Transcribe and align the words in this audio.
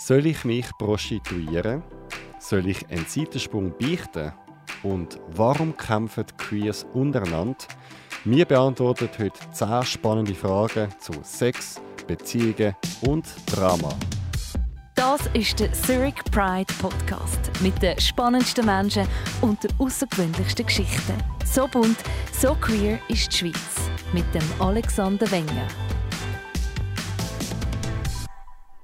Soll 0.00 0.26
ich 0.26 0.44
mich 0.44 0.66
prostituieren? 0.78 1.82
Soll 2.38 2.68
ich 2.68 2.88
einen 2.88 3.04
Seitensprung 3.04 3.74
beichten? 3.76 4.32
Und 4.84 5.18
warum 5.34 5.76
kämpfen 5.76 6.24
Queers 6.36 6.86
untereinander? 6.94 7.56
Wir 8.24 8.44
beantworten 8.44 9.08
heute 9.18 9.32
10 9.52 9.82
spannende 9.82 10.34
Fragen 10.36 10.88
zu 11.00 11.12
Sex, 11.22 11.80
Beziehungen 12.06 12.76
und 13.02 13.26
Drama. 13.46 13.92
Das 14.94 15.20
ist 15.32 15.58
der 15.58 15.72
Zurich 15.72 16.22
Pride 16.30 16.72
Podcast 16.80 17.50
mit 17.60 17.80
den 17.82 17.98
spannendsten 17.98 18.66
Menschen 18.66 19.06
und 19.40 19.64
den 19.64 19.70
außergewöhnlichsten 19.78 20.64
Geschichten. 20.66 21.14
So 21.44 21.66
bunt, 21.66 21.98
so 22.32 22.54
queer 22.54 23.00
ist 23.08 23.32
die 23.32 23.36
Schweiz 23.36 23.90
mit 24.12 24.32
dem 24.32 24.44
Alexander 24.60 25.28
Wenger. 25.32 25.66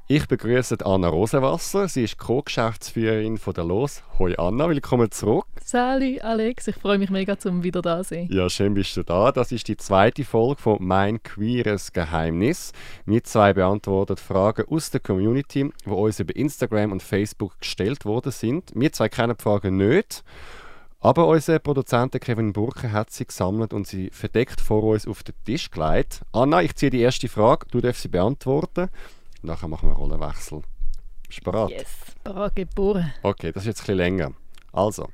Ich 0.07 0.29
begrüße 0.29 0.85
Anna 0.85 1.09
Rosenwasser. 1.09 1.89
Sie 1.89 2.05
ist 2.05 2.19
Co-Geschäftsführerin 2.19 3.39
von 3.39 3.55
der 3.55 3.65
Los. 3.65 4.03
Hoi 4.19 4.37
Anna, 4.37 4.69
willkommen 4.69 5.11
zurück. 5.11 5.47
Salut 5.65 6.21
Alex, 6.21 6.69
ich 6.69 6.77
freue 6.77 6.99
mich 6.99 7.09
mega, 7.09 7.39
zum 7.39 7.63
wieder 7.63 7.81
da 7.81 8.05
sein. 8.05 8.29
Ja, 8.31 8.51
schön 8.51 8.75
bist 8.75 8.99
du 8.99 9.03
da. 9.03 9.33
Das 9.33 9.51
ist 9.51 9.67
die 9.67 9.79
zweite 9.79 10.25
Folge 10.25 10.61
von 10.61 10.77
Mein 10.81 11.23
queeres 11.23 11.95
Geheimnis. 11.95 12.73
Wir 13.07 13.25
zwei 13.25 13.55
beantworten 13.55 14.19
Fragen 14.19 14.67
aus 14.69 14.91
der 14.91 15.01
Community, 15.01 15.73
die 15.87 15.89
uns 15.89 16.21
über 16.21 16.37
Instagram 16.37 16.93
und 16.93 17.03
Facebook 17.03 17.59
gestellt 17.61 18.05
worden 18.05 18.31
sind. 18.31 18.73
Wir 18.75 18.93
zwei 18.93 19.09
kennen 19.09 19.37
die 19.39 19.43
Fragen 19.43 19.79
nicht. 19.79 20.23
Aber 21.01 21.29
unser 21.29 21.59
Produzent 21.61 22.21
Kevin 22.21 22.53
Burke 22.53 22.93
hat 22.93 23.11
sie 23.11 23.25
gesammelt 23.25 23.73
und 23.73 23.87
sie 23.87 24.11
verdeckt 24.11 24.61
vor 24.61 24.83
uns 24.83 25.09
auf 25.09 25.23
den 25.23 25.35
Tisch 25.47 25.71
gelegt. 25.71 26.21
Anna, 26.33 26.61
ich 26.61 26.75
ziehe 26.77 26.91
die 26.91 27.01
erste 27.01 27.29
Frage, 27.29 27.65
du 27.71 27.81
darfst 27.81 28.03
sie 28.03 28.09
beantworten. 28.09 28.91
Nachher 29.45 29.69
machen 29.69 29.91
wir 29.91 29.97
einen 29.97 29.97
Rollenwechsel. 29.97 30.63
Bist 31.29 31.41
du 31.41 31.51
bereit? 31.51 31.71
Yes, 31.71 31.89
bereit 32.23 32.57
geboren. 32.57 33.13
Okay, 33.23 33.53
das 33.53 33.65
ist 33.65 33.67
jetzt 33.67 33.81
ein 33.81 33.83
bisschen 33.83 33.97
länger. 33.99 34.33
Also, 34.73 35.09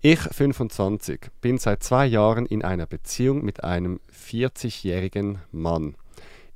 ich, 0.00 0.18
25, 0.18 1.20
bin 1.42 1.58
seit 1.58 1.82
zwei 1.82 2.06
Jahren 2.06 2.46
in 2.46 2.64
einer 2.64 2.86
Beziehung 2.86 3.44
mit 3.44 3.62
einem 3.62 4.00
40-jährigen 4.10 5.38
Mann. 5.52 5.96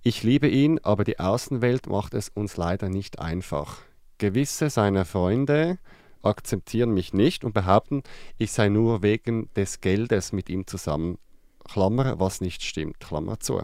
Ich 0.03 0.23
liebe 0.23 0.49
ihn, 0.49 0.79
aber 0.83 1.05
die 1.05 1.21
Außenwelt 1.21 1.87
macht 1.87 2.15
es 2.15 2.31
uns 2.31 2.57
leider 2.57 2.89
nicht 2.89 3.19
einfach. 3.19 3.83
Gewisse 4.17 4.71
seiner 4.71 5.05
Freunde 5.05 5.79
akzeptieren 6.23 6.93
mich 6.93 7.13
nicht 7.13 7.45
und 7.45 7.53
behaupten, 7.53 8.03
ich 8.39 8.53
sei 8.53 8.71
nur 8.71 9.03
wegen 9.03 9.53
des 9.55 9.83
Geldes 9.83 10.33
mit 10.33 10.49
ihm 10.49 10.67
zusammen 10.67 11.19
Klammer, 11.67 12.19
was 12.19 12.41
nicht 12.41 12.63
stimmt, 12.63 13.01
Klammer 13.01 13.41
zu. 13.41 13.63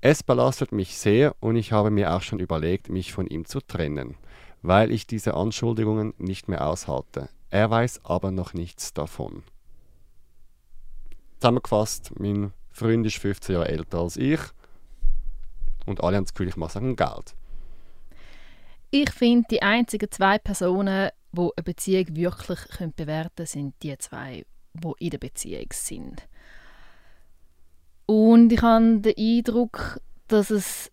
Es 0.00 0.22
belastet 0.22 0.72
mich 0.72 0.96
sehr 0.96 1.34
und 1.40 1.56
ich 1.56 1.72
habe 1.72 1.90
mir 1.90 2.14
auch 2.14 2.22
schon 2.22 2.38
überlegt, 2.38 2.88
mich 2.88 3.12
von 3.12 3.26
ihm 3.26 3.44
zu 3.44 3.60
trennen, 3.60 4.16
weil 4.62 4.90
ich 4.90 5.06
diese 5.06 5.34
Anschuldigungen 5.34 6.14
nicht 6.18 6.48
mehr 6.48 6.66
aushalte. 6.66 7.28
Er 7.50 7.70
weiß 7.70 8.04
aber 8.04 8.30
noch 8.30 8.54
nichts 8.54 8.92
davon. 8.92 9.42
Zusammengefasst, 11.38 12.12
mein 12.18 12.52
Freund 12.70 13.06
ist 13.06 13.18
15 13.18 13.54
Jahre 13.54 13.68
älter 13.68 13.98
als 13.98 14.16
ich 14.16 14.40
und 15.86 16.02
alle 16.02 16.16
haben 16.16 16.24
das 16.24 16.34
Gefühl, 16.34 16.48
ich 16.48 16.56
mache 16.56 16.78
es 16.78 16.96
Geld. 16.96 17.34
Ich 18.90 19.10
finde, 19.10 19.46
die 19.50 19.62
einzigen 19.62 20.10
zwei 20.10 20.38
Personen, 20.38 21.10
die 21.32 21.40
eine 21.40 21.62
Beziehung 21.64 22.16
wirklich 22.16 22.58
bewerten 22.96 23.34
können, 23.36 23.46
sind 23.46 23.74
die 23.82 23.96
zwei, 23.98 24.44
die 24.72 24.92
in 24.98 25.10
der 25.10 25.18
Beziehung 25.18 25.66
sind. 25.72 26.28
Und 28.10 28.50
ich 28.54 28.62
habe 28.62 29.00
den 29.00 29.14
Eindruck, 29.18 30.00
dass 30.28 30.48
es 30.48 30.90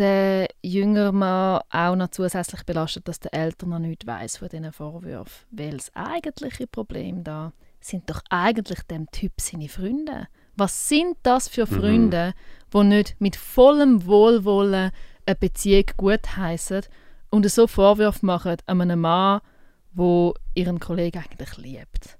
den 0.00 0.48
jüngeren 0.62 1.14
Mann 1.14 1.60
auch 1.70 1.94
noch 1.94 2.08
zusätzlich 2.08 2.64
belastet, 2.64 3.06
dass 3.06 3.20
der 3.20 3.32
Eltern 3.32 3.68
noch 3.68 3.78
nichts 3.78 4.04
weiß 4.04 4.38
von 4.38 4.48
diesen 4.48 4.72
Vorwürfen. 4.72 5.46
Weil 5.52 5.76
das 5.76 5.94
eigentliche 5.94 6.66
Problem 6.66 7.22
da 7.22 7.52
sind 7.80 8.10
doch 8.10 8.20
eigentlich 8.30 8.82
dem 8.82 9.08
Typ 9.12 9.40
seine 9.40 9.68
Freunde. 9.68 10.26
Was 10.56 10.88
sind 10.88 11.18
das 11.22 11.46
für 11.46 11.66
mhm. 11.66 11.80
Freunde, 11.80 12.34
mhm. 12.74 12.80
die 12.80 12.84
nicht 12.96 13.20
mit 13.20 13.36
vollem 13.36 14.04
Wohlwollen 14.04 14.90
eine 15.24 15.36
Beziehung 15.36 15.84
gutheißen 15.96 16.82
und 17.30 17.48
so 17.48 17.68
Vorwürfe 17.68 18.26
machen 18.26 18.56
an 18.66 18.80
einem 18.80 19.02
Mann, 19.02 19.40
wo 19.92 20.34
ihren 20.54 20.80
Kollegen 20.80 21.22
eigentlich 21.22 21.56
liebt? 21.58 22.18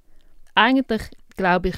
Eigentlich 0.54 1.02
glaube 1.36 1.70
ich, 1.70 1.76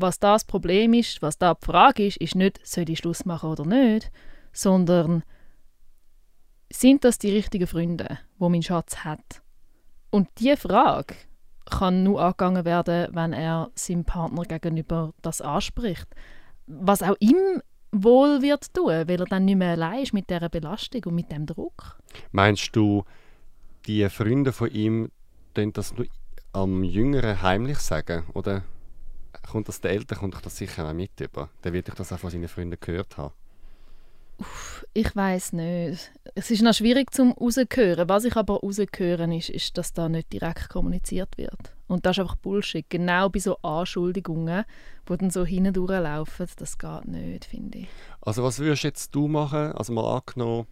was 0.00 0.18
das 0.18 0.44
Problem 0.44 0.94
ist, 0.94 1.22
was 1.22 1.38
da 1.38 1.54
die 1.54 1.66
Frage 1.66 2.06
ist, 2.06 2.18
ist 2.18 2.34
nicht, 2.34 2.64
soll 2.66 2.88
ich 2.88 2.98
Schluss 2.98 3.24
machen 3.24 3.50
oder 3.50 3.64
nicht, 3.64 4.10
sondern 4.52 5.22
sind 6.70 7.04
das 7.04 7.18
die 7.18 7.30
richtigen 7.30 7.66
Freunde, 7.66 8.18
wo 8.38 8.48
mein 8.48 8.62
Schatz 8.62 8.98
hat? 8.98 9.42
Und 10.10 10.28
diese 10.38 10.56
Frage 10.56 11.14
kann 11.64 12.02
nur 12.02 12.22
angegangen 12.22 12.64
werden, 12.64 13.14
wenn 13.14 13.32
er 13.32 13.70
seinem 13.74 14.04
Partner 14.04 14.44
gegenüber 14.44 15.12
das 15.22 15.40
anspricht. 15.40 16.06
Was 16.66 17.02
auch 17.02 17.16
ihm 17.20 17.62
wohl 17.92 18.42
wird 18.42 18.72
tun, 18.74 19.08
weil 19.08 19.20
er 19.20 19.26
dann 19.26 19.44
nicht 19.44 19.56
mehr 19.56 19.72
allein 19.72 20.02
ist 20.02 20.12
mit 20.12 20.28
dieser 20.30 20.48
Belastung 20.48 21.02
und 21.06 21.14
mit 21.14 21.32
dem 21.32 21.46
Druck. 21.46 21.98
Meinst 22.32 22.74
du, 22.74 23.04
die 23.86 24.08
Freunde 24.08 24.52
von 24.52 24.70
ihm 24.70 25.10
das 25.54 25.94
nur 25.96 26.06
am 26.52 26.84
Jüngeren 26.84 27.40
heimlich 27.42 27.78
sagen, 27.78 28.24
oder? 28.34 28.62
Kommt 29.42 29.68
das 29.68 29.80
der 29.80 29.92
Eltern 29.92 30.18
kommt 30.18 30.44
das 30.44 30.56
sicher 30.56 30.88
auch 30.88 30.92
mit 30.92 31.20
über. 31.20 31.48
Der 31.64 31.72
wird 31.72 31.90
das 31.98 32.12
auch 32.12 32.18
von 32.18 32.30
seinen 32.30 32.48
Freunden 32.48 32.78
gehört 32.80 33.16
haben. 33.16 33.32
Uff, 34.38 34.84
ich 34.92 35.16
weiß 35.16 35.54
nicht. 35.54 36.12
Es 36.34 36.50
ist 36.50 36.62
noch 36.62 36.74
schwierig 36.74 37.12
zum 37.12 37.32
rauszuhören. 37.32 38.08
Was 38.08 38.24
ich 38.24 38.36
aber 38.36 38.60
raushören 38.60 39.32
ist, 39.32 39.48
ist, 39.48 39.78
dass 39.78 39.94
da 39.94 40.08
nicht 40.08 40.32
direkt 40.32 40.68
kommuniziert 40.68 41.38
wird. 41.38 41.74
Und 41.86 42.04
das 42.04 42.16
ist 42.16 42.20
einfach 42.20 42.36
Bullshit. 42.36 42.84
Genau 42.88 43.30
bei 43.30 43.38
so 43.38 43.56
Anschuldigungen, 43.62 44.64
die 45.08 45.16
dann 45.16 45.30
so 45.30 45.44
hindurchlaufen, 45.46 46.48
das 46.56 46.76
geht 46.76 47.04
nicht, 47.06 47.46
finde 47.46 47.78
ich. 47.78 47.88
Also 48.20 48.42
was 48.42 48.58
würdest 48.58 48.82
jetzt 48.82 49.14
du 49.14 49.26
machen? 49.28 49.72
Also 49.72 49.92
mal 49.92 50.16
angenommen, 50.16 50.66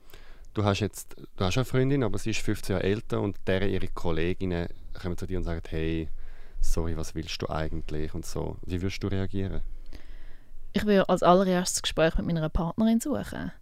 du 0.52 0.64
hast 0.64 0.80
jetzt 0.80 1.16
du 1.36 1.44
hast 1.44 1.56
eine 1.56 1.64
Freundin, 1.64 2.02
aber 2.02 2.18
sie 2.18 2.30
ist 2.30 2.40
15 2.40 2.74
Jahre 2.74 2.84
älter 2.84 3.20
und 3.20 3.38
deren 3.46 3.70
ihre 3.70 3.88
Kolleginnen 3.88 4.68
kommen 5.00 5.16
zu 5.16 5.26
dir 5.26 5.38
und 5.38 5.44
sagen, 5.44 5.62
hey, 5.68 6.08
sorry, 6.64 6.96
was 6.96 7.14
willst 7.14 7.40
du 7.42 7.48
eigentlich 7.48 8.14
und 8.14 8.26
so. 8.26 8.56
Wie 8.64 8.80
würdest 8.82 9.02
du 9.02 9.08
reagieren? 9.08 9.62
Ich 10.72 10.84
würde 10.84 11.08
als 11.08 11.22
allererstes 11.22 11.82
Gespräch 11.82 12.16
mit 12.16 12.26
meiner 12.26 12.48
Partnerin 12.48 13.00
suchen 13.00 13.52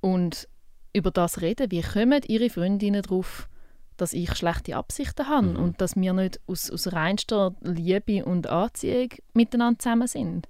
und 0.00 0.48
über 0.92 1.10
das 1.10 1.40
reden. 1.40 1.70
Wie 1.70 1.82
kommen 1.82 2.22
ihre 2.26 2.50
Freundinnen 2.50 3.02
darauf, 3.02 3.48
dass 3.96 4.12
ich 4.12 4.34
schlechte 4.34 4.76
Absichten 4.76 5.28
habe 5.28 5.48
mhm. 5.48 5.56
und 5.56 5.80
dass 5.80 5.94
wir 5.94 6.12
nicht 6.12 6.40
aus, 6.46 6.70
aus 6.70 6.92
reinster 6.92 7.54
Liebe 7.60 8.24
und 8.24 8.48
Anziehung 8.48 9.10
miteinander 9.34 9.78
zusammen 9.78 10.08
sind. 10.08 10.48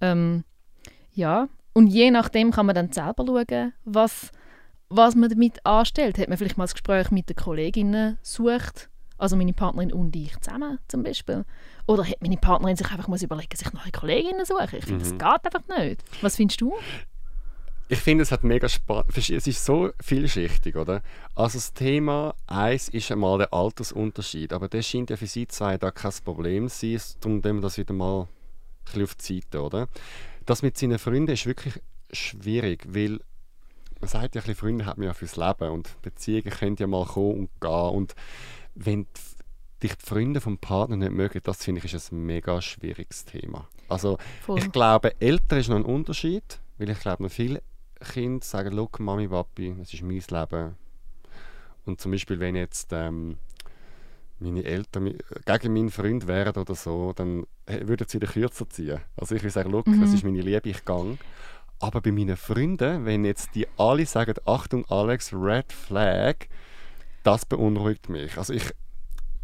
Ähm, 0.00 0.44
ja, 1.12 1.48
und 1.74 1.88
je 1.88 2.10
nachdem 2.10 2.50
kann 2.50 2.66
man 2.66 2.74
dann 2.74 2.92
selber 2.92 3.26
schauen, 3.26 3.74
was, 3.84 4.32
was 4.88 5.14
man 5.14 5.28
damit 5.28 5.64
anstellt. 5.66 6.18
Hat 6.18 6.28
man 6.28 6.38
vielleicht 6.38 6.56
mal 6.56 6.64
das 6.64 6.74
Gespräch 6.74 7.10
mit 7.10 7.28
den 7.28 7.36
Kolleginnen 7.36 8.18
sucht 8.22 8.88
also 9.20 9.36
meine 9.36 9.52
Partnerin 9.52 9.92
und 9.92 10.14
ich 10.16 10.38
zusammen 10.40 10.78
zum 10.88 11.02
Beispiel. 11.02 11.44
Oder 11.86 12.04
hat 12.04 12.20
meine 12.20 12.36
Partnerin 12.36 12.76
sich 12.76 12.90
einfach 12.90 13.08
muss 13.08 13.22
überlegen, 13.22 13.54
sich 13.54 13.72
neue 13.72 13.92
Kolleginnen 13.92 14.44
suchen? 14.44 14.78
Ich 14.78 14.84
finde, 14.84 15.04
mhm. 15.04 15.18
das 15.18 15.42
geht 15.44 15.54
einfach 15.54 15.78
nicht. 15.78 16.02
Was 16.22 16.36
findest 16.36 16.60
du? 16.60 16.74
Ich 17.88 17.98
finde, 17.98 18.22
es 18.22 18.30
hat 18.30 18.44
mega 18.44 18.68
Spaß. 18.68 19.06
Es 19.16 19.46
ist 19.46 19.64
so 19.64 19.90
vielschichtig, 20.00 20.76
oder? 20.76 21.02
Also 21.34 21.58
das 21.58 21.72
Thema 21.72 22.34
eins 22.46 22.88
ist 22.88 23.10
einmal 23.10 23.38
der 23.38 23.52
Altersunterschied, 23.52 24.52
aber 24.52 24.68
das 24.68 24.86
scheint 24.86 25.10
ja 25.10 25.16
für 25.16 25.26
Sie 25.26 25.48
zwei 25.48 25.76
da 25.76 25.90
kein 25.90 26.12
Problem 26.24 26.68
zu 26.68 26.96
sein. 26.96 27.16
Darum 27.20 27.38
nehmen 27.40 27.58
wir 27.58 27.62
das 27.62 27.78
wieder 27.78 27.92
mal 27.92 28.22
ein 28.22 28.28
bisschen 28.84 29.02
auf 29.02 29.14
die 29.16 29.40
Seite, 29.40 29.60
oder? 29.60 29.88
Das 30.46 30.62
mit 30.62 30.78
seinen 30.78 31.00
Freunden 31.00 31.32
ist 31.32 31.46
wirklich 31.46 31.80
schwierig, 32.12 32.86
weil 32.88 33.18
man 34.00 34.08
sagt 34.08 34.34
ja, 34.34 34.42
ein 34.42 34.54
Freunde 34.54 34.86
hat 34.86 34.96
man 34.96 35.08
ja 35.08 35.12
fürs 35.12 35.36
Leben 35.36 35.70
und 35.70 36.00
Beziehungen 36.00 36.50
können 36.50 36.76
ja 36.78 36.86
mal 36.86 37.04
kommen 37.04 37.40
und 37.40 37.60
gehen 37.60 37.70
und 37.70 38.14
wenn 38.84 39.06
dich 39.82 39.94
die 39.94 40.06
Freunde 40.06 40.40
vom 40.40 40.58
Partner 40.58 40.96
nicht 40.96 41.12
mögen, 41.12 41.40
das 41.42 41.64
finde 41.64 41.82
ich 41.84 41.92
ist 41.92 42.12
ein 42.12 42.24
mega 42.24 42.60
schwieriges 42.60 43.24
Thema. 43.24 43.68
Also 43.88 44.18
Voll. 44.42 44.58
ich 44.58 44.72
glaube, 44.72 45.20
älter 45.20 45.58
ist 45.58 45.68
noch 45.68 45.76
ein 45.76 45.84
Unterschied, 45.84 46.60
weil 46.78 46.90
ich 46.90 47.00
glaube, 47.00 47.22
noch 47.22 47.30
viele 47.30 47.62
Kinder 48.00 48.44
sagen, 48.44 48.72
look, 48.72 49.00
Mami, 49.00 49.28
Papi, 49.28 49.74
es 49.82 49.92
ist 49.92 50.02
mein 50.02 50.22
Leben. 50.28 50.76
Und 51.84 52.00
zum 52.00 52.12
Beispiel, 52.12 52.40
wenn 52.40 52.56
jetzt 52.56 52.92
ähm, 52.92 53.36
meine 54.38 54.64
Eltern 54.64 55.14
gegen 55.44 55.72
meinen 55.72 55.90
Freund 55.90 56.26
wären 56.26 56.56
oder 56.56 56.74
so, 56.74 57.12
dann 57.14 57.46
würden 57.66 58.06
sie 58.08 58.20
wieder 58.20 58.32
kürzer 58.32 58.68
ziehen. 58.68 59.00
Also 59.16 59.34
ich 59.34 59.42
würde 59.42 59.52
sagen, 59.52 59.70
look, 59.70 59.86
mhm. 59.86 60.00
das 60.00 60.12
ist 60.12 60.24
meine 60.24 60.40
Liebe, 60.40 60.68
ich 60.68 60.84
gang. 60.84 61.18
Aber 61.78 62.00
bei 62.00 62.12
meinen 62.12 62.36
Freunden, 62.36 63.06
wenn 63.06 63.24
jetzt 63.24 63.54
die 63.54 63.66
alle 63.76 64.06
sagen, 64.06 64.34
Achtung 64.44 64.84
Alex, 64.88 65.32
Red 65.32 65.72
Flag, 65.72 66.46
das 67.22 67.46
beunruhigt 67.46 68.08
mich. 68.08 68.36
Also 68.38 68.52
ich 68.52 68.64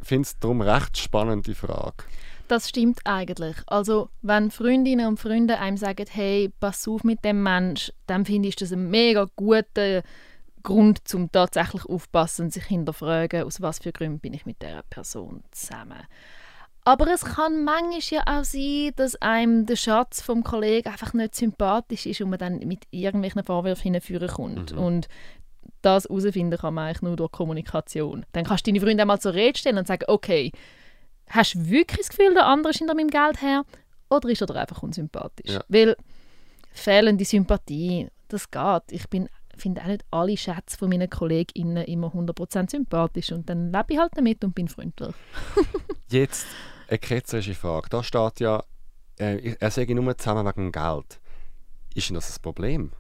finde 0.03 0.27
es 0.27 0.39
darum 0.39 0.61
recht 0.61 0.97
spannend, 0.99 1.47
die 1.47 1.55
Frage. 1.55 2.05
Das 2.49 2.69
stimmt 2.69 3.01
eigentlich. 3.05 3.57
Also 3.67 4.09
wenn 4.23 4.51
Freundinnen 4.51 5.09
und 5.09 5.19
Freunde 5.19 5.59
einem 5.59 5.77
sagen, 5.77 6.07
hey, 6.09 6.53
pass 6.61 6.87
auf 6.87 7.03
mit 7.03 7.25
dem 7.25 7.43
Mensch, 7.43 7.93
dann 8.07 8.25
finde 8.25 8.49
ich 8.49 8.57
das 8.57 8.73
ein 8.73 8.89
mega 8.89 9.27
guter, 9.35 10.03
Grund, 10.67 11.15
um 11.15 11.31
tatsächlich 11.31 11.85
aufpassen 11.87 12.47
und 12.47 12.53
sich 12.53 12.65
hinterfragen, 12.65 13.45
aus 13.45 13.63
was 13.63 13.79
für 13.79 13.93
Gründen 13.93 14.19
bin 14.19 14.35
ich 14.35 14.47
mit 14.47 14.61
dieser 14.61 14.83
Person 14.83 15.45
zusammen. 15.53 16.03
Aber 16.85 17.07
es 17.07 17.25
kann 17.25 17.63
manchmal 17.63 18.01
ja 18.11 18.23
auch 18.27 18.45
sein, 18.45 18.91
dass 18.97 19.15
einem 19.23 19.67
der 19.67 19.77
Schatz 19.77 20.23
vom 20.23 20.43
Kollegen 20.43 20.89
einfach 20.89 21.15
nicht 21.15 21.37
sympathisch 21.37 22.07
ist 22.07 22.21
und 22.21 22.31
man 22.31 22.41
dann 22.41 22.59
mit 22.59 22.83
irgendwelchen 22.91 23.45
Vorwürfen 23.45 23.95
hinführen 23.95 24.29
kommt. 24.29 24.73
Mhm. 24.73 24.79
Und 24.79 25.09
das 25.87 26.05
herausfinden 26.05 26.59
kann 26.59 26.75
man 26.75 26.89
eigentlich 26.89 27.03
nur 27.03 27.17
durch 27.17 27.33
Kommunikation. 27.33 28.27
Dann 28.33 28.45
kannst 28.45 28.67
du 28.67 28.73
deine 28.73 28.85
Freunde 28.85 29.03
einmal 29.03 29.21
zur 29.21 29.35
Rede 29.35 29.59
stellen 29.59 29.79
und 29.79 29.87
sagen, 29.87 30.05
okay, 30.09 30.53
hast 31.29 31.55
du 31.55 31.69
wirklich 31.69 32.07
das 32.07 32.09
Gefühl, 32.09 32.35
der 32.35 32.47
andere 32.47 32.71
ist 32.71 32.79
hinter 32.79 32.95
meinem 32.95 33.09
Geld 33.09 33.41
her? 33.41 33.65
Oder 34.11 34.29
ist 34.29 34.43
er 34.43 34.57
einfach 34.57 34.83
unsympathisch? 34.83 35.53
Ja. 35.53 35.65
Weil 35.69 35.97
fehlende 36.73 37.25
Sympathie, 37.25 38.09
das 38.29 38.51
geht. 38.51 38.83
Ich 38.91 39.09
bin 39.09 39.29
finde 39.57 39.83
auch 39.83 39.87
nicht 39.87 40.05
alle 40.11 40.37
Schätze 40.37 40.77
von 40.77 40.91
meinen 40.91 41.09
KollegInnen 41.09 41.85
immer 41.85 42.09
100% 42.09 42.71
sympathisch 42.71 43.33
und 43.33 43.49
dann 43.49 43.73
lebe 43.73 43.95
ich 43.95 43.99
halt 43.99 44.13
damit 44.15 44.45
und 44.45 44.55
bin 44.55 44.69
freundlich. 44.69 45.15
Jetzt 46.11 46.47
eine 46.89 46.99
ketzerische 46.99 47.55
Frage. 47.55 47.89
Da 47.89 48.03
steht 48.03 48.41
ja, 48.41 48.63
äh, 49.19 49.55
er 49.59 49.71
sage 49.71 49.95
nur 49.95 50.17
zusammen 50.19 50.47
wegen 50.47 50.73
Geld. 50.73 51.21
Ist 51.95 52.11
denn 52.11 52.17
das 52.17 52.37
ein 52.37 52.43
Problem? 52.43 52.93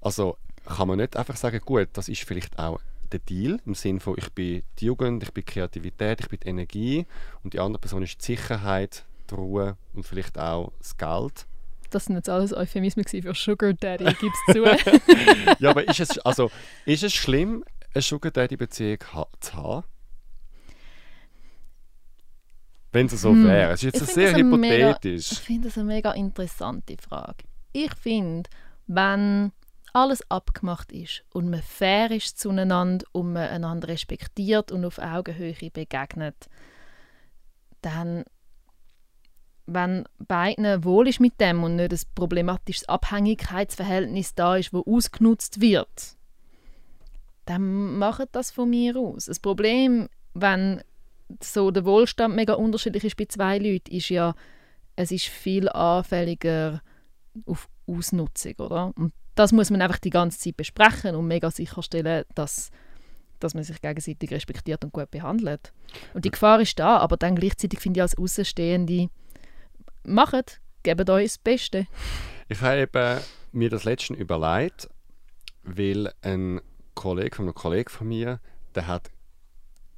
Also 0.00 0.38
kann 0.70 0.88
man 0.88 0.98
nicht 0.98 1.16
einfach 1.16 1.36
sagen, 1.36 1.60
gut, 1.64 1.88
das 1.92 2.08
ist 2.08 2.22
vielleicht 2.22 2.58
auch 2.58 2.80
der 3.12 3.20
Deal, 3.20 3.60
im 3.66 3.74
Sinne 3.74 4.00
von, 4.00 4.14
ich 4.16 4.30
bin 4.30 4.62
die 4.78 4.86
Jugend, 4.86 5.22
ich 5.22 5.32
bin 5.32 5.44
die 5.44 5.52
Kreativität, 5.52 6.20
ich 6.20 6.28
bin 6.28 6.38
die 6.40 6.48
Energie 6.48 7.06
und 7.42 7.54
die 7.54 7.60
andere 7.60 7.80
Person 7.80 8.02
ist 8.02 8.20
die 8.20 8.36
Sicherheit, 8.36 9.04
die 9.30 9.34
Ruhe 9.34 9.76
und 9.94 10.06
vielleicht 10.06 10.38
auch 10.38 10.72
das 10.78 10.96
Geld. 10.96 11.46
Das 11.90 12.04
sind 12.04 12.14
jetzt 12.14 12.28
alles 12.28 12.54
Euphemismen 12.54 13.04
für 13.04 13.34
Sugar 13.34 13.72
Daddy, 13.72 14.04
gib's 14.04 14.38
zu. 14.52 14.64
ja, 15.58 15.70
aber 15.70 15.88
ist 15.88 15.98
es, 15.98 16.18
also, 16.20 16.50
ist 16.86 17.02
es 17.02 17.12
schlimm, 17.12 17.64
eine 17.92 18.02
Sugar 18.02 18.30
Daddy-Beziehung 18.30 18.98
zu 19.40 19.54
haben? 19.54 19.84
Wenn 22.92 23.06
es 23.06 23.20
so 23.20 23.30
hm. 23.30 23.44
wäre. 23.44 23.72
Es 23.72 23.82
ist 23.82 23.94
jetzt 23.94 24.14
sehr 24.14 24.36
hypothetisch. 24.36 25.30
Mega, 25.30 25.32
ich 25.32 25.38
finde 25.40 25.68
das 25.68 25.78
eine 25.78 25.86
mega 25.86 26.12
interessante 26.12 26.96
Frage. 26.96 27.44
Ich 27.72 27.94
finde, 27.94 28.48
wenn 28.86 29.52
alles 29.92 30.28
abgemacht 30.30 30.92
ist 30.92 31.24
und 31.32 31.50
man 31.50 31.62
fair 31.62 32.10
ist 32.10 32.38
zueinander 32.38 33.04
und 33.12 33.32
man 33.32 33.48
einander 33.48 33.88
respektiert 33.88 34.72
und 34.72 34.84
auf 34.84 34.98
Augenhöhe 34.98 35.54
begegnet, 35.72 36.48
dann, 37.82 38.24
wenn 39.66 40.04
beiden 40.18 40.84
wohl 40.84 41.08
ist 41.08 41.20
mit 41.20 41.40
dem 41.40 41.62
und 41.62 41.76
nicht 41.76 41.92
ein 41.92 42.00
problematisches 42.14 42.88
Abhängigkeitsverhältnis 42.88 44.34
da 44.34 44.56
ist, 44.56 44.72
wo 44.72 44.82
ausgenutzt 44.86 45.60
wird, 45.60 46.16
dann 47.46 47.98
macht 47.98 48.28
das 48.32 48.50
von 48.50 48.70
mir 48.70 48.96
aus. 48.96 49.26
Das 49.26 49.40
Problem, 49.40 50.08
wenn 50.34 50.82
so 51.42 51.70
der 51.70 51.84
Wohlstand 51.84 52.34
mega 52.34 52.54
unterschiedlich 52.54 53.04
ist 53.04 53.16
bei 53.16 53.24
zwei 53.26 53.58
Leuten, 53.58 53.94
ist 53.94 54.08
ja, 54.08 54.34
es 54.96 55.10
ist 55.10 55.26
viel 55.26 55.68
anfälliger 55.68 56.82
auf 57.46 57.68
Ausnutzung, 57.86 58.54
oder? 58.58 58.92
Und 58.96 59.12
das 59.34 59.52
muss 59.52 59.70
man 59.70 59.82
einfach 59.82 59.98
die 59.98 60.10
ganze 60.10 60.38
Zeit 60.38 60.56
besprechen 60.56 61.14
und 61.14 61.26
mega 61.26 61.50
sicherstellen, 61.50 62.24
dass, 62.34 62.70
dass 63.38 63.54
man 63.54 63.64
sich 63.64 63.80
gegenseitig 63.80 64.30
respektiert 64.30 64.84
und 64.84 64.92
gut 64.92 65.10
behandelt. 65.10 65.72
Und 66.14 66.24
die 66.24 66.30
Gefahr 66.30 66.60
ist 66.60 66.78
da, 66.78 66.98
aber 66.98 67.16
dann 67.16 67.36
gleichzeitig 67.36 67.80
finde 67.80 67.98
ich 67.98 68.02
als 68.02 68.18
Außenstehende, 68.18 69.08
macht, 70.04 70.60
gebt 70.82 71.08
euch 71.10 71.26
das 71.26 71.38
Beste. 71.38 71.86
Ich 72.48 72.60
habe 72.60 73.22
mir 73.52 73.70
das 73.70 73.84
letzte 73.84 74.14
überlegt, 74.14 74.88
weil 75.62 76.12
ein 76.22 76.60
Kollege 76.94 77.36
von 77.36 77.46
einem 77.46 77.54
Kollegen 77.54 77.88
von 77.88 78.08
mir, 78.08 78.40
der 78.74 78.86
hat 78.86 79.10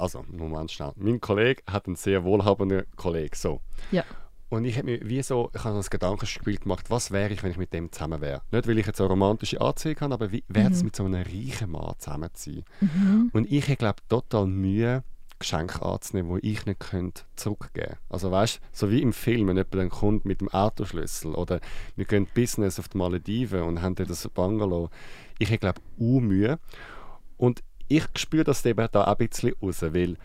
also, 0.02 0.24
Moment 0.28 0.72
schnell. 0.72 0.90
Mein 0.96 1.20
Kollege 1.20 1.62
hat 1.70 1.86
einen 1.86 1.94
sehr 1.94 2.24
wohlhabenden 2.24 2.84
Kollegen. 2.96 3.36
So. 3.36 3.60
Ja. 3.92 4.04
Und 4.52 4.66
ich 4.66 4.76
habe 4.76 4.84
mir 4.84 5.08
wie 5.08 5.22
so, 5.22 5.50
ich 5.54 5.64
habe 5.64 5.76
das 5.76 5.88
Gedankenspiel 5.88 6.58
gemacht, 6.58 6.90
was 6.90 7.10
wäre 7.10 7.32
ich, 7.32 7.42
wenn 7.42 7.52
ich 7.52 7.56
mit 7.56 7.72
dem 7.72 7.90
zusammen 7.90 8.20
wäre. 8.20 8.42
Nicht, 8.50 8.68
weil 8.68 8.76
ich 8.76 8.86
jetzt 8.86 9.00
eine 9.00 9.08
romantische 9.08 9.58
Anziehung 9.62 9.96
habe, 10.00 10.12
aber 10.12 10.30
wie 10.30 10.44
wäre 10.46 10.70
es 10.70 10.80
mhm. 10.80 10.84
mit 10.84 10.96
so 10.96 11.06
einem 11.06 11.22
reichen 11.22 11.70
Mann 11.70 11.94
zusammen 11.96 12.28
zu 12.34 12.50
sein? 12.50 12.64
Mhm. 12.82 13.30
Und 13.32 13.50
ich 13.50 13.64
habe, 13.64 13.76
glaube 13.76 14.02
total 14.10 14.46
Mühe, 14.46 15.04
Geschenke 15.38 15.80
anzunehmen, 15.80 16.38
die 16.38 16.50
ich 16.50 16.66
nicht 16.66 16.80
könnte 16.80 17.22
zurückgeben 17.34 17.86
könnte. 17.86 17.98
Also 18.10 18.30
weißt 18.30 18.60
so 18.72 18.90
wie 18.90 19.00
im 19.00 19.14
Film, 19.14 19.48
wenn 19.48 19.56
jemand 19.56 19.74
dann 19.74 19.88
kommt 19.88 20.26
mit 20.26 20.42
dem 20.42 20.50
Autoschlüssel 20.50 21.34
oder 21.34 21.58
wir 21.96 22.04
gehen 22.04 22.28
Business 22.34 22.78
auf 22.78 22.88
die 22.88 22.98
Malediven 22.98 23.62
und 23.62 23.80
haben 23.80 23.94
dann 23.94 24.06
das 24.06 24.28
Bungalow. 24.28 24.90
Ich 25.38 25.48
habe, 25.48 25.60
glaube 25.60 25.80
ich, 25.96 26.20
Mühe. 26.20 26.58
Und 27.38 27.62
ich 27.88 28.04
spüre 28.18 28.44
das 28.44 28.66
eben 28.66 28.86
da 28.92 29.04
ein 29.04 29.16
bisschen 29.16 29.54
raus, 29.62 29.80
weil 29.80 30.18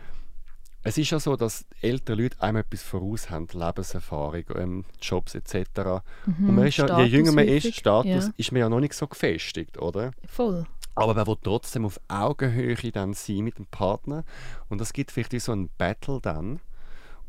es 0.87 0.97
ist 0.97 1.09
ja 1.09 1.19
so, 1.19 1.35
dass 1.35 1.65
ältere 1.81 2.21
Leute 2.21 2.41
einem 2.41 2.57
etwas 2.57 2.81
voraus 2.81 3.29
haben, 3.29 3.47
Lebenserfahrung, 3.51 4.43
ähm, 4.55 4.85
Jobs 5.01 5.35
etc. 5.35 6.03
Mhm, 6.25 6.49
und 6.49 6.55
man 6.55 6.67
ist 6.67 6.77
ja, 6.77 7.01
je 7.01 7.05
jünger 7.05 7.31
man 7.33 7.47
ist, 7.47 7.75
Status, 7.75 8.25
ja. 8.25 8.33
ist 8.37 8.51
man 8.51 8.61
ja 8.61 8.69
noch 8.69 8.79
nicht 8.79 8.93
so 8.93 9.07
gefestigt, 9.07 9.77
oder? 9.77 10.11
Voll. 10.27 10.65
Aber 10.95 11.13
man 11.13 11.27
will 11.27 11.37
trotzdem 11.43 11.85
auf 11.85 11.99
Augenhöhe 12.07 12.75
dann 12.91 13.13
sein 13.13 13.39
mit 13.39 13.57
dem 13.57 13.67
Partner 13.67 14.23
und 14.69 14.79
das 14.81 14.93
gibt 14.93 15.11
vielleicht 15.11 15.39
so 15.41 15.51
ein 15.51 15.69
Battle 15.77 16.19
dann 16.21 16.59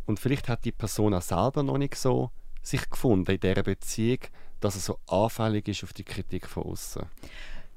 und 0.06 0.20
vielleicht 0.20 0.49
hat 0.49 0.64
die 0.64 0.72
Person 0.72 1.12
auch 1.12 1.22
selber 1.22 1.62
noch 1.62 1.78
nicht 1.78 1.94
so 1.94 2.31
sich 2.62 2.88
gefunden 2.88 3.31
in 3.31 3.40
dieser 3.40 3.62
Beziehung, 3.62 4.20
dass 4.61 4.75
er 4.75 4.81
so 4.81 4.99
anfällig 5.06 5.69
ist 5.69 5.84
auf 5.84 5.93
die 5.93 6.04
Kritik 6.04 6.46
von 6.46 6.64
außen. 6.64 7.02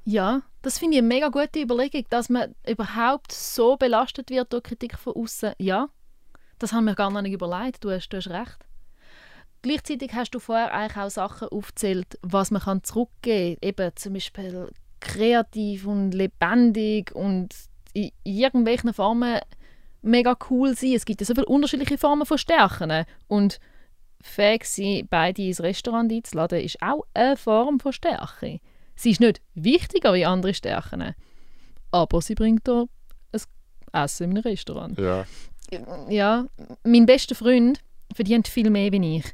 Ja, 0.04 0.42
das 0.62 0.78
finde 0.78 0.96
ich 0.96 0.98
eine 0.98 1.08
mega 1.08 1.28
gute 1.28 1.60
Überlegung, 1.60 2.04
dass 2.10 2.28
man 2.28 2.54
überhaupt 2.66 3.32
so 3.32 3.76
belastet 3.76 4.30
wird 4.30 4.52
durch 4.52 4.64
Kritik 4.64 4.98
von 4.98 5.14
außen. 5.14 5.52
Ja, 5.58 5.88
das 6.58 6.72
haben 6.72 6.84
wir 6.84 6.94
gar 6.94 7.22
nicht 7.22 7.32
überlegt. 7.32 7.84
Du 7.84 7.90
hast, 7.90 8.08
du 8.08 8.16
hast 8.16 8.30
recht. 8.30 8.66
Gleichzeitig 9.62 10.12
hast 10.14 10.32
du 10.32 10.40
vorher 10.40 10.72
eigentlich 10.74 10.96
auch 10.96 11.10
Sachen 11.10 11.48
aufgezählt, 11.48 12.18
was 12.22 12.50
man 12.50 12.62
kann 12.62 12.82
zurückgeben 12.82 13.56
kann. 13.60 13.68
Eben 13.68 13.90
zum 13.94 14.12
Beispiel 14.14 14.70
kreativ 14.98 15.86
und 15.86 16.12
lebendig 16.12 17.14
und 17.14 17.54
in 17.92 18.10
irgendwelchen 18.24 18.92
Formen 18.92 19.40
mega 20.02 20.36
cool 20.50 20.76
sein. 20.76 20.94
Es 20.94 21.04
gibt 21.04 21.20
ja 21.20 21.26
so 21.26 21.34
viele 21.34 21.46
unterschiedliche 21.46 21.98
Formen 21.98 22.26
von 22.26 22.38
Stärken. 22.38 23.04
Und 23.28 23.60
fähig 24.20 24.64
sein, 24.64 25.06
beide 25.08 25.42
ins 25.42 25.60
Restaurant 25.60 26.12
einzuladen, 26.12 26.60
ist 26.60 26.82
auch 26.82 27.04
eine 27.14 27.36
Form 27.36 27.78
von 27.78 27.92
Stärke. 27.92 28.60
Sie 28.94 29.10
ist 29.10 29.20
nicht 29.20 29.40
wichtiger 29.54 30.14
wie 30.14 30.24
andere 30.24 30.54
Stärken, 30.54 31.14
aber 31.90 32.20
sie 32.20 32.34
bringt 32.34 32.66
da 32.68 32.84
ein 33.32 33.40
Essen 33.92 34.24
in 34.24 34.30
einem 34.30 34.42
Restaurant. 34.42 34.98
Ja. 34.98 35.24
Ja, 36.08 36.46
mein 36.84 37.06
bester 37.06 37.34
Freund 37.34 37.80
verdient 38.14 38.46
viel 38.46 38.68
mehr 38.68 38.92
wie 38.92 39.18
ich. 39.18 39.24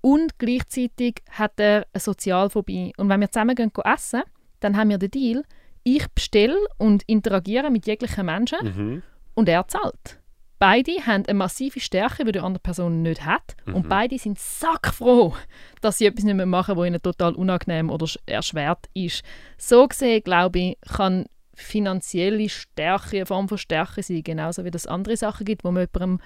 Und 0.00 0.38
gleichzeitig 0.38 1.22
hat 1.30 1.58
er 1.58 1.86
eine 1.92 2.00
Sozialphobie. 2.00 2.92
Und 2.96 3.08
wenn 3.08 3.20
wir 3.20 3.30
zusammen 3.30 3.54
gehen 3.54 3.70
essen, 3.84 4.22
dann 4.60 4.76
haben 4.76 4.90
wir 4.90 4.98
den 4.98 5.10
Deal, 5.10 5.44
ich 5.82 6.06
bestelle 6.08 6.58
und 6.78 7.04
interagiere 7.04 7.70
mit 7.70 7.86
jeglichen 7.86 8.26
Menschen 8.26 8.58
mhm. 8.62 9.02
und 9.34 9.48
er 9.48 9.68
zahlt. 9.68 10.18
Beide 10.58 10.92
haben 11.06 11.26
eine 11.26 11.34
massive 11.34 11.80
Stärke, 11.80 12.24
die 12.24 12.32
die 12.32 12.40
andere 12.40 12.62
Person 12.62 13.02
nicht 13.02 13.24
hat. 13.24 13.56
Mhm. 13.66 13.74
Und 13.74 13.88
beide 13.88 14.18
sind 14.18 14.38
sackfroh, 14.38 15.34
dass 15.80 15.98
sie 15.98 16.06
etwas 16.06 16.24
nicht 16.24 16.36
mehr 16.36 16.46
machen, 16.46 16.76
was 16.76 16.86
ihnen 16.86 17.02
total 17.02 17.34
unangenehm 17.34 17.90
oder 17.90 18.06
erschwert 18.26 18.86
ist. 18.94 19.22
So 19.58 19.86
gesehen, 19.86 20.22
glaube 20.22 20.58
ich, 20.58 20.78
kann 20.96 21.26
finanzielle 21.54 22.48
Stärke 22.48 23.16
eine 23.16 23.26
Form 23.26 23.48
von 23.48 23.58
Stärke 23.58 24.02
sein, 24.02 24.22
genauso 24.22 24.64
wie 24.64 24.70
es 24.72 24.86
andere 24.86 25.16
Sachen 25.16 25.44
gibt, 25.44 25.62
die 25.62 25.70
man 25.70 25.86
jemandem 25.92 26.20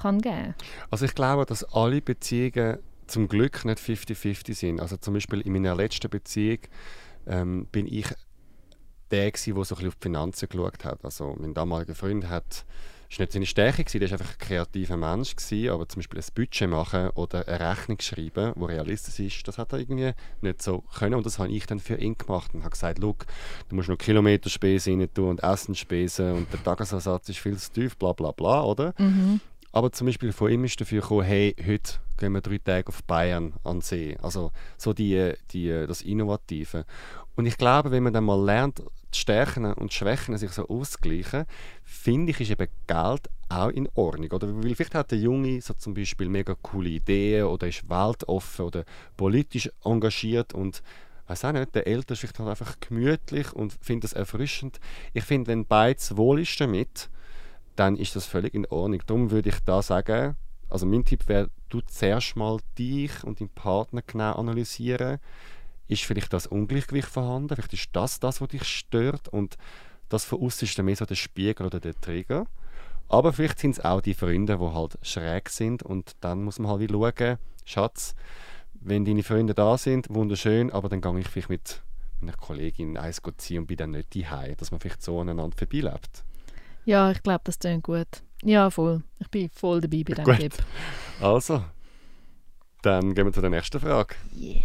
kann 0.00 0.20
geben 0.20 0.34
kann. 0.34 0.54
Also 0.90 1.04
ich 1.04 1.14
glaube, 1.14 1.46
dass 1.46 1.64
alle 1.64 2.00
Beziehungen 2.00 2.78
zum 3.06 3.28
Glück 3.28 3.64
nicht 3.64 3.78
50-50 3.78 4.54
sind. 4.54 4.80
Also 4.80 4.96
zum 4.96 5.14
Beispiel 5.14 5.40
in 5.40 5.52
meiner 5.52 5.74
letzten 5.74 6.10
Beziehung 6.10 6.58
ähm, 7.26 7.66
bin 7.70 7.86
ich 7.86 8.06
der, 9.10 9.30
der 9.30 9.36
so 9.36 9.50
ein 9.52 9.54
bisschen 9.54 9.88
auf 9.88 9.94
die 9.94 10.02
Finanzen 10.02 10.48
geschaut 10.48 10.84
hat. 10.84 11.04
Also 11.04 11.36
mein 11.38 11.54
damaliger 11.54 11.94
Freund 11.94 12.28
hat 12.28 12.64
ist 13.14 13.20
nicht 13.20 13.32
seine 13.32 13.46
Stärke 13.46 13.84
gewesen, 13.84 14.02
er 14.02 14.10
war 14.10 14.20
einfach 14.20 14.32
ein 14.32 14.38
kreativer 14.38 14.96
Mensch 14.96 15.36
gewesen, 15.36 15.70
aber 15.70 15.88
zum 15.88 16.00
Beispiel 16.00 16.20
ein 16.20 16.26
Budget 16.34 16.68
machen 16.68 17.10
oder 17.10 17.46
eine 17.46 17.70
Rechnung 17.70 18.00
schreiben, 18.00 18.52
wo 18.56 18.66
realistisch 18.66 19.20
ist, 19.20 19.46
das 19.46 19.58
hat 19.58 19.72
er 19.72 19.78
irgendwie 19.78 20.12
nicht 20.40 20.62
so 20.62 20.82
können 20.98 21.14
und 21.14 21.24
das 21.24 21.38
habe 21.38 21.50
ich 21.50 21.66
dann 21.66 21.78
für 21.78 21.96
ihn 21.96 22.18
gemacht 22.18 22.52
und 22.54 22.60
habe 22.60 22.70
gesagt, 22.70 23.02
du 23.02 23.14
musst 23.70 23.88
noch 23.88 23.98
Kilometerspesen 23.98 25.00
rein 25.00 25.14
tun 25.14 25.30
und 25.30 25.42
Essensspesen 25.42 26.32
und 26.32 26.52
der 26.52 26.62
Tagesersatz 26.62 27.28
ist 27.28 27.38
viel 27.38 27.56
zu 27.56 27.72
tief, 27.72 27.96
bla 27.96 28.12
bla 28.12 28.32
bla, 28.32 28.62
oder? 28.62 28.94
Mhm. 28.98 29.40
Aber 29.70 29.90
zum 29.92 30.06
Beispiel 30.06 30.32
von 30.32 30.50
ihm 30.50 30.64
ist 30.64 30.80
dafür 30.80 31.00
gekommen, 31.00 31.24
hey, 31.24 31.54
heute 31.64 31.94
gehen 32.16 32.32
wir 32.32 32.40
drei 32.40 32.58
Tage 32.58 32.88
auf 32.88 33.02
Bayern 33.04 33.54
an 33.64 33.78
den 33.78 33.80
See. 33.80 34.16
Also 34.22 34.52
so 34.76 34.92
die, 34.92 35.32
die, 35.50 35.68
das 35.68 36.02
Innovative. 36.02 36.84
Und 37.34 37.46
ich 37.46 37.56
glaube, 37.56 37.90
wenn 37.90 38.04
man 38.04 38.12
dann 38.12 38.22
mal 38.22 38.40
lernt, 38.40 38.82
Stärken 39.16 39.72
und 39.72 39.92
Schwächen 39.92 40.36
sich 40.36 40.50
so 40.50 40.68
auszugleichen, 40.68 41.44
finde 41.82 42.32
ich, 42.32 42.40
ist 42.40 42.50
eben 42.50 42.68
Geld 42.86 43.28
auch 43.48 43.68
in 43.68 43.88
Ordnung. 43.94 44.30
Oder 44.32 44.48
weil 44.62 44.74
vielleicht 44.74 44.94
hat 44.94 45.10
der 45.10 45.18
Junge 45.18 45.60
so 45.60 45.74
zum 45.74 45.94
Beispiel 45.94 46.28
mega 46.28 46.54
coole 46.62 46.90
Ideen 46.90 47.46
oder 47.46 47.68
ist 47.68 47.88
weltoffen 47.88 48.66
oder 48.66 48.84
politisch 49.16 49.70
engagiert 49.84 50.54
und 50.54 50.82
weiß 51.26 51.44
auch 51.46 51.52
nicht, 51.52 51.74
der 51.74 51.86
Ältere 51.86 52.14
ist 52.14 52.20
vielleicht 52.20 52.38
halt 52.38 52.50
einfach 52.50 52.78
gemütlich 52.80 53.52
und 53.52 53.72
findet 53.80 54.04
das 54.04 54.12
erfrischend. 54.12 54.80
Ich 55.12 55.24
finde, 55.24 55.48
wenn 55.48 55.66
beides 55.66 56.16
wohl 56.16 56.40
ist 56.40 56.60
damit, 56.60 57.08
dann 57.76 57.96
ist 57.96 58.14
das 58.14 58.26
völlig 58.26 58.54
in 58.54 58.66
Ordnung. 58.66 59.02
Darum 59.06 59.30
würde 59.30 59.48
ich 59.48 59.58
da 59.60 59.82
sagen, 59.82 60.36
also 60.68 60.86
mein 60.86 61.04
Tipp 61.04 61.28
wäre, 61.28 61.50
du 61.68 61.80
zuerst 61.82 62.36
mal 62.36 62.58
dich 62.78 63.24
und 63.24 63.40
deinen 63.40 63.48
Partner 63.48 64.02
genau 64.06 64.32
analysieren. 64.32 65.18
Ist 65.88 66.04
vielleicht 66.04 66.32
das 66.32 66.46
Ungleichgewicht 66.46 67.08
vorhanden? 67.08 67.48
Vielleicht 67.48 67.72
ist 67.72 67.88
das 67.92 68.20
das, 68.20 68.40
was 68.40 68.48
dich 68.48 68.64
stört 68.64 69.28
und 69.28 69.56
das 70.08 70.24
von 70.24 70.40
außen 70.40 70.66
ist 70.66 70.78
dann 70.78 70.86
mehr 70.86 70.96
so 70.96 71.04
der 71.04 71.14
Spiegel 71.14 71.66
oder 71.66 71.80
der 71.80 71.98
Trigger. 72.00 72.46
Aber 73.08 73.32
vielleicht 73.32 73.58
sind 73.58 73.72
es 73.72 73.84
auch 73.84 74.00
die 74.00 74.14
Freunde, 74.14 74.56
die 74.56 74.64
halt 74.64 74.98
schräg 75.02 75.48
sind 75.50 75.82
und 75.82 76.12
dann 76.20 76.42
muss 76.42 76.58
man 76.58 76.70
halt 76.70 76.80
wie 76.80 76.92
schauen, 76.92 77.38
Schatz, 77.64 78.14
wenn 78.80 79.04
deine 79.04 79.22
Freunde 79.22 79.54
da 79.54 79.78
sind, 79.78 80.08
wunderschön, 80.10 80.70
aber 80.70 80.88
dann 80.88 81.00
gehe 81.00 81.18
ich 81.18 81.28
vielleicht 81.28 81.50
mit 81.50 81.82
meiner 82.20 82.36
Kollegin 82.36 82.96
eins 82.96 83.20
ziehen 83.38 83.60
und 83.60 83.66
bin 83.66 83.76
dann 83.76 83.92
nicht 83.92 84.14
daheim, 84.14 84.56
dass 84.56 84.70
man 84.70 84.80
vielleicht 84.80 85.02
so 85.02 85.20
aneinander 85.20 85.56
vorbeilebt. 85.56 86.24
Ja, 86.84 87.10
ich 87.10 87.22
glaube, 87.22 87.40
das 87.44 87.58
klingt 87.58 87.84
gut. 87.84 88.08
Ja, 88.42 88.68
voll. 88.70 89.02
Ich 89.18 89.28
bin 89.28 89.48
voll 89.48 89.80
dabei 89.80 90.02
bei 90.04 90.14
diesem 90.14 90.36
Tipp. 90.36 90.64
Also, 91.20 91.64
dann 92.82 93.14
gehen 93.14 93.24
wir 93.24 93.32
zu 93.32 93.40
der 93.40 93.50
nächsten 93.50 93.80
Frage. 93.80 94.14
Yeah. 94.38 94.60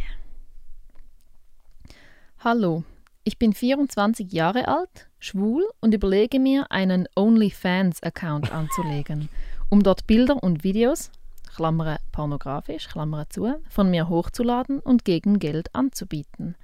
Hallo, 2.41 2.85
ich 3.25 3.37
bin 3.37 3.51
24 3.51 4.31
Jahre 4.31 4.69
alt, 4.69 5.09
schwul 5.19 5.67
und 5.81 5.93
überlege 5.93 6.39
mir, 6.39 6.71
einen 6.71 7.05
OnlyFans-Account 7.17 8.53
anzulegen, 8.53 9.27
um 9.67 9.83
dort 9.83 10.07
Bilder 10.07 10.41
und 10.41 10.63
Videos, 10.63 11.11
Klammern 11.53 11.97
pornografisch, 12.13 12.87
Klammern 12.87 13.25
zu, 13.27 13.55
von 13.67 13.91
mir 13.91 14.07
hochzuladen 14.07 14.79
und 14.79 15.03
gegen 15.03 15.39
Geld 15.39 15.75
anzubieten. 15.75 16.55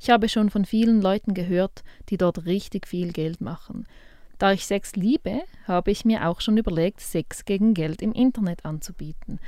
Ich 0.00 0.10
habe 0.10 0.28
schon 0.28 0.50
von 0.50 0.64
vielen 0.64 1.00
Leuten 1.00 1.32
gehört, 1.32 1.84
die 2.08 2.16
dort 2.16 2.44
richtig 2.44 2.88
viel 2.88 3.12
Geld 3.12 3.40
machen. 3.40 3.86
Da 4.38 4.50
ich 4.50 4.66
Sex 4.66 4.96
liebe, 4.96 5.42
habe 5.68 5.92
ich 5.92 6.04
mir 6.04 6.26
auch 6.26 6.40
schon 6.40 6.56
überlegt, 6.56 6.98
Sex 6.98 7.44
gegen 7.44 7.72
Geld 7.72 8.02
im 8.02 8.14
Internet 8.14 8.64
anzubieten. 8.64 9.38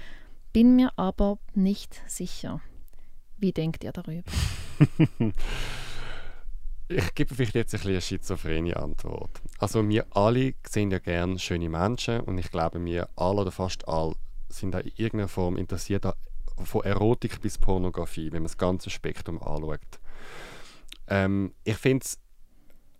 Bin 0.52 0.76
mir 0.76 0.92
aber 0.94 1.38
nicht 1.54 2.00
sicher. 2.08 2.60
Wie 3.42 3.52
denkt 3.52 3.82
ihr 3.82 3.90
darüber? 3.90 4.22
ich 6.88 7.14
gebe 7.16 7.34
vielleicht 7.34 7.56
jetzt 7.56 7.74
ein 7.74 7.78
bisschen 7.78 7.90
eine 7.90 8.00
schizophrene 8.00 8.76
Antwort. 8.76 9.42
Also 9.58 9.86
wir 9.88 10.06
alle 10.16 10.54
sehen 10.64 10.92
ja 10.92 11.00
gerne 11.00 11.40
schöne 11.40 11.68
Menschen 11.68 12.20
und 12.20 12.38
ich 12.38 12.52
glaube, 12.52 12.82
wir 12.84 13.08
alle 13.16 13.40
oder 13.40 13.50
fast 13.50 13.88
alle 13.88 14.14
sind 14.48 14.70
da 14.70 14.78
in 14.78 14.92
irgendeiner 14.94 15.26
Form 15.26 15.56
interessiert, 15.56 16.06
von 16.62 16.84
Erotik 16.84 17.40
bis 17.40 17.58
Pornografie, 17.58 18.26
wenn 18.26 18.42
man 18.42 18.48
das 18.48 18.58
ganze 18.58 18.90
Spektrum 18.90 19.42
anschaut. 19.42 19.80
Ähm, 21.08 21.52
ich 21.64 21.78
finde 21.78 22.04
es, 22.04 22.20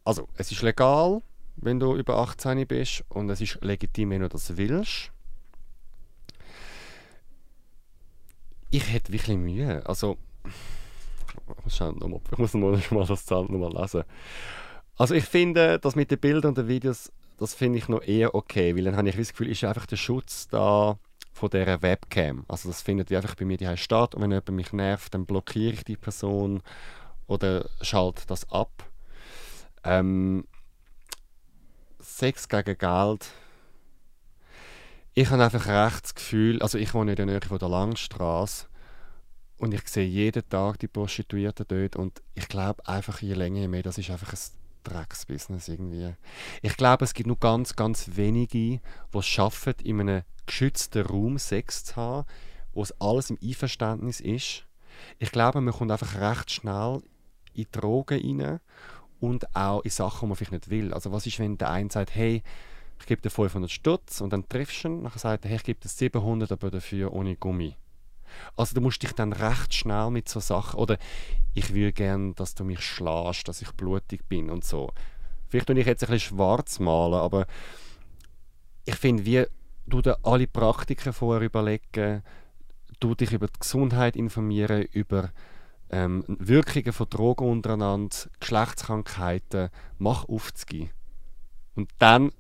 also 0.04 0.26
es 0.36 0.50
ist 0.50 0.62
legal, 0.62 1.22
wenn 1.54 1.78
du 1.78 1.94
über 1.94 2.18
18 2.18 2.66
bist 2.66 3.04
und 3.10 3.30
es 3.30 3.40
ist 3.40 3.58
legitim, 3.62 4.10
wenn 4.10 4.22
du 4.22 4.28
das 4.28 4.56
willst. 4.56 5.12
Ich 8.70 8.92
hätte 8.92 9.12
wirklich 9.12 9.36
Mühe, 9.36 9.86
also 9.86 10.18
ich 11.66 12.38
muss 12.38 12.54
mal, 12.54 12.80
mal 12.90 13.06
das 13.06 13.24
Zahl 13.24 13.44
nochmal 13.44 13.72
lesen. 13.72 14.04
Also 14.96 15.14
ich 15.14 15.24
finde, 15.24 15.78
das 15.78 15.96
mit 15.96 16.10
den 16.10 16.18
Bildern 16.18 16.50
und 16.50 16.58
den 16.58 16.68
Videos, 16.68 17.12
das 17.38 17.54
finde 17.54 17.78
ich 17.78 17.88
noch 17.88 18.02
eher 18.02 18.34
okay, 18.34 18.76
weil 18.76 18.84
dann 18.84 18.96
habe 18.96 19.08
ich 19.08 19.16
das 19.16 19.30
Gefühl, 19.30 19.48
ist 19.48 19.64
einfach 19.64 19.86
der 19.86 19.96
Schutz 19.96 20.48
da 20.48 20.98
von 21.32 21.50
dieser 21.50 21.82
Webcam. 21.82 22.44
Also 22.46 22.68
das 22.68 22.82
findet 22.82 23.10
einfach 23.12 23.34
bei 23.34 23.44
mir 23.44 23.56
die 23.56 23.76
statt 23.76 24.14
und 24.14 24.22
wenn 24.22 24.30
jemand 24.30 24.50
mich 24.50 24.72
nervt, 24.72 25.14
dann 25.14 25.26
blockiere 25.26 25.72
ich 25.72 25.84
die 25.84 25.96
Person 25.96 26.62
oder 27.26 27.68
schalte 27.80 28.26
das 28.26 28.50
ab. 28.50 28.84
Ähm, 29.84 30.46
Sex 31.98 32.48
gegen 32.48 32.76
Geld. 32.76 33.30
Ich 35.14 35.30
habe 35.30 35.42
einfach 35.42 35.66
recht 35.66 36.04
das 36.04 36.14
Gefühl, 36.14 36.62
also 36.62 36.78
ich 36.78 36.94
wohne 36.94 37.12
in 37.12 37.16
der 37.16 37.26
Nähe 37.26 37.40
von 37.40 37.58
der 37.58 37.68
Langstrasse 37.68 38.66
und 39.62 39.72
ich 39.72 39.86
sehe 39.86 40.08
jeden 40.08 40.48
Tag 40.48 40.80
die 40.80 40.88
Prostituierten 40.88 41.64
dort 41.68 41.94
und 41.94 42.20
ich 42.34 42.48
glaube 42.48 42.84
einfach, 42.84 43.22
je 43.22 43.34
länger, 43.34 43.60
je 43.60 43.68
mehr, 43.68 43.84
das 43.84 43.96
ist 43.96 44.10
einfach 44.10 44.32
ein 44.32 44.38
Drecksbusiness 44.82 45.68
irgendwie. 45.68 46.14
Ich 46.62 46.76
glaube, 46.76 47.04
es 47.04 47.14
gibt 47.14 47.28
nur 47.28 47.38
ganz, 47.38 47.76
ganz 47.76 48.10
wenige, 48.16 48.50
die 48.50 48.80
es 49.12 49.24
schaffen, 49.24 49.74
in 49.84 50.00
einem 50.00 50.22
geschützten 50.46 51.06
Raum 51.06 51.38
Sex 51.38 51.84
zu 51.84 51.94
haben, 51.94 52.26
wo 52.72 52.82
es 52.82 53.00
alles 53.00 53.30
im 53.30 53.38
Einverständnis 53.40 54.18
ist. 54.18 54.66
Ich 55.20 55.30
glaube, 55.30 55.60
man 55.60 55.72
kommt 55.72 55.92
einfach 55.92 56.16
recht 56.16 56.50
schnell 56.50 57.00
in 57.54 57.66
Drogen 57.70 58.40
rein 58.40 58.60
und 59.20 59.54
auch 59.54 59.82
in 59.82 59.90
Sachen, 59.90 60.22
die 60.22 60.26
man 60.26 60.36
vielleicht 60.36 60.52
nicht 60.52 60.70
will. 60.70 60.92
Also 60.92 61.12
was 61.12 61.24
ist, 61.24 61.38
wenn 61.38 61.56
der 61.56 61.70
eine 61.70 61.88
sagt, 61.88 62.16
hey, 62.16 62.42
ich 62.98 63.06
gebe 63.06 63.22
dir 63.22 63.30
500 63.30 63.70
Stutz 63.70 64.20
und 64.20 64.32
dann 64.32 64.48
triffst 64.48 64.82
du 64.82 64.88
ihn, 64.88 65.02
nachher 65.02 65.20
sagt 65.20 65.44
er, 65.44 65.50
hey, 65.50 65.58
ich 65.58 65.62
gebe 65.62 65.78
dir 65.78 65.88
700, 65.88 66.50
aber 66.50 66.72
dafür 66.72 67.12
ohne 67.12 67.36
Gummi. 67.36 67.76
Also 68.56 68.74
du 68.74 68.80
musst 68.80 69.02
dich 69.02 69.12
dann 69.12 69.32
recht 69.32 69.74
schnell 69.74 70.10
mit 70.10 70.28
so 70.28 70.40
Sachen, 70.40 70.78
oder 70.78 70.98
ich 71.54 71.74
würde 71.74 71.92
gerne, 71.92 72.34
dass 72.34 72.54
du 72.54 72.64
mich 72.64 72.80
schlägst, 72.80 73.48
dass 73.48 73.62
ich 73.62 73.72
blutig 73.72 74.28
bin 74.28 74.50
und 74.50 74.64
so. 74.64 74.90
Vielleicht 75.48 75.66
tue 75.66 75.78
ich 75.78 75.86
jetzt 75.86 76.02
ein 76.02 76.10
bisschen 76.10 76.36
schwarz 76.36 76.78
malen, 76.78 77.14
aber 77.14 77.46
ich 78.84 78.96
finde, 78.96 79.26
wie 79.26 79.44
du 79.86 80.00
dir 80.00 80.18
alle 80.22 80.46
Praktiken 80.46 81.12
vorher 81.12 81.42
überlegen, 81.42 82.22
du 83.00 83.14
dich 83.14 83.32
über 83.32 83.48
die 83.48 83.58
Gesundheit 83.58 84.16
informieren, 84.16 84.82
über 84.92 85.30
ähm, 85.90 86.24
Wirkungen 86.26 86.92
von 86.92 87.08
Drogen 87.10 87.48
untereinander, 87.48 88.16
Geschlechtskrankheiten, 88.40 89.68
mach 89.98 90.28
aufzugehen. 90.28 90.90
Und 91.74 91.90
dann 91.98 92.32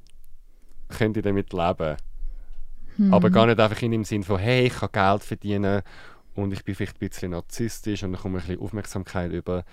könnt 0.88 1.16
ihr 1.16 1.22
damit 1.22 1.52
leben. 1.52 1.96
Hm. 2.96 3.12
Aber 3.12 3.30
gar 3.30 3.46
nicht 3.46 3.60
einfach 3.60 3.80
in 3.82 3.92
dem 3.92 4.04
Sinn 4.04 4.24
von, 4.24 4.38
hey, 4.38 4.66
ich 4.66 4.74
kann 4.74 4.90
Geld 4.92 5.22
verdienen 5.22 5.82
und 6.34 6.52
ich 6.52 6.64
bin 6.64 6.74
vielleicht 6.74 6.96
ein 6.96 7.08
bisschen 7.08 7.30
narzisstisch 7.32 8.02
und 8.02 8.12
dann 8.12 8.20
komme 8.20 8.38
ein 8.38 8.46
bisschen 8.46 8.60
Aufmerksamkeit 8.60 9.32
über. 9.32 9.64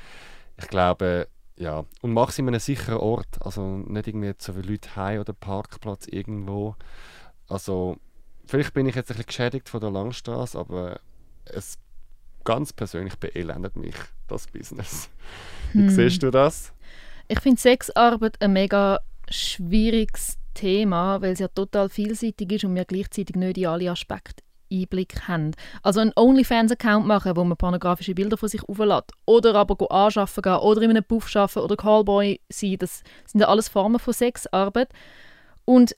Ich 0.58 0.68
glaube, 0.68 1.28
ja. 1.58 1.86
Und 2.02 2.14
mach 2.14 2.30
es 2.30 2.40
in 2.40 2.48
einem 2.48 2.60
sicheren 2.60 2.98
Ort. 2.98 3.42
Also 3.42 3.78
nicht 3.78 4.08
irgendwie 4.08 4.36
zu 4.38 4.54
viele 4.54 4.72
Leute 4.72 4.96
heim 4.96 5.22
oder 5.22 5.34
Parkplatz 5.34 6.08
irgendwo. 6.08 6.76
Also, 7.48 7.98
vielleicht 8.46 8.74
bin 8.74 8.88
ich 8.88 8.96
jetzt 8.96 9.12
ein 9.12 9.18
bisschen 9.18 9.28
geschädigt 9.28 9.70
von 9.70 9.82
der 9.82 9.92
Langstraße, 9.92 10.58
aber 10.58 11.00
es 11.46 11.78
ganz 12.46 12.74
persönlich 12.74 13.16
beelendet 13.18 13.76
mich, 13.76 13.96
das 14.28 14.48
Business. 14.48 15.10
Wie 15.74 15.82
hm. 15.82 15.90
siehst 15.90 16.24
du 16.24 16.32
das? 16.32 16.74
Ich 17.28 17.42
finde 17.42 17.62
Sexarbeit 17.62 18.42
ein 18.42 18.54
mega 18.54 19.00
schwieriges 19.30 20.38
Thema, 20.60 21.22
weil 21.22 21.34
es 21.34 21.40
ja 21.40 21.48
total 21.48 21.90
vielseitig 21.90 22.52
ist 22.52 22.66
und 22.66 22.76
wir 22.76 22.86
gleichzeitig 22.86 23.36
nicht 23.36 23.58
in 23.58 23.68
alle 23.68 23.92
Aspekte 23.92 24.44
Einblick 24.72 25.28
haben. 25.28 25.52
Also 25.84 26.00
einen 26.00 26.12
OnlyFans-Account 26.16 27.06
machen, 27.06 27.36
wo 27.36 27.44
man 27.44 27.58
pornografische 27.58 28.14
Bilder 28.14 28.38
von 28.38 28.50
sich 28.50 28.62
auflädt 28.64 29.06
oder 29.26 29.56
aber 29.56 29.92
anschaffen 29.92 30.42
gehen 30.42 30.58
oder 30.58 30.82
in 30.82 30.92
einem 30.92 31.04
Puff 31.04 31.36
arbeiten 31.36 31.60
oder 31.60 31.76
Callboy 31.76 32.40
sein, 32.50 32.78
das 32.78 33.04
sind 33.26 33.42
ja 33.42 33.48
alles 33.48 33.70
Formen 33.70 34.00
von 34.00 34.14
Sexarbeit. 34.14 34.90
Und 35.66 35.96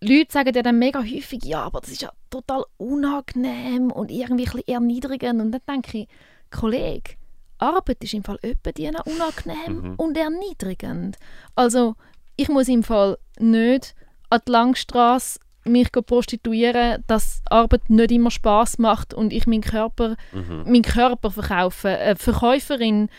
Leute 0.00 0.32
sagen 0.32 0.54
ja 0.54 0.62
dann 0.62 0.78
mega 0.78 1.00
häufig, 1.00 1.44
ja, 1.44 1.64
aber 1.64 1.80
das 1.80 1.90
ist 1.90 2.02
ja 2.02 2.12
total 2.30 2.64
unangenehm 2.76 3.90
und 3.90 4.10
irgendwie 4.10 4.44
ein 4.46 4.52
bisschen 4.52 4.68
erniedrigend. 4.68 5.40
Und 5.40 5.52
dann 5.52 5.60
denke 5.68 5.98
ich, 5.98 6.08
Kollege, 6.50 7.14
Arbeit 7.58 8.02
ist 8.04 8.14
im 8.14 8.22
Fall 8.22 8.38
öppe 8.42 8.72
unangenehm 9.04 9.90
mhm. 9.90 9.94
und 9.96 10.16
erniedrigend. 10.16 11.16
Also 11.56 11.96
ich 12.38 12.48
muss 12.48 12.68
im 12.68 12.82
Fall 12.82 13.18
nicht 13.38 13.94
an 14.30 14.40
die 14.46 14.52
Langstrasse 14.52 15.40
mich 15.64 15.92
prostituieren, 15.92 17.04
dass 17.06 17.42
Arbeit 17.50 17.90
nicht 17.90 18.12
immer 18.12 18.30
Spaß 18.30 18.78
macht 18.78 19.12
und 19.12 19.32
ich 19.32 19.46
meinen 19.46 19.60
Körper, 19.60 20.16
mhm. 20.32 20.62
meinen 20.64 20.82
Körper 20.82 21.30
verkaufe. 21.30 21.88
Eine 21.88 22.16
Verkäuferin 22.16 23.10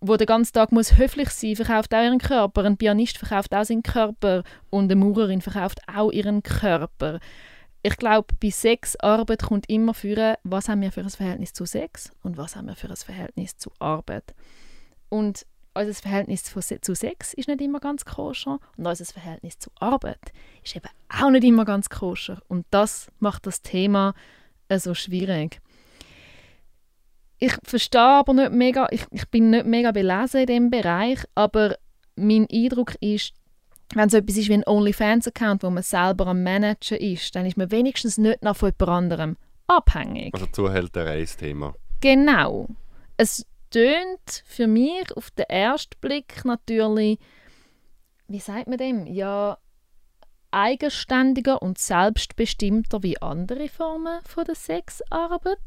wo 0.00 0.16
den 0.16 0.26
ganzen 0.26 0.52
Tag 0.52 0.72
muss 0.72 0.98
höflich 0.98 1.30
sein, 1.30 1.56
verkauft 1.56 1.94
auch 1.94 2.02
ihren 2.02 2.18
Körper. 2.18 2.64
Ein 2.64 2.76
Pianist 2.76 3.18
verkauft 3.18 3.54
auch 3.54 3.64
seinen 3.64 3.82
Körper 3.82 4.42
und 4.70 4.84
eine 4.84 4.96
Maurerin 4.96 5.40
verkauft 5.40 5.80
auch 5.92 6.12
ihren 6.12 6.42
Körper. 6.42 7.18
Ich 7.82 7.96
glaube, 7.96 8.28
bei 8.40 8.50
Sexarbeit 8.50 9.42
kommt 9.42 9.68
immer 9.70 9.94
für, 9.94 10.36
was 10.42 10.68
haben 10.68 10.82
wir 10.82 10.92
für 10.92 11.00
ein 11.00 11.08
Verhältnis 11.08 11.54
zu 11.54 11.64
Sex 11.64 12.10
und 12.22 12.36
was 12.36 12.56
haben 12.56 12.66
wir 12.66 12.76
für 12.76 12.90
ein 12.90 12.96
Verhältnis 12.96 13.56
zu 13.56 13.70
Arbeit. 13.78 14.34
Und 15.08 15.46
unser 15.76 15.94
Verhältnis 15.94 16.42
zu 16.44 16.94
Sex 16.94 17.34
ist 17.34 17.48
nicht 17.48 17.60
immer 17.60 17.80
ganz 17.80 18.04
koscher 18.04 18.58
und 18.76 18.86
unser 18.86 19.04
Verhältnis 19.04 19.58
zu 19.58 19.70
Arbeit 19.78 20.32
ist 20.64 20.76
eben 20.76 20.88
auch 21.08 21.30
nicht 21.30 21.44
immer 21.44 21.64
ganz 21.64 21.88
koscher. 21.88 22.40
Und 22.48 22.66
das 22.70 23.10
macht 23.18 23.46
das 23.46 23.62
Thema 23.62 24.14
so 24.68 24.94
schwierig 24.94 25.60
ich 27.38 27.54
verstehe 27.64 28.00
aber 28.00 28.32
nicht 28.32 28.52
mega, 28.52 28.88
ich, 28.90 29.04
ich 29.10 29.28
bin 29.28 29.50
nicht 29.50 29.66
mega 29.66 29.92
belesen 29.92 30.40
in 30.40 30.46
diesem 30.46 30.70
Bereich, 30.70 31.20
aber 31.34 31.76
mein 32.16 32.46
Eindruck 32.50 32.94
ist, 33.00 33.34
wenn 33.94 34.06
es 34.06 34.12
so 34.12 34.18
etwas 34.18 34.36
ist 34.36 34.48
wie 34.48 34.54
ein 34.54 34.66
OnlyFans-Account, 34.66 35.62
wo 35.62 35.70
man 35.70 35.82
selber 35.82 36.28
am 36.28 36.42
Managen 36.42 36.98
ist, 36.98 37.34
dann 37.36 37.46
ist 37.46 37.56
man 37.56 37.70
wenigstens 37.70 38.18
nicht 38.18 38.42
noch 38.42 38.56
von 38.56 38.72
jemand 38.78 38.90
anderem 38.90 39.36
abhängig. 39.66 40.34
Also 40.34 40.46
Zuhälterei 40.46 41.20
ist 41.20 41.38
Thema. 41.38 41.74
Genau. 42.00 42.68
Es 43.16 43.46
tönt 43.70 44.42
für 44.46 44.66
mich 44.66 45.16
auf 45.16 45.30
den 45.30 45.46
ersten 45.48 45.98
Blick 46.00 46.44
natürlich, 46.44 47.18
wie 48.28 48.40
sagt 48.40 48.66
man 48.68 48.78
dem? 48.78 49.06
Ja, 49.06 49.58
eigenständiger 50.50 51.60
und 51.60 51.78
selbstbestimmter 51.78 53.02
wie 53.02 53.20
andere 53.20 53.68
Formen 53.68 54.20
von 54.24 54.44
der 54.44 54.54
Sexarbeit. 54.54 55.58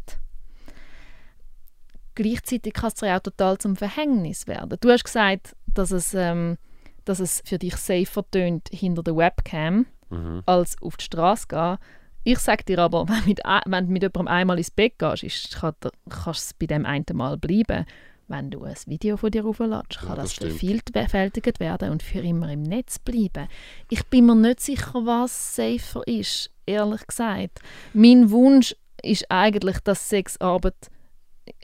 Gleichzeitig 2.16 2.74
kann 2.74 2.92
es 2.94 3.04
auch 3.04 3.20
total 3.20 3.58
zum 3.60 3.76
Verhängnis 3.76 4.48
werden. 4.48 4.78
Du 4.82 4.90
hast 4.90 5.06
gesagt, 5.06 5.56
dass 5.68 5.92
es, 5.92 6.14
ähm, 6.14 6.58
dass 7.06 7.20
es 7.20 7.42
für 7.46 7.58
dich 7.58 7.76
safer 7.78 8.30
tönt 8.30 8.70
hinter 8.74 9.04
der 9.04 9.16
Webcam, 9.16 9.86
Mhm. 10.10 10.42
als 10.46 10.76
auf 10.82 10.98
die 10.98 11.06
Straße 11.06 11.48
gehen. 11.48 11.78
Ich 12.24 12.40
sage 12.40 12.64
dir 12.64 12.80
aber, 12.80 13.08
wenn, 13.10 13.26
mit, 13.26 13.40
wenn 13.66 13.88
du 13.88 13.92
mit 13.92 14.04
jemandem 14.04 14.28
einmal 14.28 14.58
ins 14.58 14.72
Bett 14.72 14.98
gehst, 15.00 15.24
ist, 15.24 15.56
kann, 15.58 15.74
kann 16.10 16.32
es 16.34 16.54
bei 16.60 16.66
dem 16.66 16.86
einen 16.86 17.06
Mal 17.14 17.38
bleiben. 17.38 17.86
Wenn 18.28 18.52
du 18.52 18.64
ein 18.64 18.76
Video 18.86 19.18
von 19.18 19.32
dir 19.32 19.44
auflädst, 19.44 20.00
kann 20.02 20.10
Ja, 20.10 20.16
das 20.16 20.26
das 20.26 20.34
stimmt. 20.34 20.52
vervielfältigt 20.92 21.60
werden 21.60 21.90
und 21.92 22.04
für 22.04 22.20
immer 22.20 22.52
im 22.52 22.62
Netz 22.62 23.00
bleiben. 23.00 23.48
Ich 23.90 24.06
bin 24.06 24.28
mir 24.28 24.36
nicht 24.36 24.60
sicher, 24.60 25.04
was 25.06 25.56
safer 25.56 26.06
ist, 26.08 26.52
ehrlich 26.68 27.08
gesagt. 27.08 27.60
Mein 27.94 28.30
Wunsch 28.30 28.76
ist 29.02 29.26
eigentlich, 29.32 29.80
dass 29.80 30.10
Sexarbeit 30.10 30.76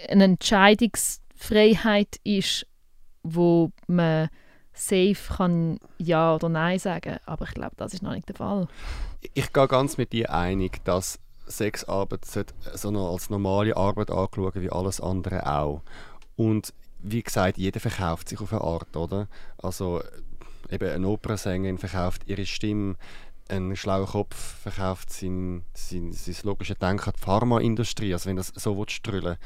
eine 0.10 0.24
Entscheidungsfreiheit 0.24 2.16
ist, 2.24 2.66
wo 3.22 3.72
man 3.88 4.30
safe 4.74 5.16
kann 5.38 5.80
Ja 6.00 6.36
oder 6.36 6.50
Nein 6.50 6.80
sagen. 6.80 7.18
Aber 7.26 7.46
ich 7.46 7.54
glaube, 7.54 7.76
das 7.78 7.94
ist 7.94 8.02
noch 8.04 8.14
nicht 8.14 8.28
der 8.28 8.36
Fall. 8.36 8.68
Ich 9.34 9.54
gehe 9.54 9.68
ganz 9.68 9.98
mit 9.98 10.14
dir 10.14 10.34
einig, 10.34 10.84
dass 10.84 11.20
Sexarbeit 11.48 12.26
sollte 12.26 12.54
so 12.74 12.92
noch 12.92 13.12
als 13.12 13.30
normale 13.30 13.76
Arbeit 13.76 14.12
angeschaut 14.12 14.56
wie 14.56 14.72
alles 14.72 15.00
andere 15.00 15.46
auch. 15.46 15.82
Und 16.36 16.74
wie 17.00 17.22
gesagt, 17.22 17.58
jeder 17.58 17.80
verkauft 17.80 18.30
sich 18.30 18.42
auf 18.42 18.52
eine 18.52 18.62
Art, 18.62 18.96
oder? 18.98 19.28
Also 19.58 20.02
eben 20.70 20.90
eine 20.90 21.08
Opernsängerin 21.08 21.78
verkauft 21.78 22.24
ihre 22.26 22.46
Stimme, 22.46 22.96
ein 23.48 23.76
schlauer 23.76 24.08
Kopf 24.08 24.36
verkauft 24.36 25.14
sein, 25.14 25.64
sein, 25.76 26.12
sein 26.14 26.36
logische 26.44 26.74
Denken 26.74 27.10
an 27.10 27.14
die 27.16 27.22
Pharmaindustrie, 27.24 28.12
also 28.12 28.28
wenn 28.28 28.38
das 28.38 28.52
so 28.56 28.78
willst, 28.78 29.06
drüllen 29.06 29.38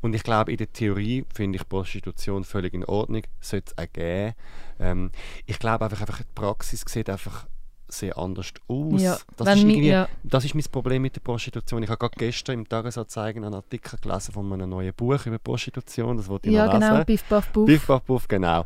Und 0.00 0.14
ich 0.14 0.22
glaube, 0.22 0.52
in 0.52 0.58
der 0.58 0.72
Theorie 0.72 1.24
finde 1.34 1.56
ich 1.58 1.68
Prostitution 1.68 2.44
völlig 2.44 2.74
in 2.74 2.84
Ordnung, 2.84 3.22
sollte 3.40 3.72
es 3.76 3.78
auch 3.78 3.92
geben. 3.92 4.34
Ähm, 4.78 5.10
ich 5.46 5.58
glaube 5.58 5.84
einfach, 5.84 6.00
einfach, 6.00 6.18
die 6.18 6.32
Praxis 6.32 6.84
sieht 6.86 7.10
einfach 7.10 7.46
sehr 7.92 8.16
anders 8.18 8.52
aus. 8.68 9.00
Ja, 9.02 9.16
das, 9.36 9.56
ist 9.56 9.64
irgendwie, 9.64 9.88
ja. 9.88 10.08
das 10.22 10.44
ist 10.44 10.54
mein 10.54 10.64
Problem 10.70 11.02
mit 11.02 11.16
der 11.16 11.20
Prostitution. 11.20 11.82
Ich 11.82 11.88
habe 11.88 11.98
gerade 11.98 12.14
gestern 12.16 12.54
im 12.60 12.68
Tagesanzeigen 12.68 13.44
einen 13.44 13.54
Artikel 13.54 13.98
gelesen 14.00 14.32
von 14.32 14.52
einem 14.52 14.70
neuen 14.70 14.94
Buch 14.94 15.26
über 15.26 15.38
Prostitution, 15.38 16.16
das 16.16 16.28
wollte 16.28 16.48
ich 16.48 16.54
Ja, 16.54 16.66
noch 16.66 16.74
lesen. 16.74 16.88
genau, 16.90 17.04
Biff, 17.04 17.24
Buff, 17.24 17.48
Buff. 17.48 17.66
Biff, 17.66 17.86
Buff, 17.86 18.02
Buff, 18.02 18.28
genau. 18.28 18.64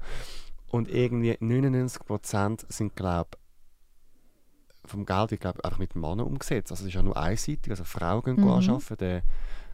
Und 0.70 0.88
irgendwie 0.88 1.32
99% 1.32 2.64
sind, 2.68 2.96
glaube 2.96 3.30
vom 4.86 5.06
Geld 5.06 5.30
wird 5.30 5.40
glaub, 5.40 5.64
einfach 5.64 5.78
mit 5.78 5.96
Männern 5.96 6.20
umgesetzt. 6.20 6.70
Also 6.70 6.82
es 6.82 6.88
ist 6.88 6.94
ja 6.94 7.02
nur 7.02 7.16
einseitig. 7.16 7.70
Also 7.70 7.84
Frauen 7.84 8.22
gehen 8.22 8.36
Mhm. 8.44 8.50
arbeiten, 8.50 8.96
der, 8.98 9.22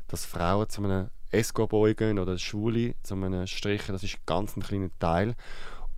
dass 0.07 0.25
Frauen 0.25 0.69
zu 0.69 0.85
einem 0.85 1.09
Escort-Boy 1.33 1.95
gehen 1.95 2.19
oder 2.19 2.38
Schwule 2.38 2.95
zu 3.02 3.14
einem 3.14 3.47
Strichen, 3.47 3.92
das 3.92 4.04
ist 4.04 4.25
ganz 4.26 4.57
ein 4.57 4.62
kleiner 4.62 4.90
Teil. 5.00 5.35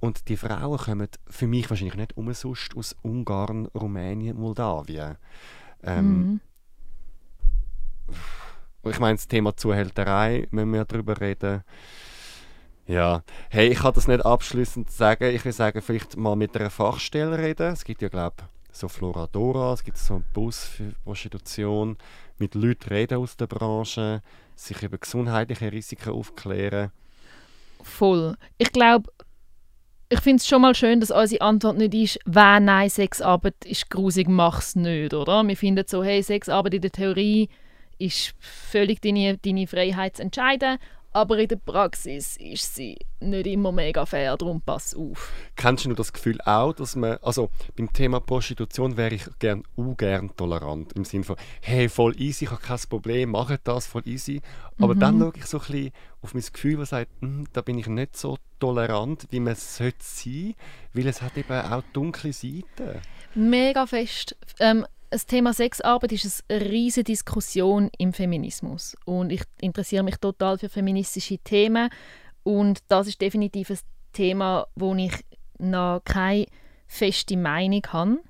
Und 0.03 0.29
die 0.29 0.37
Frauen 0.37 0.79
kommen 0.79 1.09
für 1.29 1.47
mich 1.47 1.71
wahrscheinlich 1.71 1.95
nicht 1.95 2.17
umsonst 2.17 2.77
aus 2.77 2.97
Ungarn, 3.03 3.67
Rumänien, 3.67 4.37
Moldawien. 4.37 5.17
Ähm, 5.85 6.41
Mhm. 8.83 8.91
Ich 8.91 8.99
meine, 8.99 9.15
das 9.15 9.29
Thema 9.29 9.57
Zuhälterei, 9.57 10.49
müssen 10.51 10.73
wir 10.73 10.85
darüber 10.85 11.21
reden. 11.21 11.63
Ja, 12.89 13.23
hey, 13.49 13.69
ich 13.69 13.79
kann 13.79 13.95
das 13.95 14.09
nicht 14.09 14.27
abschließend 14.27 14.91
sagen. 14.91 15.33
Ich 15.37 15.45
will 15.45 15.53
sagen, 15.53 15.81
vielleicht 15.81 16.17
mal 16.17 16.35
mit 16.35 16.57
einer 16.57 16.71
Fachstelle 16.71 17.39
reden. 17.39 17.73
Es 17.73 17.85
gibt 17.85 18.03
ja, 18.03 18.09
glaube 18.09 18.35
ich, 18.39 18.77
so 18.77 18.89
Floradora, 18.89 19.73
es 19.73 19.85
gibt 19.85 19.99
so 19.99 20.15
einen 20.15 20.25
Bus 20.33 20.65
für 20.65 20.95
Prostitution, 21.05 21.97
mit 22.39 22.57
Leuten 22.57 22.89
reden 22.89 23.19
aus 23.19 23.37
der 23.37 23.47
Branche, 23.47 24.21
sich 24.57 24.83
über 24.83 24.99
gesundheitliche 24.99 25.71
Risiken 25.71 26.11
aufklären. 26.13 26.91
Voll. 27.85 28.37
Ich 28.59 28.73
glaube, 28.73 29.13
ich 30.13 30.21
finde 30.21 30.43
es 30.43 30.47
schon 30.47 30.61
mal 30.61 30.75
schön, 30.75 31.01
dass 31.01 31.11
unsere 31.11 31.41
Antwort 31.41 31.79
nicht 31.79 31.95
ist, 31.95 32.19
wenn 32.27 32.67
nein, 32.67 32.91
Sexarbeit 32.91 33.55
ist 33.65 33.89
grusig, 33.89 34.29
mach's 34.29 34.77
nicht, 34.77 35.15
oder? 35.15 35.43
Wir 35.43 35.57
finden 35.57 35.85
so, 35.87 36.05
hey, 36.05 36.23
Sexarbeit 36.23 36.75
in 36.75 36.83
der 36.83 36.93
Theorie 36.93 37.49
ist 37.99 38.35
völlig 38.39 39.01
deine, 39.01 39.39
deine 39.39 39.67
Freiheit 39.67 40.17
zu 40.17 40.23
entscheiden, 40.25 40.77
aber 41.13 41.39
in 41.39 41.49
der 41.49 41.57
Praxis 41.57 42.37
ist 42.37 42.75
sie 42.75 42.99
nicht 43.21 43.47
immer 43.47 43.73
mega 43.73 44.05
fair, 44.07 44.37
darum 44.37 44.61
pass 44.61 44.95
auf. 44.95 45.33
Kennst 45.57 45.85
du 45.85 45.93
das 45.95 46.13
Gefühl 46.13 46.41
auch, 46.43 46.73
dass 46.73 46.97
man, 46.97 47.19
also 47.23 47.51
beim 47.77 47.93
Thema 47.93 48.21
Prostitution 48.21 48.97
wäre 48.97 49.15
ich 49.15 49.25
gern 49.39 49.63
ungern 49.77 50.31
tolerant, 50.37 50.93
im 50.95 51.05
Sinne 51.05 51.25
von, 51.25 51.37
hey, 51.61 51.89
voll 51.89 52.21
easy, 52.21 52.47
ich 52.47 52.51
habe 52.51 52.63
kein 52.63 52.79
Problem, 52.89 53.31
mache 53.31 53.61
das, 53.63 53.87
voll 53.87 54.03
easy. 54.07 54.41
Aber 54.79 54.95
dann 54.95 55.21
schaue 55.21 55.33
ich 55.37 55.47
so 55.47 55.59
ein 55.59 55.67
bisschen 55.67 55.93
auf 56.23 56.35
mein 56.35 56.45
Gefühl, 56.53 56.79
das 56.79 56.91
sagt, 56.91 57.11
«Hm, 57.21 57.47
da 57.53 57.61
bin 57.61 57.79
ich 57.79 57.87
nicht 57.87 58.17
so 58.17 58.39
tolerant, 58.59 59.27
wie 59.31 59.41
man 59.41 59.55
es 59.55 59.77
sollte 59.77 59.99
sein, 60.01 60.55
weil 60.93 61.07
es 61.07 61.21
hat 61.21 61.37
eben 61.37 61.53
auch 61.53 61.83
dunkle 61.93 62.33
Seiten. 62.33 63.01
Mega 63.35 63.87
fest. 63.87 64.37
Ähm, 64.61 64.87
das 65.13 65.27
Thema 65.27 65.53
Sexarbeit 65.53 66.13
ist 66.13 66.43
eine 66.49 66.63
riesige 66.63 67.05
Diskussion 67.05 67.91
im 67.99 68.15
Feminismus. 68.15 68.97
Und 69.05 69.31
ich 69.31 69.43
interessiere 69.61 70.03
mich 70.03 70.17
total 70.17 70.57
für 70.57 70.71
feministische 70.71 71.37
Themen. 71.39 71.91
Und 72.45 72.79
das 72.89 73.09
ist 73.09 73.21
definitiv 73.21 73.71
ein 73.71 73.79
Thema, 74.15 74.67
wo 74.75 74.95
ich 74.95 75.13
noch 75.59 76.01
keine 76.05 76.47
feste 76.87 77.37
Meinung 77.37 77.83
habe. 77.93 78.21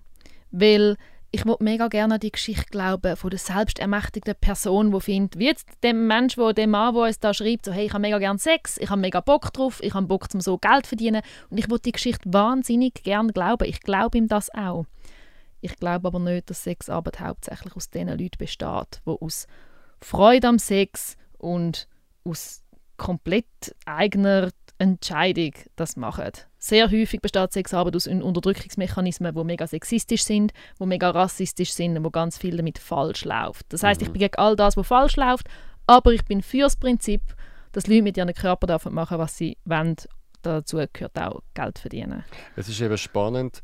Weil 0.51 0.97
ich 1.31 1.47
würde 1.47 1.63
mega 1.63 1.87
gerne 1.87 2.15
an 2.15 2.21
die 2.21 2.33
Geschichte 2.33 2.67
glauben 2.71 3.17
von 3.17 3.31
der 3.31 3.39
selbstermächtigten 3.39 4.35
Person, 4.35 4.93
die 4.93 5.01
findet, 5.01 5.39
wie 5.39 5.47
jetzt 5.47 5.67
dem 5.85 6.09
Mensch, 6.09 6.37
wo 6.37 6.53
dem 6.53 6.71
Mann, 6.71 6.95
der 6.95 7.05
uns 7.05 7.21
da 7.21 7.33
schreibt, 7.33 7.65
so 7.65 7.73
hey, 7.73 7.87
ich 7.87 7.93
habe 7.93 8.03
mega 8.03 8.19
gerne 8.19 8.39
Sex, 8.39 8.77
ich 8.79 8.91
habe 8.91 9.01
mega 9.01 9.21
Bock 9.21 9.53
drauf, 9.53 9.79
ich 9.83 9.95
habe 9.95 10.07
Bock, 10.07 10.31
zum 10.31 10.43
so 10.43 10.59
Geld 10.59 10.85
zu 10.85 10.91
verdienen 10.91 11.23
und 11.49 11.59
ich 11.59 11.71
würde 11.71 11.83
die 11.83 11.93
Geschichte 11.93 12.31
wahnsinnig 12.31 13.03
gerne 13.03 13.33
glauben. 13.33 13.67
Ich 13.67 13.81
glaube 13.81 14.19
ihm 14.19 14.29
das 14.29 14.53
auch. 14.53 14.85
Ich 15.63 15.77
glaube 15.77 16.09
aber 16.09 16.19
nicht, 16.19 16.51
dass 16.51 16.65
Sexarbeit 16.65 17.21
hauptsächlich 17.21 17.75
aus 17.77 17.89
den 17.89 18.09
Leuten 18.09 18.37
besteht, 18.37 19.01
die 19.07 19.17
aus 19.21 19.47
Freude 20.01 20.49
am 20.49 20.59
Sex 20.59 21.17
und 21.39 21.89
aus 22.25 22.63
komplett 22.97 23.47
eigener 23.87 24.51
Entscheidung 24.79 25.53
das 25.77 25.97
machen. 25.97 26.33
Sehr 26.59 26.91
häufig 26.91 27.21
besteht 27.21 27.53
Sexarbeit 27.53 27.95
aus 27.95 28.09
Unterdrückungsmechanismen, 28.09 29.35
die 29.35 29.45
mega 29.45 29.67
sexistisch 29.69 30.25
sind, 30.25 30.53
die 30.81 30.87
mega 30.87 31.11
rassistisch 31.11 31.73
sind 31.73 31.97
und 31.97 32.05
wo 32.05 32.11
ganz 32.11 32.39
viel 32.39 32.57
damit 32.57 32.81
falsch 32.81 33.25
läuft. 33.25 33.73
Das 33.73 33.85
heißt, 33.85 34.03
ich 34.03 34.11
bin 34.11 34.19
gegen 34.19 34.35
all 34.37 34.57
das, 34.57 34.77
was 34.77 34.87
falsch 34.87 35.15
läuft, 35.15 35.47
aber 35.87 36.13
ich 36.13 36.25
bin 36.25 36.43
für 36.43 36.63
das 36.63 36.75
Prinzip, 36.75 37.23
dass 37.71 37.87
Leute 37.87 38.03
mit 38.03 38.17
ihrem 38.17 38.35
Körper 38.35 38.67
dürfen 38.67 38.93
machen, 38.95 39.19
was 39.19 39.37
sie 39.37 39.57
wollen. 39.65 39.97
Dazu 40.43 40.85
gehört 40.93 41.17
auch 41.17 41.41
Geld 41.55 41.79
verdienen. 41.79 42.25
Es 42.57 42.69
ist 42.69 42.81
eben 42.81 42.99
spannend, 42.99 43.63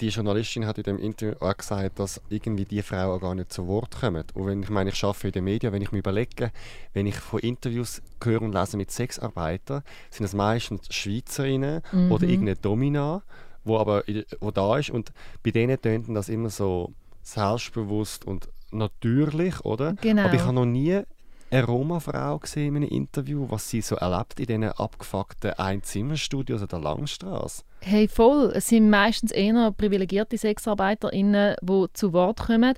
die 0.00 0.08
Journalistin 0.08 0.66
hat 0.66 0.78
in 0.78 0.84
dem 0.84 0.98
Interview 0.98 1.34
auch 1.40 1.56
gesagt, 1.56 1.98
dass 1.98 2.20
irgendwie 2.28 2.64
die 2.64 2.82
Frauen 2.82 3.20
gar 3.20 3.34
nicht 3.34 3.52
zu 3.52 3.66
Wort 3.66 4.00
kommen. 4.00 4.24
Und 4.34 4.46
wenn 4.46 4.62
ich 4.62 4.70
meine, 4.70 4.90
ich 4.90 5.04
arbeite 5.04 5.28
in 5.28 5.32
den 5.32 5.44
Medien, 5.44 5.72
wenn 5.72 5.82
ich 5.82 5.92
mir 5.92 5.98
überlege, 5.98 6.52
wenn 6.92 7.06
ich 7.06 7.16
von 7.16 7.40
Interviews 7.40 8.02
höre 8.22 8.42
und 8.42 8.52
lese 8.52 8.76
mit 8.76 8.90
Sexarbeitern, 8.90 9.82
sind 10.10 10.26
es 10.26 10.34
meistens 10.34 10.92
Schweizerinnen 10.94 11.82
oder 12.10 12.26
irgendeine 12.26 12.56
Domina, 12.56 13.22
wo 13.64 13.78
aber 13.78 14.04
wo 14.40 14.50
da 14.50 14.78
ist 14.78 14.90
und 14.90 15.12
bei 15.42 15.50
denen 15.50 15.80
tönt 15.80 16.14
das 16.14 16.28
immer 16.28 16.50
so 16.50 16.92
selbstbewusst 17.22 18.24
und 18.24 18.48
natürlich, 18.70 19.64
oder? 19.64 19.94
Genau. 19.94 20.22
Aber 20.22 20.34
ich 20.34 20.42
habe 20.42 20.52
noch 20.52 20.66
nie 20.66 21.02
eine 21.50 21.64
Roma-Frau 21.64 22.38
gesehen 22.38 22.76
in 22.76 22.82
einem 22.82 22.90
Interview, 22.90 23.46
was 23.48 23.70
sie 23.70 23.80
so 23.80 23.96
erlebt 23.96 24.40
in 24.40 24.46
diesen 24.46 24.64
abgefuckten 24.64 25.52
Einzimmerstudios 25.52 26.62
an 26.62 26.68
der 26.68 26.80
Langstrasse. 26.80 27.62
Hey, 27.80 28.08
voll. 28.08 28.52
Es 28.54 28.68
sind 28.68 28.90
meistens 28.90 29.30
eher 29.30 29.72
privilegierte 29.72 30.36
SexarbeiterInnen, 30.36 31.56
die 31.62 31.86
zu 31.92 32.12
Wort 32.12 32.46
kommen, 32.46 32.74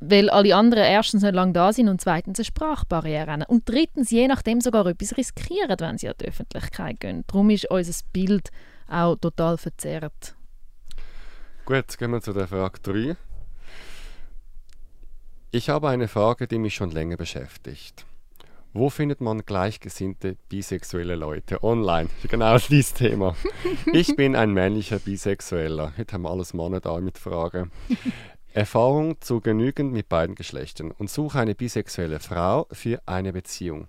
weil 0.00 0.28
alle 0.30 0.54
anderen 0.54 0.84
erstens 0.84 1.22
nicht 1.22 1.34
lange 1.34 1.52
da 1.52 1.72
sind 1.72 1.88
und 1.88 2.00
zweitens 2.00 2.38
eine 2.38 2.44
Sprachbarriere 2.44 3.30
haben. 3.30 3.42
Und 3.44 3.68
drittens, 3.68 4.10
je 4.10 4.28
nachdem 4.28 4.60
sogar 4.60 4.86
etwas 4.86 5.16
riskieren, 5.16 5.76
wenn 5.78 5.98
sie 5.98 6.08
an 6.08 6.14
die 6.20 6.26
Öffentlichkeit 6.26 7.00
gehen. 7.00 7.24
Darum 7.26 7.50
ist 7.50 7.70
unser 7.70 8.04
Bild 8.12 8.50
auch 8.88 9.16
total 9.16 9.56
verzerrt. 9.56 10.34
Gut, 11.64 11.96
gehen 11.98 12.10
wir 12.10 12.20
zu 12.20 12.32
der 12.32 12.48
Frage 12.48 12.80
3. 12.82 13.16
Ich 15.52 15.68
habe 15.68 15.88
eine 15.88 16.06
Frage, 16.08 16.46
die 16.46 16.58
mich 16.58 16.74
schon 16.74 16.90
länger 16.90 17.16
beschäftigt. 17.16 18.06
Wo 18.72 18.88
findet 18.88 19.20
man 19.20 19.44
gleichgesinnte 19.44 20.36
bisexuelle 20.48 21.16
Leute? 21.16 21.64
Online. 21.64 22.08
Genau 22.28 22.56
dieses 22.68 22.94
Thema. 22.94 23.34
Ich 23.92 24.14
bin 24.14 24.36
ein 24.36 24.52
männlicher 24.52 25.00
Bisexueller. 25.00 25.92
Heute 25.96 26.12
haben 26.14 26.22
wir 26.22 26.30
alles 26.30 26.54
Männer 26.54 26.78
da 26.78 27.00
mit 27.00 27.18
Fragen. 27.18 27.72
Erfahrung 28.52 29.20
zu 29.20 29.40
genügend 29.40 29.92
mit 29.92 30.08
beiden 30.08 30.36
Geschlechtern 30.36 30.92
und 30.92 31.10
suche 31.10 31.40
eine 31.40 31.56
bisexuelle 31.56 32.20
Frau 32.20 32.68
für 32.70 33.02
eine 33.06 33.32
Beziehung. 33.32 33.88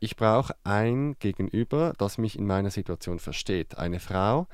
ich 0.00 0.16
brauche 0.16 0.54
ein 0.64 1.16
Gegenüber, 1.18 1.92
das 1.98 2.16
mich 2.16 2.38
in 2.38 2.46
meiner 2.46 2.70
Situation 2.70 3.18
versteht. 3.18 3.76
Eine 3.76 4.00
Frau, 4.00 4.46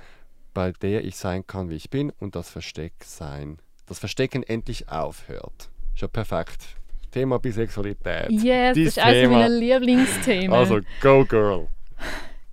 bei 0.52 0.72
der 0.72 1.04
ich 1.04 1.16
sein 1.16 1.46
kann, 1.46 1.70
wie 1.70 1.76
ich 1.76 1.90
bin 1.90 2.10
und 2.10 2.34
das 2.34 2.50
Versteck 2.50 2.94
sein. 3.04 3.58
Das 3.86 4.00
Verstecken 4.00 4.42
endlich 4.42 4.88
aufhört. 4.88 5.70
Schon 5.94 6.10
perfekt. 6.10 6.76
Thema 7.12 7.38
Bisexualität. 7.38 8.30
Yes, 8.30 8.42
Dein 8.44 8.74
das 8.74 8.96
ist 8.96 8.98
eines 8.98 9.30
meiner 9.30 9.48
Lieblingsthemen. 9.48 10.52
Also, 10.52 10.80
go 11.00 11.24
girl. 11.24 11.68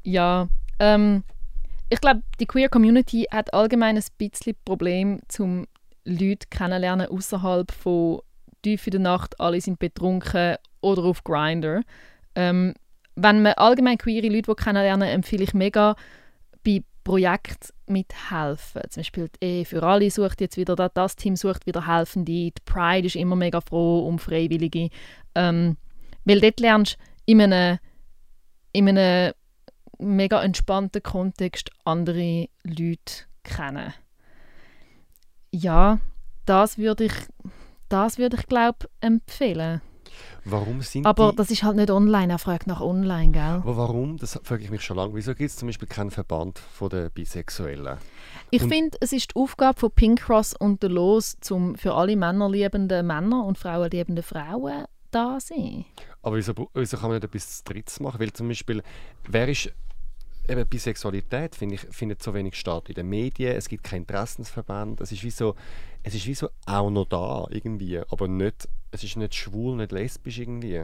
Ja, 0.04 0.48
ähm, 0.80 1.24
ich 1.90 2.00
glaube, 2.00 2.22
die 2.40 2.46
Queer 2.46 2.70
Community 2.70 3.26
hat 3.32 3.54
allgemein 3.54 3.98
ein 3.98 4.04
bisschen 4.18 4.56
Problem, 4.64 5.20
zum 5.28 5.66
Leute 6.06 6.48
kennenlernen 6.50 7.08
außerhalb 7.08 7.72
von 7.72 8.22
tief 8.62 8.86
in 8.88 8.92
der 8.92 9.02
Nacht, 9.02 9.40
alle 9.40 9.62
sind 9.62 9.80
betrunken 9.80 10.56
oder 10.82 11.04
auf 11.04 11.24
Grinder. 11.24 11.82
Ähm, 12.36 12.74
wenn 13.16 13.42
man 13.42 13.54
allgemein 13.54 13.98
queere 13.98 14.28
Leute 14.28 14.56
kennenlernen 14.56 15.10
empfehle 15.10 15.44
ich 15.44 15.54
mega 15.54 15.96
bei 16.66 16.84
Projekten 17.04 17.74
mithelfen. 17.88 18.82
Zum 18.90 19.02
Beispiel 19.02 19.30
die 19.30 19.46
Ehe 19.46 19.66
für 19.66 19.84
alle 19.84 20.10
sucht 20.12 20.42
jetzt 20.42 20.58
wieder, 20.58 20.76
das, 20.76 21.16
Team 21.16 21.36
sucht 21.36 21.66
wieder 21.66 21.88
Helfende, 21.88 22.32
die 22.32 22.54
Pride 22.66 23.08
ist 23.08 23.16
immer 23.16 23.36
mega 23.36 23.62
froh 23.62 24.08
um 24.08 24.20
Freiwillige. 24.20 24.90
Ähm, 25.36 25.78
weil 26.26 26.42
dort 26.42 26.60
lernst 26.60 26.98
du 26.98 27.32
in 27.32 27.42
einem, 27.42 27.80
in 28.74 28.90
einem 28.90 29.34
mega 29.98 30.42
entspannten 30.42 31.04
Kontext 31.04 31.72
andere 31.84 32.48
Leute 32.64 33.26
kennen. 33.44 33.94
Ja, 35.52 36.00
das 36.46 36.78
würde 36.78 37.06
ich, 37.06 37.14
das 37.90 38.20
ich 38.20 38.48
glaube 38.48 38.90
empfehlen. 39.02 39.82
Warum 40.46 40.82
sind 40.82 41.06
Aber 41.06 41.32
die... 41.32 41.38
das 41.38 41.52
ist 41.52 41.64
halt 41.64 41.76
nicht 41.76 41.92
online, 41.92 42.34
er 42.34 42.40
fragt 42.40 42.68
nach 42.68 42.82
online, 42.82 43.32
gell? 43.32 43.42
Aber 43.42 43.78
warum? 43.78 44.18
Das 44.18 44.40
frage 44.44 44.64
ich 44.64 44.70
mich 44.70 44.84
schon 44.84 44.98
lange. 44.98 45.16
Wieso 45.16 45.36
gibt 45.36 45.50
es 45.50 45.58
zum 45.58 45.68
Beispiel 45.68 45.88
keinen 45.88 46.12
Verband 46.12 46.60
von 46.60 46.90
der 46.90 47.10
Bisexuellen? 47.10 47.98
Ich 48.52 48.64
finde, 48.64 48.98
es 49.02 49.12
ist 49.12 49.32
die 49.32 49.36
Aufgabe 49.36 49.80
von 49.80 49.92
Pink 49.92 50.22
Cross 50.22 50.54
und 50.54 50.82
der 50.82 50.90
Los, 50.90 51.38
zum 51.42 51.76
für 51.76 51.94
alle 51.94 52.16
Männer 52.16 52.50
liebenden 52.50 53.06
Männer 53.06 53.46
und 53.46 53.58
Frauen 53.58 53.90
liebenden 53.92 54.24
Frauen 54.24 54.86
da 55.12 55.40
sein. 55.40 55.86
Aber 56.22 56.38
wieso, 56.38 56.54
wieso 56.74 56.98
kann 56.98 57.10
man 57.10 57.18
nicht 57.18 57.26
etwas 57.26 57.64
Drittes 57.64 58.00
machen? 58.00 58.20
Weil 58.20 58.34
zum 58.34 58.48
Beispiel, 58.48 58.84
wer 59.28 59.48
ist 59.48 59.72
eben 60.48 60.68
Bisexualität, 60.68 61.56
finde 61.56 61.76
ich, 61.76 61.82
findet 61.82 62.22
so 62.24 62.34
wenig 62.34 62.56
statt 62.56 62.90
in 62.90 62.96
den 62.96 63.08
Medien. 63.08 63.56
Es 63.56 63.70
gibt 63.70 63.84
keinen 63.84 64.02
Interessensverband. 64.02 65.02
Es 65.02 65.12
ist 65.12 65.24
wie 65.24 65.30
so, 65.30 65.56
es 66.04 66.16
ist 66.16 66.26
wie 66.26 66.34
so 66.34 66.50
auch 66.66 66.90
noch 66.90 67.06
da 67.06 67.46
irgendwie, 67.50 68.00
aber 68.00 68.28
nicht, 68.28 68.68
es 68.92 69.04
ist 69.04 69.18
nicht 69.18 69.36
schwul, 69.36 69.78
nicht 69.78 69.92
lesbisch 69.92 70.40
irgendwie. 70.40 70.84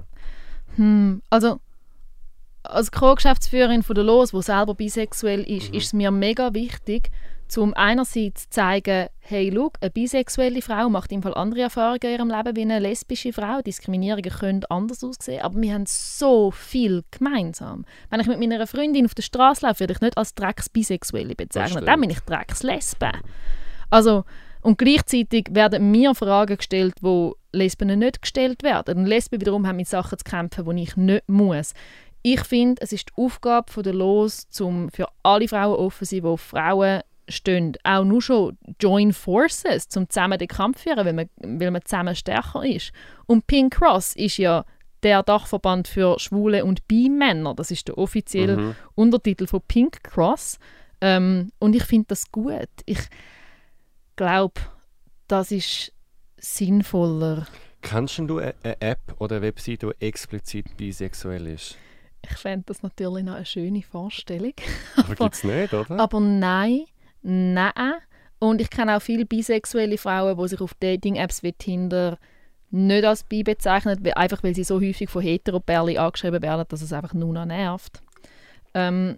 Hm, 0.76 1.22
also 1.30 1.60
als 2.63 2.91
Co-Geschäftsführerin 2.91 3.84
von 3.84 3.96
der 3.96 4.04
Los, 4.04 4.34
wo 4.34 4.41
selber 4.41 4.76
bisexuell 4.76 5.44
ist, 5.44 5.74
ist 5.74 5.86
es 5.86 5.94
mir 5.94 6.12
mega 6.12 6.54
wichtig, 6.54 7.12
zum 7.48 7.76
einerseits 7.76 8.44
zu 8.44 8.50
zeigen, 8.50 9.08
hey, 9.20 9.52
schau, 9.54 9.72
eine 9.80 9.91
bisexuelle 9.91 10.62
Frau 10.62 10.89
macht 10.89 11.12
im 11.12 11.22
Fall 11.22 11.36
andere 11.36 11.62
Erfahrungen 11.62 12.00
in 12.02 12.10
ihrem 12.10 12.30
Leben 12.30 12.56
wie 12.56 12.62
eine 12.62 12.80
lesbische 12.80 13.34
Frau. 13.34 13.62
Diskriminierungen 13.62 14.32
können 14.32 14.65
anders 14.70 15.04
aussehen, 15.04 15.41
aber 15.41 15.62
wir 15.62 15.74
haben 15.74 15.86
so 15.86 16.50
viel 16.50 17.04
gemeinsam. 17.12 17.86
Wenn 18.10 18.20
ich 18.20 18.28
mit 18.28 18.39
meiner 18.39 18.65
Freundin 18.65 19.06
auf 19.06 19.13
der 19.13 19.24
Straße 19.24 19.65
laufe, 19.65 19.82
werde 19.82 19.94
ich 19.94 20.02
nicht 20.02 20.18
als 20.18 20.34
Drecks-Bisexuelle 20.34 21.36
bezeichnen. 21.36 21.86
Dann 21.86 22.02
bin 22.02 22.10
ich 22.10 22.20
Drecks-Lesbe. 22.22 23.12
Also, 23.91 24.26
und 24.65 24.80
gleichzeitig 24.80 25.49
werden 25.51 25.91
mir 25.91 26.15
Fragen 26.15 26.58
gestellt, 26.58 26.95
wo 26.99 27.36
Lesben 27.51 27.99
nicht 27.99 28.23
gestellt 28.23 28.63
werden. 28.63 28.97
Und 28.97 29.06
Lesben 29.06 29.39
wiederum 29.39 29.67
haben 29.67 29.75
mit 29.75 29.88
Sachen 29.88 30.17
zu 30.17 30.23
kämpfen, 30.23 30.75
die 30.75 30.82
ich 30.82 30.97
nicht 30.97 31.30
muss. 31.30 31.75
Ich 32.23 32.41
finde, 32.41 32.82
es 32.82 32.91
ist 32.91 33.10
die 33.10 33.21
Aufgabe 33.21 33.71
von 33.71 33.84
der 33.84 33.93
Los, 33.93 34.47
um 34.60 34.89
für 34.89 35.08
alle 35.21 35.47
Frauen 35.47 35.75
offen 35.75 36.08
zu 36.08 36.15
sein, 36.15 36.21
die 36.23 36.28
auf 36.28 36.41
Frauen 36.41 37.01
stehen. 37.30 37.78
Auch 37.84 38.04
nur 38.04 38.23
schon 38.23 38.58
Join 38.82 39.13
Forces, 39.13 39.88
um 39.95 40.10
zusammen 40.10 40.39
den 40.39 40.47
Kampf 40.47 40.78
zu 40.78 40.84
führen, 40.86 41.06
weil 41.06 41.13
man, 41.13 41.30
weil 41.43 41.69
man 41.69 41.86
zusammen 41.86 42.15
stärker 42.15 42.65
ist. 42.65 42.91
Und 43.28 43.45
Pink 43.45 43.75
Cross 43.75 44.15
ist 44.15 44.38
ja 44.38 44.65
der 45.04 45.21
Dachverband 45.21 45.88
für 45.88 46.17
Schwule 46.19 46.65
und 46.65 46.88
Bi-Männer. 46.88 47.54
Das 47.54 47.69
ist 47.69 47.88
der 47.88 47.99
offizielle 47.99 48.58
Mhm. 48.58 48.75
Untertitel 48.95 49.45
von 49.45 49.62
Pink 49.67 50.04
Cross. 50.04 50.58
Ähm, 51.01 51.51
und 51.60 51.75
ich 51.75 51.84
finde 51.84 52.08
das 52.08 52.32
gut. 52.32 52.69
Ich 52.88 53.10
glaube, 54.15 54.62
das 55.28 55.51
ist 55.51 55.91
sinnvoller. 56.38 57.47
Kennst 57.82 58.17
du 58.19 58.39
eine 58.39 58.56
eine 58.63 58.82
App 58.82 59.15
oder 59.19 59.38
eine 59.38 59.45
Webseite, 59.45 59.93
die 59.99 60.06
explizit 60.06 60.75
bisexuell 60.78 61.47
ist? 61.47 61.78
Ich 62.23 62.38
fände 62.38 62.65
das 62.67 62.82
natürlich 62.82 63.23
noch 63.23 63.36
eine 63.36 63.45
schöne 63.45 63.84
Vorstellung. 63.84 64.54
Aber 64.95 65.15
gibt 65.15 65.36
es 65.36 65.43
nicht, 65.43 65.73
oder? 65.73 65.99
Aber 65.99 66.19
nein, 66.19 66.86
nein. 67.21 67.93
Und 68.39 68.62
ich 68.62 68.69
kenne 68.69 68.97
auch 68.97 69.01
viele 69.01 69.25
bisexuelle 69.25 69.97
Frauen, 69.97 70.38
die 70.38 70.47
sich 70.47 70.62
auf 70.62 70.73
Dating-Apps 70.80 71.43
wie 71.43 71.54
Tinder 71.54 72.17
nicht 72.71 73.06
als 73.06 73.23
bi 73.23 73.43
bezeichnen, 73.43 74.06
einfach 74.15 74.43
weil 74.43 74.56
sie 74.56 74.63
so 74.63 74.82
häufig 74.82 75.10
von 75.10 75.21
Heteroperli 75.21 75.97
angeschrieben 75.97 76.41
werden, 76.41 76.65
dass 76.67 76.82
es 76.82 76.91
einfach 76.91 77.13
nur 77.13 77.34
noch 77.34 77.45
nervt. 77.45 78.01
Ähm, 78.73 79.17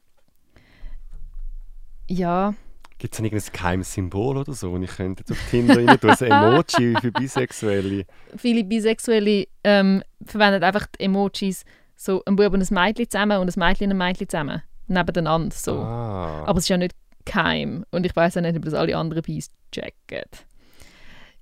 ja, 2.08 2.54
Gibt 3.00 3.14
es 3.14 3.20
irgendein 3.20 3.52
geheimes 3.54 3.94
Symbol 3.94 4.38
oder 4.38 4.54
so, 4.54 4.72
und 4.72 4.84
ich 4.84 4.96
könnte 4.96 5.22
jetzt 5.22 5.32
auf 5.32 5.50
Tinder 5.50 5.78
rein 5.78 6.00
tun, 6.00 6.10
ein 6.10 6.32
Emoji 6.32 6.96
für 7.00 7.12
Bisexuelle? 7.12 8.06
viele 8.38 8.64
Bisexuelle 8.64 9.48
ähm, 9.64 10.02
verwenden 10.26 10.64
einfach 10.64 10.88
die 10.88 11.04
Emojis 11.04 11.64
so 11.96 12.24
ein 12.26 12.36
Bub 12.36 12.54
und 12.54 12.62
ein 12.62 12.74
Mädchen 12.74 13.10
zusammen 13.10 13.40
und 13.40 13.56
ein 13.56 13.60
Mädchen 13.60 13.92
und 13.92 14.02
ein 14.02 14.08
Mädchen 14.08 14.30
zusammen, 14.30 14.64
nebeneinander 14.88 15.56
so. 15.56 15.74
Ah. 15.80 16.46
Aber 16.46 16.58
es 16.58 16.66
ist 16.66 16.70
ja 16.70 16.78
nicht 16.78 16.96
geheim 17.26 17.86
und 17.92 18.06
ich 18.06 18.16
weiß 18.16 18.38
auch 18.38 18.42
nicht, 18.42 18.56
ob 18.56 18.66
das 18.66 18.74
alle 18.74 18.98
anderen 18.98 19.22
Bis 19.22 19.52
checken. 19.72 20.24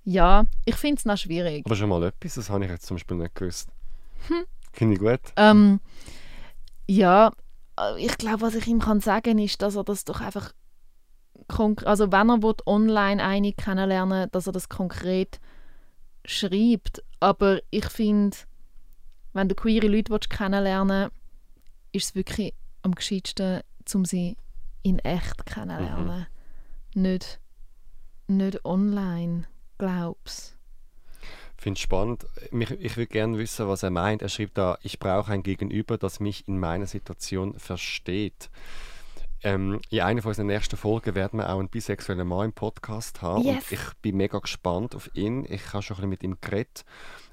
Ja, 0.03 0.45
ich 0.65 0.75
finde 0.75 0.99
es 0.99 1.05
noch 1.05 1.17
schwierig. 1.17 1.65
Aber 1.65 1.75
schon 1.75 1.89
mal 1.89 2.03
etwas, 2.03 2.35
das 2.35 2.49
habe 2.49 2.63
ich 2.65 2.69
jetzt 2.69 2.85
zum 2.85 2.95
Beispiel 2.95 3.17
nicht 3.17 3.35
gewusst. 3.35 3.69
Finde 4.73 4.93
ich 4.93 4.99
gut. 4.99 5.19
Ähm, 5.35 5.79
ja, 6.87 7.31
äh, 7.79 8.03
ich 8.03 8.17
glaube, 8.17 8.41
was 8.41 8.55
ich 8.55 8.67
ihm 8.67 8.79
kann 8.79 8.99
sagen 8.99 9.39
ist, 9.39 9.61
dass 9.61 9.75
er 9.75 9.83
das 9.83 10.05
doch 10.05 10.21
einfach 10.21 10.51
also 11.47 12.11
wenn 12.11 12.29
er 12.29 12.41
will, 12.41 12.55
online 12.65 13.23
eine 13.23 13.53
kennenlernen, 13.53 14.29
dass 14.31 14.47
er 14.47 14.53
das 14.53 14.69
konkret 14.69 15.39
schreibt. 16.25 17.03
Aber 17.19 17.59
ich 17.69 17.85
finde, 17.85 18.37
wenn 19.33 19.49
du 19.49 19.55
queere 19.55 19.87
Leute 19.87 20.11
willst 20.11 20.29
kennenlernen 20.29 21.11
ist 21.95 22.09
es 22.09 22.15
wirklich 22.15 22.53
am 22.81 22.93
gescheitsten, 22.93 23.61
um 23.93 24.05
sie 24.05 24.35
in 24.83 24.99
echt 24.99 25.45
kennenlernen. 25.45 26.27
Nicht, 26.93 27.39
nicht 28.27 28.63
online, 28.65 29.45
glaub's. 29.77 30.55
Finde 31.57 31.77
es 31.77 31.81
spannend. 31.81 32.25
Mich, 32.51 32.69
ich 32.71 32.97
würde 32.97 33.07
gerne 33.07 33.37
wissen, 33.37 33.67
was 33.67 33.81
er 33.81 33.89
meint. 33.89 34.21
Er 34.21 34.29
schreibt 34.29 34.57
da, 34.57 34.77
ich 34.83 34.99
brauche 34.99 35.31
ein 35.31 35.41
Gegenüber, 35.41 35.97
das 35.97 36.19
mich 36.19 36.47
in 36.47 36.59
meiner 36.59 36.85
Situation 36.85 37.57
versteht. 37.57 38.49
Ähm, 39.45 39.79
in 39.91 39.99
einer 40.01 40.23
von 40.23 40.29
unseren 40.29 40.47
nächsten 40.47 40.75
Folgen 40.75 41.13
werden 41.13 41.37
wir 41.37 41.47
auch 41.53 41.59
einen 41.59 41.69
bisexuellen 41.69 42.27
Mann 42.27 42.45
im 42.45 42.53
Podcast 42.53 43.21
haben. 43.21 43.43
Yes. 43.43 43.55
Und 43.55 43.71
ich 43.73 43.93
bin 44.01 44.17
mega 44.17 44.39
gespannt 44.39 44.95
auf 44.95 45.07
ihn. 45.13 45.45
Ich 45.47 45.71
habe 45.71 45.83
schon 45.83 45.97
ein 45.97 45.97
bisschen 45.97 46.09
mit 46.09 46.23
ihm 46.23 46.37
geredet. 46.41 46.83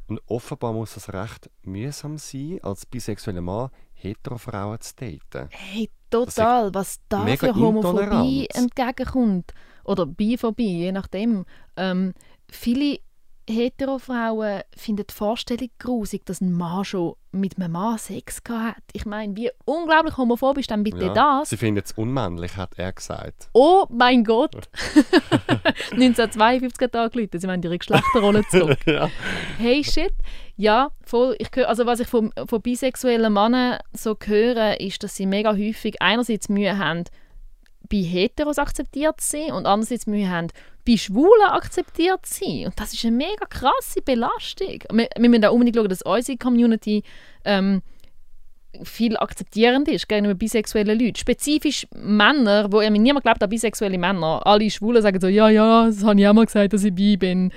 Und 0.08 0.20
offenbar 0.26 0.74
muss 0.74 0.94
es 0.98 1.10
recht 1.14 1.48
mühsam 1.62 2.18
sein, 2.18 2.58
als 2.62 2.84
bisexueller 2.84 3.40
Mann 3.40 3.70
Heterofrauen 3.94 4.78
zu 4.80 4.94
daten. 4.94 5.48
Hey, 5.52 5.88
total, 6.10 6.74
was 6.74 7.00
da 7.08 7.24
für 7.24 7.54
Homophobie 7.54 8.46
entgegenkommt. 8.52 9.54
Oder 9.84 10.04
Biphobie, 10.04 10.80
je 10.80 10.92
nachdem. 10.92 11.46
Ähm, 11.78 12.12
viele 12.50 12.98
Heterofrauen 13.48 14.62
finden 14.76 15.04
die 15.08 15.14
Vorstellung 15.14 15.68
grusig, 15.78 16.24
dass 16.26 16.40
ein 16.40 16.52
Mann 16.52 16.84
schon 16.84 17.14
mit 17.32 17.56
einem 17.56 17.72
Mann 17.72 17.98
Sex 17.98 18.44
gehabt 18.44 18.76
hat. 18.76 18.82
Ich 18.92 19.06
meine, 19.06 19.34
wie 19.36 19.50
unglaublich 19.64 20.16
homophob 20.16 20.58
ist 20.58 20.70
denn 20.70 20.82
bitte 20.84 21.06
Ja. 21.06 21.12
das? 21.14 21.50
Sie 21.50 21.56
finden 21.56 21.82
es 21.84 21.92
unmännlich, 21.92 22.56
hat 22.56 22.74
er 22.78 22.92
gesagt. 22.92 23.48
Oh 23.54 23.86
mein 23.90 24.22
Gott! 24.24 24.54
1952 25.92 26.80
hat 26.84 26.94
er 26.94 27.02
angerufen, 27.04 27.38
sie 27.40 27.48
wollen 27.48 27.62
ihre 27.62 27.78
Geschlechterrolle 27.78 28.44
zurück. 28.50 28.78
ja. 28.86 29.08
Hey 29.58 29.82
shit. 29.84 30.12
Ja, 30.56 30.90
voll. 31.04 31.34
Ich 31.38 31.48
höre, 31.54 31.68
also 31.68 31.86
was 31.86 32.00
ich 32.00 32.08
von, 32.08 32.32
von 32.46 32.60
bisexuellen 32.62 33.32
Männern 33.32 33.78
so 33.92 34.16
höre, 34.22 34.80
ist, 34.80 35.02
dass 35.02 35.16
sie 35.16 35.26
mega 35.26 35.52
häufig 35.52 36.00
einerseits 36.00 36.48
Mühe 36.48 36.76
haben, 36.78 37.04
bei 37.92 37.98
Heteros 37.98 38.58
akzeptiert 38.58 39.20
zu 39.20 39.30
sein 39.36 39.52
und 39.52 39.66
andererseits 39.66 40.06
Mühe 40.06 40.28
haben, 40.30 40.48
bei 40.86 40.96
Schwulen 40.96 41.48
akzeptiert 41.50 42.24
zu 42.26 42.44
sein. 42.44 42.66
Und 42.66 42.80
das 42.80 42.92
ist 42.94 43.04
eine 43.04 43.16
mega 43.16 43.44
krasse 43.46 44.00
Belastung. 44.04 44.78
Wir, 44.92 45.08
wir 45.16 45.28
müssen 45.28 45.44
auch 45.44 45.52
unbedingt 45.52 45.76
schauen, 45.76 45.88
dass 45.88 46.02
unsere 46.02 46.38
Community 46.38 47.02
ähm, 47.44 47.82
viel 48.82 49.16
akzeptierend 49.18 49.86
ist 49.88 50.08
gegenüber 50.08 50.34
bisexuellen 50.34 50.98
Leuten. 50.98 51.16
Spezifisch 51.16 51.86
Männer, 51.94 52.72
wo 52.72 52.78
mir 52.78 52.90
niemand 52.90 53.24
glaubt 53.24 53.42
an 53.42 53.50
bisexuelle 53.50 53.98
Männer. 53.98 54.40
Alle 54.46 54.70
Schwulen 54.70 55.02
sagen 55.02 55.20
so, 55.20 55.28
ja, 55.28 55.50
ja, 55.50 55.86
das 55.86 56.02
habe 56.02 56.18
ich 56.18 56.26
auch 56.26 56.32
mal 56.32 56.46
gesagt, 56.46 56.72
dass 56.72 56.82
ich 56.82 56.94
bi 56.94 57.16
bin. 57.18 57.52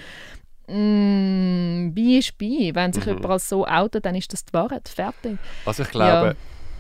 Mm, 0.68 1.94
bei 1.94 2.18
ist 2.18 2.38
bei. 2.38 2.72
Wenn 2.74 2.92
sich 2.94 3.06
Mhm. 3.06 3.10
jemand 3.14 3.26
als 3.28 3.48
so 3.50 3.66
outet, 3.66 4.06
dann 4.06 4.16
ist 4.16 4.34
das 4.34 4.44
die 4.46 4.54
Wahrheit. 4.54 4.90
Fertig. 4.90 5.38
Also 5.66 5.84
ich 5.84 5.90
glaube, 5.90 6.28
Ja. 6.28 6.36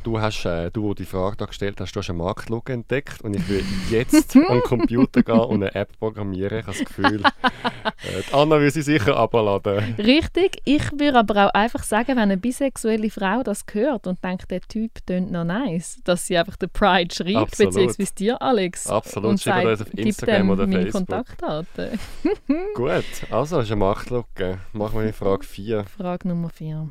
Du 0.05 0.19
hast, 0.19 0.45
äh, 0.45 0.69
du, 0.71 0.83
wo 0.83 0.93
die 0.93 1.05
Frage 1.05 1.37
da 1.37 1.45
gestellt 1.45 1.81
hast, 1.81 1.93
du 1.93 1.99
hast 1.99 2.09
eine 2.09 2.19
Marktlücke 2.19 2.73
entdeckt 2.73 3.21
und 3.21 3.35
ich 3.35 3.47
will 3.49 3.63
jetzt 3.89 4.35
den 4.35 4.61
Computer 4.61 5.23
gehen 5.23 5.39
und 5.39 5.63
eine 5.63 5.73
App 5.73 5.97
programmieren. 5.97 6.59
Ich 6.59 6.67
habe 6.67 6.77
das 6.77 6.85
Gefühl, 6.85 7.23
äh, 7.23 8.21
die 8.29 8.33
Anna 8.33 8.59
will 8.59 8.71
sie 8.71 8.83
sicher 8.83 9.17
abladen. 9.17 9.95
Richtig. 9.97 10.61
Ich 10.65 10.91
würde 10.91 11.19
aber 11.19 11.47
auch 11.47 11.53
einfach 11.53 11.83
sagen, 11.83 12.09
wenn 12.09 12.19
eine 12.19 12.37
bisexuelle 12.37 13.09
Frau 13.09 13.41
das 13.43 13.65
hört 13.71 14.07
und 14.07 14.23
denkt, 14.23 14.51
der 14.51 14.61
Typ 14.61 15.05
tönt 15.05 15.31
noch 15.31 15.43
nice, 15.43 15.99
dass 16.03 16.27
sie 16.27 16.37
einfach 16.37 16.55
den 16.55 16.69
Pride 16.69 17.13
schreibt, 17.13 17.35
Absolut. 17.35 17.73
beziehungsweise 17.73 18.15
dir, 18.15 18.41
Alex. 18.41 18.87
Absolut. 18.87 19.31
Und 19.31 19.41
Schreibt 19.41 19.65
uns 19.65 19.81
auf 19.81 19.93
Instagram 19.93 20.49
oder 20.51 20.67
meine 20.67 20.83
Facebook. 20.83 21.07
Kontaktdaten. 21.07 21.99
Gut, 22.75 23.03
also 23.31 23.59
ist 23.59 23.71
eine 23.71 23.75
Marktlücke. 23.77 24.59
Machen 24.73 24.99
wir 24.99 25.07
die 25.07 25.13
Frage 25.13 25.43
4. 25.43 25.85
Frage 25.85 26.27
Nummer 26.27 26.49
4. 26.49 26.89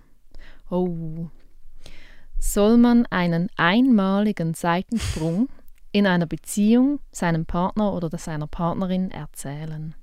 Oh. 0.70 1.28
Soll 2.46 2.76
man 2.76 3.04
einen 3.06 3.48
einmaligen 3.56 4.54
Seitensprung 4.54 5.48
in 5.90 6.06
einer 6.06 6.26
Beziehung 6.26 7.00
seinem 7.10 7.46
Partner 7.46 7.94
oder 7.94 8.16
seiner 8.16 8.46
Partnerin 8.46 9.10
erzählen? 9.10 9.94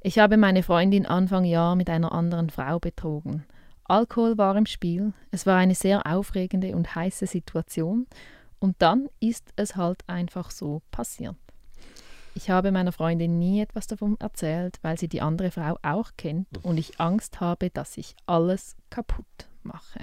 Ich 0.00 0.18
habe 0.18 0.38
meine 0.38 0.64
Freundin 0.64 1.06
Anfang 1.06 1.44
Jahr 1.44 1.76
mit 1.76 1.88
einer 1.88 2.10
anderen 2.10 2.50
Frau 2.50 2.80
betrogen. 2.80 3.44
Alkohol 3.84 4.38
war 4.38 4.56
im 4.56 4.66
Spiel, 4.66 5.12
es 5.30 5.46
war 5.46 5.56
eine 5.58 5.76
sehr 5.76 6.04
aufregende 6.04 6.74
und 6.74 6.96
heiße 6.96 7.26
Situation 7.26 8.08
und 8.58 8.74
dann 8.80 9.08
ist 9.20 9.52
es 9.54 9.76
halt 9.76 10.02
einfach 10.08 10.50
so 10.50 10.82
passiert. 10.90 11.36
Ich 12.34 12.50
habe 12.50 12.72
meiner 12.72 12.92
Freundin 12.92 13.38
nie 13.38 13.60
etwas 13.60 13.86
davon 13.86 14.16
erzählt, 14.18 14.78
weil 14.82 14.98
sie 14.98 15.08
die 15.08 15.20
andere 15.20 15.52
Frau 15.52 15.76
auch 15.82 16.12
kennt 16.16 16.48
und 16.64 16.78
ich 16.78 16.98
Angst 16.98 17.40
habe, 17.40 17.70
dass 17.70 17.98
ich 17.98 18.16
alles 18.26 18.74
kaputt 18.90 19.48
mache. 19.62 20.00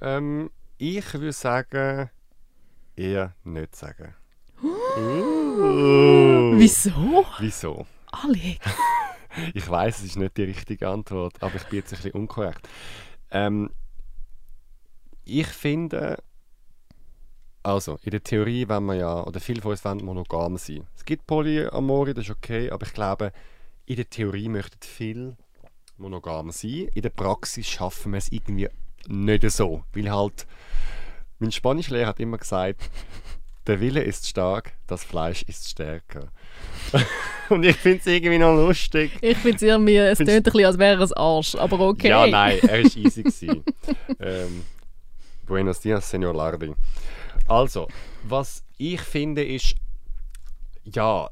Ähm, 0.00 0.50
ich 0.78 1.12
würde 1.14 1.32
sagen, 1.32 2.10
eher 2.96 3.34
nicht 3.44 3.74
sagen. 3.76 4.14
Uh. 4.62 6.52
Wieso? 6.56 7.26
Wieso? 7.38 7.86
Alex. 8.12 8.58
Ich 9.54 9.68
weiß, 9.68 9.98
es 9.98 10.04
ist 10.04 10.16
nicht 10.16 10.36
die 10.36 10.44
richtige 10.44 10.88
Antwort, 10.88 11.40
aber 11.42 11.54
ich 11.54 11.64
bin 11.64 11.78
jetzt 11.78 11.92
ein 11.92 11.96
bisschen 11.96 12.12
unkorrekt. 12.12 12.68
Ähm, 13.30 13.70
ich 15.24 15.46
finde, 15.46 16.16
also 17.62 17.98
in 18.02 18.10
der 18.10 18.22
Theorie 18.22 18.68
wenn 18.68 18.84
man 18.84 18.98
ja, 18.98 19.22
oder 19.24 19.38
viele 19.38 19.60
von 19.60 19.72
uns 19.72 19.84
wollen 19.84 20.04
monogam 20.04 20.56
sein. 20.56 20.86
Es 20.96 21.04
gibt 21.04 21.26
Polyamorie, 21.26 22.14
das 22.14 22.24
ist 22.24 22.30
okay, 22.30 22.70
aber 22.70 22.86
ich 22.86 22.94
glaube, 22.94 23.32
in 23.86 23.96
der 23.96 24.08
Theorie 24.08 24.48
möchten 24.48 24.78
viele 24.80 25.36
monogam 25.98 26.50
sein. 26.50 26.88
In 26.94 27.02
der 27.02 27.10
Praxis 27.10 27.66
schaffen 27.68 28.12
wir 28.12 28.18
es 28.18 28.32
irgendwie 28.32 28.68
nicht 29.08 29.50
so, 29.50 29.82
weil 29.94 30.10
halt 30.10 30.46
mein 31.38 31.52
Spanischlehrer 31.52 32.08
hat 32.08 32.20
immer 32.20 32.38
gesagt, 32.38 32.90
der 33.66 33.80
Wille 33.80 34.02
ist 34.02 34.26
stark, 34.26 34.72
das 34.86 35.04
Fleisch 35.04 35.42
ist 35.42 35.68
stärker. 35.68 36.28
Und 37.48 37.64
ich 37.64 37.76
finde 37.76 37.98
es 37.98 38.06
irgendwie 38.06 38.38
noch 38.38 38.54
lustig. 38.54 39.12
Ich 39.20 39.36
finde 39.38 39.56
es 39.56 39.62
irgendwie, 39.62 39.96
es 39.96 40.18
tönt 40.18 40.30
ein 40.30 40.42
bisschen, 40.42 40.64
als 40.64 40.78
wäre 40.78 41.02
es 41.02 41.12
Arsch, 41.12 41.54
aber 41.54 41.80
okay. 41.80 42.08
Ja, 42.08 42.26
nein, 42.26 42.58
er 42.62 42.82
war 42.82 42.96
easy. 42.96 43.22
gewesen. 43.22 43.64
ähm, 44.20 44.64
Buenos 45.46 45.80
dias, 45.80 46.10
Senor 46.10 46.34
Lardi. 46.34 46.74
Also, 47.46 47.88
was 48.24 48.62
ich 48.76 49.00
finde 49.00 49.44
ist, 49.44 49.74
ja, 50.84 51.30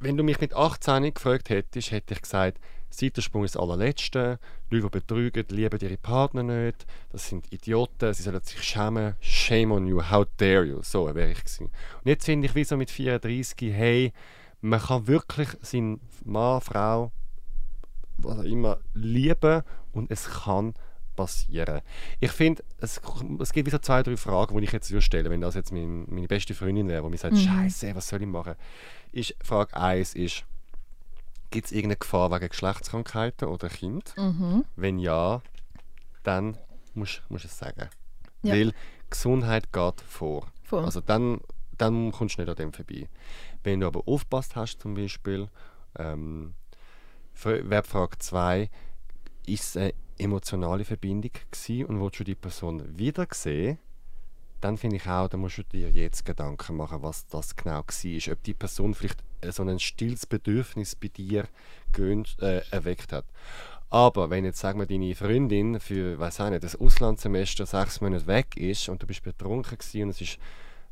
wenn 0.00 0.16
du 0.16 0.22
mich 0.22 0.40
mit 0.40 0.54
18 0.54 1.14
gefragt 1.14 1.48
hättest, 1.48 1.90
hätte 1.90 2.14
ich 2.14 2.22
gesagt, 2.22 2.58
Seitensprung 2.96 3.44
ist 3.44 3.54
das 3.54 3.62
allerletzte. 3.62 4.38
Leute, 4.70 4.84
die 4.84 4.90
betrügen, 4.90 5.44
lieben 5.50 5.80
ihre 5.80 5.96
Partner 5.96 6.42
nicht. 6.42 6.86
Das 7.10 7.28
sind 7.28 7.52
Idioten, 7.52 8.12
sie 8.14 8.22
sollen 8.22 8.42
sich 8.42 8.62
schämen. 8.62 9.14
Shame 9.20 9.72
on 9.72 9.86
you, 9.86 10.02
how 10.02 10.26
dare 10.36 10.64
you. 10.64 10.82
So 10.82 11.06
wäre 11.14 11.30
ich 11.30 11.44
gewesen. 11.44 11.66
Und 11.66 12.06
jetzt 12.06 12.24
finde 12.24 12.46
ich, 12.46 12.54
wie 12.54 12.64
so 12.64 12.76
mit 12.76 12.90
34, 12.90 13.72
hey, 13.72 14.12
man 14.60 14.80
kann 14.80 15.06
wirklich 15.06 15.48
seinen 15.62 16.00
Mann, 16.24 16.60
Frau, 16.60 17.12
was 18.18 18.38
auch 18.38 18.44
immer, 18.44 18.78
lieben 18.94 19.62
und 19.92 20.10
es 20.10 20.28
kann 20.28 20.74
passieren. 21.14 21.80
Ich 22.20 22.30
finde, 22.30 22.62
es, 22.78 23.00
es 23.40 23.52
gibt 23.52 23.66
wie 23.66 23.70
so 23.70 23.78
zwei, 23.78 24.02
drei 24.02 24.16
Fragen, 24.16 24.56
die 24.56 24.64
ich 24.64 24.72
jetzt 24.72 24.90
würde 24.90 25.02
stellen 25.02 25.30
wenn 25.30 25.40
das 25.40 25.54
jetzt 25.54 25.72
mein, 25.72 26.04
meine 26.08 26.28
beste 26.28 26.54
Freundin 26.54 26.88
wäre, 26.88 27.02
die 27.02 27.08
mir 27.08 27.16
sagt, 27.16 27.34
Mhm. 27.34 27.38
Scheiße, 27.38 27.94
was 27.94 28.08
soll 28.08 28.22
ich 28.22 28.28
machen? 28.28 28.54
Ist, 29.12 29.34
Frage 29.42 29.74
1 29.76 30.14
ist, 30.14 30.44
gibt 31.50 31.66
es 31.66 31.72
irgendeine 31.72 31.96
Gefahr 31.96 32.30
wegen 32.30 32.48
Geschlechtskrankheiten 32.48 33.48
oder 33.48 33.68
Kind? 33.68 34.14
Mhm. 34.16 34.64
Wenn 34.76 34.98
ja, 34.98 35.42
dann 36.22 36.56
musst 36.94 37.22
du 37.28 37.34
es 37.36 37.58
sagen. 37.58 37.88
Ja. 38.42 38.54
Weil 38.54 38.72
Gesundheit 39.10 39.72
geht 39.72 40.00
vor. 40.00 40.46
Voll. 40.64 40.84
Also 40.84 41.00
dann, 41.00 41.40
dann 41.78 42.10
kommst 42.12 42.36
du 42.38 42.42
nicht 42.42 42.50
an 42.50 42.56
dem 42.56 42.72
vorbei. 42.72 43.08
Wenn 43.62 43.80
du 43.80 43.86
aber 43.86 44.02
aufpasst 44.06 44.56
hast 44.56 44.78
zum 44.80 44.94
Beispiel, 44.94 45.48
ähm, 45.98 46.54
F- 47.34 47.44
wäre 47.46 47.82
die 47.82 47.88
Frage 47.88 48.18
2, 48.18 48.70
ist 49.46 49.64
es 49.64 49.76
eine 49.76 49.94
emotionale 50.18 50.84
Verbindung 50.84 51.30
gewesen 51.50 51.84
und 51.86 52.00
willst 52.00 52.18
du 52.20 52.24
die 52.24 52.34
Person 52.34 52.98
wieder 52.98 53.26
sehen, 53.32 53.78
dann 54.60 54.78
finde 54.78 54.96
ich 54.96 55.06
auch, 55.06 55.28
da 55.28 55.36
musst 55.36 55.58
du 55.58 55.62
dir 55.64 55.90
jetzt 55.90 56.24
Gedanken 56.24 56.76
machen, 56.76 57.02
was 57.02 57.26
das 57.26 57.54
genau 57.54 57.76
war. 57.76 58.32
Ob 58.32 58.42
die 58.42 58.54
Person 58.54 58.94
vielleicht 58.94 59.22
so 59.50 59.62
ein 59.62 59.78
stilles 59.78 60.26
Bedürfnis 60.26 60.96
bei 60.96 61.08
dir 61.08 61.44
gewünscht, 61.92 62.40
äh, 62.42 62.62
erweckt 62.70 63.12
hat. 63.12 63.24
Aber 63.88 64.30
wenn 64.30 64.44
jetzt, 64.44 64.58
sagen 64.58 64.80
wir, 64.80 64.86
deine 64.86 65.14
Freundin 65.14 65.78
für, 65.80 66.18
weiß 66.18 66.40
auch 66.40 66.50
nicht, 66.50 66.64
das 66.64 66.76
Auslandssemester 66.76 67.66
sechs 67.66 68.00
Monate 68.00 68.26
weg 68.26 68.56
ist 68.56 68.88
und 68.88 69.02
du 69.02 69.06
bist 69.06 69.22
betrunken 69.22 69.78
gewesen 69.78 70.02
und 70.02 70.10
es 70.10 70.20
ist 70.20 70.38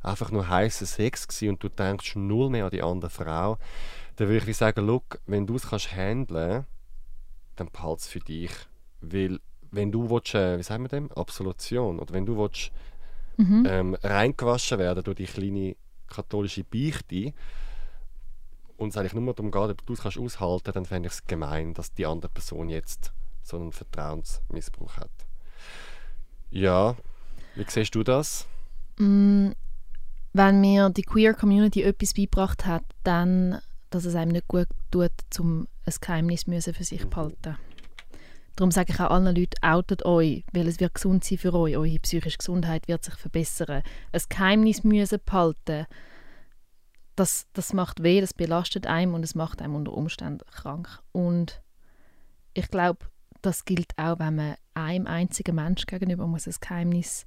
einfach 0.01 0.31
nur 0.31 0.49
heißer 0.49 0.87
Sex 0.87 1.27
gewesen 1.27 1.51
und 1.51 1.63
du 1.63 1.69
denkst 1.69 2.15
null 2.17 2.51
mehr 2.51 2.67
an 2.67 2.71
die 2.71 2.83
andere 2.83 3.11
Frau, 3.11 3.59
dann 4.17 4.29
würde 4.29 4.49
ich 4.49 4.57
sagen, 4.57 4.87
look, 4.87 5.19
wenn 5.27 5.47
du 5.47 5.57
es 5.57 5.69
kannst 5.69 5.95
handeln, 5.97 6.67
dann 7.57 7.71
behalte 7.71 8.01
es 8.03 8.07
für 8.09 8.21
dich. 8.21 8.51
Weil 9.01 9.41
wenn 9.71 9.91
du 9.91 10.09
willst, 10.09 10.35
äh, 10.35 10.57
wie 10.59 10.63
sagen 10.63 10.85
wir 10.85 10.89
dem, 10.89 11.11
Absolution, 11.13 11.99
oder 11.99 12.15
wenn 12.15 12.27
du 12.27 12.37
willst, 12.37 12.71
Mhm. 13.37 13.67
ähm, 13.69 13.97
reingewaschen 14.01 14.79
werden 14.79 15.03
durch 15.03 15.17
die 15.17 15.25
kleine 15.25 15.75
katholische 16.07 16.63
Beichte 16.63 17.33
und 18.85 18.91
es 18.91 18.97
eigentlich 18.97 19.15
nur 19.15 19.35
darum 19.35 19.51
geht, 19.51 19.71
ob 19.71 19.87
du 19.87 19.93
es 19.95 20.01
kannst 20.01 20.19
aushalten 20.19 20.73
dann 20.73 20.85
fände 20.85 21.09
ich 21.09 21.15
es 21.15 21.27
gemein, 21.27 21.75
dass 21.75 21.93
die 21.93 22.07
andere 22.07 22.31
Person 22.31 22.69
jetzt 22.69 23.13
so 23.43 23.57
einen 23.57 23.73
Vertrauensmissbrauch 23.73 24.97
hat. 24.97 25.11
Ja, 26.51 26.97
wie 27.57 27.65
siehst 27.69 27.95
du 27.95 28.03
das? 28.03 28.47
Mm, 28.99 29.51
wenn 30.33 30.61
mir 30.61 30.91
die 30.91 31.03
Queer 31.03 31.35
Community 31.35 31.83
etwas 31.83 32.15
beigebracht 32.15 32.67
hat, 32.67 32.85
dann, 33.03 33.61
dass 33.91 34.05
es 34.05 34.15
einem 34.15 34.33
nicht 34.33 34.49
gut 34.49 34.69
tut, 34.91 35.11
um 35.39 35.67
ein 35.85 35.95
Geheimnis 36.01 36.47
müssen 36.47 36.75
für 36.75 36.85
sich 36.85 37.03
zu 37.03 37.09
behalten. 37.09 37.57
Darum 38.57 38.71
sage 38.71 38.93
ich 38.93 39.01
auch 39.01 39.11
allen 39.11 39.35
Leuten, 39.35 39.63
outet 39.63 40.05
euch, 40.05 40.45
weil 40.53 40.69
es 40.69 40.79
wird 40.79 40.95
gesund 40.95 41.25
sein 41.25 41.39
für 41.39 41.53
euch. 41.55 41.77
Eure 41.77 41.99
psychische 41.99 42.39
Gesundheit 42.39 42.87
wird 42.87 43.05
sich 43.05 43.15
verbessern. 43.15 43.83
Ein 44.13 44.23
Geheimnis 44.29 44.85
müssen 44.85 45.19
behalten, 45.25 45.87
das, 47.17 47.47
das 47.53 47.73
macht 47.73 48.03
weh, 48.03 48.21
das 48.21 48.35
belastet 48.35 48.87
einem 48.87 49.15
und 49.15 49.25
es 49.25 49.35
macht 49.35 49.63
einem 49.63 49.75
unter 49.75 49.93
Umständen 49.93 50.45
krank. 50.51 51.01
Und 51.13 51.63
ich 52.55 52.69
glaube, 52.69 53.07
das 53.43 53.65
gilt 53.65 53.93
auch, 53.97 54.19
wenn 54.19 54.37
man 54.37 54.55
einem 54.75 55.07
einzigen 55.07 55.55
Mensch 55.55 55.87
gegenüber 55.87 56.27
muss 56.27 56.47
ein 56.47 56.55
Geheimnis 56.61 57.27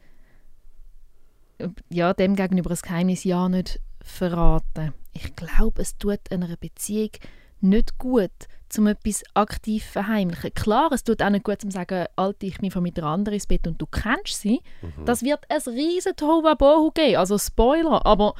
ja, 1.89 2.13
dem 2.13 2.35
gegenüber 2.35 2.71
ein 2.71 2.77
Geheimnis 2.81 3.23
ja 3.23 3.49
nicht 3.49 3.79
verraten. 4.01 4.93
Ich 5.13 5.35
glaube, 5.35 5.81
es 5.81 5.97
tut 5.97 6.19
einer 6.31 6.55
Beziehung 6.57 7.11
nicht 7.59 7.97
gut, 7.97 8.31
um 8.77 8.87
etwas 8.87 9.23
aktiv 9.33 9.83
zu 9.85 9.91
verheimlichen. 9.93 10.53
Klar, 10.53 10.91
es 10.91 11.03
tut 11.03 11.21
auch 11.23 11.29
nicht 11.29 11.43
gut, 11.43 11.63
um 11.63 11.71
zu 11.71 11.77
sagen, 11.77 12.05
Alte, 12.15 12.45
ich 12.45 12.59
bin 12.59 12.69
von 12.69 12.83
mit 12.83 12.97
der 12.97 13.05
anderen 13.05 13.33
ins 13.33 13.47
Bett 13.47 13.65
und 13.65 13.81
du 13.81 13.87
kennst 13.87 14.41
sie. 14.41 14.61
Das 15.05 15.23
wird 15.23 15.39
ein 15.49 15.61
riesen 15.73 16.15
Tohuwabohu 16.15 16.91
geben, 16.91 17.17
also 17.17 17.37
Spoiler, 17.37 18.05
aber 18.05 18.35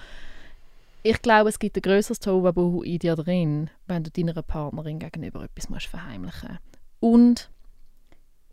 ich 1.03 1.21
glaube, 1.21 1.49
es 1.49 1.59
gibt 1.59 1.77
ein 1.77 1.81
grösseres 1.81 2.19
Tohuwabohu 2.19 2.83
in 2.83 2.99
dir 2.99 3.15
drin, 3.15 3.69
wenn 3.85 4.03
du 4.03 4.11
deiner 4.11 4.41
Partnerin 4.41 4.99
gegenüber 4.99 5.43
etwas 5.43 5.69
musst 5.69 5.87
verheimlichen 5.87 6.59
Und 6.99 7.49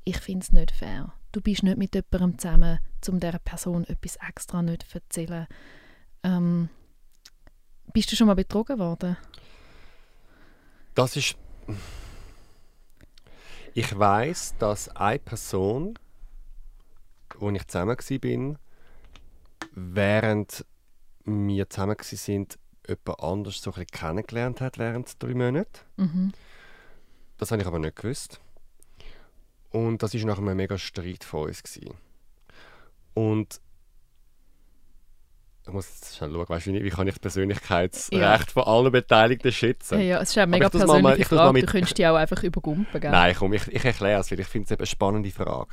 ich 0.04 0.18
finde 0.18 0.44
es 0.44 0.52
nicht 0.52 0.70
fair. 0.70 1.12
Du 1.32 1.40
bist 1.40 1.62
nicht 1.62 1.78
mit 1.78 1.94
jemandem 1.94 2.38
zusammen, 2.38 2.78
um 3.08 3.18
dieser 3.18 3.38
Person 3.38 3.84
etwas 3.84 4.16
extra 4.16 4.62
nicht 4.62 4.88
zu 4.88 4.98
erzählen. 4.98 5.46
Ähm, 6.22 6.68
bist 7.92 8.12
du 8.12 8.16
schon 8.16 8.26
mal 8.26 8.34
betrogen 8.34 8.78
worden? 8.78 9.16
Das 10.94 11.16
ist. 11.16 11.36
Ich 13.74 13.98
weiß, 13.98 14.54
dass 14.58 14.88
eine 14.90 15.18
Person, 15.18 15.98
wo 17.38 17.50
ich 17.50 17.66
zusammen 17.66 17.96
war, 17.98 18.56
während 19.72 20.64
wir 21.24 21.70
zusammen 21.70 21.96
waren, 21.98 22.46
jemand 22.86 23.20
anders 23.22 23.60
so 23.62 23.70
ein 23.70 23.74
bisschen 23.74 23.86
kennengelernt 23.86 24.60
hat 24.60 24.78
während 24.78 25.22
drei 25.22 25.34
Monaten. 25.34 25.80
Mhm. 25.96 26.32
das 27.38 27.50
habe 27.50 27.60
ich 27.62 27.66
aber 27.68 27.78
nicht 27.78 27.96
gewusst. 27.96 28.40
Und 29.70 30.02
das 30.02 30.14
war 30.14 30.20
nach 30.26 30.38
einem 30.38 30.56
mega 30.56 30.78
Streit 30.78 31.24
von 31.24 31.48
uns. 31.48 31.62
Gewesen. 31.62 31.94
Und 33.14 33.60
ich 35.66 35.72
muss 35.72 35.88
jetzt 35.88 36.16
schnell 36.16 36.30
schauen, 36.30 36.48
weißt, 36.48 36.66
wie, 36.66 36.84
wie 36.84 36.90
kann 36.90 37.06
ich 37.08 37.14
das 37.14 37.20
Persönlichkeitsrecht 37.20 38.12
Ja. 38.20 38.38
von 38.38 38.64
allen 38.64 38.92
Beteiligten 38.92 39.50
schützen? 39.50 39.98
Ja, 40.00 40.20
es 40.20 40.30
ist 40.30 40.38
eine 40.38 40.46
mega 40.48 40.64
mal- 40.66 40.70
persönliche 40.70 41.02
mal 41.02 41.24
Frage. 41.24 41.52
mit- 41.54 41.62
Du 41.62 41.66
könntest 41.72 41.96
die 41.98 42.06
auch 42.06 42.16
einfach 42.16 42.42
übergumpen, 42.42 43.00
gell? 43.00 43.10
Nein, 43.10 43.34
komm, 43.38 43.52
ich, 43.54 43.66
ich 43.68 43.84
erkläre 43.84 44.20
es, 44.20 44.30
weil 44.30 44.40
ich 44.40 44.46
finde 44.46 44.72
es 44.72 44.78
eine 44.78 44.86
spannende 44.86 45.30
Frage. 45.30 45.70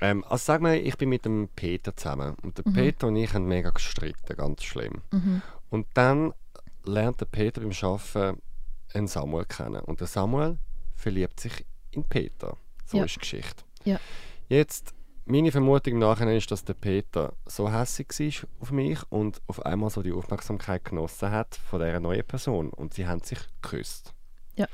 Ähm, 0.00 0.24
also 0.24 0.44
sag 0.44 0.60
mal, 0.62 0.76
ich 0.76 0.96
bin 0.96 1.08
mit 1.10 1.24
dem 1.24 1.48
Peter 1.54 1.94
zusammen 1.94 2.34
und 2.42 2.56
der 2.58 2.62
Peter 2.62 3.06
und 3.08 3.16
ich 3.16 3.32
haben 3.34 3.46
mega 3.46 3.70
gestritten, 3.70 4.36
ganz 4.36 4.62
schlimm. 4.64 5.02
Mhm. 5.10 5.42
Und 5.68 5.86
dann 5.94 6.32
lernt 6.84 7.20
der 7.20 7.26
Peter 7.26 7.60
beim 7.60 7.72
Arbeiten 7.82 8.40
einen 8.94 9.06
Samuel 9.06 9.44
kennen 9.44 9.80
und 9.82 10.00
der 10.00 10.06
Samuel 10.06 10.58
verliebt 10.96 11.38
sich 11.40 11.64
in 11.90 12.04
Peter. 12.04 12.56
So 12.86 12.96
Ja. 12.98 13.04
ist 13.04 13.14
die 13.16 13.20
Geschichte. 13.20 13.62
Ja. 13.84 14.00
Jetzt, 14.48 14.94
meine 15.26 15.52
Vermutung 15.52 15.94
im 15.94 15.98
Nachhinein 16.00 16.36
ist, 16.36 16.50
dass 16.50 16.64
der 16.64 16.74
Peter 16.74 17.34
so 17.46 17.70
hässlich 17.70 18.42
war 18.42 18.48
auf 18.60 18.70
mich 18.72 18.98
und 19.10 19.40
auf 19.46 19.64
einmal 19.64 19.90
so 19.90 20.02
die 20.02 20.12
Aufmerksamkeit 20.12 20.84
genossen 20.84 21.30
hat 21.30 21.54
von 21.54 21.78
dieser 21.80 22.00
neuen 22.00 22.24
Person 22.24 22.70
und 22.70 22.94
sie 22.94 23.06
haben 23.06 23.20
sich 23.22 23.38
geküsst. 23.62 24.14
Ja. 24.56 24.66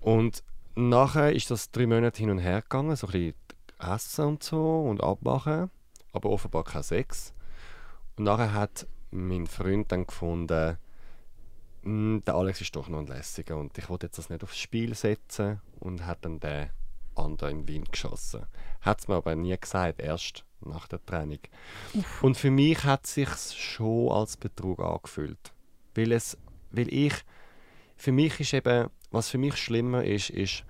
Und 0.00 0.42
nachher 0.74 1.32
ist 1.32 1.50
das 1.50 1.70
drei 1.70 1.86
Monate 1.86 2.18
hin 2.18 2.30
und 2.30 2.38
her 2.38 2.62
gegangen, 2.62 2.94
so 2.96 3.06
ein 3.06 3.12
bisschen 3.12 3.34
essen 3.78 4.24
und 4.26 4.42
so 4.42 4.82
und 4.82 5.02
abmachen, 5.02 5.70
aber 6.12 6.30
offenbar 6.30 6.64
kein 6.64 6.82
Sex. 6.82 7.34
Und 8.16 8.24
nachher 8.24 8.52
hat 8.52 8.86
mein 9.10 9.46
Freund 9.46 9.92
dann 9.92 10.06
gefunden, 10.06 10.78
«Mm, 11.82 12.18
der 12.26 12.34
Alex 12.34 12.60
ist 12.60 12.74
doch 12.74 12.88
noch 12.88 12.98
ein 12.98 13.06
lässiger 13.06 13.56
und 13.56 13.76
ich 13.78 13.88
wollte 13.88 14.06
jetzt 14.06 14.18
das 14.18 14.30
nicht 14.30 14.42
aufs 14.42 14.58
Spiel 14.58 14.94
setzen 14.94 15.60
und 15.78 16.06
hat 16.06 16.24
dann 16.24 16.40
den 16.40 16.70
anderen 17.14 17.60
in 17.60 17.66
den 17.66 17.68
Wind 17.68 17.92
geschossen. 17.92 18.46
Hat 18.80 19.00
es 19.00 19.08
mir 19.08 19.16
aber 19.16 19.34
nie 19.34 19.56
gesagt, 19.56 20.00
erst 20.00 20.44
nach 20.60 20.88
der 20.88 21.04
Trennung. 21.04 21.38
Und 22.22 22.36
für 22.36 22.50
mich 22.50 22.84
hat 22.84 23.04
es 23.04 23.14
sich 23.14 23.28
schon 23.28 24.10
als 24.10 24.36
Betrug 24.36 24.80
angefühlt. 24.80 25.52
Weil, 25.94 26.12
es, 26.12 26.36
weil 26.70 26.92
ich, 26.92 27.14
für 27.96 28.12
mich 28.12 28.40
ist 28.40 28.52
eben, 28.52 28.90
was 29.10 29.28
für 29.28 29.38
mich 29.38 29.56
schlimmer 29.56 30.04
ist, 30.04 30.30
ist, 30.30 30.64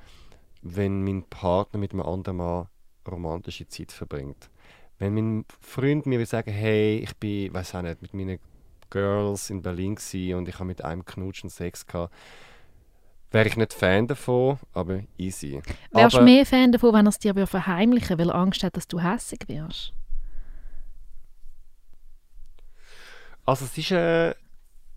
wenn 0.62 1.04
mein 1.04 1.24
Partner 1.24 1.78
mit 1.78 1.92
einem 1.92 2.02
anderen 2.02 2.38
Mann 2.38 2.68
romantische 3.12 3.66
Zeit 3.68 3.92
verbringt. 3.92 4.50
Wenn 4.98 5.14
mein 5.14 5.44
Freund 5.60 6.06
mir 6.06 6.18
will 6.18 6.26
sagen, 6.26 6.50
hey, 6.50 6.98
ich 6.98 7.14
bin, 7.16 7.52
weiß 7.52 7.74
auch 7.74 7.82
nicht, 7.82 8.00
mit 8.02 8.14
meinen 8.14 8.38
Girls 8.90 9.50
in 9.50 9.62
Berlin 9.62 9.96
und 10.34 10.48
ich 10.48 10.54
habe 10.54 10.64
mit 10.64 10.82
einem 10.82 11.04
Knutschen 11.04 11.50
Sex 11.50 11.86
gehabt, 11.86 12.14
wäre 13.30 13.48
ich 13.48 13.56
nicht 13.56 13.72
Fan 13.74 14.06
davon, 14.06 14.58
aber 14.72 15.00
easy. 15.18 15.60
Wärst 15.92 16.16
du 16.16 16.22
mehr 16.22 16.46
Fan 16.46 16.72
davon, 16.72 16.94
wenn 16.94 17.06
er 17.06 17.10
es 17.10 17.18
dir 17.18 17.34
würde 17.34 17.46
verheimlichen 17.46 18.18
weil 18.18 18.30
er 18.30 18.36
Angst 18.36 18.62
hat, 18.62 18.76
dass 18.76 18.88
du 18.88 19.00
hässig 19.00 19.40
wirst? 19.48 19.92
Also 23.44 23.64
es 23.64 23.78
ist 23.78 23.90
äh, 23.92 24.34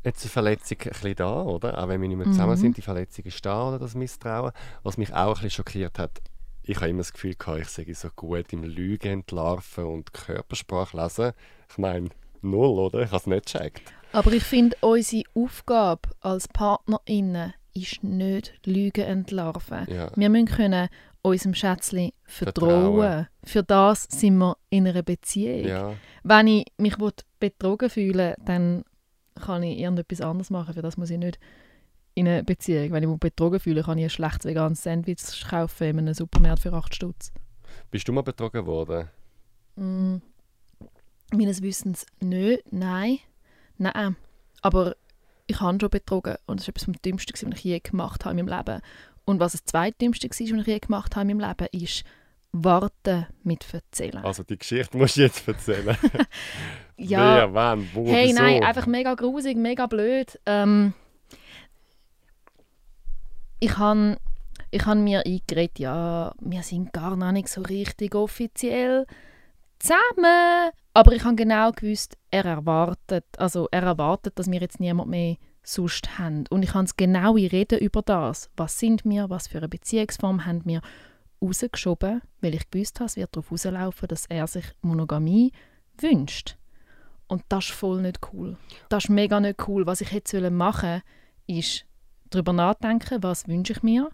jetzt 0.03 0.23
eine 0.23 0.31
Verletzung 0.31 0.77
ein 0.81 0.89
bisschen 0.89 1.15
da, 1.15 1.41
oder? 1.43 1.77
Auch 1.83 1.87
wenn 1.87 2.01
wir 2.01 2.07
nicht 2.07 2.17
mehr 2.17 2.27
Mhm. 2.27 2.31
zusammen 2.33 2.57
sind, 2.57 2.77
die 2.77 2.81
Verletzung 2.81 3.25
ist 3.25 3.45
da, 3.45 3.67
oder 3.67 3.79
das 3.79 3.95
Misstrauen. 3.95 4.51
Was 4.83 4.97
mich 4.97 5.13
auch 5.13 5.27
ein 5.27 5.33
bisschen 5.33 5.51
schockiert 5.51 5.99
hat, 5.99 6.19
ich 6.69 6.77
habe 6.77 6.89
immer 6.89 6.99
das 6.99 7.13
Gefühl 7.13 7.33
gehabt, 7.33 7.61
ich 7.61 7.69
sei 7.69 7.93
so 7.93 8.09
gut 8.15 8.53
im 8.53 8.63
Lügen 8.63 9.11
entlarven 9.11 9.85
und 9.85 10.13
Körpersprache 10.13 10.95
lesen. 10.95 11.31
Ich 11.67 11.79
meine, 11.79 12.09
null, 12.43 12.77
oder? 12.77 13.01
Ich 13.01 13.07
habe 13.07 13.17
es 13.17 13.25
nicht 13.25 13.51
gecheckt. 13.51 13.91
Aber 14.11 14.31
ich 14.31 14.43
finde, 14.43 14.77
unsere 14.81 15.23
Aufgabe 15.33 16.09
als 16.19 16.47
PartnerInnen 16.47 17.55
ist 17.73 18.03
nicht 18.03 18.53
Lügen 18.65 19.03
entlarven. 19.03 19.87
Ja. 19.89 20.11
Wir 20.15 20.29
müssen 20.29 20.45
können 20.45 20.89
unserem 21.23 21.55
Schätzchen 21.55 22.11
vertrauen. 22.23 22.99
Vertrauen. 22.99 23.27
Für 23.43 23.63
das 23.63 24.03
sind 24.03 24.37
wir 24.37 24.55
in 24.69 24.87
einer 24.87 25.01
Beziehung. 25.01 25.67
Ja, 25.67 25.93
Wenn 26.23 26.47
ich 26.47 26.65
mich 26.77 26.95
betrogen 27.39 27.89
fühle, 27.89 28.35
dann 28.45 28.83
kann 29.33 29.63
ich 29.63 29.79
irgendetwas 29.79 30.21
anderes 30.21 30.51
machen. 30.51 30.75
Für 30.75 30.83
das 30.83 30.97
muss 30.97 31.09
ich 31.09 31.17
nicht 31.17 31.39
in 32.15 32.27
einer 32.27 32.43
Beziehung. 32.43 32.91
Wenn 32.91 33.03
ich 33.03 33.09
mich 33.09 33.19
betrogen 33.19 33.59
fühle, 33.59 33.83
kann 33.83 33.97
ich 33.97 34.05
ein 34.05 34.09
schlechtes 34.09 34.45
veganes 34.45 34.83
Sandwich 34.83 35.19
kaufen 35.49 35.87
in 35.87 35.99
einem 35.99 36.13
Supermarkt 36.13 36.61
für 36.61 36.73
8 36.73 36.93
Stutz. 36.93 37.31
bist 37.91 38.07
du 38.07 38.13
mal 38.13 38.21
betrogen 38.23 38.65
worden? 38.65 39.07
Mm, 39.75 40.17
meines 41.33 41.61
Wissens 41.61 42.05
nicht, 42.19 42.63
nein. 42.71 43.19
Nein. 43.77 44.15
Aber 44.61 44.95
ich 45.47 45.59
habe 45.61 45.77
schon 45.79 45.89
betrogen 45.89 46.35
und 46.45 46.59
das 46.59 46.67
war 46.67 46.71
etwas 46.71 46.83
vom 46.85 47.01
Dümmsten, 47.01 47.33
was 47.51 47.57
ich 47.59 47.63
je 47.63 47.79
gemacht 47.79 48.25
habe 48.25 48.37
in 48.37 48.45
meinem 48.45 48.57
Leben. 48.57 48.81
Und 49.25 49.39
was 49.39 49.53
das 49.53 49.63
Zweitdümmste 49.63 50.27
war, 50.27 50.31
was 50.31 50.61
ich 50.61 50.67
je 50.67 50.79
gemacht 50.79 51.15
habe 51.15 51.29
in 51.29 51.37
meinem 51.37 51.49
Leben, 51.49 51.67
ist 51.83 52.03
Warten 52.51 53.27
mit 53.43 53.65
Erzählen. 53.73 54.23
Also 54.25 54.43
die 54.43 54.57
Geschichte 54.57 54.97
musst 54.97 55.17
du 55.17 55.21
jetzt 55.21 55.47
erzählen. 55.47 55.95
ja, 56.97 57.35
Wer, 57.35 57.53
wann, 57.53 57.87
wo, 57.93 58.07
hey, 58.11 58.29
wieso? 58.29 58.41
nein, 58.41 58.63
einfach 58.63 58.87
mega 58.87 59.13
grusig, 59.13 59.55
mega 59.55 59.85
blöd. 59.85 60.39
Ähm, 60.47 60.93
ich 63.59 63.77
habe 63.77 64.17
ich 64.71 64.85
han 64.85 65.03
mir 65.03 65.25
eingeredet, 65.25 65.79
ja, 65.79 66.33
wir 66.39 66.63
sind 66.63 66.93
gar 66.93 67.15
noch 67.15 67.31
nicht 67.31 67.47
so 67.47 67.61
richtig 67.61 68.13
offiziell 68.15 69.05
zusammen. 69.79 70.71
Aber 70.93 71.13
ich 71.13 71.23
habe 71.23 71.35
genau 71.35 71.71
gewusst, 71.71 72.17
er 72.29 72.45
erwartet, 72.45 73.25
also 73.37 73.67
er 73.71 73.83
erwartet, 73.83 74.37
dass 74.37 74.51
wir 74.51 74.59
jetzt 74.59 74.79
niemand 74.79 75.09
mehr 75.09 75.37
sonst 75.63 76.19
haben. 76.19 76.45
Und 76.49 76.63
ich 76.63 76.73
habe 76.73 76.83
das 76.83 76.97
genaue 76.97 77.51
Reden 77.51 77.79
über 77.79 78.01
das. 78.01 78.49
Was 78.57 78.79
sind 78.79 79.05
wir, 79.05 79.29
was 79.29 79.47
für 79.47 79.57
eine 79.57 79.69
Beziehungsform 79.69 80.45
haben 80.45 80.65
wir 80.65 80.81
rausgeschoben, 81.41 82.21
weil 82.41 82.55
ich 82.55 82.69
gewusst 82.69 82.99
habe, 82.99 83.07
es 83.07 83.15
wird 83.15 83.35
darauf 83.35 83.51
rauslaufen, 83.51 84.07
dass 84.07 84.25
er 84.27 84.47
sich 84.47 84.65
Monogamie 84.81 85.51
wünscht. 85.97 86.57
Und 87.27 87.43
das 87.49 87.65
ist 87.65 87.73
voll 87.73 88.01
nicht 88.01 88.19
cool. 88.33 88.57
Das 88.89 89.05
ist 89.05 89.09
mega 89.09 89.39
nicht 89.39 89.67
cool. 89.67 89.85
Was 89.85 90.01
ich 90.01 90.11
hätte 90.11 90.31
sollen 90.31 90.55
machen 90.55 91.01
ist 91.47 91.85
darüber 92.29 92.53
nachdenken, 92.53 93.23
was 93.23 93.47
wünsche 93.47 93.73
ich 93.73 93.83
mir 93.83 94.09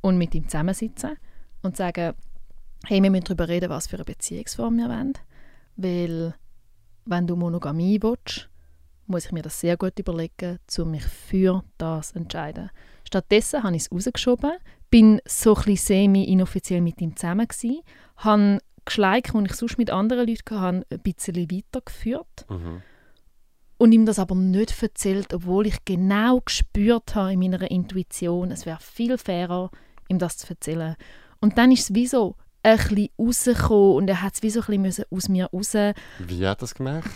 und 0.00 0.18
mit 0.18 0.34
ihm 0.34 0.48
zusammensitzen 0.48 1.16
und 1.62 1.76
sagen, 1.76 2.14
hey, 2.86 3.02
wir 3.02 3.10
müssen 3.10 3.24
darüber 3.24 3.48
reden, 3.48 3.70
was 3.70 3.86
für 3.86 3.96
eine 3.96 4.04
Beziehungsform 4.04 4.76
wir 4.76 4.88
wollen. 4.88 5.14
Weil, 5.76 6.34
wenn 7.04 7.26
du 7.26 7.36
Monogamie 7.36 8.00
willst, 8.02 8.48
muss 9.06 9.26
ich 9.26 9.32
mir 9.32 9.42
das 9.42 9.58
sehr 9.58 9.76
gut 9.76 9.98
überlegen, 9.98 10.58
um 10.78 10.90
mich 10.90 11.04
für 11.04 11.64
das 11.78 12.12
zu 12.12 12.18
entscheiden. 12.18 12.70
Stattdessen 13.06 13.62
habe 13.62 13.74
ich 13.76 13.82
es 13.82 13.92
rausgeschoben, 13.92 14.52
bin 14.90 15.20
so 15.26 15.54
ein 15.54 15.76
semi-inoffiziell 15.76 16.80
mit 16.80 17.00
ihm 17.00 17.16
zusammen 17.16 17.48
gewesen, 17.48 17.80
habe 18.16 18.58
Geschleik, 18.84 19.32
die 19.32 19.44
ich 19.44 19.54
sonst 19.54 19.78
mit 19.78 19.90
anderen 19.90 20.26
Leuten 20.26 20.60
hatte, 20.60 20.86
ein 20.90 21.00
bisschen 21.00 21.36
weitergeführt 21.36 22.46
Mhm. 22.48 22.82
Und 23.78 23.92
ihm 23.92 24.04
das 24.06 24.18
aber 24.18 24.34
nicht 24.34 24.82
erzählt, 24.82 25.32
obwohl 25.32 25.66
ich 25.66 25.84
genau 25.84 26.40
gespürt 26.40 27.14
habe 27.14 27.32
in 27.32 27.38
meiner 27.40 27.70
Intuition, 27.70 28.50
es 28.50 28.66
wäre 28.66 28.78
viel 28.80 29.16
fairer, 29.16 29.70
ihm 30.08 30.18
das 30.18 30.36
zu 30.36 30.48
erzählen. 30.50 30.96
Und 31.40 31.56
dann 31.58 31.70
ist 31.70 31.90
es 31.90 31.94
wie 31.94 32.06
so 32.06 32.36
ein 32.62 32.76
bisschen 32.76 33.08
rausgekommen 33.18 33.94
und 33.96 34.08
er 34.08 34.20
hat 34.22 34.34
es 34.34 34.42
wie 34.42 34.50
so 34.50 34.60
ein 34.66 34.82
bisschen 34.82 35.04
aus 35.10 35.28
mir 35.28 35.46
raus. 35.46 35.74
Wie 35.74 36.46
hat 36.46 36.58
er 36.58 36.60
das 36.60 36.74
gemacht? 36.74 37.10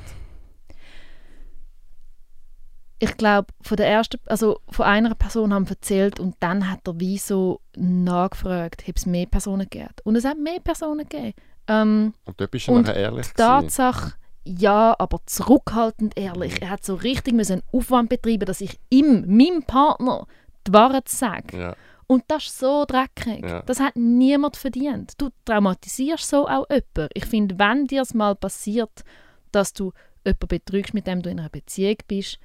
Ich 3.01 3.17
glaube, 3.17 3.49
von 3.63 3.77
der 3.77 3.89
ersten, 3.89 4.21
also 4.27 4.61
von 4.71 4.87
einer 4.87 5.17
Person 5.17 5.53
haben 5.53 5.67
erzählt 5.67 6.21
und 6.21 6.37
dann 6.39 6.71
hat 6.71 6.87
er 6.87 7.01
wie 7.01 7.19
so 7.19 7.61
nachgefragt, 7.75 8.85
ob 8.89 8.97
es 8.97 9.07
mehr 9.07 9.27
Personen 9.27 9.67
gibt. 9.69 10.01
Und 10.07 10.15
es 10.15 10.25
hat 10.25 10.39
mehr 10.39 10.61
Personen 10.61 11.09
gegeben. 11.09 11.35
Ähm, 11.67 12.15
Und 12.25 12.41
dort 12.41 12.53
bist 12.53 12.69
du 12.69 12.79
nachher 12.79 12.95
ehrlich 12.95 13.27
Die. 13.27 13.35
Tatsache, 13.35 14.13
ja, 14.45 14.95
aber 14.99 15.21
zurückhaltend 15.27 16.19
ehrlich. 16.19 16.61
Er 16.63 16.71
hat 16.71 16.85
so 16.85 16.95
richtig 16.95 17.35
einen 17.35 17.63
Aufwand 17.73 18.09
betreiben, 18.09 18.47
dass 18.47 18.61
ich 18.61 18.79
ihm, 18.91 19.25
meinem 19.27 19.63
Partner, 19.63 20.27
die 20.67 20.73
Wahrheit 20.73 21.09
sage. 21.09 21.59
Ja. 21.59 21.77
Und 22.07 22.25
das 22.29 22.47
ist 22.47 22.59
so 22.59 22.85
dreckig. 22.87 23.45
Ja. 23.45 23.63
Das 23.63 23.81
hat 23.81 23.97
niemand 23.97 24.57
verdient. 24.57 25.15
Du 25.19 25.31
traumatisierst 25.45 26.29
so 26.29 26.47
auch 26.47 26.67
jemanden. 26.69 27.09
Ich 27.15 27.27
finde, 27.27 27.59
wenn 27.59 27.87
dir 27.87 28.03
es 28.03 28.15
mal 28.15 28.35
passiert, 28.35 29.05
dass 29.51 29.73
du 29.73 29.93
jemanden 30.25 30.49
betrügst, 30.49 30.95
mit 30.95 31.07
dem 31.07 31.23
du 31.23 31.31
in 31.31 31.41
einer 31.41 31.49
Beziehung 31.49 31.97
bist, 32.07 32.39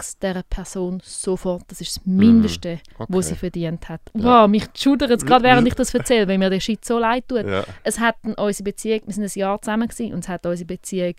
es 0.00 0.18
dieser 0.18 0.42
Person 0.44 1.00
sofort. 1.02 1.64
Das 1.68 1.80
ist 1.80 1.96
das 1.96 2.06
Mindeste, 2.06 2.78
Okay. 2.98 3.06
was 3.08 3.28
sie 3.28 3.34
verdient 3.34 3.88
hat. 3.88 4.00
Ja. 4.14 4.42
Wow, 4.44 4.48
mich 4.48 4.68
schudert 4.76 5.10
es 5.10 5.26
gerade, 5.26 5.42
während 5.44 5.66
ich 5.66 5.74
das 5.74 5.92
erzähle, 5.92 6.28
weil 6.28 6.38
mir 6.38 6.50
der 6.50 6.60
Shit 6.60 6.84
so 6.84 6.98
leid 6.98 7.26
tut 7.28 7.46
Ja. 7.46 7.64
es 7.82 7.98
hat 7.98 8.16
unsere 8.36 8.64
Beziehung, 8.64 9.00
wir 9.06 9.14
sind 9.14 9.24
ein 9.24 9.30
Jahr 9.38 9.60
zusammen 9.60 9.88
gewesen, 9.88 10.14
und 10.14 10.20
es 10.20 10.28
hat 10.28 10.46
unsere 10.46 10.66
Beziehung 10.66 11.14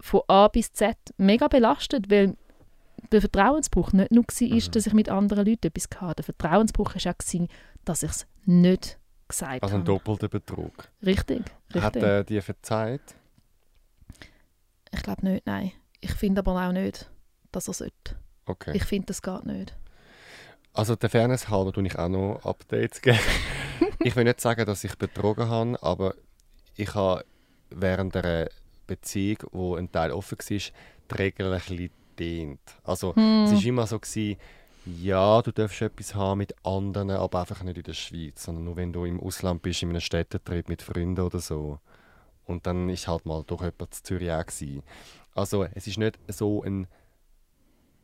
von 0.00 0.22
A 0.28 0.48
bis 0.48 0.72
Z 0.72 0.96
mega 1.18 1.48
belastet, 1.48 2.10
weil 2.10 2.36
der 3.12 3.20
Vertrauensbruch 3.20 3.92
nicht 3.92 4.10
nur 4.10 4.24
war, 4.24 4.48
Mhm. 4.48 4.70
dass 4.72 4.86
ich 4.86 4.92
mit 4.94 5.08
anderen 5.10 5.46
Leuten 5.46 5.66
etwas 5.66 5.88
hatte. 6.00 6.16
Der 6.16 6.24
Vertrauensbruch 6.24 6.94
war 6.94 7.12
auch, 7.12 7.18
gewesen, 7.18 7.48
dass 7.84 8.02
ich 8.02 8.10
es 8.10 8.26
nicht 8.46 8.98
gesagt 9.28 9.62
Also 9.62 9.74
ein 9.74 9.80
habe. 9.82 9.92
doppelter 9.92 10.28
Betrug. 10.28 10.88
Richtig, 11.04 11.42
Hat 11.74 11.84
richtig. 11.94 12.02
er 12.02 12.24
dir 12.24 12.42
verzeiht? 12.42 13.02
ich 14.92 15.02
glaube 15.02 15.26
nicht, 15.26 15.46
nein. 15.46 15.72
Ich 16.00 16.12
finde 16.12 16.40
aber 16.40 16.66
auch 16.68 16.72
nicht, 16.72 17.10
dass 17.56 17.68
er 17.68 17.74
sollte. 17.74 18.16
Okay. 18.46 18.72
Ich 18.74 18.84
finde, 18.84 19.06
das 19.06 19.22
geht 19.22 19.44
nicht. 19.46 19.74
Also 20.72 20.94
der 20.94 21.08
Fairness 21.08 21.48
halber 21.48 21.72
tue 21.72 21.86
ich 21.86 21.98
auch 21.98 22.08
noch 22.08 22.40
Updates 22.44 23.00
geben. 23.00 23.18
ich 24.00 24.14
will 24.14 24.24
nicht 24.24 24.40
sagen, 24.40 24.66
dass 24.66 24.84
ich 24.84 24.94
betrogen 24.96 25.48
habe, 25.48 25.82
aber 25.82 26.14
ich 26.76 26.94
habe 26.94 27.24
während 27.70 28.14
der 28.14 28.50
Beziehung, 28.86 29.38
wo 29.52 29.74
ein 29.76 29.90
Teil 29.90 30.12
offen 30.12 30.38
war, 30.38 30.46
die 30.58 31.14
Regeln 31.14 31.52
ein 31.52 31.90
bisschen. 32.14 32.58
Also 32.84 33.14
Hm. 33.16 33.44
es 33.44 33.52
war 33.52 33.64
immer 33.64 33.86
so, 33.86 33.98
gewesen, 33.98 34.38
ja, 34.84 35.42
du 35.42 35.50
darfst 35.50 35.82
etwas 35.82 36.14
haben 36.14 36.38
mit 36.38 36.54
anderen, 36.64 37.10
aber 37.10 37.40
einfach 37.40 37.62
nicht 37.64 37.78
in 37.78 37.82
der 37.82 37.94
Schweiz, 37.94 38.44
sondern 38.44 38.64
nur 38.64 38.76
wenn 38.76 38.92
du 38.92 39.04
im 39.04 39.18
Ausland 39.18 39.62
bist, 39.62 39.82
in 39.82 39.88
einem 39.88 40.00
Städtetrip 40.00 40.68
mit 40.68 40.82
Freunden 40.82 41.22
oder 41.24 41.40
so. 41.40 41.80
Und 42.44 42.66
dann 42.66 42.88
ist 42.88 43.08
halt 43.08 43.26
mal 43.26 43.42
doch 43.44 43.62
jemand 43.62 43.92
zu 43.94 44.02
Zürich 44.04 44.30
auch 44.30 44.46
gewesen. 44.46 44.82
Also 45.34 45.64
es 45.74 45.86
ist 45.88 45.98
nicht 45.98 46.18
so 46.28 46.62
ein 46.62 46.86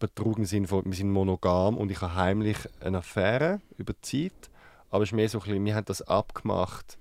Betrug 0.03 0.39
im 0.39 0.45
Sinne 0.45 0.67
von, 0.67 0.85
wir 0.85 0.95
sind 0.95 1.11
monogam 1.13 1.77
und 1.77 1.91
ich 1.91 2.01
habe 2.01 2.17
heimlich 2.17 2.57
eine 2.81 2.99
Affäre 2.99 3.61
über 3.79 3.93
die 3.93 4.31
Zeit, 4.31 4.51
aber 4.91 5.05
es 5.05 5.11
ist 5.11 5.15
mehr 5.15 5.29
so 5.29 5.39
ein 5.39 5.45
bisschen, 5.45 5.65
wir 5.65 5.77
haben 5.77 5.85
das 5.85 6.03
abgemacht 6.03 6.99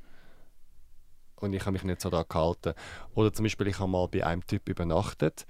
und 1.37 1.53
ich 1.53 1.61
habe 1.61 1.71
mich 1.71 1.83
nicht 1.83 1.99
so 1.99 2.11
daran 2.11 2.27
gehalten. 2.29 2.73
Oder 3.15 3.33
zum 3.33 3.43
Beispiel, 3.43 3.67
ich 3.67 3.79
habe 3.79 3.89
mal 3.89 4.07
bei 4.07 4.23
einem 4.23 4.45
Typ 4.45 4.69
übernachtet. 4.69 5.47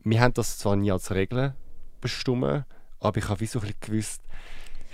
Wir 0.00 0.20
haben 0.20 0.34
das 0.34 0.58
zwar 0.58 0.74
nie 0.74 0.90
als 0.90 1.12
Regel 1.12 1.54
bestimmt, 2.00 2.64
aber 2.98 3.18
ich 3.18 3.28
habe 3.28 3.40
wie 3.40 3.46
so 3.46 3.60
ein 3.60 3.62
bisschen 3.62 3.80
gewusst, 3.80 4.22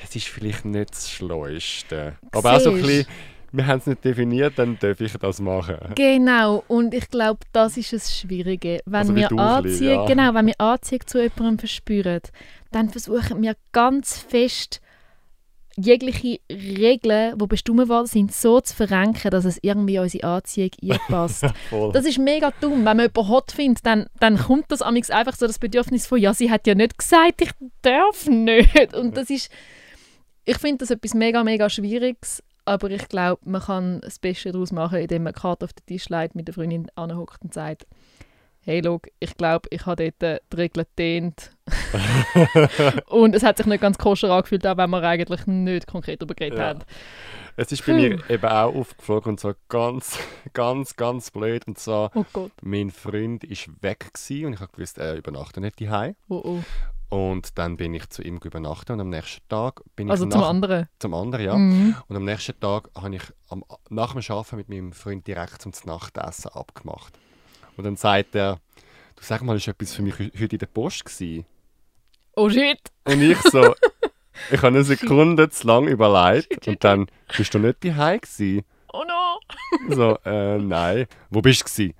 es 0.04 0.14
ist 0.14 0.28
vielleicht 0.28 0.66
nicht 0.66 0.90
das 0.90 1.10
Schleuste. 1.10 2.18
Aber 2.32 2.56
auch 2.56 2.60
so 2.60 2.70
ein 2.70 2.76
Siehst. 2.76 2.86
bisschen, 2.86 3.06
wir 3.56 3.66
haben 3.66 3.78
es 3.78 3.86
nicht 3.86 4.04
definiert, 4.04 4.54
dann 4.58 4.78
darf 4.78 5.00
ich 5.00 5.12
das 5.12 5.40
machen. 5.40 5.76
Genau, 5.94 6.62
und 6.68 6.92
ich 6.92 7.08
glaube, 7.08 7.40
das 7.52 7.76
ist 7.76 7.92
das 7.92 8.14
Schwierige. 8.14 8.80
Wenn 8.84 9.00
Also 9.00 9.16
wir 9.16 9.32
Anziehung, 9.32 10.00
ja. 10.00 10.06
genau, 10.06 10.34
wenn 10.34 10.46
wir 10.46 10.60
Anziehung 10.60 11.06
zu 11.06 11.22
jemandem 11.22 11.58
verspüren, 11.58 12.20
dann 12.70 12.90
versuchen 12.90 13.42
wir 13.42 13.56
ganz 13.72 14.18
fest 14.18 14.80
jegliche 15.78 16.40
Regeln, 16.50 17.38
die 17.38 17.46
bestimmt 17.46 17.88
worden 17.88 18.06
sind, 18.06 18.32
so 18.32 18.60
zu 18.60 18.74
verrenken, 18.74 19.30
dass 19.30 19.44
es 19.44 19.58
irgendwie 19.60 19.98
unsere 19.98 20.26
Anziehung 20.26 20.70
einpasst. 20.90 21.44
Das 21.92 22.06
ist 22.06 22.18
mega 22.18 22.52
dumm. 22.60 22.84
Wenn 22.84 22.96
man 22.96 23.00
jemanden 23.00 23.28
hot 23.28 23.52
findet, 23.52 23.84
dann, 23.84 24.06
dann 24.18 24.38
kommt 24.38 24.66
das 24.70 24.82
amigs 24.82 25.10
einfach 25.10 25.34
so 25.34 25.46
das 25.46 25.58
Bedürfnis 25.58 26.06
von, 26.06 26.18
ja, 26.18 26.32
sie 26.32 26.50
hat 26.50 26.66
ja 26.66 26.74
nicht 26.74 26.98
gesagt, 26.98 27.42
ich 27.42 27.50
darf 27.82 28.26
nicht. 28.26 28.94
Und 28.94 29.16
das 29.16 29.28
ist, 29.28 29.50
ich 30.44 30.58
finde 30.58 30.78
das 30.78 30.90
etwas 30.90 31.12
mega, 31.12 31.44
mega 31.44 31.68
Schwieriges, 31.68 32.42
aber 32.66 32.90
ich 32.90 33.08
glaube, 33.08 33.40
man 33.44 33.62
kann 33.62 34.00
das 34.02 34.18
Beste 34.18 34.52
daraus 34.52 34.72
machen, 34.72 34.98
indem 34.98 35.22
man 35.22 35.32
die 35.32 35.40
Karte 35.40 35.64
auf 35.64 35.72
den 35.72 35.86
Tisch 35.86 36.08
legt, 36.08 36.34
mit 36.34 36.48
der 36.48 36.54
Freundin 36.54 36.90
anhockt 36.96 37.42
und 37.42 37.54
sagt, 37.54 37.86
hey, 38.60 38.82
schau, 38.84 39.00
ich 39.20 39.36
glaube, 39.36 39.68
ich 39.70 39.86
habe 39.86 40.12
dort 40.18 40.42
die 40.52 40.56
Regeln 40.56 40.84
gedehnt. 40.96 41.52
und 43.06 43.34
es 43.34 43.44
hat 43.44 43.56
sich 43.56 43.66
nicht 43.66 43.80
ganz 43.80 43.96
koscher 43.96 44.30
angefühlt, 44.30 44.66
auch 44.66 44.76
wenn 44.76 44.90
wir 44.90 45.02
eigentlich 45.02 45.46
nicht 45.46 45.86
konkret 45.86 46.20
darüber 46.20 46.34
geredet 46.34 46.58
Ja. 46.58 46.68
haben. 46.70 46.80
Es 47.58 47.72
ist 47.72 47.86
bei 47.86 47.94
mir 47.94 48.18
eben 48.28 48.44
auch 48.44 48.74
aufgeflogen 48.74 49.30
und 49.30 49.40
so 49.40 49.54
ganz, 49.68 50.18
ganz, 50.52 50.94
ganz 50.96 51.30
blöd. 51.30 51.66
Und 51.66 51.78
zwar, 51.78 52.10
Oh 52.14 52.26
Gott, 52.32 52.50
mein 52.60 52.90
Freund 52.90 53.44
ist 53.44 53.70
weg 53.82 54.10
gewesen 54.12 54.46
und 54.46 54.52
ich 54.54 54.60
habe 54.60 54.72
gewusst, 54.72 54.98
er 54.98 55.14
übernachtet 55.14 55.62
nicht 55.62 55.80
daheim. 55.80 56.16
oh 56.28 56.42
oh. 56.44 56.64
Und 57.08 57.56
dann 57.56 57.76
bin 57.76 57.94
ich 57.94 58.08
zu 58.10 58.22
ihm 58.22 58.38
übernachtet 58.42 58.90
und 58.90 59.00
am 59.00 59.10
nächsten 59.10 59.46
Tag 59.48 59.80
bin 59.94 60.10
Also 60.10 60.24
ich 60.24 60.32
zum 60.32 60.40
nach, 60.40 60.48
anderen. 60.48 60.88
zum 60.98 61.14
anderen, 61.14 61.44
ja. 61.44 61.56
Mhm. 61.56 61.94
Und 62.08 62.16
am 62.16 62.24
nächsten 62.24 62.58
Tag 62.58 62.90
habe 62.96 63.14
ich 63.14 63.22
am, 63.48 63.64
nach 63.90 64.12
dem 64.14 64.22
Arbeiten 64.28 64.56
mit 64.56 64.68
meinem 64.68 64.92
Freund 64.92 65.26
direkt 65.26 65.62
zum 65.62 65.72
Nachtessen 65.84 66.50
abgemacht. 66.52 67.14
Und 67.76 67.84
dann 67.84 67.96
sagt 67.96 68.34
er, 68.34 68.58
du 69.14 69.22
sag 69.22 69.42
mal, 69.42 69.56
ist 69.56 69.68
etwas 69.68 69.94
für 69.94 70.02
mich 70.02 70.18
heute 70.18 70.56
in 70.56 70.58
der 70.58 70.66
Post 70.66 71.04
gewesen? 71.04 71.46
Oh 72.34 72.50
shit. 72.50 72.80
Und 73.04 73.22
ich 73.22 73.38
so, 73.40 73.74
ich 74.50 74.58
habe 74.58 74.68
eine 74.68 74.82
Sekunde 74.84 75.48
zu 75.48 75.66
lang 75.66 75.86
überlegt 75.86 76.66
und 76.66 76.82
dann, 76.82 77.06
bist 77.36 77.54
du 77.54 77.58
nicht 77.60 77.84
daheim 77.84 78.20
gewesen? 78.20 78.64
Oh 78.92 79.04
no. 79.06 79.94
So, 79.94 80.18
äh, 80.24 80.58
nein. 80.58 81.06
Wo 81.30 81.40
bist 81.40 81.60
du 81.60 81.64
gewesen? 81.66 81.94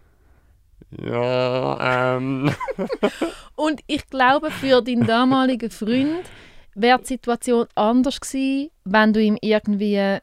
Ja, 0.90 2.16
ähm. 2.16 2.54
Und 3.56 3.80
ich 3.86 4.06
glaube, 4.08 4.50
für 4.50 4.82
deinen 4.82 5.06
damaligen 5.06 5.70
Freund 5.70 6.30
wäre 6.74 6.98
die 7.00 7.06
Situation 7.06 7.66
anders 7.74 8.20
gewesen, 8.20 8.70
wenn 8.84 9.12
du 9.12 9.20
ihm 9.20 9.38
irgendwie, 9.40 10.18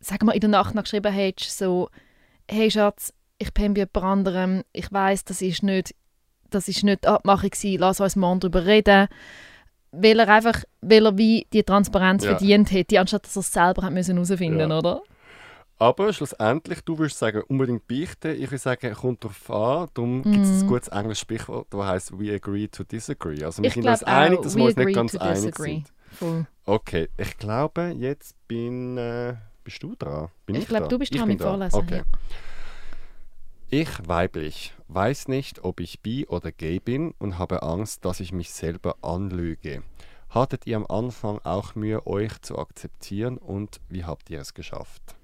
sag 0.00 0.22
mal, 0.22 0.32
in 0.32 0.40
der 0.40 0.50
Nacht 0.50 0.74
noch 0.74 0.84
geschrieben 0.84 1.12
hättest, 1.12 1.58
so, 1.58 1.88
hey 2.50 2.70
Schatz, 2.70 3.12
ich 3.38 3.52
bin 3.52 3.74
bei 3.74 3.80
jemand 3.80 3.96
anderem, 4.04 4.62
ich 4.72 4.90
weiß, 4.90 5.24
das 5.24 5.42
ist 5.42 5.62
nicht, 5.62 5.94
das 6.50 6.68
ist 6.68 6.84
nicht 6.84 7.04
die 7.04 7.08
Abmachung 7.08 7.50
gewesen, 7.50 7.80
lass 7.80 8.00
uns 8.00 8.16
morgen 8.16 8.40
darüber 8.40 8.64
reden. 8.64 9.08
Weil 9.90 10.20
er 10.20 10.28
einfach, 10.28 10.62
weil 10.80 11.04
er 11.04 11.18
wie 11.18 11.46
die 11.52 11.64
Transparenz 11.64 12.24
Ja. 12.24 12.30
verdient 12.30 12.70
hätte, 12.72 12.98
anstatt 12.98 13.24
dass 13.26 13.36
er 13.36 13.40
es 13.40 13.52
selber 13.52 13.82
hat 13.82 13.92
müssen 13.92 14.14
herausfinden 14.14 14.70
Ja. 14.70 14.78
oder? 14.78 15.02
Aber 15.82 16.12
schlussendlich, 16.12 16.80
du 16.82 16.96
würdest 16.96 17.18
sagen, 17.18 17.42
unbedingt 17.48 17.88
beichten. 17.88 18.40
Ich 18.40 18.48
würde 18.52 18.58
sagen, 18.58 18.94
kommt 18.94 19.24
drauf 19.24 19.50
an. 19.50 19.88
Darum 19.94 20.22
gibt 20.22 20.44
es 20.44 20.62
ein 20.62 20.68
gutes 20.68 20.86
englisches 20.86 21.18
Sprichwort, 21.22 21.66
das 21.70 21.84
heißt 21.84 22.20
«We 22.20 22.32
agree 22.32 22.68
to 22.68 22.84
disagree». 22.84 23.42
Also 23.42 23.62
wir 23.62 23.66
Ich 23.66 23.74
sind 23.74 23.88
uns 23.88 24.04
einig, 24.04 24.42
dass 24.42 24.54
wir 24.54 24.62
uns 24.62 24.76
nicht 24.76 24.94
ganz 24.94 25.16
einig 25.16 25.56
sind. 25.56 25.92
Voll. 26.12 26.46
Okay, 26.66 27.08
ich 27.16 27.36
glaube, 27.36 27.96
jetzt 27.98 28.36
bin... 28.46 28.96
Äh, 28.96 29.34
bist 29.64 29.82
du 29.82 29.96
dran? 29.98 30.28
Bin 30.46 30.54
Ich 30.54 30.62
ich, 30.62 30.68
glaube, 30.68 30.86
du 30.86 31.00
bist 31.00 31.10
Ich 31.12 31.18
dran 31.18 31.28
mit 31.28 31.42
Vorlesen, 31.42 31.76
Okay. 31.76 31.96
ja. 31.96 32.04
Ich, 33.68 33.88
weiblich, 34.06 34.74
weiß 34.86 35.26
nicht, 35.26 35.64
ob 35.64 35.80
ich 35.80 35.98
bi 35.98 36.28
oder 36.28 36.52
gay 36.52 36.78
bin 36.78 37.12
und 37.18 37.38
habe 37.38 37.64
Angst, 37.64 38.04
dass 38.04 38.20
ich 38.20 38.30
mich 38.30 38.52
selber 38.52 38.94
anlüge. 39.02 39.82
Hattet 40.30 40.64
ihr 40.68 40.76
am 40.76 40.86
Anfang 40.86 41.40
auch 41.42 41.74
Mühe, 41.74 42.06
euch 42.06 42.40
zu 42.42 42.56
akzeptieren 42.56 43.36
und 43.36 43.80
wie 43.88 44.04
habt 44.04 44.30
ihr 44.30 44.40
es 44.40 44.54
geschafft? 44.54 45.16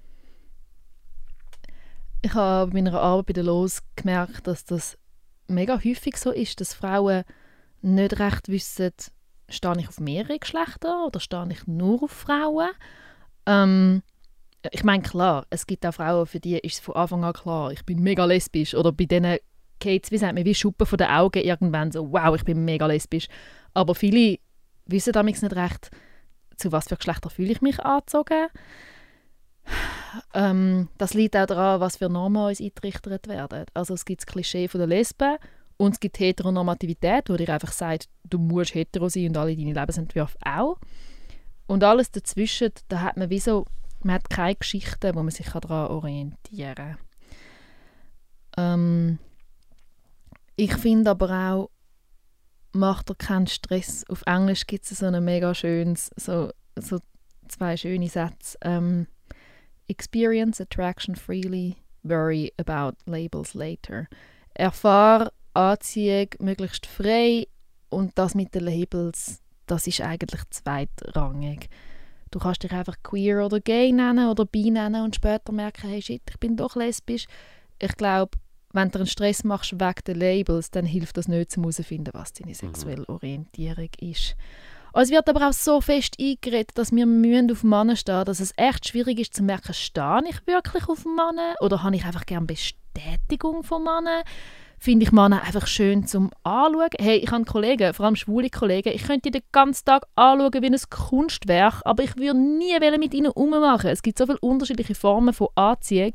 Ich 2.21 2.33
habe 2.33 2.71
bei 2.71 2.81
meiner 2.81 2.99
Arbeit 2.99 3.27
bei 3.27 3.33
der 3.33 3.43
Los 3.43 3.81
gemerkt, 3.95 4.47
dass 4.47 4.65
das 4.65 4.97
mega 5.47 5.75
häufig 5.75 6.17
so 6.17 6.31
ist, 6.31 6.59
dass 6.59 6.73
Frauen 6.73 7.23
nicht 7.81 8.19
recht 8.19 8.49
wissen, 8.49 8.91
stehe 9.47 9.79
ich 9.79 9.87
auf 9.87 9.99
mehrere 9.99 10.37
Geschlechter 10.37 11.05
oder 11.05 11.19
stehe 11.19 11.47
ich 11.51 11.65
nur 11.65 12.03
auf 12.03 12.11
Frauen. 12.11 12.69
Ähm, 13.45 14.03
ich 14.71 14.83
meine, 14.83 15.01
klar, 15.01 15.45
es 15.49 15.65
gibt 15.65 15.85
auch 15.85 15.93
Frauen, 15.93 16.25
für 16.25 16.41
die 16.41 16.57
ist 16.57 16.73
es 16.73 16.79
von 16.79 16.95
Anfang 16.95 17.23
an 17.23 17.33
klar, 17.33 17.71
ich 17.71 17.85
bin 17.85 18.03
mega 18.03 18.25
lesbisch. 18.25 18.75
Oder 18.75 18.91
bei 18.91 19.05
denen 19.05 19.37
geht 19.79 20.11
wie 20.11 20.17
sagt 20.17 20.35
man, 20.35 20.43
wie 20.43 20.55
Schuppen 20.55 20.85
von 20.85 20.97
den 20.97 21.07
Augen 21.07 21.41
irgendwann 21.41 21.91
so, 21.91 22.11
wow, 22.11 22.35
ich 22.35 22.43
bin 22.43 22.65
mega 22.65 22.85
lesbisch. 22.85 23.27
Aber 23.73 23.95
viele 23.95 24.39
wissen 24.85 25.13
damals 25.13 25.41
nicht 25.41 25.55
recht, 25.55 25.89
zu 26.57 26.73
was 26.73 26.89
für 26.89 26.97
Geschlechter 26.97 27.29
fühle 27.29 27.53
ich 27.53 27.61
mich 27.61 27.79
angezogen. 27.79 28.47
Ähm, 30.33 30.89
das 30.97 31.13
liegt 31.13 31.35
auch 31.35 31.45
daran, 31.45 31.79
was 31.79 31.97
für 31.97 32.09
Normen 32.09 32.47
uns 32.47 32.59
eingetrichtert 32.59 33.27
werden. 33.27 33.65
Also 33.73 33.93
es 33.93 34.05
gibt 34.05 34.21
das 34.21 34.25
Klischee 34.25 34.67
von 34.67 34.79
der 34.79 34.87
Lesben 34.87 35.37
und 35.77 35.93
es 35.93 35.99
gibt 35.99 36.19
Heteronormativität, 36.19 37.29
wo 37.29 37.37
dir 37.37 37.49
einfach 37.49 37.71
sagt, 37.71 38.09
du 38.23 38.37
musst 38.37 38.73
hetero 38.73 39.09
sein 39.09 39.29
und 39.29 39.37
alle 39.37 39.55
deine 39.55 39.73
Lebensentwürfe 39.73 40.37
auch. 40.43 40.77
Und 41.67 41.83
alles 41.83 42.11
dazwischen, 42.11 42.71
da 42.87 43.01
hat 43.01 43.17
man 43.17 43.29
wie 43.29 43.39
so, 43.39 43.65
man 44.03 44.15
hat 44.15 44.29
keine 44.29 44.55
Geschichte, 44.55 45.13
wo 45.13 45.21
man 45.21 45.31
sich 45.31 45.47
daran 45.47 45.91
orientieren 45.91 46.75
kann. 46.75 46.97
Ähm, 48.57 49.19
ich 50.55 50.75
finde 50.75 51.11
aber 51.11 51.29
auch, 51.31 51.69
macht 52.73 53.09
er 53.09 53.15
keinen 53.15 53.47
Stress. 53.47 54.03
Auf 54.09 54.23
Englisch 54.25 54.67
gibt 54.67 54.89
es 54.89 54.99
so 54.99 55.05
ein 55.05 55.23
mega 55.23 55.53
schönes, 55.53 56.11
so, 56.15 56.51
so 56.75 56.99
zwei 57.47 57.77
schöne 57.77 58.09
Sätze. 58.09 58.57
Ähm, 58.61 59.07
Experience 59.89 60.61
attraction 60.61 61.15
freely, 61.15 61.77
worry 62.03 62.51
about 62.57 62.97
labels 63.05 63.53
later. 63.53 64.07
Erfahr 64.53 65.31
Anziehung 65.53 66.29
möglichst 66.39 66.85
frei 66.85 67.47
und 67.89 68.17
das 68.17 68.35
mit 68.35 68.53
den 68.53 68.63
Labels, 68.63 69.41
das 69.65 69.87
ist 69.87 70.01
eigentlich 70.01 70.41
zweitrangig. 70.51 71.69
Du 72.31 72.39
kannst 72.39 72.63
dich 72.63 72.71
einfach 72.71 72.95
queer 73.01 73.45
oder 73.45 73.59
gay 73.59 73.91
nennen 73.91 74.29
oder 74.29 74.45
bi 74.45 74.69
nennen 74.69 75.03
und 75.03 75.15
später 75.15 75.51
merken, 75.51 75.89
hey 75.89 76.01
shit, 76.01 76.21
ich 76.29 76.39
bin 76.39 76.55
doch 76.55 76.75
lesbisch. 76.75 77.25
Ich 77.79 77.95
glaube, 77.97 78.37
wenn 78.71 78.89
du 78.89 78.99
einen 78.99 79.07
Stress 79.07 79.43
machst 79.43 79.73
wegen 79.73 80.03
den 80.05 80.19
Labels, 80.19 80.69
dann 80.69 80.85
hilft 80.85 81.17
das 81.17 81.27
nicht 81.27 81.51
zum 81.51 81.63
herausfinden, 81.63 82.11
was 82.13 82.33
deine 82.33 82.53
sexuelle 82.53 83.09
Orientierung 83.09 83.89
ist. 83.99 84.35
Es 84.93 85.11
wird 85.11 85.29
aber 85.29 85.47
auch 85.47 85.53
so 85.53 85.81
fest 85.81 86.15
eingeredet, 86.19 86.71
dass 86.77 86.91
wir 86.91 87.05
müssen 87.05 87.51
auf 87.51 87.63
Männer 87.63 87.95
stehen 87.95 88.25
dass 88.25 88.39
es 88.39 88.53
echt 88.57 88.87
schwierig 88.87 89.19
ist 89.19 89.33
zu 89.33 89.43
merken, 89.43 89.73
stehe 89.73 90.21
ich 90.27 90.45
wirklich 90.47 90.87
auf 90.87 91.05
Männer 91.05 91.55
oder 91.61 91.83
habe 91.83 91.95
ich 91.95 92.05
einfach 92.05 92.25
gerne 92.25 92.47
Bestätigung 92.47 93.63
von 93.63 93.83
Männern? 93.83 94.23
Finde 94.81 95.05
ich 95.05 95.11
Männer 95.11 95.43
einfach 95.43 95.67
schön 95.67 96.07
zum 96.07 96.31
Anschauen? 96.43 96.87
Hey, 96.97 97.17
ich 97.17 97.29
habe 97.31 97.43
Kollegen, 97.43 97.93
vor 97.93 98.05
allem 98.05 98.15
schwule 98.15 98.49
Kollegen, 98.49 98.93
ich 98.93 99.03
könnte 99.03 99.29
den 99.29 99.41
ganzen 99.51 99.85
Tag 99.85 100.05
anschauen 100.15 100.53
wie 100.53 100.67
ein 100.67 100.77
Kunstwerk, 100.89 101.81
aber 101.83 102.03
ich 102.03 102.15
würde 102.15 102.39
nie 102.39 102.79
mit 102.97 103.13
ihnen 103.13 103.31
rummachen. 103.31 103.89
Es 103.89 104.01
gibt 104.01 104.17
so 104.17 104.25
viele 104.25 104.39
unterschiedliche 104.39 104.95
Formen 104.95 105.33
von 105.33 105.49
Anziehung, 105.55 106.13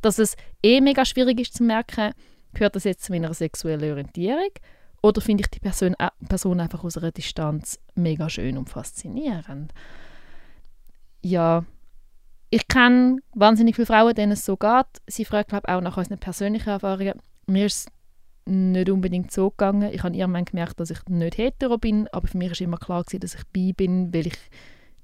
dass 0.00 0.18
es 0.18 0.34
eh 0.62 0.80
mega 0.80 1.04
schwierig 1.04 1.40
ist 1.40 1.54
zu 1.54 1.62
merken, 1.62 2.12
gehört 2.54 2.74
das 2.74 2.84
jetzt 2.84 3.04
zu 3.04 3.12
meiner 3.12 3.34
sexuellen 3.34 3.90
Orientierung 3.90 4.50
Oder 5.06 5.20
finde 5.20 5.42
ich 5.42 5.50
die 5.50 5.60
Person, 5.60 5.94
äh, 6.00 6.08
Person 6.28 6.58
einfach 6.58 6.82
aus 6.82 6.98
einer 6.98 7.12
Distanz 7.12 7.78
mega 7.94 8.28
schön 8.28 8.58
und 8.58 8.68
faszinierend? 8.68 9.72
Ja, 11.22 11.64
ich 12.50 12.66
kenne 12.66 13.18
wahnsinnig 13.32 13.76
viele 13.76 13.86
Frauen, 13.86 14.16
denen 14.16 14.32
es 14.32 14.44
so 14.44 14.56
geht. 14.56 14.86
Sie 15.06 15.24
fragen, 15.24 15.46
glaube 15.46 15.68
auch 15.68 15.80
nach 15.80 15.96
unseren 15.96 16.18
persönlichen 16.18 16.70
Erfahrungen. 16.70 17.20
Mir 17.46 17.66
ist 17.66 17.86
es 17.86 18.52
nicht 18.52 18.90
unbedingt 18.90 19.30
so 19.30 19.50
gegangen. 19.50 19.92
Ich 19.92 20.02
habe 20.02 20.16
irgendwann 20.16 20.44
gemerkt, 20.44 20.80
dass 20.80 20.90
ich 20.90 20.98
nicht 21.08 21.38
hetero 21.38 21.78
bin, 21.78 22.08
aber 22.08 22.26
für 22.26 22.38
mich 22.38 22.50
war 22.50 22.60
immer 22.60 22.78
klar, 22.78 23.04
gewesen, 23.04 23.20
dass 23.20 23.36
ich 23.36 23.46
bi 23.52 23.72
bin, 23.72 24.12
weil 24.12 24.26
ich 24.26 24.38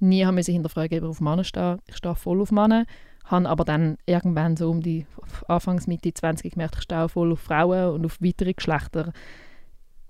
nie 0.00 0.26
habe 0.26 0.40
hinterfragen, 0.40 0.98
ob 0.98 1.04
ich 1.04 1.10
auf 1.10 1.20
Männer 1.20 1.44
stehe. 1.44 1.78
Ich 1.86 1.96
stehe 1.96 2.16
voll 2.16 2.40
auf 2.40 2.50
Männer, 2.50 2.86
habe 3.26 3.48
aber 3.48 3.64
dann 3.64 3.98
irgendwann 4.06 4.56
so 4.56 4.68
um 4.68 4.80
die 4.80 5.06
Anfangs 5.46 5.86
Mitte 5.86 6.12
20 6.12 6.54
gemerkt, 6.54 6.74
ich 6.74 6.82
stehe 6.82 7.08
voll 7.08 7.30
auf 7.30 7.40
Frauen 7.40 7.94
und 7.94 8.04
auf 8.04 8.20
weitere 8.20 8.52
Geschlechter. 8.52 9.12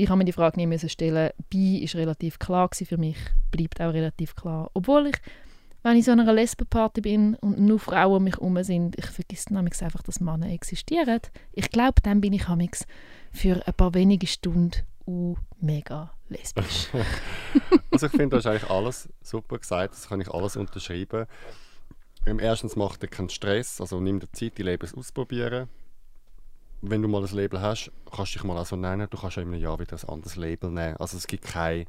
Ich 0.03 0.09
habe 0.09 0.19
mir 0.19 0.25
die 0.25 0.33
Frage 0.33 0.67
müssen 0.67 0.89
stellen. 0.89 1.31
Bi 1.49 1.79
ist 1.79 1.95
relativ 1.95 2.41
klar 2.41 2.69
für 2.73 2.97
mich, 2.99 3.17
bleibt 3.53 3.81
auch 3.81 3.93
relativ 3.93 4.35
klar, 4.35 4.69
obwohl 4.75 5.07
ich 5.07 5.17
wenn 5.85 5.97
ich 5.97 6.05
so 6.05 6.13
einer 6.13 6.33
Lesbenparty 6.33 7.01
bin 7.01 7.35
und 7.37 7.59
nur 7.59 7.81
Frauen 7.81 8.17
um 8.17 8.25
mich 8.25 8.35
herum 8.35 8.63
sind, 8.63 8.97
ich 8.97 9.07
vergesse 9.07 9.53
nämlich 9.53 9.83
einfach, 9.83 10.03
dass 10.03 10.21
Männer 10.21 10.49
existieren. 10.51 11.21
Ich 11.53 11.71
glaube, 11.71 12.01
dann 12.03 12.21
bin 12.21 12.33
ich 12.33 12.45
für 13.33 13.63
ein 13.67 13.75
paar 13.75 13.95
wenige 13.95 14.29
Stunden 14.29 14.73
uh, 15.07 15.35
mega 15.61 16.13
lesbisch. 16.29 16.89
also 17.91 18.07
ich 18.07 18.13
finde, 18.13 18.29
du 18.29 18.37
hast 18.37 18.47
eigentlich 18.47 18.71
alles 18.71 19.09
super 19.23 19.59
gesagt, 19.59 19.95
das 19.95 20.09
kann 20.09 20.21
ich 20.21 20.31
alles 20.31 20.57
unterschreiben. 20.57 21.27
Ähm, 22.27 22.39
erstens 22.39 22.77
macht 22.77 23.03
dir 23.03 23.09
keinen 23.09 23.29
Stress, 23.29 23.81
also 23.81 24.01
nimm 24.01 24.21
dir 24.21 24.31
Zeit, 24.31 24.59
die 24.59 24.63
Leben 24.63 24.89
auszuprobieren. 24.97 25.69
Wenn 26.83 27.01
du 27.01 27.09
mal 27.09 27.24
ein 27.24 27.35
Label 27.35 27.61
hast, 27.61 27.91
kannst 28.14 28.35
du 28.35 28.39
dich 28.39 28.45
mal 28.45 28.59
auch 28.59 28.66
so 28.66 28.76
nennen, 28.76 29.07
du 29.09 29.16
kannst 29.16 29.37
ja 29.37 29.43
in 29.43 29.49
einem 29.49 29.61
Jahr 29.61 29.78
wieder 29.78 29.97
ein 29.97 30.09
anderes 30.09 30.37
Label 30.37 30.70
nehmen. 30.70 30.97
Also 30.97 31.16
es 31.16 31.26
gibt 31.26 31.45
kein 31.45 31.87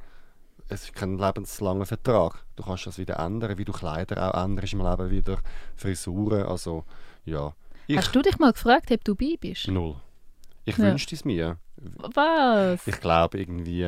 es 0.70 0.86
ist 0.86 0.94
kein 0.94 1.18
lebenslanger 1.18 1.86
Vertrag. 1.86 2.44
Du 2.56 2.64
kannst 2.64 2.88
das 2.88 2.98
wieder 2.98 3.20
ändern, 3.20 3.58
wie 3.58 3.66
du 3.66 3.72
Kleider 3.72 4.34
auch 4.34 4.44
änderst 4.44 4.74
im 4.74 4.82
Leben 4.82 5.10
wieder, 5.10 5.40
Frisuren, 5.76 6.44
also 6.44 6.86
ja. 7.26 7.54
Ich, 7.88 7.98
Hast 7.98 8.16
du 8.16 8.22
dich 8.22 8.40
mal 8.40 8.54
gefragt, 8.54 8.92
ob 8.92 9.04
du 9.04 9.16
bi 9.16 9.38
bist? 9.38 9.68
Null. 9.68 9.96
Ich 10.66 10.78
ja. 10.78 10.86
wünschte 10.86 11.16
es 11.16 11.26
mir. 11.26 11.58
Was? 11.76 12.88
Ich 12.88 13.00
glaube 13.02 13.40
irgendwie, 13.40 13.84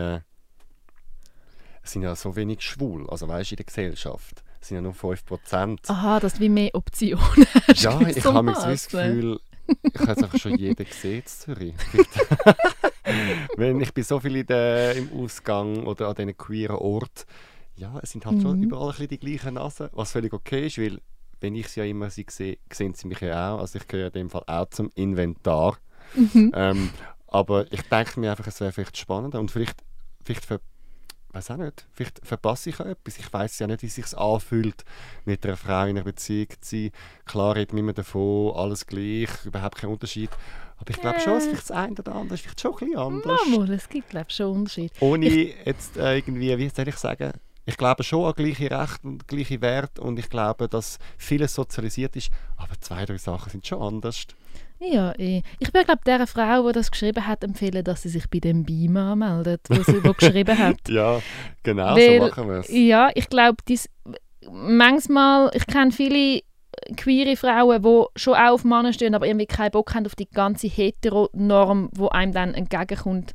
es 1.82 1.92
sind 1.92 2.02
ja 2.02 2.16
so 2.16 2.36
wenig 2.36 2.62
schwul, 2.62 3.10
also 3.10 3.28
weißt 3.28 3.52
du, 3.52 3.54
in 3.54 3.58
der 3.58 3.66
Gesellschaft. 3.66 4.44
Es 4.60 4.70
sind 4.70 4.76
ja 4.76 4.82
nur 4.82 4.94
5%. 4.94 5.80
Aha, 5.88 6.20
dass 6.20 6.34
du 6.34 6.40
wie 6.42 6.50
mehr 6.50 6.72
Optionen 6.74 7.24
hast. 7.68 7.84
Ja, 7.84 8.02
ich 8.02 8.26
habe 8.26 8.56
so 8.56 8.62
das 8.62 8.88
Gefühl, 8.88 9.40
ich 9.68 10.00
habe 10.00 10.12
es 10.12 10.24
einfach 10.24 10.40
schon 10.40 10.58
jeder 10.58 10.84
gesehen 10.84 11.22
in 11.22 11.26
Zürich. 11.26 11.74
Wenn 13.58 13.80
ich 13.82 13.94
bin 13.94 14.04
so 14.04 14.20
viel 14.20 14.36
in 14.38 14.46
der, 14.46 14.96
im 14.96 15.12
Ausgang 15.14 15.86
oder 15.86 16.10
an 16.10 16.16
diesen 16.16 16.38
queeren 16.38 16.78
Orten, 16.78 17.26
ja, 17.76 18.00
es 18.02 18.12
sind 18.12 18.26
halt 18.26 18.38
mhm. 18.38 18.42
schon 18.42 18.64
überall 18.64 18.88
ein 18.88 18.92
bisschen 18.92 19.08
die 19.10 19.20
gleichen 19.20 19.56
Nasen, 19.56 19.90
was 19.92 20.12
völlig 20.12 20.34
okay 20.34 20.68
ist, 20.68 20.78
weil 20.78 21.00
wenn 21.42 21.56
ich 21.56 21.68
sie 21.68 21.82
ja 21.82 21.86
immer 21.86 22.10
sie 22.10 22.26
sehe, 22.30 22.58
sehen 22.72 22.94
sie 22.94 23.08
mich 23.08 23.20
ja 23.20 23.54
auch. 23.54 23.60
Also 23.60 23.78
ich 23.78 23.88
gehöre 23.88 24.08
in 24.08 24.14
dem 24.14 24.30
Fall 24.30 24.44
auch 24.48 24.70
zum 24.70 24.90
Inventar. 24.96 25.78
Mhm. 26.16 26.52
Ähm, 26.56 26.90
aber 27.28 27.72
ich 27.72 27.82
denke 27.84 28.20
mir 28.20 28.32
einfach, 28.32 28.48
es 28.48 28.60
wäre 28.62 28.72
vielleicht 28.72 28.98
spannender 28.98 29.40
und 29.40 29.52
vielleicht, 29.52 29.84
vielleicht 30.24 30.46
für 30.46 30.62
weiß 31.36 31.52
auch 31.52 31.58
nicht, 31.58 31.86
vielleicht 31.92 32.26
verpasse 32.26 32.70
ich 32.70 32.80
auch 32.80 32.86
etwas. 32.86 33.18
Ich 33.18 33.32
weiß 33.32 33.60
ja 33.60 33.68
nicht, 33.68 33.82
wie 33.84 33.88
es 33.88 33.96
sich 33.96 34.18
anfühlt, 34.18 34.84
mit 35.26 35.46
einer 35.46 35.58
Frau 35.58 35.84
in 35.84 35.98
einer 35.98 36.04
Beziehung 36.04 36.48
zu 36.62 36.76
sein. 36.78 36.92
Klar 37.26 37.56
redet 37.56 37.74
man 37.74 37.80
immer 37.80 37.94
davon, 37.94 38.56
alles 38.56 38.88
gleich, 38.88 39.30
überhaupt 39.46 39.78
kein 39.78 39.90
Unterschied. 39.90 40.30
Aber 40.78 40.90
ich 40.90 41.00
glaube 41.00 41.20
schon, 41.20 41.34
dass 41.34 41.46
vielleicht 41.46 41.70
das 41.70 41.72
eine 41.72 41.96
oder 41.96 42.16
andere 42.16 42.36
ist 42.36 42.42
vielleicht 42.42 42.62
schon 42.62 42.74
ein 42.74 42.80
bisschen 42.80 42.98
anders. 42.98 43.42
Mama, 43.50 43.74
es 43.74 43.90
gibt 43.90 44.10
glaube 44.10 44.30
schon 44.30 44.58
Unterschied. 44.58 44.92
Ohne 45.00 45.28
jetzt 45.28 45.98
äh, 45.98 46.18
irgendwie, 46.18 46.58
wie 46.58 46.70
soll 46.70 46.88
ich 46.88 46.98
sagen, 46.98 47.34
ich 47.66 47.78
glaube 47.78 48.04
schon 48.04 48.26
an 48.26 48.34
gleiche 48.34 48.70
Rechte 48.70 49.08
und 49.08 49.28
gleiche 49.28 49.62
Werte 49.62 50.02
und 50.02 50.20
ich 50.20 50.30
glaube, 50.30 50.68
dass 50.70 51.00
vieles 51.18 51.56
sozialisiert 51.56 52.16
ist, 52.16 52.30
aber 52.58 52.80
zwei, 52.80 53.06
drei 53.06 53.18
Sachen 53.18 53.52
sind 53.52 53.66
schon 53.66 53.82
anders. 53.82 54.28
Ja, 54.80 55.14
eh. 55.18 55.42
ich 55.60 55.74
würde 55.74 55.86
glaube 55.86 56.02
der 56.06 56.28
Frau, 56.28 56.68
die 56.68 56.74
das 56.74 56.92
geschrieben 56.92 57.26
hat, 57.26 57.44
empfehlen, 57.44 57.84
dass 57.84 58.02
sie 58.02 58.10
sich 58.10 58.30
bei 58.30 58.40
dem 58.40 58.64
BIMA 58.64 59.14
anmeldet, 59.14 59.62
wo 59.70 59.82
sie 59.82 60.04
wo 60.04 60.14
geschrieben 60.18 60.58
hat. 60.58 60.90
ja, 60.90 61.22
genau, 61.64 61.96
Weil, 61.96 62.20
so 62.20 62.28
machen 62.28 62.48
wir 62.50 62.60
es. 62.60 62.70
Ja, 62.72 63.10
ich 63.16 63.30
glaube, 63.30 63.58
manchmal, 64.52 65.50
ich 65.54 65.66
kenne 65.66 65.92
viele 65.92 66.42
queere 66.98 67.36
Frauen, 67.36 67.82
die 67.82 68.20
schon 68.20 68.34
auch 68.34 68.54
auf 68.54 68.64
Männer 68.64 68.94
stehen, 68.94 69.16
aber 69.16 69.28
irgendwie 69.28 69.46
keinen 69.46 69.72
Bock 69.72 69.94
haben 69.96 70.06
auf 70.06 70.16
die 70.16 70.30
ganze 70.30 70.68
Heteronorm, 70.68 71.90
die 71.94 72.12
einem 72.12 72.34
dann 72.34 72.54
entgegenkommt. 72.54 73.34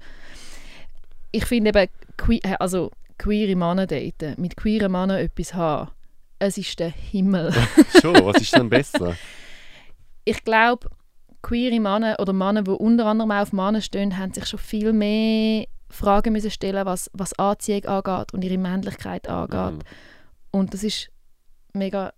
Ich 1.33 1.47
finde 1.47 1.71
eben, 1.71 1.89
que 2.17 2.39
äh, 2.43 2.57
also 2.59 2.91
queere 3.19 3.57
Männer 3.57 3.87
daten, 3.87 4.35
mit 4.41 4.57
queeren 4.57 4.93
Männern 4.93 5.19
etwas 5.19 5.55
haben, 5.55 5.91
es 6.39 6.59
ist 6.59 6.79
der 6.79 6.91
Himmel. 6.91 7.53
schon, 8.01 8.15
was 8.25 8.43
ist 8.43 8.57
denn 8.57 8.69
besser? 8.71 9.17
ich 10.25 10.45
glaube, 10.45 10.89
queere 11.43 11.81
Männer 11.81 12.17
oder 12.19 12.33
Männer, 12.33 12.63
die 12.63 12.71
unter 12.71 13.07
anderem 13.07 13.31
auch 13.31 13.43
auf 13.43 13.53
Männer 13.53 13.81
stehen, 13.81 14.19
haben 14.19 14.33
sich 14.33 14.47
schon 14.47 14.59
viel 14.59 14.93
mehr 14.93 15.67
Fragen 15.91 16.33
müssen 16.33 16.51
stellen, 16.51 16.87
was, 16.87 17.11
was 17.13 17.39
Anziehung 17.39 17.85
angeht 17.87 18.33
und 18.33 18.45
ihre 18.45 18.59
Männlichkeit 18.59 19.29
angeht. 19.29 19.83
Mhm. 19.83 19.89
Und 20.53 20.75
das 20.75 20.85
ist 20.85 21.11
mega 21.73 22.13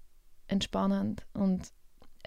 entspannend. 0.48 1.24
Und 1.32 1.68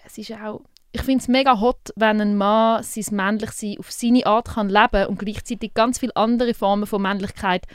es 0.04 0.18
ist 0.18 0.32
auch, 0.32 0.62
ich 0.92 1.02
finde 1.02 1.22
es 1.22 1.28
mega 1.28 1.60
hot, 1.60 1.92
wenn 1.96 2.20
ein 2.20 2.36
Mann 2.36 2.82
sein 2.82 3.14
Männlichsein 3.14 3.76
auf 3.78 3.92
seine 3.92 4.26
Art 4.26 4.48
kann 4.48 4.68
leben 4.68 5.06
und 5.06 5.18
gleichzeitig 5.18 5.74
ganz 5.74 5.98
viele 5.98 6.16
andere 6.16 6.54
Formen 6.54 6.86
von 6.86 7.02
Männlichkeit 7.02 7.66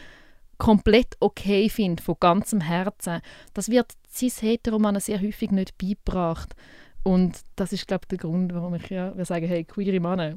komplett 0.57 1.15
okay 1.19 1.69
findet, 1.69 2.01
von 2.01 2.17
ganzem 2.19 2.61
Herzen. 2.61 3.21
Das 3.53 3.69
wird 3.69 3.93
cis-heteromannen 4.11 5.01
sehr 5.01 5.21
häufig 5.21 5.51
nicht 5.51 5.77
beigebracht. 5.77 6.55
Und 7.03 7.41
das 7.55 7.73
ist, 7.73 7.87
glaube 7.87 8.03
ich, 8.03 8.09
der 8.09 8.17
Grund, 8.19 8.53
warum 8.53 8.75
ich 8.75 8.89
ja 8.89 9.15
wir 9.17 9.25
sagen, 9.25 9.47
hey, 9.47 9.63
queere 9.63 9.99
Männer, 9.99 10.35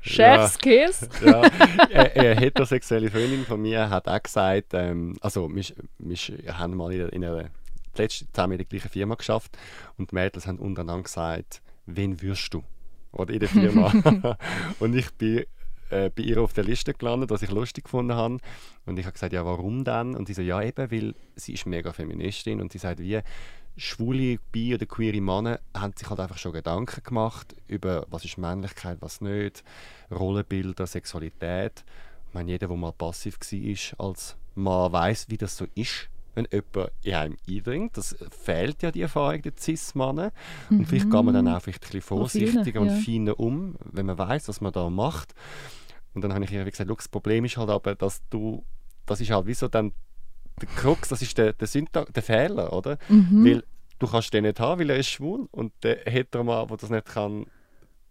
Chefskiss. 0.00 1.08
Ja, 1.24 1.42
ja. 1.90 2.02
Eine, 2.14 2.34
heterosexuelle 2.36 3.10
Freundin 3.10 3.44
von 3.44 3.60
mir 3.60 3.90
hat 3.90 4.08
auch 4.08 4.22
gesagt, 4.22 4.72
ähm, 4.72 5.16
also 5.20 5.50
wir, 5.54 5.64
wir 5.98 6.58
haben 6.58 6.76
mal 6.76 6.92
in, 6.92 7.08
in 7.10 7.24
einer 7.24 7.50
letzten 7.96 8.28
zusammen 8.32 8.52
in 8.52 8.58
der 8.58 8.66
gleichen 8.66 8.88
Firma 8.88 9.16
geschafft 9.16 9.58
und 9.98 10.10
die 10.10 10.14
Mädels 10.14 10.46
haben 10.46 10.58
untereinander 10.58 11.02
gesagt, 11.02 11.60
wen 11.86 12.22
wirst 12.22 12.54
du? 12.54 12.62
Oder 13.12 13.34
in 13.34 13.40
der 13.40 13.48
Firma. 13.48 14.38
und 14.80 14.94
ich 14.94 15.12
bin 15.14 15.44
äh, 15.90 16.10
bei 16.10 16.22
ihr 16.22 16.40
auf 16.40 16.52
der 16.52 16.64
Liste 16.64 16.94
gelandet, 16.94 17.30
was 17.30 17.42
ich 17.42 17.50
lustig 17.50 17.84
gefunden 17.84 18.14
habe. 18.14 18.38
Und 18.86 18.98
ich 18.98 19.04
habe 19.04 19.14
gesagt, 19.14 19.32
ja, 19.32 19.44
warum 19.44 19.84
dann? 19.84 20.14
Und 20.14 20.26
sie 20.26 20.34
so, 20.34 20.42
ja, 20.42 20.62
eben, 20.62 20.90
weil 20.90 21.14
sie 21.36 21.54
ist 21.54 21.66
mega 21.66 21.92
Feministin 21.92 22.60
und 22.60 22.72
sie 22.72 22.78
sagt, 22.78 23.00
wie, 23.00 23.20
schwule, 23.78 24.38
bi- 24.52 24.74
oder 24.74 24.86
queere 24.86 25.20
Männer 25.20 25.60
haben 25.74 25.94
sich 25.96 26.08
halt 26.10 26.20
einfach 26.20 26.38
schon 26.38 26.52
Gedanken 26.52 27.02
gemacht 27.02 27.54
über, 27.66 28.06
was 28.10 28.24
ist 28.24 28.38
Männlichkeit, 28.38 28.98
was 29.00 29.20
nicht, 29.20 29.64
Rollenbilder, 30.10 30.86
Sexualität. 30.86 31.84
Ich 32.28 32.34
meine, 32.34 32.50
jeder, 32.50 32.68
der 32.68 32.76
mal 32.76 32.92
passiv 32.92 33.38
war 33.40 34.06
als 34.06 34.36
Mann, 34.54 34.92
weiß, 34.92 35.26
wie 35.28 35.38
das 35.38 35.56
so 35.56 35.66
ist, 35.74 36.08
wenn 36.34 36.46
jemand 36.50 36.90
in 37.02 37.14
einem 37.14 37.36
eindringt. 37.48 37.96
Das 37.96 38.16
fehlt 38.30 38.82
ja 38.82 38.90
die 38.90 39.02
Erfahrung 39.02 39.42
der 39.42 39.52
Cis-Männer. 39.58 40.32
Mhm. 40.68 40.80
Und 40.80 40.86
vielleicht 40.86 41.10
geht 41.10 41.22
man 41.22 41.34
dann 41.34 41.48
auch 41.48 41.62
vielleicht 41.62 41.82
ein 41.82 41.86
bisschen 41.86 42.02
vorsichtiger 42.02 42.80
und 42.80 42.90
feiner 42.90 43.38
um, 43.38 43.76
wenn 43.84 44.06
man 44.06 44.18
weiß, 44.18 44.48
was 44.48 44.60
man 44.60 44.72
da 44.72 44.90
macht. 44.90 45.34
Und 46.14 46.22
dann 46.22 46.34
habe 46.34 46.44
ich 46.44 46.52
ihr 46.52 46.64
gesagt, 46.64 46.90
das 46.90 47.08
Problem 47.08 47.44
ist 47.44 47.56
halt 47.56 47.70
aber, 47.70 47.94
dass 47.94 48.22
du, 48.28 48.64
das 49.06 49.20
ist 49.20 49.30
halt 49.30 49.46
wie 49.46 49.54
so 49.54 49.68
dann 49.68 49.92
der 50.58 50.68
Krux, 50.68 51.08
das 51.08 51.22
ist 51.22 51.36
der, 51.38 51.52
der, 51.52 51.66
Syntax, 51.66 52.12
der 52.12 52.22
Fehler, 52.22 52.72
oder? 52.72 52.98
Mhm. 53.08 53.44
Weil 53.44 53.64
du 53.98 54.06
kannst 54.06 54.32
den 54.32 54.44
nicht 54.44 54.60
haben, 54.60 54.80
weil 54.80 54.90
er 54.90 54.96
ist 54.96 55.08
schwul 55.08 55.48
und 55.50 55.72
der 55.82 55.98
Heteroman, 56.04 56.68
der 56.68 56.76
das 56.76 56.90
nicht 56.90 57.06
kann, 57.06 57.46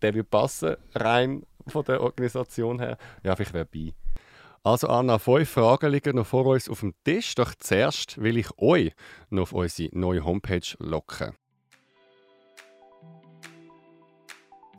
der 0.02 0.14
wird 0.14 0.30
passen, 0.30 0.76
rein 0.94 1.44
von 1.68 1.86
der 1.86 2.02
Organisation 2.02 2.80
her. 2.80 2.98
Ja, 3.24 3.40
ich 3.40 3.54
wäre 3.54 3.66
bei. 3.66 3.94
Also 4.64 4.88
Anna, 4.88 5.18
fünf 5.18 5.50
Fragen 5.50 5.92
liegen 5.92 6.18
noch 6.18 6.28
vor 6.28 6.46
uns 6.46 6.70
auf 6.70 6.82
dem 6.82 6.94
Tisch. 7.04 7.34
Doch 7.36 7.56
zuerst 7.56 8.22
will 8.22 8.38
ich 8.38 8.50
euch 8.58 8.92
noch 9.30 9.44
auf 9.44 9.54
unsere 9.54 9.98
neue 9.98 10.26
Homepage 10.26 10.76
locken. 10.80 11.34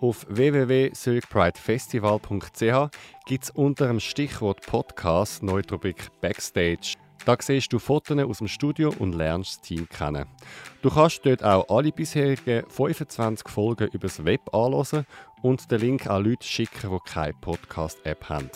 Auf 0.00 0.26
www.zurichpridefestival.ch 0.28 2.90
gibt 3.26 3.44
es 3.44 3.50
unter 3.50 3.88
dem 3.88 3.98
Stichwort 3.98 4.64
Podcast 4.66 5.42
neue 5.42 5.64
Rubrik 5.70 6.08
Backstage 6.20 6.94
da 7.24 7.36
siehst 7.40 7.72
du 7.72 7.78
Fotos 7.78 8.18
aus 8.18 8.38
dem 8.38 8.48
Studio 8.48 8.92
und 8.98 9.14
lernst 9.14 9.56
das 9.56 9.60
Team 9.60 9.88
kennen. 9.88 10.26
Du 10.82 10.90
kannst 10.90 11.24
dort 11.24 11.44
auch 11.44 11.68
alle 11.68 11.92
bisherigen 11.92 12.64
25 12.68 13.48
Folgen 13.48 13.88
übers 13.92 14.24
Web 14.24 14.54
anhören 14.54 15.06
und 15.42 15.70
den 15.70 15.80
Link 15.80 16.06
an 16.06 16.24
Leute 16.24 16.46
schicken, 16.46 16.90
die 16.90 17.10
keine 17.10 17.34
Podcast-App 17.34 18.28
haben. 18.28 18.50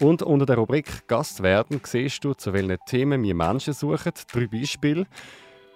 Und 0.00 0.22
unter 0.22 0.44
der 0.44 0.56
Rubrik 0.56 1.06
Gast 1.06 1.42
werden 1.42 1.80
siehst 1.84 2.24
du, 2.24 2.34
zu 2.34 2.52
welchen 2.52 2.78
Themen 2.86 3.22
wir 3.22 3.34
Menschen 3.34 3.74
suchen. 3.74 4.12
Drei 4.32 4.46
Beispiele. 4.46 5.06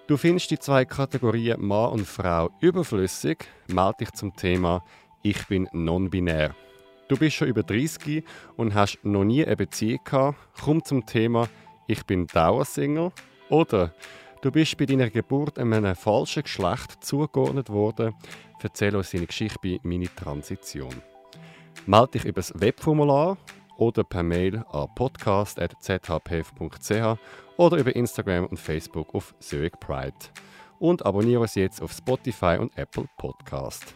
Du 0.08 0.16
findest 0.16 0.50
die 0.50 0.58
zwei 0.58 0.84
Kategorien 0.84 1.60
Mann 1.60 1.92
und 1.92 2.06
Frau 2.06 2.50
überflüssig. 2.60 3.44
Melde 3.68 3.98
dich 4.00 4.12
zum 4.12 4.34
Thema 4.34 4.82
Ich 5.22 5.46
bin 5.46 5.68
non-binär. 5.72 6.54
Du 7.08 7.16
bist 7.16 7.36
schon 7.36 7.48
über 7.48 7.62
30 7.62 8.24
und 8.56 8.74
hast 8.74 8.98
noch 9.02 9.24
nie 9.24 9.44
eine 9.44 9.56
Beziehung 9.56 10.00
gehabt. 10.04 10.38
Komm 10.62 10.84
zum 10.84 11.06
Thema 11.06 11.48
«Ich 11.88 12.06
bin 12.06 12.28
Dauersingle». 12.28 13.10
Oder 13.48 13.92
du 14.42 14.52
bist 14.52 14.76
bei 14.76 14.86
deiner 14.86 15.10
Geburt 15.10 15.58
einem 15.58 15.96
falschen 15.96 16.44
Geschlecht 16.44 17.02
zugeordnet 17.02 17.70
worden. 17.70 18.14
Erzähl 18.62 18.94
uns 18.94 19.10
deine 19.10 19.26
Geschichte 19.26 19.58
bei 19.60 19.80
«Meine 19.82 20.14
Transition». 20.14 21.02
Melde 21.86 22.12
dich 22.12 22.26
über 22.26 22.40
das 22.40 22.52
Webformular 22.54 23.36
oder 23.78 24.04
per 24.04 24.22
Mail 24.22 24.62
an 24.70 24.88
podcast.zhpf.ch 24.94 27.18
oder 27.56 27.76
über 27.78 27.96
Instagram 27.96 28.46
und 28.46 28.58
Facebook 28.58 29.14
auf 29.14 29.34
Zurich 29.38 29.72
Pride. 29.80 30.12
Und 30.78 31.06
abonniere 31.06 31.40
uns 31.40 31.54
jetzt 31.54 31.80
auf 31.80 31.92
Spotify 31.92 32.58
und 32.60 32.76
Apple 32.76 33.08
Podcast. 33.16 33.94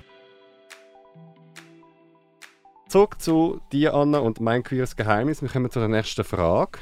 Zurück 2.88 3.20
zu 3.20 3.60
dir, 3.72 3.94
Anna, 3.94 4.18
und 4.18 4.40
mein 4.40 4.62
queeres 4.62 4.96
Geheimnis. 4.96 5.42
Wir 5.42 5.48
kommen 5.48 5.70
zu 5.70 5.78
der 5.78 5.88
nächsten 5.88 6.24
Frage. 6.24 6.78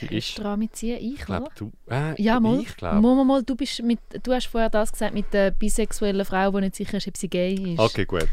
Die 0.00 0.16
ist 0.16 0.38
dran 0.38 0.58
mitziehen? 0.58 0.98
Ich, 0.98 1.20
ich 1.20 1.26
glaube, 1.26 1.50
du. 1.56 1.72
Äh, 1.88 2.20
ja, 2.20 2.40
mal. 2.40 2.60
Ich 2.60 2.76
glaube. 2.76 3.00
Mal, 3.00 3.24
mal, 3.24 3.42
du, 3.42 3.54
bist 3.56 3.82
mit, 3.82 4.00
du 4.22 4.32
hast 4.32 4.46
vorher 4.46 4.70
das 4.70 4.92
gesagt 4.92 5.14
mit 5.14 5.32
der 5.32 5.50
bisexuellen 5.50 6.24
Frau, 6.24 6.50
die 6.52 6.60
nicht 6.60 6.76
sicher 6.76 6.98
ist, 6.98 7.08
ob 7.08 7.16
sie 7.16 7.28
gay 7.28 7.74
ist. 7.74 7.78
Okay, 7.78 8.04
gut. 8.04 8.28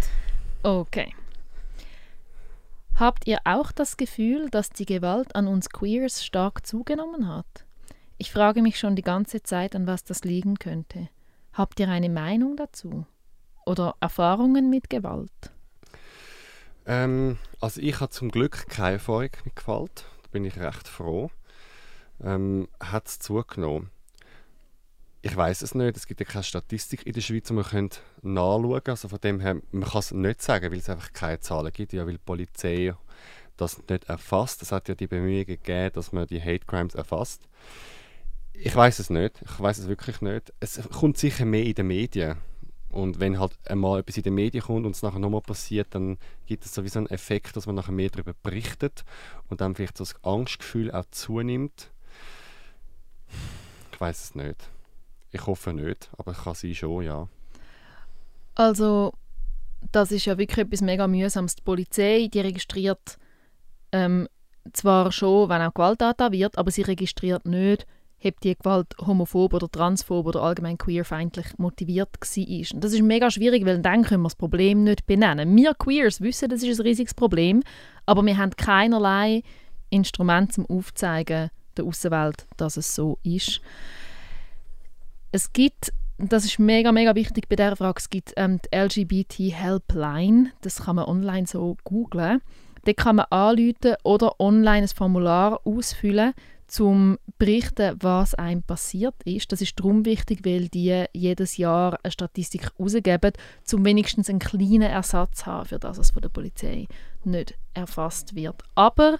Okay. 0.63 1.13
Habt 2.95 3.25
ihr 3.25 3.39
auch 3.45 3.71
das 3.71 3.97
Gefühl, 3.97 4.49
dass 4.49 4.69
die 4.69 4.85
Gewalt 4.85 5.35
an 5.35 5.47
uns 5.47 5.69
Queers 5.69 6.23
stark 6.23 6.65
zugenommen 6.67 7.27
hat? 7.27 7.65
Ich 8.17 8.31
frage 8.31 8.61
mich 8.61 8.77
schon 8.77 8.95
die 8.95 9.01
ganze 9.01 9.41
Zeit, 9.41 9.75
an 9.75 9.87
was 9.87 10.03
das 10.03 10.23
liegen 10.23 10.59
könnte. 10.59 11.09
Habt 11.53 11.79
ihr 11.79 11.89
eine 11.89 12.09
Meinung 12.09 12.55
dazu? 12.55 13.05
Oder 13.65 13.95
Erfahrungen 13.99 14.69
mit 14.69 14.89
Gewalt? 14.89 15.51
Ähm, 16.85 17.37
also 17.59 17.81
ich 17.81 17.99
habe 17.99 18.11
zum 18.11 18.29
Glück 18.29 18.67
keine 18.69 18.93
Erfahrung 18.93 19.29
mit 19.45 19.55
Gewalt. 19.55 20.05
Da 20.23 20.29
bin 20.31 20.45
ich 20.45 20.59
recht 20.59 20.87
froh. 20.87 21.31
Ähm, 22.23 22.67
hat 22.79 23.07
es 23.07 23.19
zugenommen? 23.19 23.89
Ich 25.23 25.35
weiß 25.35 25.61
es 25.61 25.75
nicht. 25.75 25.97
Es 25.97 26.07
gibt 26.07 26.19
ja 26.19 26.25
keine 26.25 26.43
Statistik 26.43 27.05
in 27.05 27.13
der 27.13 27.21
Schweiz, 27.21 27.47
die 27.47 27.53
man 27.53 27.63
könnte 27.63 27.99
nachschauen. 28.21 28.81
Also 28.85 29.07
von 29.07 29.19
dem 29.19 29.39
her, 29.39 29.61
man 29.71 29.89
kann 29.89 29.99
es 29.99 30.11
nicht 30.11 30.41
sagen, 30.41 30.71
weil 30.71 30.79
es 30.79 30.89
einfach 30.89 31.13
keine 31.13 31.39
Zahlen 31.39 31.71
gibt. 31.71 31.93
Ja, 31.93 32.05
weil 32.05 32.13
die 32.13 32.17
Polizei 32.19 32.95
das 33.57 33.77
nicht 33.87 34.05
erfasst. 34.05 34.61
Es 34.63 34.71
hat 34.71 34.89
ja 34.89 34.95
die 34.95 35.07
Bemühungen 35.07 35.45
gegeben, 35.45 35.93
dass 35.93 36.11
man 36.11 36.25
die 36.25 36.41
Hate 36.41 36.65
Crimes 36.65 36.95
erfasst. 36.95 37.47
Ich 38.53 38.75
weiß 38.75 38.99
es 38.99 39.09
nicht. 39.09 39.41
Ich 39.43 39.59
weiß 39.59 39.77
es 39.77 39.87
wirklich 39.87 40.21
nicht. 40.21 40.51
Es 40.59 40.81
kommt 40.89 41.17
sicher 41.17 41.45
mehr 41.45 41.63
in 41.63 41.75
den 41.75 41.87
Medien. 41.87 42.37
Und 42.89 43.19
wenn 43.19 43.39
halt 43.39 43.57
einmal 43.65 44.01
etwas 44.01 44.17
in 44.17 44.23
den 44.23 44.35
Medien 44.35 44.63
kommt 44.63 44.85
und 44.85 44.95
es 44.95 45.01
nachher 45.01 45.19
nochmal 45.19 45.41
passiert, 45.41 45.87
dann 45.91 46.17
gibt 46.45 46.65
es 46.65 46.73
sowieso 46.73 46.99
einen 46.99 47.07
Effekt, 47.07 47.55
dass 47.55 47.65
man 47.65 47.75
nachher 47.75 47.93
mehr 47.93 48.09
darüber 48.09 48.33
berichtet 48.43 49.05
und 49.49 49.61
dann 49.61 49.75
vielleicht 49.75 49.97
so 49.97 50.03
das 50.03 50.21
Angstgefühl 50.23 50.91
auch 50.91 51.05
zunimmt. 51.11 51.91
Ich 53.91 54.01
weiß 54.01 54.23
es 54.23 54.35
nicht. 54.35 54.69
Ich 55.31 55.45
hoffe 55.45 55.73
nicht, 55.73 56.09
aber 56.17 56.33
kann 56.33 56.55
sein 56.55 56.75
schon, 56.75 57.03
ja. 57.03 57.27
Also, 58.55 59.13
das 59.91 60.11
ist 60.11 60.25
ja 60.25 60.37
wirklich 60.37 60.65
etwas 60.65 60.81
mega 60.81 61.07
mühsames. 61.07 61.55
Die 61.55 61.63
Polizei, 61.63 62.29
die 62.31 62.41
registriert 62.41 63.17
ähm, 63.91 64.27
zwar 64.73 65.11
schon, 65.11 65.49
wenn 65.49 65.61
auch 65.61 65.73
Gewalttat 65.73 66.19
wird, 66.31 66.57
aber 66.57 66.71
sie 66.71 66.81
registriert 66.81 67.45
nicht, 67.45 67.87
ob 68.23 68.39
die 68.41 68.55
Gewalt 68.55 68.95
homophob 68.99 69.53
oder 69.53 69.69
transphob 69.69 70.27
oder 70.27 70.43
allgemein 70.43 70.77
queerfeindlich 70.77 71.57
motiviert 71.57 72.09
war. 72.19 72.75
Und 72.75 72.83
das 72.83 72.93
ist 72.93 73.01
mega 73.01 73.31
schwierig, 73.31 73.65
weil 73.65 73.79
dann 73.79 74.03
können 74.03 74.21
wir 74.21 74.29
das 74.29 74.35
Problem 74.35 74.83
nicht 74.83 75.05
benennen. 75.07 75.55
Wir 75.55 75.73
Queers 75.73 76.21
wissen, 76.21 76.49
das 76.49 76.61
ist 76.61 76.79
ein 76.79 76.85
riesiges 76.85 77.13
Problem, 77.13 77.63
aber 78.05 78.23
wir 78.23 78.37
haben 78.37 78.51
keinerlei 78.55 79.41
Instrument 79.89 80.53
zum 80.53 80.65
Aufzeigen 80.67 81.49
der 81.77 81.85
Außenwelt, 81.85 82.47
dass 82.57 82.77
es 82.77 82.95
so 82.95 83.17
ist. 83.23 83.61
Es 85.31 85.53
gibt, 85.53 85.93
das 86.17 86.45
ist 86.45 86.59
mega, 86.59 86.91
mega 86.91 87.15
wichtig 87.15 87.47
bei 87.47 87.55
dieser 87.55 87.75
Frage, 87.75 87.99
es 87.99 88.09
gibt 88.09 88.33
ähm, 88.35 88.59
die 88.61 88.77
LGBT 88.77 89.39
Helpline, 89.53 90.51
das 90.61 90.83
kann 90.83 90.97
man 90.97 91.05
online 91.05 91.47
so 91.47 91.77
googlen. 91.83 92.41
Da 92.83 92.93
kann 92.93 93.17
man 93.17 93.25
anrufen 93.29 93.95
oder 94.03 94.39
online 94.39 94.83
ein 94.83 94.87
Formular 94.87 95.61
ausfüllen, 95.65 96.33
zum 96.71 97.19
berichten, 97.37 97.97
was 97.99 98.33
einem 98.33 98.63
passiert 98.63 99.15
ist. 99.25 99.51
Das 99.51 99.61
ist 99.61 99.77
darum 99.77 100.05
wichtig, 100.05 100.39
weil 100.45 100.69
die 100.69 101.03
jedes 101.11 101.57
Jahr 101.57 101.99
eine 102.01 102.11
Statistik 102.11 102.63
herausgeben, 102.63 103.33
um 103.73 103.83
wenigstens 103.83 104.29
einen 104.29 104.39
kleinen 104.39 104.83
Ersatz 104.83 105.39
zu 105.39 105.47
haben, 105.47 105.67
für 105.67 105.79
das 105.79 105.97
was 105.97 106.11
von 106.11 106.21
der 106.21 106.29
Polizei 106.29 106.87
nicht 107.25 107.55
erfasst 107.73 108.35
wird. 108.35 108.63
Aber 108.73 109.19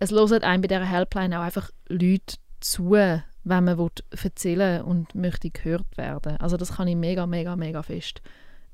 es 0.00 0.10
hören 0.10 0.42
einem 0.42 0.62
bei 0.62 0.68
dieser 0.68 0.84
Helpline 0.84 1.38
auch 1.38 1.44
einfach 1.44 1.70
Leute 1.88 2.36
zu, 2.58 2.90
wenn 2.90 3.24
man 3.44 3.90
erzählen 4.10 4.82
und 4.82 5.14
möchte 5.14 5.50
gehört 5.50 5.96
werden. 5.96 6.38
Also 6.38 6.56
das 6.56 6.76
kann 6.76 6.88
ich 6.88 6.96
mega, 6.96 7.26
mega, 7.26 7.54
mega 7.54 7.82
fest 7.82 8.22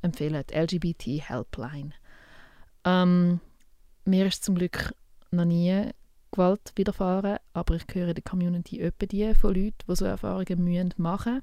empfehlen, 0.03 0.45
die 0.49 0.55
LGBT 0.55 1.29
Helpline. 1.29 1.91
Ähm, 2.85 3.41
mir 4.05 4.27
ist 4.27 4.45
zum 4.45 4.55
Glück 4.55 4.95
noch 5.33 5.45
nie 5.45 5.91
Gewalt 6.31 6.73
widerfahren, 6.77 7.39
aber 7.53 7.75
ich 7.75 7.85
höre 7.93 8.09
in 8.09 8.15
der 8.15 8.23
Community 8.23 8.81
öppe 8.81 9.09
die 9.09 9.35
von 9.35 9.55
Leuten, 9.55 9.79
die 9.89 9.97
so 9.97 10.05
Erfahrungen 10.05 10.63
müssen 10.65 10.95
machen 10.97 11.43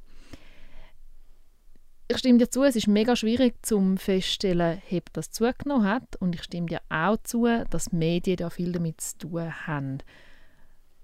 Ich 2.14 2.20
stimme 2.20 2.38
dir 2.38 2.47
zu, 2.47 2.64
es 2.64 2.76
ist 2.76 2.88
mega 2.88 3.16
schwierig 3.16 3.55
zum 3.64 3.97
feststellen, 3.97 4.84
ob 4.91 5.14
das 5.14 5.32
zugenommen 5.32 5.88
hat 5.88 6.16
und 6.18 6.36
ich 6.36 6.43
stimme 6.43 6.68
dir 6.68 6.80
auch 6.88 7.18
zu, 7.24 7.47
dass 7.72 7.91
Medien 7.91 8.38
da 8.38 8.51
viel 8.51 8.72
damit 8.72 9.01
zu 9.01 9.18
tun 9.18 9.51
haben. 9.66 9.97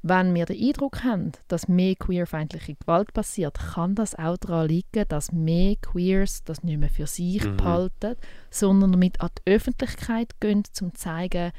Wenn 0.04 0.36
wir 0.36 0.46
den 0.46 0.64
Eindruck 0.64 1.04
haben, 1.04 1.32
dass 1.48 1.68
mehr 1.68 1.96
queerfeindliche 1.96 2.76
Gewalt 2.76 3.12
passiert, 3.12 3.58
kann 3.58 3.96
das 3.96 4.14
auch 4.14 4.38
daran 4.38 4.68
liegen, 4.68 5.04
dass 5.08 5.32
mehr 5.32 5.78
Queers 5.78 6.44
das 6.44 6.62
nicht 6.62 6.78
mehr 6.78 6.92
für 6.92 7.08
sich 7.08 7.44
mhm. 7.44 7.58
behalten, 7.58 8.16
sondern 8.52 8.92
damit 8.92 9.20
an 9.20 9.32
die 9.40 9.52
Öffentlichkeit 9.52 10.40
gehen, 10.40 10.60
um 10.60 10.74
zu 10.74 10.94
zeigen, 10.94 11.52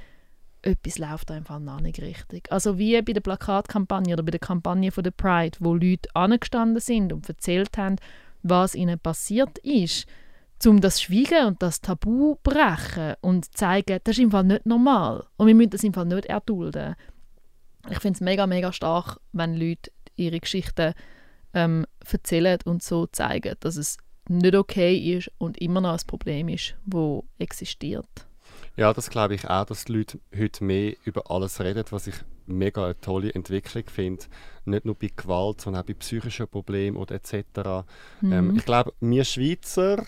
etwas 0.63 0.99
läuft 0.99 1.33
einfach 1.33 1.59
noch 1.59 1.81
nicht 1.81 2.01
richtig. 2.01 2.53
Also 2.53 2.79
wie 2.79 3.03
bei 3.03 3.15
der 3.15 3.21
Plakatkampagne 3.21 4.13
oder 4.13 4.23
bei 4.23 4.31
der 4.31 4.39
Kampagne 4.39 4.93
von 4.93 5.03
der 5.03 5.11
Pride, 5.11 5.59
wo 5.59 5.75
Leute 5.75 6.09
angestanden 6.15 6.81
sind 6.81 7.13
und 7.13 7.29
erzählt 7.29 7.77
haben, 7.77 7.97
was 8.43 8.75
ihnen 8.75 8.99
passiert 8.99 9.59
ist, 9.59 10.07
um 10.67 10.81
das 10.81 11.01
Schweigen 11.01 11.47
und 11.47 11.63
das 11.63 11.81
Tabu 11.81 12.37
brechen 12.43 13.15
und 13.23 13.57
zeigen, 13.57 13.99
das 14.05 14.19
ist 14.19 14.23
im 14.23 14.31
Fall 14.31 14.45
nicht 14.45 14.67
normal 14.67 15.27
und 15.37 15.47
wir 15.47 15.55
müssen 15.55 15.71
das 15.71 15.85
im 15.85 15.95
Fall 15.95 16.05
nicht 16.05 16.27
erdulden. 16.27 16.97
Ich 17.89 17.99
finde 17.99 18.17
es 18.17 18.21
mega, 18.21 18.47
mega 18.47 18.73
stark, 18.73 19.19
wenn 19.33 19.57
Leute 19.57 19.91
ihre 20.17 20.39
Geschichten 20.39 20.93
ähm, 21.55 21.87
erzählen 22.11 22.59
und 22.65 22.83
so 22.83 23.07
zeigen, 23.07 23.57
dass 23.61 23.77
es 23.77 23.97
nicht 24.29 24.55
okay 24.55 25.17
ist 25.17 25.31
und 25.39 25.59
immer 25.59 25.81
noch 25.81 25.93
ein 25.93 26.07
Problem 26.07 26.49
ist, 26.49 26.77
wo 26.85 27.25
existiert. 27.39 28.07
Ja, 28.77 28.93
das 28.93 29.11
glaube 29.11 29.35
ich 29.35 29.49
auch, 29.49 29.65
dass 29.65 29.85
die 29.85 29.93
Leute 29.93 30.21
heute 30.37 30.65
mehr 30.65 30.95
über 31.05 31.31
alles 31.31 31.61
reden, 31.61 31.85
was 31.91 32.07
ich 32.07 32.15
mega 32.51 32.85
eine 32.85 33.01
tolle 33.01 33.33
Entwicklung 33.35 33.85
finde. 33.87 34.25
Nicht 34.65 34.85
nur 34.85 34.95
bei 34.95 35.11
Gewalt, 35.15 35.61
sondern 35.61 35.83
auch 35.83 35.87
bei 35.87 35.95
psychischen 35.95 36.49
Problemen 36.49 36.97
oder 36.97 37.15
etc. 37.17 37.87
Mhm. 38.21 38.33
Ähm, 38.33 38.57
ich 38.57 38.65
glaube, 38.65 38.93
wir 39.01 39.25
Schweizer 39.25 40.05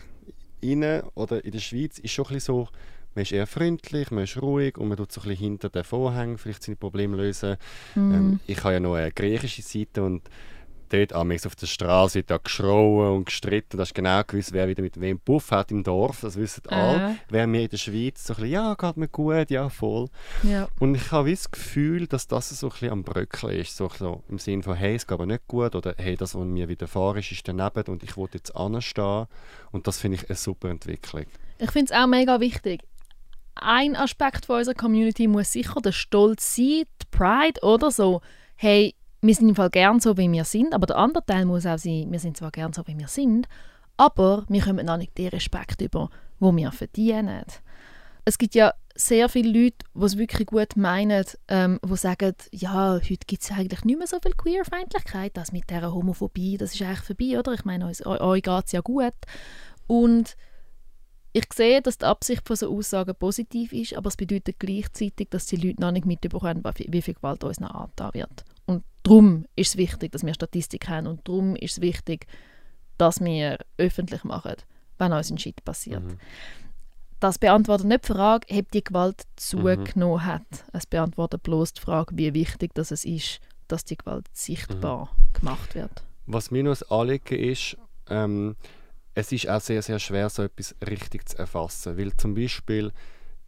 innen 0.61 1.03
oder 1.15 1.45
in 1.45 1.53
der 1.53 1.59
Schweiz 1.59 1.99
ist 1.99 2.13
schon 2.13 2.27
ein 2.27 2.35
bisschen 2.35 2.55
so, 2.55 2.69
man 3.15 3.23
ist 3.23 3.33
eher 3.33 3.47
freundlich, 3.47 4.11
man 4.11 4.25
ist 4.25 4.41
ruhig 4.41 4.79
und 4.79 4.89
man 4.89 4.97
tut 4.97 5.13
so 5.13 5.21
ein 5.21 5.29
bisschen 5.29 5.45
hinter 5.45 5.69
den 5.69 5.85
Vorhängen 5.85 6.39
vielleicht 6.39 6.63
seine 6.63 6.77
Probleme 6.77 7.17
lösen. 7.17 7.57
Mhm. 7.95 8.15
Ähm, 8.15 8.41
ich 8.47 8.63
habe 8.65 8.75
ja 8.75 8.81
noch 8.81 8.95
eine 8.95 9.13
griechische 9.13 9.63
Seite 9.63 10.03
und 10.03 10.23
dort 10.93 11.13
amigs 11.13 11.47
auf 11.47 11.57
der 11.57 11.67
Straße 11.67 12.23
da 12.23 12.37
geschrauen 12.37 13.17
und 13.17 13.25
gestritten. 13.27 13.77
Da 13.77 13.83
hast 13.83 13.95
genau 13.95 14.23
gewusst, 14.27 14.53
wer 14.53 14.69
wieder 14.69 14.83
mit 14.83 15.01
wem 15.01 15.19
Puff 15.19 15.51
hat 15.51 15.71
im 15.71 15.83
Dorf. 15.83 16.21
Das 16.21 16.37
wissen 16.37 16.63
äh. 16.69 16.75
alle. 16.75 17.17
Während 17.29 17.53
wir 17.53 17.63
in 17.63 17.69
der 17.69 17.77
Schweiz 17.77 18.25
so 18.25 18.35
ein 18.35 18.37
bisschen, 18.37 18.53
ja, 18.53 18.75
geht 18.75 18.97
mir 18.97 19.09
gut, 19.09 19.51
ja, 19.51 19.69
voll. 19.69 20.09
Ja. 20.43 20.69
Und 20.79 20.95
ich 20.95 21.11
habe 21.11 21.31
das 21.31 21.51
Gefühl, 21.51 22.07
dass 22.07 22.27
das 22.29 22.51
so 22.51 22.67
ein 22.67 22.71
bisschen 22.71 22.91
am 22.91 23.03
Bröckeln 23.03 23.57
ist. 23.59 23.77
So, 23.77 23.89
so 23.89 24.23
im 24.29 24.39
Sinne 24.39 24.63
von, 24.63 24.75
hey, 24.75 24.95
es 24.95 25.07
geht 25.07 25.15
aber 25.15 25.27
nicht 25.27 25.47
gut 25.49 25.75
oder 25.75 25.95
hey, 25.97 26.17
das, 26.17 26.35
was 26.35 26.45
mir 26.45 26.69
widerfahren 26.69 27.19
ist, 27.19 27.33
ist 27.33 27.47
daneben 27.47 27.85
und 27.87 28.03
ich 28.03 28.17
will 28.17 28.29
jetzt 28.33 28.55
anstehen. 28.55 29.27
Und 29.71 29.87
das 29.87 29.99
finde 29.99 30.19
ich 30.19 30.29
eine 30.29 30.37
super 30.37 30.69
Entwicklung. 30.69 31.27
Ich 31.59 31.71
finde 31.71 31.93
es 31.93 31.99
auch 31.99 32.07
mega 32.07 32.41
wichtig. 32.41 32.83
Ein 33.55 33.97
Aspekt 33.97 34.47
von 34.47 34.59
unserer 34.59 34.75
Community 34.75 35.29
muss 35.29 35.53
sicher 35.53 35.81
der 35.81 35.93
Stolz 35.93 36.57
sein, 36.57 36.85
die 36.85 37.07
Pride 37.11 37.61
oder 37.63 37.91
so. 37.91 38.23
Hey, 38.57 38.95
wir 39.23 39.35
sind 39.35 39.49
im 39.49 39.55
Fall 39.55 39.71
gern 39.71 40.01
so, 40.01 40.17
wie 40.17 40.31
wir 40.31 40.45
sind, 40.45 40.75
aber 40.75 40.87
der 40.87 40.97
andere 40.97 41.25
Teil 41.25 41.45
muss 41.45 41.65
auch 41.65 41.79
sein, 41.79 42.09
wir 42.11 42.19
sind 42.19 42.37
zwar 42.37 42.51
gern 42.51 42.73
so, 42.73 42.87
wie 42.87 42.99
wir 42.99 43.09
sind, 43.09 43.49
aber 43.97 44.45
wir 44.49 44.63
kommen 44.63 44.85
noch 44.85 44.97
nicht 44.97 45.17
den 45.17 45.29
Respekt 45.29 45.81
über, 45.81 46.11
wo 46.41 46.55
wir 46.55 46.73
verdienen. 46.73 47.45
Es 48.25 48.37
gibt 48.37 48.55
ja 48.57 48.75
sehr 48.95 49.29
viele 49.29 49.65
Leute, 49.65 49.77
die 49.95 50.05
es 50.05 50.19
wirklich 50.19 50.49
gut 50.49 50.77
meinen, 50.77 51.25
ähm, 51.49 51.79
die 51.85 51.97
sagen, 51.97 52.35
ja, 52.51 52.95
heute 52.95 53.27
gibt 53.27 53.43
es 53.43 53.51
eigentlich 53.53 53.85
nicht 53.85 53.99
mehr 53.99 54.07
so 54.07 54.19
viel 54.21 54.33
Queerfeindlichkeit, 54.33 55.37
das 55.37 55.53
mit 55.53 55.71
dieser 55.71 55.95
Homophobie, 55.95 56.57
das 56.57 56.75
ist 56.75 56.83
eigentlich 56.83 57.01
vorbei, 57.01 57.39
oder? 57.39 57.55
Ich 57.55 57.65
meine, 57.65 57.87
euch, 57.87 58.05
euch 58.05 58.43
geht 58.43 58.67
es 58.67 58.73
ja 58.73 58.81
gut. 58.81 59.15
Und 59.87 60.37
ich 61.33 61.47
sehe, 61.55 61.81
dass 61.81 61.99
die 61.99 62.05
Absicht 62.05 62.47
von 62.47 62.57
so 62.57 62.77
Aussagen 62.77 63.15
positiv 63.15 63.73
ist, 63.73 63.95
aber 63.95 64.09
es 64.09 64.17
bedeutet 64.17 64.57
gleichzeitig, 64.59 65.29
dass 65.31 65.47
die 65.47 65.57
Leute 65.57 65.81
noch 65.81 65.93
nicht 65.93 66.07
mitbekommen, 66.07 66.63
wie 66.77 67.03
viel 67.03 67.15
Gewalt 67.15 67.45
uns 67.45 67.61
noch 67.61 67.75
angetan 67.75 68.15
wird. 68.15 68.45
Darum 69.03 69.47
ist 69.57 69.71
es 69.71 69.77
wichtig, 69.77 70.13
dass 70.13 70.25
wir 70.25 70.35
Statistik 70.35 70.89
haben 70.89 71.07
und 71.07 71.27
darum 71.27 71.57
ist 71.57 71.73
es 71.73 71.81
wichtig, 71.81 72.27
dass 72.99 73.21
wir 73.21 73.59
öffentlich 73.79 74.25
machen, 74.25 74.55
wenn 74.99 75.13
uns 75.13 75.31
ein 75.31 75.39
Shit 75.39 75.65
passiert. 75.65 76.05
Mhm. 76.05 76.19
Das 77.19 77.39
beantwortet 77.39 77.87
nicht 77.87 78.09
die 78.09 78.13
Frage, 78.13 78.47
ob 78.59 78.71
die 78.73 78.85
Gewalt 78.85 79.23
zugenommen 79.37 80.25
mhm. 80.25 80.27
hat. 80.27 80.65
Es 80.73 80.87
beantwortet 80.87 81.43
bloß 81.43 81.75
die 81.75 81.81
Frage, 81.81 82.17
wie 82.17 82.35
wichtig 82.35 82.75
dass 82.75 82.91
es 82.91 83.05
ist, 83.05 83.41
dass 83.69 83.85
die 83.85 83.97
Gewalt 83.97 84.27
sichtbar 84.33 85.15
mhm. 85.17 85.33
gemacht 85.33 85.75
wird. 85.75 86.03
Was 86.27 86.51
mir 86.51 86.63
noch 86.63 86.81
ein 86.81 86.91
Anliegen 86.91 87.39
ist, 87.39 87.77
ähm, 88.09 88.57
es 89.15 89.31
ist 89.33 89.49
auch 89.49 89.61
sehr, 89.61 89.83
sehr 89.83 89.99
schwer, 89.99 90.31
so 90.31 90.43
etwas 90.43 90.75
richtig 90.89 91.29
zu 91.29 91.39
erfassen. 91.39 91.99
Weil 91.99 92.17
zum 92.17 92.35
Beispiel, 92.35 92.93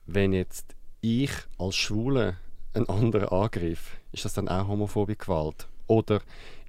wenn 0.06 0.32
jetzt 0.32 0.74
ich 1.00 1.32
als 1.58 1.76
Schwule 1.76 2.36
einen 2.74 2.88
anderen 2.88 3.28
angreife, 3.28 3.96
ist 4.12 4.24
das 4.24 4.34
dann 4.34 4.48
auch 4.48 4.68
homophobe 4.68 5.16
Gewalt? 5.16 5.68
Oder 5.86 6.20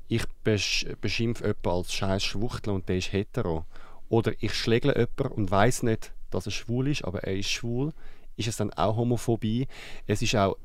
ich 0.08 0.24
besch 0.44 0.86
beschimpfe 1.02 1.46
jemanden 1.46 1.70
als 1.70 1.94
scheiß 1.94 2.24
Schwuchtel 2.24 2.74
und 2.74 2.88
der 2.90 2.98
ist 2.98 3.12
hetero. 3.12 3.66
Oder 4.10 4.34
ich 4.40 4.54
schlägle 4.54 4.94
jemanden 4.94 5.40
und 5.40 5.52
weiß 5.52 5.84
nicht, 5.84 6.14
dass 6.30 6.46
er 6.46 6.52
schwul 6.52 6.88
ist, 6.90 7.04
aber 7.04 7.24
er 7.24 7.36
ist 7.36 7.50
schwul. 7.50 7.92
Ist 8.38 8.48
es 8.48 8.58
dann 8.58 8.72
auch 8.74 8.98
Homophobie? 8.98 9.68
Es 10.06 10.22
ist 10.22 10.36
auch 10.36 10.58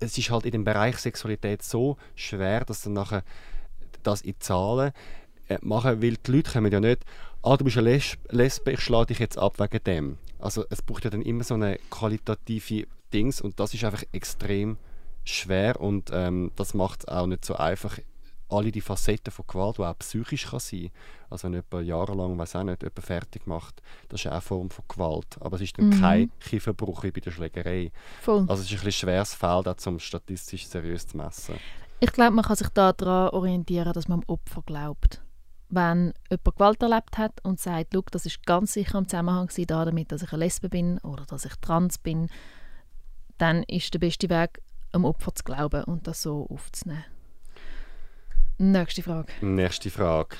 es 0.00 0.18
ist 0.18 0.30
halt 0.30 0.44
in 0.44 0.52
dem 0.52 0.64
Bereich 0.64 0.98
Sexualität 0.98 1.62
so 1.62 1.96
schwer, 2.14 2.64
dass 2.66 2.82
dann 2.82 2.92
nachher 2.92 3.22
das 4.02 4.20
in 4.20 4.34
Zahlen 4.38 4.92
äh, 5.48 5.56
machen, 5.62 6.02
weil 6.02 6.16
die 6.16 6.30
Leute 6.30 6.52
kommen 6.52 6.70
ja 6.70 6.78
nicht 6.78 7.04
ah, 7.42 7.56
du 7.56 7.64
bist 7.64 7.78
eine 7.78 7.90
Lesb 7.90 8.18
Lesbe, 8.30 8.72
ich 8.72 8.80
schlage 8.80 9.06
dich 9.06 9.18
jetzt 9.18 9.38
ab 9.38 9.58
wegen 9.58 9.82
dem. 9.84 10.18
Also 10.38 10.64
es 10.70 10.82
braucht 10.82 11.04
ja 11.04 11.10
dann 11.10 11.22
immer 11.22 11.44
so 11.44 11.54
eine 11.54 11.78
qualitative 11.90 12.86
Dings 13.12 13.40
und 13.40 13.58
das 13.58 13.74
ist 13.74 13.84
einfach 13.84 14.04
extrem 14.12 14.76
schwer 15.28 15.80
und 15.80 16.10
ähm, 16.12 16.52
das 16.56 16.74
macht 16.74 17.00
es 17.00 17.08
auch 17.08 17.26
nicht 17.26 17.44
so 17.44 17.56
einfach, 17.56 17.98
alle 18.50 18.72
die 18.72 18.80
Facetten 18.80 19.30
von 19.30 19.46
Gewalt, 19.46 19.76
die 19.76 19.82
auch 19.82 19.98
psychisch 19.98 20.46
kann 20.46 20.60
sein 20.60 20.90
also 21.30 21.44
wenn 21.44 21.52
jemand 21.54 21.86
jahrelang, 21.86 22.38
weiß 22.38 22.56
auch 22.56 22.64
nicht, 22.64 22.82
jemand 22.82 23.04
fertig 23.04 23.46
macht, 23.46 23.82
das 24.08 24.20
ist 24.20 24.26
auch 24.28 24.32
eine 24.32 24.40
Form 24.40 24.70
von 24.70 24.84
Gewalt, 24.88 25.36
aber 25.40 25.56
es 25.56 25.62
ist 25.62 25.78
dann 25.78 25.90
mhm. 25.90 26.00
kein 26.00 26.30
Kieferbruch 26.40 27.02
wie 27.02 27.10
bei 27.10 27.20
der 27.20 27.30
Schlägerei. 27.30 27.92
Voll. 28.22 28.46
Also 28.48 28.62
es 28.62 28.70
ist 28.70 28.70
ein 28.70 28.84
bisschen 28.84 28.92
schweres 28.92 29.34
Feld, 29.34 29.68
auch 29.68 29.86
um 29.86 29.98
statistisch 29.98 30.66
seriös 30.66 31.06
zu 31.06 31.18
messen. 31.18 31.56
Ich 32.00 32.12
glaube, 32.12 32.34
man 32.34 32.44
kann 32.44 32.56
sich 32.56 32.68
daran 32.68 33.30
orientieren, 33.30 33.92
dass 33.92 34.08
man 34.08 34.20
am 34.20 34.24
Opfer 34.26 34.62
glaubt 34.64 35.20
wenn 35.70 36.14
jemand 36.30 36.56
Gewalt 36.56 36.82
erlebt 36.82 37.18
hat 37.18 37.44
und 37.44 37.60
sagt, 37.60 37.94
das 38.12 38.26
ist 38.26 38.46
ganz 38.46 38.72
sicher 38.72 38.98
im 38.98 39.08
Zusammenhang 39.08 39.50
damit, 39.66 40.12
dass 40.12 40.22
ich 40.22 40.32
eine 40.32 40.44
Lesbe 40.44 40.68
bin 40.68 40.98
oder 41.00 41.26
dass 41.26 41.44
ich 41.44 41.54
trans 41.56 41.98
bin, 41.98 42.28
dann 43.36 43.62
ist 43.64 43.92
der 43.92 43.98
beste 43.98 44.30
Weg, 44.30 44.62
am 44.92 45.04
Opfer 45.04 45.34
zu 45.34 45.44
glauben 45.44 45.84
und 45.84 46.06
das 46.06 46.22
so 46.22 46.46
aufzunehmen. 46.48 47.04
Nächste 48.58 49.02
Frage. 49.02 49.32
Nächste 49.40 49.90
Frage. 49.90 50.36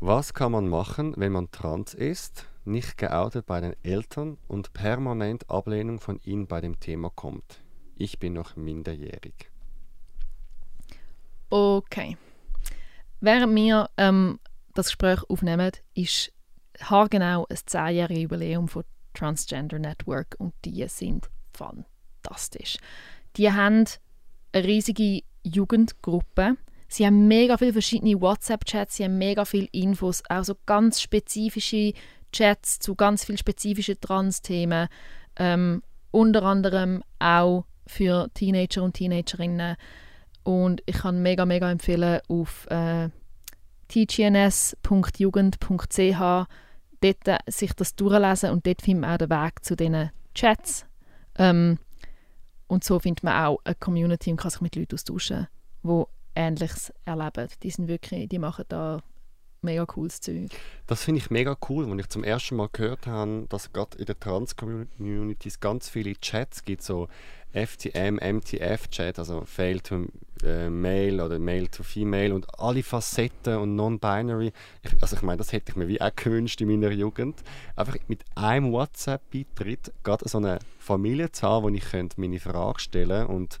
Was 0.00 0.34
kann 0.34 0.52
man 0.52 0.68
machen, 0.68 1.14
wenn 1.16 1.32
man 1.32 1.50
trans 1.50 1.94
ist, 1.94 2.46
nicht 2.64 2.98
geoutet 2.98 3.46
bei 3.46 3.60
den 3.60 3.74
Eltern 3.82 4.38
und 4.46 4.72
permanent 4.72 5.50
Ablehnung 5.50 5.98
von 5.98 6.20
ihnen 6.22 6.46
bei 6.46 6.60
dem 6.60 6.78
Thema 6.78 7.10
kommt? 7.10 7.60
Ich 7.96 8.18
bin 8.18 8.34
noch 8.34 8.54
minderjährig. 8.54 9.50
Okay. 11.50 12.16
Während 13.20 13.56
wir 13.56 13.90
ähm, 13.96 14.38
das 14.74 14.86
Gespräch 14.86 15.22
aufnehmen, 15.28 15.72
ist 15.94 16.32
haargenau 16.80 17.46
ein 17.48 17.56
zehnjähriges 17.64 18.22
Jubiläum 18.22 18.68
von 18.68 18.84
Transgender 19.14 19.78
Network 19.80 20.36
und 20.38 20.54
die 20.64 20.86
sind 20.88 21.28
fantastisch. 22.22 22.78
Die 23.36 23.52
haben 23.52 23.84
eine 24.52 24.64
riesige 24.64 25.22
Jugendgruppe. 25.42 26.56
Sie 26.88 27.04
haben 27.04 27.28
mega 27.28 27.58
viele 27.58 27.74
verschiedene 27.74 28.20
WhatsApp-Chats, 28.20 28.96
sie 28.96 29.04
haben 29.04 29.18
mega 29.18 29.44
viele 29.44 29.68
Infos, 29.72 30.22
auch 30.28 30.44
so 30.44 30.54
ganz 30.64 31.02
spezifische 31.02 31.92
Chats 32.32 32.78
zu 32.78 32.94
ganz 32.94 33.26
vielen 33.26 33.38
spezifischen 33.38 34.00
Trans-Themen. 34.00 34.88
Ähm, 35.36 35.82
unter 36.10 36.44
anderem 36.44 37.02
auch 37.18 37.66
für 37.86 38.30
Teenager 38.32 38.82
und 38.82 38.94
Teenagerinnen 38.94 39.76
und 40.44 40.82
ich 40.86 40.96
kann 40.96 41.20
mega, 41.22 41.44
mega 41.44 41.70
empfehlen, 41.70 42.20
auf 42.28 42.66
äh, 42.70 43.10
tgns.jugend.ch 43.88 46.46
dort 47.00 47.28
äh, 47.28 47.38
sich 47.46 47.72
das 47.74 47.94
durchlesen 47.96 48.50
und 48.50 48.66
dort 48.66 48.82
findet 48.82 49.02
man 49.02 49.12
auch 49.12 49.18
den 49.18 49.30
Weg 49.30 49.62
zu 49.62 49.76
diesen 49.76 50.10
Chats. 50.34 50.84
Ähm, 51.36 51.78
und 52.68 52.84
so 52.84 53.00
findet 53.00 53.24
man 53.24 53.44
auch 53.44 53.58
eine 53.64 53.74
Community 53.74 54.30
und 54.30 54.36
kann 54.36 54.50
sich 54.50 54.60
mit 54.60 54.76
Leuten 54.76 54.94
austauschen, 54.94 55.48
die 55.82 56.04
Ähnliches 56.34 56.92
erleben. 57.04 57.48
Die 57.62 57.70
sind 57.70 57.88
wirklich, 57.88 58.28
die 58.28 58.38
machen 58.38 58.64
da 58.68 59.02
mega 59.62 59.84
cooles 59.86 60.20
Zeug. 60.20 60.50
Das 60.86 61.02
finde 61.02 61.20
ich 61.20 61.30
mega 61.30 61.56
cool, 61.68 61.90
wenn 61.90 61.98
ich 61.98 62.08
zum 62.08 62.22
ersten 62.22 62.56
Mal 62.56 62.68
gehört 62.72 63.06
habe, 63.06 63.46
dass 63.48 63.72
gerade 63.72 63.98
in 63.98 64.04
den 64.04 64.20
Trans-Communities 64.20 65.60
ganz 65.60 65.88
viele 65.88 66.14
Chats 66.14 66.64
gibt, 66.64 66.82
so 66.82 67.08
FTM, 67.52 68.16
MTF-Chat, 68.16 69.18
also 69.18 69.42
Fail 69.44 69.80
to 69.80 70.06
äh, 70.44 70.68
Male 70.68 71.24
oder 71.24 71.38
Male 71.38 71.70
to 71.70 71.82
Female 71.82 72.34
und 72.34 72.46
alle 72.58 72.82
Facetten 72.82 73.56
und 73.56 73.74
Non-Binary. 73.76 74.52
Also 75.00 75.16
ich 75.16 75.22
meine, 75.22 75.38
das 75.38 75.52
hätte 75.52 75.72
ich 75.72 75.76
mir 75.76 75.88
wie 75.88 76.00
auch 76.00 76.14
gewünscht 76.14 76.60
in 76.60 76.68
meiner 76.68 76.90
Jugend. 76.90 77.42
Einfach 77.76 77.96
mit 78.06 78.24
einem 78.34 78.72
WhatsApp-Beitritt 78.72 79.92
gerade 80.02 80.28
so 80.28 80.38
eine 80.38 80.58
Familie 80.78 81.32
zu 81.32 81.46
haben, 81.46 81.64
wo 81.64 81.68
ich 81.68 81.90
könnte 81.90 82.20
meine 82.20 82.38
Frage 82.38 82.80
stellen 82.80 83.26
und 83.26 83.60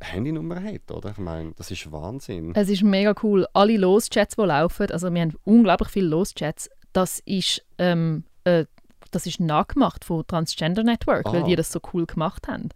Handynummer 0.00 0.62
hat, 0.62 0.90
oder? 0.90 1.12
Ich 1.12 1.18
meine, 1.18 1.52
das 1.56 1.70
ist 1.70 1.90
Wahnsinn. 1.90 2.52
Es 2.54 2.68
ist 2.68 2.82
mega 2.82 3.14
cool. 3.22 3.46
Alle 3.54 3.76
Los-Chats, 3.76 4.36
die 4.36 4.42
laufen, 4.42 4.90
also 4.90 5.12
wir 5.12 5.22
haben 5.22 5.34
unglaublich 5.44 5.88
viele 5.88 6.08
Los-Chats, 6.08 6.70
das 6.92 7.20
ist 7.24 7.64
ähm, 7.78 8.24
äh, 8.44 8.66
das 9.10 9.26
ist 9.26 9.40
nachgemacht 9.40 10.04
von 10.04 10.26
Transgender 10.26 10.82
Network, 10.82 11.26
ah. 11.26 11.32
weil 11.32 11.44
die 11.44 11.56
das 11.56 11.72
so 11.72 11.80
cool 11.92 12.06
gemacht 12.06 12.48
haben. 12.48 12.70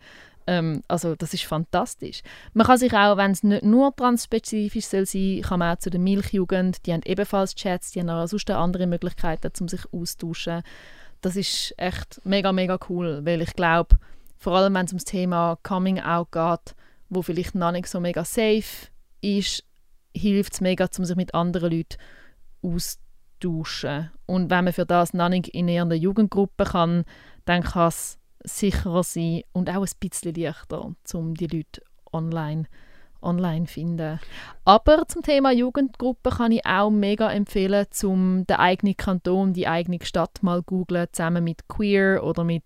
Ähm, 0.47 0.83
also 0.89 1.14
das 1.14 1.35
ist 1.35 1.45
fantastisch. 1.45 2.22
Man 2.55 2.66
kann 2.66 2.78
sich 2.78 2.93
auch, 2.93 3.16
wenn 3.16 3.31
es 3.31 3.43
nicht 3.43 3.62
nur 3.62 3.95
transspezifisch 3.95 4.87
soll 4.87 5.07
sein, 5.07 5.43
kann 5.43 5.59
man 5.59 5.76
auch 5.76 5.81
zu 5.81 5.91
der 5.91 6.01
Milchjugend, 6.01 6.87
die 6.87 6.93
haben 6.93 7.03
ebenfalls 7.05 7.55
Chats, 7.55 7.93
die 7.93 8.01
haben 8.01 8.11
auch 8.11 8.26
sonst 8.26 8.51
andere 8.51 8.87
Möglichkeiten, 8.87 9.53
um 9.61 9.68
sich 9.68 9.83
austauschen. 9.93 10.62
Das 11.20 11.37
ist 11.37 11.74
echt 11.76 12.20
mega, 12.24 12.53
mega 12.53 12.78
cool, 12.89 13.20
weil 13.24 13.43
ich 13.43 13.55
glaube, 13.55 13.97
vor 14.39 14.57
allem 14.57 14.74
wenn 14.74 14.87
es 14.87 14.93
ums 14.93 15.05
Thema 15.05 15.59
Coming 15.62 16.01
Out 16.01 16.33
geht, 16.33 16.74
wo 17.11 17.22
vielleicht 17.22 17.55
noch 17.55 17.72
nicht 17.72 17.89
so 17.89 18.01
mega 18.01 18.24
safe 18.24 18.89
ist, 19.20 19.64
hilft 20.16 20.55
es 20.55 20.61
mega, 20.61 20.89
um 20.97 21.05
sich 21.05 21.16
mit 21.16 21.35
anderen 21.35 21.72
Leuten 21.72 21.97
auszutauschen 22.62 23.10
austauschen. 23.45 24.11
Und 24.26 24.51
wenn 24.51 24.64
man 24.64 24.72
für 24.72 24.86
das 24.86 25.14
noch 25.14 25.28
nicht 25.28 25.49
in 25.49 25.68
einer 25.68 25.95
Jugendgruppe 25.95 26.64
kann, 26.64 27.05
dann 27.45 27.62
kann 27.62 27.88
es 27.88 28.18
sicherer 28.43 29.03
sein 29.03 29.43
und 29.53 29.68
auch 29.68 29.84
ein 29.84 29.93
bisschen 29.99 30.34
leichter, 30.34 30.93
um 31.14 31.34
die 31.34 31.47
Leute 31.47 31.82
online 32.12 32.66
online 33.22 33.66
finden. 33.66 34.18
Aber 34.64 35.07
zum 35.07 35.22
Thema 35.22 35.53
Jugendgruppe 35.53 36.30
kann 36.30 36.53
ich 36.53 36.64
auch 36.64 36.91
mega 36.91 37.30
empfehlen, 37.30 37.86
zum 37.91 38.47
den 38.47 38.57
eigenen 38.57 38.97
Kanton, 38.97 39.53
die 39.53 39.68
eigene 39.68 39.99
Stadt 40.03 40.43
mal 40.43 40.62
googlen, 40.62 41.07
zusammen 41.12 41.45
mit 41.45 41.68
Queer 41.68 42.24
oder 42.24 42.45
mit 42.45 42.64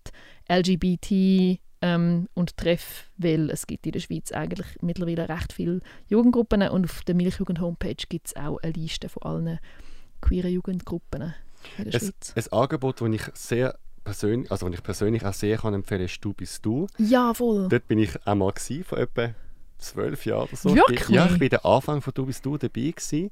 LGBT 0.49 1.59
ähm, 1.81 2.29
und 2.33 2.57
Treff, 2.57 3.09
weil 3.17 3.49
es 3.49 3.67
gibt 3.67 3.85
in 3.85 3.91
der 3.91 3.99
Schweiz 3.99 4.31
eigentlich 4.31 4.67
mittlerweile 4.81 5.27
recht 5.27 5.51
viele 5.51 5.81
Jugendgruppen 6.07 6.61
und 6.69 6.85
auf 6.85 7.03
der 7.03 7.15
Milchjugend 7.15 7.59
Homepage 7.59 7.95
gibt 8.07 8.27
es 8.27 8.35
auch 8.35 8.57
eine 8.63 8.71
Liste 8.73 9.09
von 9.09 9.23
allen 9.23 9.59
queeren 10.25 10.51
Jugendgruppen 10.51 11.33
in 11.77 11.85
der 11.85 11.95
es, 11.95 12.03
Schweiz. 12.03 12.33
Ein 12.35 12.59
Angebot, 12.59 13.01
das 13.01 13.09
ich 13.09 13.23
sehr 13.33 13.79
persönlich, 14.03 14.51
also 14.51 14.67
ich 14.69 14.83
persönlich 14.83 15.25
auch 15.25 15.33
sehr 15.33 15.57
kann 15.57 15.73
empfehlen, 15.73 16.05
ist 16.05 16.23
«Du 16.23 16.33
bist 16.33 16.65
du». 16.65 16.87
Ja, 16.97 17.33
voll. 17.33 17.67
Dort 17.69 17.87
bin 17.87 17.99
ich 17.99 18.11
einmal 18.25 18.51
gewesen, 18.51 18.83
vor 18.83 18.97
etwa 18.97 19.33
zwölf 19.77 20.25
Jahren 20.25 20.47
oder 20.47 20.55
so. 20.55 20.75
Wirklich? 20.75 21.09
ja, 21.09 21.25
ich 21.25 21.39
war 21.39 21.49
der 21.49 21.65
Anfang 21.65 22.01
von 22.01 22.13
«Du 22.13 22.25
bist 22.25 22.45
du» 22.45 22.57
dabei 22.57 22.91
gewesen. 22.91 23.31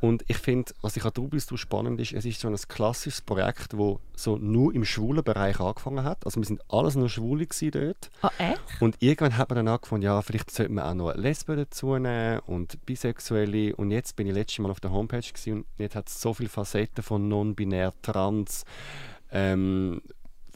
Und 0.00 0.24
ich 0.28 0.36
finde, 0.36 0.72
was 0.82 0.96
ich 0.96 1.04
an 1.04 1.12
«Du 1.14 1.28
bist 1.28 1.50
du» 1.50 1.56
spannend 1.56 1.98
ist, 2.00 2.12
es 2.12 2.24
ist 2.24 2.40
so 2.40 2.48
ein 2.48 2.56
klassisches 2.68 3.22
Projekt, 3.22 3.72
das 3.72 3.96
so 4.16 4.36
nur 4.36 4.74
im 4.74 4.84
schwulen 4.84 5.24
Bereich 5.24 5.60
angefangen 5.60 6.04
hat. 6.04 6.26
Also 6.26 6.40
wir 6.40 6.46
sind 6.46 6.60
alles 6.68 6.94
nur 6.94 7.08
Schwule 7.08 7.46
dort. 7.46 8.10
Ah, 8.20 8.30
echt? 8.38 8.60
Und 8.80 8.96
irgendwann 9.00 9.38
hat 9.38 9.48
man 9.48 9.56
dann 9.56 9.68
angefangen, 9.68 10.02
ja, 10.02 10.20
vielleicht 10.20 10.50
sollte 10.50 10.72
man 10.72 10.84
auch 10.84 10.94
noch 10.94 11.14
Lesben 11.14 11.56
dazu 11.56 11.96
nehmen 11.96 12.40
und 12.40 12.84
Bisexuelle. 12.84 13.74
Und 13.76 13.92
jetzt 13.92 14.14
bin 14.16 14.26
ich 14.26 14.34
letztes 14.34 14.58
Mal 14.58 14.70
auf 14.70 14.80
der 14.80 14.92
Homepage 14.92 15.20
gewesen 15.20 15.60
und 15.60 15.66
jetzt 15.78 15.96
hat 15.96 16.08
es 16.08 16.20
so 16.20 16.34
viele 16.34 16.50
Facetten 16.50 17.02
von 17.02 17.26
non-binär, 17.28 17.94
trans, 18.02 18.64
ähm, 19.32 20.02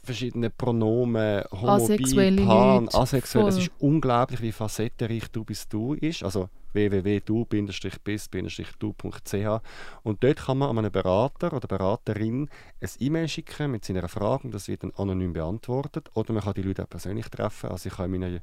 verschiedene 0.04 0.50
Pronomen, 0.50 1.44
Asexuelle 1.50 2.42
homobil, 2.42 2.46
pan, 2.46 2.88
asexuell. 2.92 3.48
Es 3.48 3.58
ist 3.58 3.70
unglaublich, 3.78 4.40
wie 4.42 4.52
facettenreich 4.52 5.28
«Du 5.30 5.44
bist 5.44 5.72
du» 5.72 5.94
ist. 5.94 6.22
Also 6.22 6.48
www.du-bist-du.ch 6.72 9.62
und 10.02 10.24
dort 10.24 10.36
kann 10.36 10.58
man 10.58 10.70
an 10.70 10.78
einen 10.78 10.92
Berater 10.92 11.52
oder 11.52 11.68
Beraterin 11.68 12.48
ein 12.80 12.88
E-Mail 12.98 13.28
schicken 13.28 13.70
mit 13.70 13.84
seiner 13.84 14.08
Frage 14.08 14.44
und 14.44 14.54
das 14.54 14.68
wird 14.68 14.82
dann 14.82 14.92
anonym 14.96 15.32
beantwortet. 15.32 16.10
Oder 16.14 16.32
man 16.32 16.42
kann 16.42 16.54
die 16.54 16.62
Leute 16.62 16.84
auch 16.84 16.88
persönlich 16.88 17.28
treffen. 17.28 17.70
Also 17.70 17.88
ich 17.88 17.98
habe 17.98 18.14
in 18.14 18.20
meiner 18.20 18.40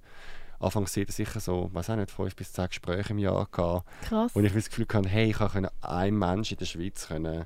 Anfangszeit 0.60 1.12
sicher 1.12 1.40
so, 1.40 1.70
weiß 1.74 1.92
auch 1.92 1.96
nicht, 1.98 2.12
fünf 2.12 2.36
bis 2.36 2.54
zehn 2.54 2.68
Gespräche 2.68 3.12
im 3.12 3.20
Jahr 3.20 3.48
gehabt, 3.52 3.86
Krass. 4.04 4.36
und 4.36 4.46
ich 4.46 4.54
das 4.54 4.70
Gefühl 4.70 4.88
hatte, 4.92 5.10
hey, 5.10 5.30
ich 5.30 5.38
konnte 5.38 5.72
einem 5.82 6.20
Menschen 6.20 6.56
in 6.56 6.60
der 6.60 6.66
Schweiz 6.66 7.08
können 7.08 7.46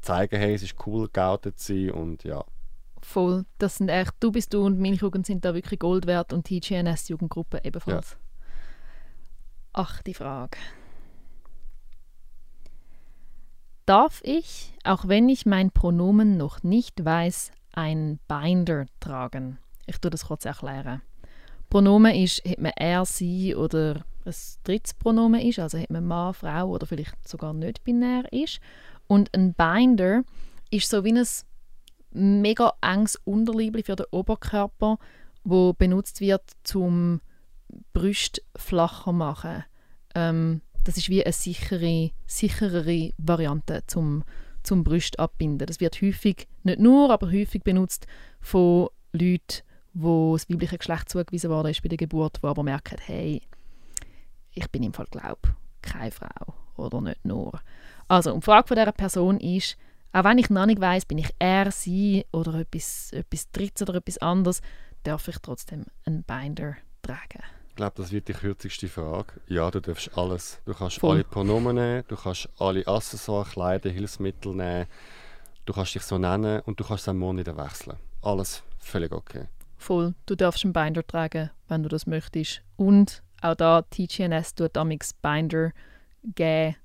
zeigen, 0.00 0.38
hey, 0.38 0.54
es 0.54 0.62
ist 0.62 0.74
cool, 0.86 1.08
geoutet 1.12 1.58
zu 1.58 1.74
sein 1.74 1.90
und 1.90 2.24
ja. 2.24 2.44
Voll. 3.02 3.44
Das 3.58 3.76
sind 3.76 3.88
echt, 3.88 4.12
du 4.20 4.30
bist 4.30 4.52
du 4.52 4.64
und 4.64 4.78
Milchjugend 4.78 5.26
sind 5.26 5.44
da 5.44 5.54
wirklich 5.54 5.80
Gold 5.80 6.06
wert 6.06 6.32
und 6.32 6.48
die 6.48 6.60
GNS-Jugendgruppe 6.60 7.60
ebenfalls. 7.64 8.16
Achte 9.72 10.14
Frage. 10.14 10.58
Darf 13.86 14.20
ich, 14.24 14.72
auch 14.84 15.06
wenn 15.08 15.28
ich 15.28 15.46
mein 15.46 15.70
Pronomen 15.70 16.36
noch 16.36 16.62
nicht 16.62 17.04
weiß, 17.04 17.52
ein 17.72 18.18
Binder 18.26 18.86
tragen? 18.98 19.58
Ich 19.86 19.98
tue 19.98 20.10
das 20.10 20.26
kurz 20.26 20.44
erklären. 20.44 21.02
Pronomen 21.70 22.14
ist, 22.14 22.42
ob 22.44 22.58
man 22.58 22.72
er, 22.76 23.04
sie 23.04 23.54
oder 23.54 24.04
ein 24.24 24.34
drittes 24.64 24.94
Pronomen 24.94 25.40
ist, 25.40 25.60
also 25.60 25.78
ob 25.78 25.90
man 25.90 26.06
Mann, 26.06 26.34
Frau 26.34 26.68
oder 26.68 26.86
vielleicht 26.86 27.28
sogar 27.28 27.54
nicht 27.54 27.84
binär 27.84 28.32
ist. 28.32 28.60
Und 29.06 29.34
ein 29.34 29.54
Binder 29.54 30.22
ist 30.70 30.88
so 30.90 31.04
wie 31.04 31.12
ein 31.12 31.26
mega 32.10 32.72
enges 32.80 33.16
Unterliebli 33.24 33.84
für 33.84 33.96
den 33.96 34.06
Oberkörper, 34.10 34.98
wo 35.44 35.72
benutzt 35.72 36.20
wird 36.20 36.42
zum 36.64 37.20
Brust 37.92 38.42
flacher 38.56 39.12
machen. 39.12 39.64
Ähm, 40.14 40.60
das 40.84 40.96
ist 40.96 41.08
wie 41.08 41.24
eine 41.24 41.32
sichere, 41.32 42.10
sicherere 42.26 43.12
Variante 43.18 43.82
zum 43.86 44.24
zum 44.62 44.84
Brust 44.84 45.18
abbinden. 45.18 45.66
Das 45.66 45.80
wird 45.80 46.00
häufig, 46.02 46.48
nicht 46.62 46.80
nur, 46.80 47.10
aber 47.10 47.30
häufig 47.30 47.62
benutzt 47.62 48.06
von 48.40 48.88
Leuten, 49.12 49.62
wo 49.92 50.36
das 50.36 50.48
weibliche 50.48 50.78
Geschlecht 50.78 51.08
zugewiesen 51.08 51.50
worden 51.50 51.68
ist 51.68 51.82
bei 51.82 51.88
der 51.88 51.98
Geburt, 51.98 52.40
die 52.42 52.46
aber 52.46 52.62
merken, 52.62 52.98
hey, 53.04 53.42
ich 54.52 54.70
bin 54.70 54.82
im 54.82 54.92
Fall 54.92 55.06
glaub 55.10 55.54
keine 55.82 56.10
Frau 56.10 56.54
oder 56.76 57.00
nicht 57.00 57.24
nur. 57.24 57.60
Also, 58.08 58.32
und 58.32 58.42
die 58.42 58.44
Frage 58.44 58.68
von 58.68 58.76
dieser 58.76 58.92
Person 58.92 59.40
ist, 59.40 59.76
auch 60.12 60.24
wenn 60.24 60.38
ich 60.38 60.50
noch 60.50 60.66
nicht 60.66 60.80
weiss, 60.80 61.06
bin 61.06 61.18
ich 61.18 61.30
er, 61.38 61.70
sie 61.70 62.26
oder 62.32 62.54
etwas, 62.54 63.12
etwas 63.12 63.50
Drittes 63.50 63.88
oder 63.88 63.98
etwas 63.98 64.18
anderes, 64.18 64.60
darf 65.04 65.28
ich 65.28 65.38
trotzdem 65.38 65.86
einen 66.04 66.24
Binder 66.24 66.76
tragen. 67.02 67.42
Ich 67.70 67.76
glaube, 67.76 67.94
das 67.96 68.12
wird 68.12 68.28
die 68.28 68.34
kürzeste 68.34 68.88
Frage. 68.88 69.40
Ja, 69.46 69.70
du 69.70 69.80
darfst 69.80 70.10
alles. 70.18 70.60
Du 70.66 70.74
kannst 70.74 70.98
Voll. 70.98 71.14
alle 71.14 71.24
Pronomen 71.24 71.76
nehmen, 71.76 72.04
du 72.08 72.16
kannst 72.16 72.48
alle 72.58 72.86
Accessoires, 72.86 73.52
Kleider, 73.52 73.88
Hilfsmittel 73.88 74.52
nehmen, 74.54 74.86
du 75.64 75.72
kannst 75.72 75.94
dich 75.94 76.02
so 76.02 76.18
nennen 76.18 76.60
und 76.66 76.78
du 76.78 76.84
kannst 76.84 77.04
es 77.04 77.08
am 77.08 77.18
Mond 77.18 77.38
wieder 77.38 77.56
wechseln. 77.56 77.96
Alles 78.22 78.62
völlig 78.78 79.12
okay. 79.12 79.46
Voll, 79.78 80.14
du 80.26 80.34
darfst 80.34 80.64
einen 80.64 80.74
Binder 80.74 81.06
tragen, 81.06 81.50
wenn 81.68 81.82
du 81.82 81.88
das 81.88 82.06
möchtest. 82.06 82.60
Und 82.76 83.22
auch 83.40 83.54
da, 83.54 83.82
TGNS 83.82 84.56
tut 84.56 84.76
amix 84.76 85.14
Binder 85.14 85.72
geben 86.22 86.76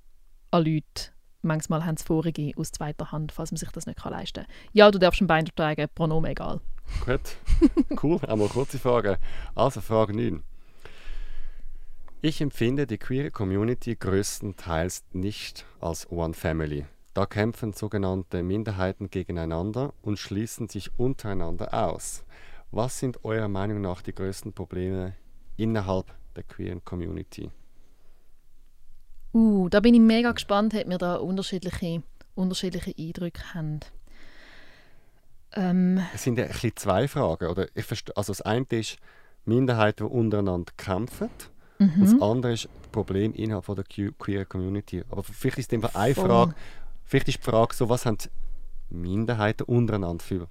an 0.52 0.64
Leute. 0.64 1.12
Manchmal 1.42 1.86
haben 1.86 1.98
sie 1.98 2.06
vorige 2.06 2.54
aus 2.56 2.72
zweiter 2.72 3.12
Hand, 3.12 3.34
falls 3.34 3.52
man 3.52 3.58
sich 3.58 3.70
das 3.72 3.86
nicht 3.86 4.04
leisten 4.06 4.44
kann. 4.46 4.54
Ja, 4.72 4.90
du 4.92 5.00
darfst 5.00 5.20
einen 5.20 5.28
Binder 5.28 5.52
tragen, 5.54 5.90
Pronomen 5.94 6.32
egal. 6.32 6.62
Gut, 7.04 7.36
cool. 8.04 8.20
Einmal 8.28 8.48
kurze 8.48 8.80
Frage. 8.80 9.18
Also, 9.56 9.82
Frage 9.82 10.16
9. 10.16 10.42
Ich 12.28 12.42
empfinde 12.42 12.88
die 12.88 12.98
queere 12.98 13.30
Community 13.30 13.96
größtenteils 13.96 15.04
nicht 15.14 15.64
als 15.80 16.10
One 16.10 16.34
Family. 16.34 16.88
Da 17.14 17.28
kämpfen 17.28 17.72
sogenannte 17.72 18.42
Minderheiten 18.42 19.12
gegeneinander 19.12 19.94
und 20.02 20.18
schließen 20.18 20.68
sich 20.68 20.90
untereinander 20.98 21.72
aus. 21.72 22.26
Was 22.72 22.98
sind 22.98 23.24
eurer 23.26 23.48
Meinung 23.48 23.80
nach 23.80 24.02
die 24.02 24.16
größten 24.16 24.54
Probleme 24.54 25.14
innerhalb 25.56 26.08
der 26.36 26.42
queeren 26.42 26.84
Community? 26.84 27.52
Uh, 29.32 29.70
da 29.70 29.80
bin 29.80 29.94
ich 29.94 30.02
mega 30.02 30.32
gespannt, 30.32 30.74
ob 30.74 30.90
wir 30.90 30.98
da 30.98 31.18
unterschiedliche, 31.18 32.02
unterschiedliche 32.34 32.96
Eindrücke 32.98 33.54
haben. 33.54 33.82
Ähm, 35.54 36.02
Es 36.12 36.24
sind 36.24 36.40
ja 36.40 36.46
ein 36.46 36.52
bisschen 36.52 36.76
zwei 36.76 37.08
Fragen. 37.08 37.50
Oder? 37.50 37.68
Also 38.16 38.32
das 38.32 38.42
eine 38.42 38.66
ist 38.72 38.98
Minderheiten, 39.46 40.08
die 40.08 40.12
untereinander 40.12 40.74
kämpfen. 40.76 41.30
Und 41.80 42.02
das 42.02 42.22
andere 42.22 42.54
ist 42.54 42.66
das 42.66 42.88
Problem 42.92 43.34
innerhalb 43.34 43.66
von 43.66 43.76
der 43.76 43.84
que- 43.86 44.12
queer 44.18 44.46
Community. 44.46 45.04
Aber 45.10 45.24
vielleicht 45.24 45.58
ist 45.60 45.68
es 45.68 45.74
einfach 45.74 45.96
eine 45.96 46.16
Voll. 46.16 46.26
Frage. 46.26 46.56
Vielleicht 47.04 47.28
ist 47.28 47.38
die 47.40 47.44
Frage 47.52 47.76
so, 47.76 47.90
was 47.90 48.06
haben 48.06 48.18
Minderheiten 48.90 49.64
untereinander 49.64 50.24
für 50.24 50.48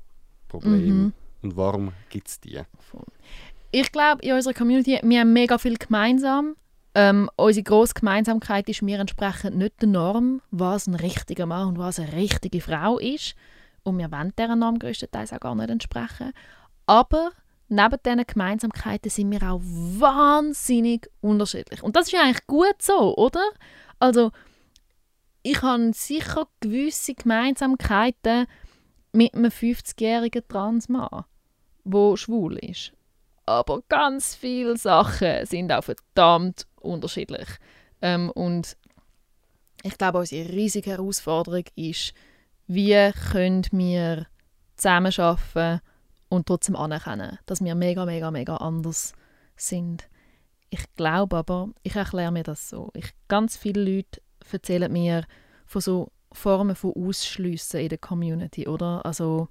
Probleme? 0.49 1.13
Und 1.43 1.57
warum 1.57 1.93
gibt 2.11 2.29
es 2.29 2.41
die? 2.41 2.61
ich 3.71 3.91
glaube, 3.93 4.23
in 4.23 4.33
unserer 4.35 4.55
Community, 4.55 5.01
wir 5.03 5.21
haben 5.21 5.33
mega 5.33 5.59
viel 5.59 5.77
gemeinsam. 5.77 6.57
Ähm, 6.95 7.29
unsere 7.35 7.65
grosse 7.65 7.95
Gemeinsamkeit 7.95 8.69
ist, 8.69 8.87
wir 8.87 9.01
entsprechen 9.01 9.59
nicht 9.59 9.83
der 9.83 9.89
Norm, 9.89 10.41
was 10.53 10.87
ein 10.87 10.95
richtiger 10.95 11.45
Mann 11.47 11.69
und 11.69 11.79
was 11.79 11.99
eine 11.99 12.13
richtige 12.13 12.61
Frau 12.61 12.99
ist. 12.99 13.35
Und 13.83 13.99
wir 13.99 14.11
wollen 14.13 14.33
dieser 14.39 14.55
Norm 14.55 14.79
größtenteils 14.79 15.33
auch 15.33 15.41
gar 15.41 15.55
nicht 15.57 15.71
entsprechen. 15.71 16.33
Aber 16.87 17.33
neben 17.69 17.99
diesen 18.05 18.27
Gemeinsamkeiten 18.27 19.11
sind 19.11 19.31
wir 19.31 19.43
auch 19.51 19.61
wahnsinnig 19.63 21.11
unterschiedlich. 21.21 21.83
Und 21.83 21.97
das 21.97 22.07
ist 22.07 22.13
ja 22.13 22.23
eigentlich 22.23 22.47
gut 22.47 22.81
so, 22.81 23.17
oder? 23.17 23.45
Also, 23.99 24.31
ich 25.43 25.61
habe 25.63 25.93
sicher 25.93 26.47
gewisse 26.61 27.15
Gemeinsamkeiten 27.15 28.47
mit 29.13 29.35
einem 29.35 29.51
50-jährigen 29.51 30.47
Transmann, 30.49 31.25
der 31.85 32.17
schwul 32.17 32.57
ist. 32.59 32.93
Aber 33.47 33.83
ganz 33.89 34.35
viele 34.35 34.77
Sachen 34.77 35.45
sind 35.45 35.71
auch 35.71 35.85
verdammt 35.85 36.67
unterschiedlich. 36.81 37.49
Ähm, 38.01 38.31
und 38.31 38.77
ich 39.83 39.99
glaube, 39.99 40.19
unsere 40.19 40.49
riesige 40.49 40.91
Herausforderung 40.91 41.65
ist, 41.77 42.15
wie 42.67 43.13
können 43.31 43.67
wir 43.71 44.27
zusammenarbeiten 44.77 45.83
und 46.35 46.47
trotzdem 46.47 46.77
anerkennen, 46.77 47.39
dass 47.47 47.63
wir 47.63 47.75
mega, 47.75 48.05
mega, 48.05 48.31
mega 48.31 48.57
anders 48.57 49.15
sind. 49.57 50.09
Ich 50.71 50.85
glaube 50.97 51.37
aber, 51.37 51.69
ich 51.83 51.97
erkläre 51.97 52.33
mir 52.33 52.43
das 52.43 52.69
so. 52.69 52.91
Ich, 52.95 53.13
ganz 53.29 53.57
viele 53.57 53.83
Leute 53.83 54.21
erzählen 54.51 54.93
mir 54.93 55.25
von 55.67 55.81
so 55.81 56.13
Formen 56.33 56.77
von 56.77 56.93
Ausschliessen 56.95 57.81
in 57.81 57.89
der 57.89 57.99
Community, 57.99 58.67
oder? 58.67 59.05
Also, 59.07 59.49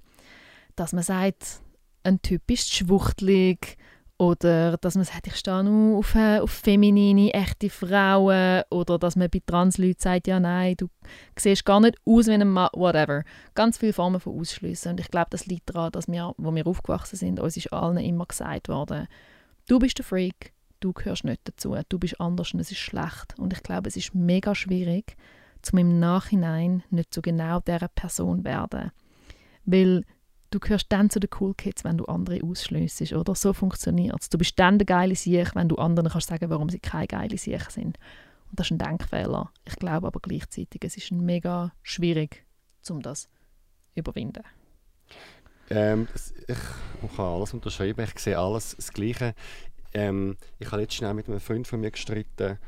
dass 0.76 0.92
man 0.92 1.02
sagt, 1.02 1.60
ein 2.02 2.20
Typ 2.20 2.50
ist 2.50 2.72
schwuchtelig 2.72 3.78
oder 4.24 4.76
dass 4.78 4.94
man 4.94 5.04
sagt, 5.04 5.26
ich 5.26 5.36
stehe 5.36 5.62
nur 5.62 5.98
auf, 5.98 6.14
äh, 6.14 6.38
auf 6.38 6.50
feminine, 6.50 7.32
echte 7.32 7.68
Frauen 7.70 8.62
oder 8.70 8.98
dass 8.98 9.16
man 9.16 9.28
bei 9.30 9.42
Transleuten 9.44 10.00
sagt, 10.00 10.26
ja 10.26 10.40
nein, 10.40 10.74
du 10.76 10.88
siehst 11.38 11.64
gar 11.64 11.80
nicht 11.80 11.96
aus 12.04 12.26
wie 12.26 12.32
ein 12.32 12.48
Mann, 12.48 12.70
whatever. 12.72 13.24
Ganz 13.54 13.78
viele 13.78 13.92
Formen 13.92 14.20
von 14.20 14.38
Ausschliessen 14.38 14.92
und 14.92 15.00
ich 15.00 15.10
glaube, 15.10 15.28
das 15.30 15.46
liegt 15.46 15.68
daran, 15.74 15.92
dass 15.92 16.08
wir, 16.08 16.34
wo 16.38 16.54
wir 16.54 16.66
aufgewachsen 16.66 17.16
sind, 17.16 17.40
uns 17.40 17.56
ist 17.56 17.72
allen 17.72 17.98
immer 17.98 18.26
gesagt 18.26 18.68
worden, 18.68 19.06
du 19.68 19.78
bist 19.78 19.98
der 19.98 20.04
Freak, 20.04 20.52
du 20.80 20.92
gehörst 20.92 21.24
nicht 21.24 21.40
dazu, 21.44 21.76
du 21.88 21.98
bist 21.98 22.20
anders 22.20 22.52
und 22.52 22.60
es 22.60 22.70
ist 22.70 22.78
schlecht. 22.78 23.38
Und 23.38 23.52
ich 23.52 23.62
glaube, 23.62 23.88
es 23.88 23.96
ist 23.96 24.14
mega 24.14 24.54
schwierig, 24.54 25.16
zum 25.62 25.78
im 25.78 25.98
Nachhinein 25.98 26.82
nicht 26.90 27.12
zu 27.12 27.22
genau 27.22 27.60
dieser 27.60 27.88
Person 27.88 28.44
werden. 28.44 28.90
Weil 29.64 30.04
du 30.54 30.60
gehörst 30.60 30.86
dann 30.90 31.10
zu 31.10 31.18
den 31.20 31.30
Cool 31.38 31.54
Kids, 31.54 31.84
wenn 31.84 31.98
du 31.98 32.04
andere 32.04 32.40
ausschliessest, 32.42 33.12
oder? 33.12 33.34
So 33.34 33.52
funktioniert 33.52 34.20
es. 34.20 34.28
Du 34.28 34.38
bist 34.38 34.58
dann 34.58 34.78
der 34.78 34.86
geile 34.86 35.16
Sieg, 35.16 35.54
wenn 35.54 35.68
du 35.68 35.76
anderen 35.76 36.08
kannst 36.08 36.28
sagen, 36.28 36.48
warum 36.50 36.68
sie 36.68 36.78
keine 36.78 37.06
geile 37.06 37.36
Sieg 37.36 37.70
sind. 37.70 37.98
Und 38.50 38.60
das 38.60 38.68
ist 38.68 38.70
ein 38.72 38.78
Denkfehler. 38.78 39.50
Ich 39.64 39.76
glaube 39.76 40.06
aber 40.06 40.20
gleichzeitig, 40.20 40.82
es 40.84 40.96
ist 40.96 41.10
mega 41.10 41.72
schwierig, 41.82 42.44
um 42.88 43.02
das 43.02 43.22
zu 43.22 43.28
überwinden. 43.96 44.42
Ähm, 45.70 46.08
ich 46.46 47.16
kann 47.16 47.26
alles 47.26 47.54
unterschreiben, 47.54 48.04
ich 48.04 48.18
sehe 48.18 48.38
alles 48.38 48.76
das 48.76 48.92
Gleiche. 48.92 49.34
Ähm, 49.92 50.36
ich 50.58 50.70
habe 50.70 50.86
schnell 50.90 51.14
mit 51.14 51.28
einem 51.28 51.40
Freund 51.40 51.66
von 51.66 51.80
mir 51.80 51.90
gestritten, 51.90 52.58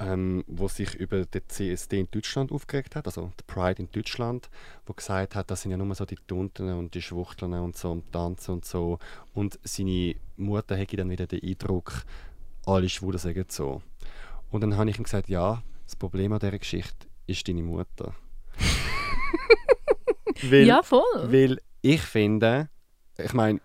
ähm, 0.00 0.44
wo 0.46 0.66
sich 0.66 0.94
über 0.94 1.26
den 1.26 1.42
CSD 1.46 2.00
in 2.00 2.08
Deutschland 2.10 2.50
aufgeregt 2.50 2.96
hat, 2.96 3.06
also 3.06 3.30
der 3.38 3.44
Pride 3.44 3.82
in 3.82 3.90
Deutschland, 3.92 4.48
wo 4.86 4.94
gesagt 4.94 5.34
hat, 5.34 5.50
das 5.50 5.62
sind 5.62 5.70
ja 5.72 5.76
nur 5.76 5.94
so 5.94 6.06
die 6.06 6.16
Tunten 6.26 6.72
und 6.72 6.94
die 6.94 7.02
Schwuchteln 7.02 7.52
und 7.52 7.76
so 7.76 7.92
und 7.92 8.10
Tanzen 8.10 8.52
und 8.52 8.64
so. 8.64 8.98
Und 9.34 9.58
seine 9.62 10.16
Mutter 10.38 10.74
hätte 10.74 10.96
dann 10.96 11.10
wieder 11.10 11.26
den 11.26 11.42
Eindruck, 11.42 12.04
alle 12.64 12.88
Schwulen 12.88 13.18
sagen 13.18 13.44
so. 13.48 13.82
Und 14.50 14.62
dann 14.62 14.76
habe 14.76 14.88
ich 14.88 14.98
ihm 14.98 15.04
gesagt, 15.04 15.28
ja, 15.28 15.62
das 15.84 15.96
Problem 15.96 16.32
an 16.32 16.38
dieser 16.38 16.58
Geschichte 16.58 17.06
ist 17.26 17.46
deine 17.46 17.62
Mutter. 17.62 18.14
Weil, 20.42 20.66
ja, 20.66 20.82
voll. 20.82 21.02
weil 21.24 21.60
ich 21.82 22.00
finde, 22.00 22.70
ich 23.18 23.34
meine, 23.34 23.60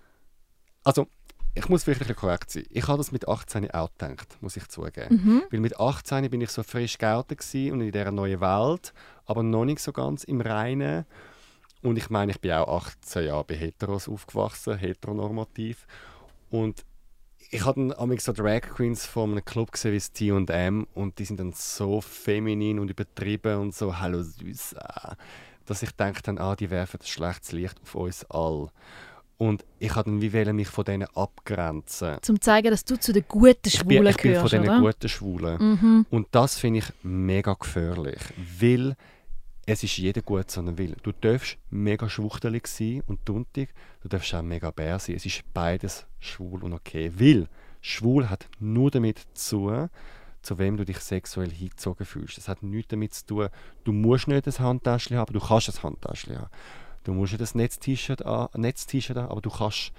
also 0.83 1.07
ich 1.55 1.69
muss 1.69 1.87
wirklich 1.87 2.09
ein 2.09 2.15
korrekt 2.15 2.51
sein. 2.51 2.65
Ich 2.69 2.87
habe 2.87 2.97
das 2.97 3.13
mit 3.13 3.27
18 3.27 3.71
auch 3.71 3.89
gedacht, 3.97 4.37
muss 4.41 4.57
ich 4.57 4.67
zugeben. 4.67 5.15
Mhm. 5.15 5.43
Weil 5.49 5.61
mit 5.61 5.79
18 5.79 6.29
bin 6.29 6.41
ich 6.41 6.49
so 6.49 6.63
frisch 6.63 6.97
geoutet 6.97 7.41
und 7.53 7.81
in 7.81 7.91
dieser 7.91 8.11
neuen 8.11 8.41
Welt, 8.41 8.93
aber 9.25 9.41
noch 9.41 9.63
nicht 9.63 9.79
so 9.79 9.93
ganz 9.93 10.25
im 10.25 10.41
Reinen. 10.41 11.05
Und 11.81 11.97
ich 11.97 12.09
meine, 12.09 12.33
ich 12.33 12.41
bin 12.41 12.51
auch 12.51 12.83
18 12.85 13.25
Jahre 13.25 13.45
bei 13.45 13.55
Heteros 13.55 14.09
aufgewachsen, 14.09 14.77
heteronormativ. 14.77 15.87
Und 16.49 16.83
ich 17.51 17.63
habe 17.63 17.87
dann 17.87 18.17
so 18.17 18.33
Drag 18.33 18.61
Queens 18.61 19.05
von 19.05 19.31
einem 19.31 19.45
Club 19.45 19.71
gesehen 19.71 19.93
wie 19.93 19.99
T&M 19.99 20.87
und 20.93 21.19
die 21.19 21.25
sind 21.25 21.39
dann 21.39 21.53
so 21.53 22.01
feminin 22.01 22.79
und 22.79 22.89
übertrieben 22.89 23.59
und 23.59 23.75
so 23.75 23.97
«Hallo 23.97 24.23
süß», 24.23 24.75
dass 25.65 25.83
ich 25.83 25.91
dachte 25.91 26.35
ah, 26.37 26.55
die 26.55 26.69
werfen 26.69 26.99
ein 27.01 27.05
schlechtes 27.05 27.51
Licht 27.53 27.81
auf 27.81 27.95
uns 27.95 28.25
alle. 28.25 28.69
Und 29.37 29.65
ich 29.79 29.95
habe 29.95 30.09
dann 30.09 30.55
mich 30.55 30.67
von 30.67 30.85
denen 30.85 31.07
abgrenzen. 31.13 32.17
Zum 32.21 32.37
zu 32.37 32.39
zeigen, 32.39 32.71
dass 32.71 32.85
du 32.85 32.97
zu 32.97 33.11
den 33.11 33.25
guten 33.27 33.57
Ich 33.65 33.73
Schwulen 33.73 34.03
bin, 34.03 34.07
ich 34.07 34.17
bin 34.17 34.31
gehörst, 34.31 34.53
von 34.53 34.61
diesen 34.61 34.81
guten 34.81 35.09
Schwulen. 35.09 35.57
Mhm. 35.57 36.05
Und 36.09 36.27
das 36.31 36.57
finde 36.57 36.79
ich 36.79 36.85
mega 37.03 37.53
gefährlich, 37.53 38.19
weil 38.59 38.95
es 39.65 39.83
ist 39.83 39.97
jeder 39.97 40.21
gut, 40.21 40.51
so 40.51 40.61
er 40.61 40.77
will. 40.77 40.95
Du 41.03 41.11
darfst 41.11 41.57
mega 41.69 42.07
schwuchtelig 42.07 42.67
sein 42.67 43.01
und 43.07 43.25
tuntig, 43.25 43.73
du 44.01 44.07
darfst 44.07 44.33
auch 44.35 44.41
mega 44.41 44.71
bär 44.71 44.99
sein. 44.99 45.15
Es 45.15 45.25
ist 45.25 45.41
beides 45.53 46.05
schwul 46.19 46.63
und 46.63 46.73
okay. 46.73 47.11
Weil 47.17 47.47
schwul 47.81 48.29
hat 48.29 48.47
nur 48.59 48.91
damit 48.91 49.19
zu 49.33 49.67
tun, 49.67 49.89
zu 50.43 50.59
wem 50.59 50.77
du 50.77 50.85
dich 50.85 50.99
sexuell 50.99 51.49
hingezogen 51.49 52.05
fühlst. 52.05 52.37
Es 52.37 52.47
hat 52.47 52.61
nichts 52.61 52.89
damit 52.89 53.13
zu 53.15 53.25
tun, 53.25 53.49
du 53.83 53.91
musst 53.91 54.27
nicht 54.27 54.47
ein 54.47 54.59
Handtäschchen 54.59 55.17
haben, 55.17 55.33
du 55.33 55.39
kannst 55.39 55.69
ein 55.69 55.83
Handtäschchen 55.83 56.37
haben. 56.37 56.49
Du 57.05 57.13
musst 57.13 57.33
nicht 57.33 57.41
ein 57.41 57.57
Netz-T-Shirt 57.57 58.25
an, 58.25 58.49
Netz-T-Shirt 58.55 59.15
haben, 59.15 59.29
aber 59.29 59.41
du 59.41 59.49
kannst. 59.49 59.91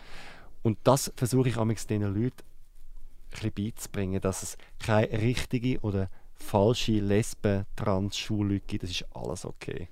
Und 0.62 0.78
das 0.84 1.12
versuche 1.16 1.48
ich 1.48 1.56
amigs 1.56 1.86
diesen 1.86 2.02
Leuten 2.02 2.42
ein 2.42 3.30
bisschen 3.30 3.52
beizubringen, 3.52 4.20
dass 4.20 4.42
es 4.42 4.58
keine 4.80 5.10
richtige 5.12 5.80
oder 5.80 6.10
falsche 6.34 6.98
Lesben, 6.98 7.64
Trans, 7.76 8.18
Schwule 8.18 8.60
gibt. 8.60 8.82
Das 8.82 8.90
ist 8.90 9.06
alles 9.14 9.44
okay. 9.46 9.88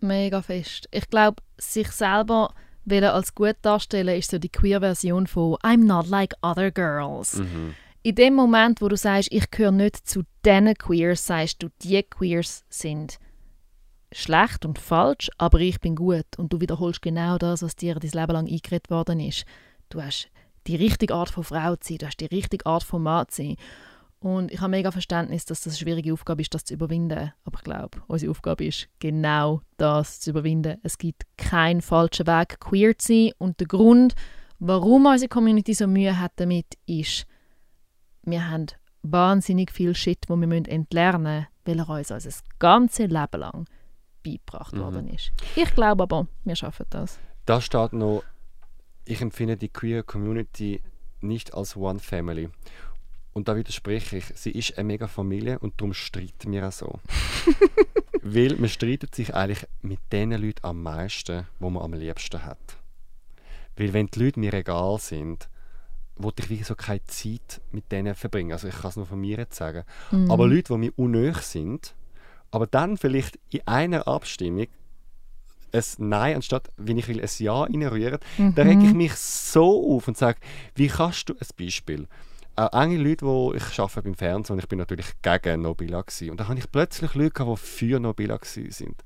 Mega 0.00 0.42
fest. 0.42 0.88
Ich 0.90 1.08
glaube, 1.08 1.40
sich 1.56 1.88
selber 1.92 2.52
wollen 2.84 3.04
als 3.04 3.34
gut 3.34 3.56
darstellen, 3.62 4.18
ist 4.18 4.32
so 4.32 4.38
die 4.38 4.48
Queer-Version 4.48 5.28
von 5.28 5.54
«I'm 5.62 5.84
not 5.84 6.08
like 6.08 6.34
other 6.42 6.72
girls». 6.72 7.36
Mhm. 7.36 7.74
In 8.02 8.16
dem 8.16 8.34
Moment, 8.34 8.80
wo 8.80 8.88
du 8.88 8.96
sagst, 8.96 9.28
ich 9.30 9.48
gehöre 9.52 9.70
nicht 9.70 10.08
zu 10.08 10.22
diesen 10.44 10.74
Queers, 10.74 11.24
sagst 11.24 11.62
du, 11.62 11.68
die 11.82 12.02
Queers 12.02 12.64
sind 12.68 13.20
schlecht 14.12 14.64
und 14.64 14.78
falsch, 14.78 15.30
aber 15.38 15.60
ich 15.60 15.80
bin 15.80 15.96
gut. 15.96 16.26
Und 16.36 16.52
du 16.52 16.60
wiederholst 16.60 17.02
genau 17.02 17.38
das, 17.38 17.62
was 17.62 17.76
dir 17.76 17.94
dein 17.94 18.10
Leben 18.10 18.32
lang 18.32 18.46
eingeredet 18.46 18.90
worden 18.90 19.20
ist. 19.20 19.44
Du 19.88 20.02
hast 20.02 20.28
die 20.66 20.76
richtige 20.76 21.14
Art 21.14 21.30
von 21.30 21.44
Frau 21.44 21.76
zu 21.76 21.88
sein, 21.88 21.98
du 21.98 22.06
hast 22.06 22.20
die 22.20 22.26
richtige 22.26 22.66
Art 22.66 22.82
von 22.82 23.02
Mann 23.02 23.26
zu 23.28 23.42
sein. 23.42 23.56
Und 24.20 24.52
ich 24.52 24.60
habe 24.60 24.70
mega 24.70 24.92
Verständnis, 24.92 25.46
dass 25.46 25.62
das 25.62 25.72
eine 25.72 25.78
schwierige 25.78 26.12
Aufgabe 26.12 26.42
ist, 26.42 26.54
das 26.54 26.64
zu 26.64 26.74
überwinden. 26.74 27.32
Aber 27.44 27.58
ich 27.58 27.64
glaube, 27.64 28.02
unsere 28.06 28.30
Aufgabe 28.30 28.64
ist, 28.64 28.88
genau 29.00 29.62
das 29.78 30.20
zu 30.20 30.30
überwinden. 30.30 30.78
Es 30.84 30.96
gibt 30.96 31.24
keinen 31.36 31.80
falschen 31.80 32.28
Weg, 32.28 32.60
queer 32.60 32.96
zu 32.96 33.12
sein. 33.12 33.32
Und 33.38 33.58
der 33.58 33.66
Grund, 33.66 34.14
warum 34.60 35.06
unsere 35.06 35.28
Community 35.28 35.74
so 35.74 35.88
Mühe 35.88 36.20
hat 36.20 36.32
damit, 36.36 36.78
ist, 36.86 37.26
wir 38.22 38.48
haben 38.48 38.66
wahnsinnig 39.02 39.72
viel 39.72 39.96
Shit, 39.96 40.26
wo 40.28 40.36
wir 40.36 40.52
entlernen 40.68 41.22
müssen, 41.22 41.46
weil 41.64 41.78
er 41.80 41.88
uns 41.88 42.10
unser 42.12 42.30
ganzes 42.60 43.10
Leben 43.10 43.40
lang 43.40 43.66
beigebracht 44.22 44.74
Mhm. 44.74 44.80
worden 44.80 45.08
ist. 45.08 45.32
Ich 45.56 45.74
glaube 45.74 46.02
aber, 46.04 46.26
wir 46.44 46.56
schaffen 46.56 46.86
das. 46.90 47.18
Da 47.46 47.60
steht 47.60 47.92
noch, 47.92 48.22
ich 49.04 49.20
empfinde 49.20 49.56
die 49.56 49.68
queer 49.68 50.02
Community 50.02 50.80
nicht 51.20 51.54
als 51.54 51.76
One 51.76 51.98
Family. 51.98 52.48
Und 53.32 53.48
da 53.48 53.56
widerspreche 53.56 54.18
ich. 54.18 54.26
Sie 54.34 54.50
ist 54.50 54.76
eine 54.76 54.86
mega 54.86 55.06
Familie 55.08 55.58
und 55.58 55.80
darum 55.80 55.94
streiten 55.94 56.52
wir 56.52 56.68
auch 56.68 56.72
so. 56.72 57.00
Weil 58.22 58.56
man 58.56 58.68
streitet 58.68 59.14
sich 59.14 59.34
eigentlich 59.34 59.66
mit 59.80 59.98
den 60.12 60.32
Leuten 60.32 60.64
am 60.64 60.82
meisten, 60.82 61.46
wo 61.58 61.70
man 61.70 61.82
am 61.82 61.94
liebsten 61.94 62.44
hat. 62.44 62.58
Weil 63.76 63.92
wenn 63.92 64.06
die 64.08 64.22
Leute 64.22 64.38
mir 64.38 64.52
egal 64.52 64.98
sind, 64.98 65.48
wollte 66.16 66.42
ich 66.42 66.50
wirklich 66.50 66.66
so 66.68 66.74
keine 66.74 67.02
Zeit 67.04 67.60
mit 67.72 67.90
denen 67.90 68.14
verbringen. 68.14 68.52
Also 68.52 68.68
ich 68.68 68.74
kann 68.76 68.90
es 68.90 68.96
nur 68.96 69.06
von 69.06 69.18
mir 69.20 69.38
jetzt 69.38 69.56
sagen. 69.56 69.84
Mhm. 70.10 70.30
Aber 70.30 70.46
Leute, 70.46 70.74
die 70.74 70.78
mir 70.78 70.92
unnöch 70.96 71.38
sind, 71.38 71.94
aber 72.52 72.68
dann 72.68 72.96
vielleicht 72.96 73.38
in 73.50 73.66
einer 73.66 74.06
Abstimmung 74.06 74.66
ein 75.74 75.82
Nein 75.98 76.36
anstatt, 76.36 76.68
wenn 76.76 76.98
ich 76.98 77.08
will, 77.08 77.20
ein 77.20 77.28
Ja 77.38 77.62
reinrühren, 77.62 78.18
Mhm. 78.38 78.54
da 78.54 78.62
rege 78.62 78.84
ich 78.84 78.92
mich 78.92 79.14
so 79.14 79.96
auf 79.96 80.06
und 80.06 80.16
sage, 80.18 80.38
wie 80.74 80.88
kannst 80.88 81.28
du, 81.30 81.32
ein 81.34 81.46
Beispiel, 81.58 82.06
auch 82.54 82.68
einige 82.72 83.02
Leute, 83.02 83.24
wo 83.24 83.54
ich 83.54 83.80
arbeite 83.80 84.02
beim 84.02 84.14
Fernsehen 84.14 84.52
und 84.52 84.58
ich 84.58 84.68
bin 84.68 84.78
natürlich 84.78 85.06
gegen 85.22 85.62
Nobila 85.62 86.02
gewesen. 86.02 86.30
und 86.32 86.38
da 86.40 86.48
habe 86.48 86.58
ich 86.58 86.70
plötzlich 86.70 87.14
Leute 87.14 87.30
gehabt, 87.30 87.58
die 87.62 87.66
für 87.66 87.98
Nobila 87.98 88.38
sind. 88.42 89.02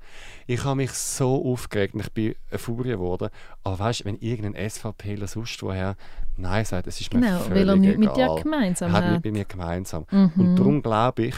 Ich 0.47 0.65
habe 0.65 0.75
mich 0.75 0.91
so 0.91 1.45
aufgeregt 1.53 1.93
und 1.93 2.01
ich 2.01 2.11
bin 2.11 2.35
eine 2.51 2.59
Furie 2.59 2.89
geworden. 2.89 3.29
Aber 3.63 3.79
weißt, 3.79 4.01
du, 4.01 4.05
wenn 4.05 4.17
irgendein 4.17 4.69
SVPler 4.69 5.27
sonst 5.27 5.63
woher 5.63 5.95
Nein 6.35 6.65
sagt, 6.65 6.87
es 6.87 6.99
ist 6.99 7.13
mir 7.13 7.21
Genau, 7.21 7.39
völlig 7.39 7.55
weil 7.61 7.69
er 7.69 7.75
nichts 7.77 7.97
mit 7.99 8.15
dir 8.17 8.23
egal. 8.25 8.41
gemeinsam 8.43 8.91
hat 8.91 9.03
hat. 9.05 9.11
nicht 9.13 9.23
bei 9.23 9.31
mir 9.31 9.45
gemeinsam. 9.45 10.05
Mhm. 10.11 10.31
Und 10.35 10.55
darum 10.57 10.81
glaube 10.83 11.23
ich, 11.27 11.35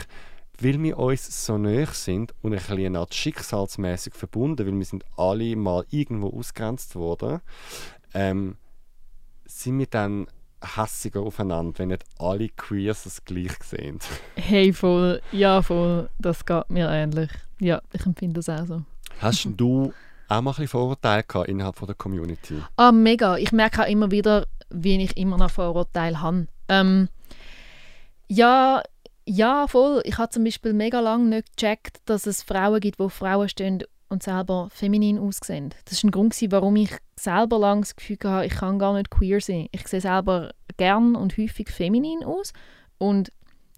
weil 0.62 0.82
wir 0.82 0.97
uns 0.97 1.45
so 1.45 1.57
nahe 1.57 1.88
sind 1.88 2.34
und 2.41 2.53
ein 2.53 2.60
bisschen 2.60 2.86
eine 2.86 2.99
Art 2.99 3.14
schicksalsmäßig 3.14 4.14
verbunden, 4.14 4.66
weil 4.66 4.78
wir 4.78 4.86
sind 4.86 5.05
alle 5.18 5.55
mal 5.55 5.86
irgendwo 5.89 6.30
ausgrenzt 6.38 6.95
worden, 6.95 7.41
ähm, 8.14 8.57
sind 9.45 9.80
wir 9.80 9.88
dann 9.88 10.28
hässiger 10.62 11.22
aufeinander, 11.22 11.80
wenn 11.80 11.89
nicht 11.89 12.03
alle 12.18 12.49
Queers 12.49 13.05
es 13.05 13.24
gleich 13.24 13.53
sehen. 13.64 13.99
Hey, 14.36 14.74
voll. 14.74 15.22
Ja, 15.32 15.62
voll. 15.62 16.10
Das 16.20 16.45
geht 16.45 16.70
mir 16.70 16.89
ähnlich. 16.89 17.30
Ja, 17.60 17.82
ich 17.93 18.05
empfinde 18.05 18.41
das 18.41 18.49
auch 18.49 18.66
so. 18.66 18.84
Hast 19.20 19.47
du 19.57 19.93
auch 20.28 20.41
mal 20.41 20.51
ein 20.51 20.55
bisschen 20.55 20.68
Vorurteile 20.68 21.24
gehabt 21.24 21.49
innerhalb 21.49 21.76
von 21.76 21.88
der 21.88 21.95
Community? 21.95 22.62
Ah, 22.78 22.91
mega. 22.91 23.38
Ich 23.38 23.51
merke 23.51 23.84
auch 23.84 23.88
immer 23.88 24.12
wieder, 24.12 24.47
wie 24.70 25.01
ich 25.01 25.18
immer 25.18 25.38
noch 25.38 25.51
Vorurteile 25.51 26.22
habe. 26.22 26.47
Ähm, 26.68 27.10
ja, 28.28 28.82
ja, 29.30 29.67
voll. 29.67 30.01
Ich 30.05 30.17
habe 30.17 30.32
zum 30.32 30.43
Beispiel 30.43 30.73
mega 30.73 30.99
lange 30.99 31.25
nicht 31.25 31.55
gecheckt, 31.55 31.97
dass 32.05 32.25
es 32.25 32.41
Frauen 32.41 32.80
gibt, 32.80 32.99
auf 32.99 33.13
Frauen 33.13 33.47
stehen 33.47 33.84
und 34.09 34.23
selber 34.23 34.69
feminin 34.71 35.19
aussehen. 35.19 35.69
Das 35.86 36.03
war 36.03 36.07
ein 36.07 36.11
Grund, 36.11 36.36
warum 36.49 36.75
ich 36.77 36.97
selber 37.15 37.59
lange 37.59 37.82
das 37.82 37.95
Gefühl 37.95 38.17
hatte, 38.23 38.47
ich 38.47 38.53
kann 38.53 38.80
gar 38.80 38.95
nicht 38.95 39.11
queer 39.11 39.39
sein. 39.39 39.67
Ich 39.71 39.88
sehe 39.88 40.01
selber 40.01 40.51
gern 40.77 41.15
und 41.15 41.38
häufig 41.38 41.69
feminin 41.69 42.23
aus 42.23 42.53
und 42.97 43.32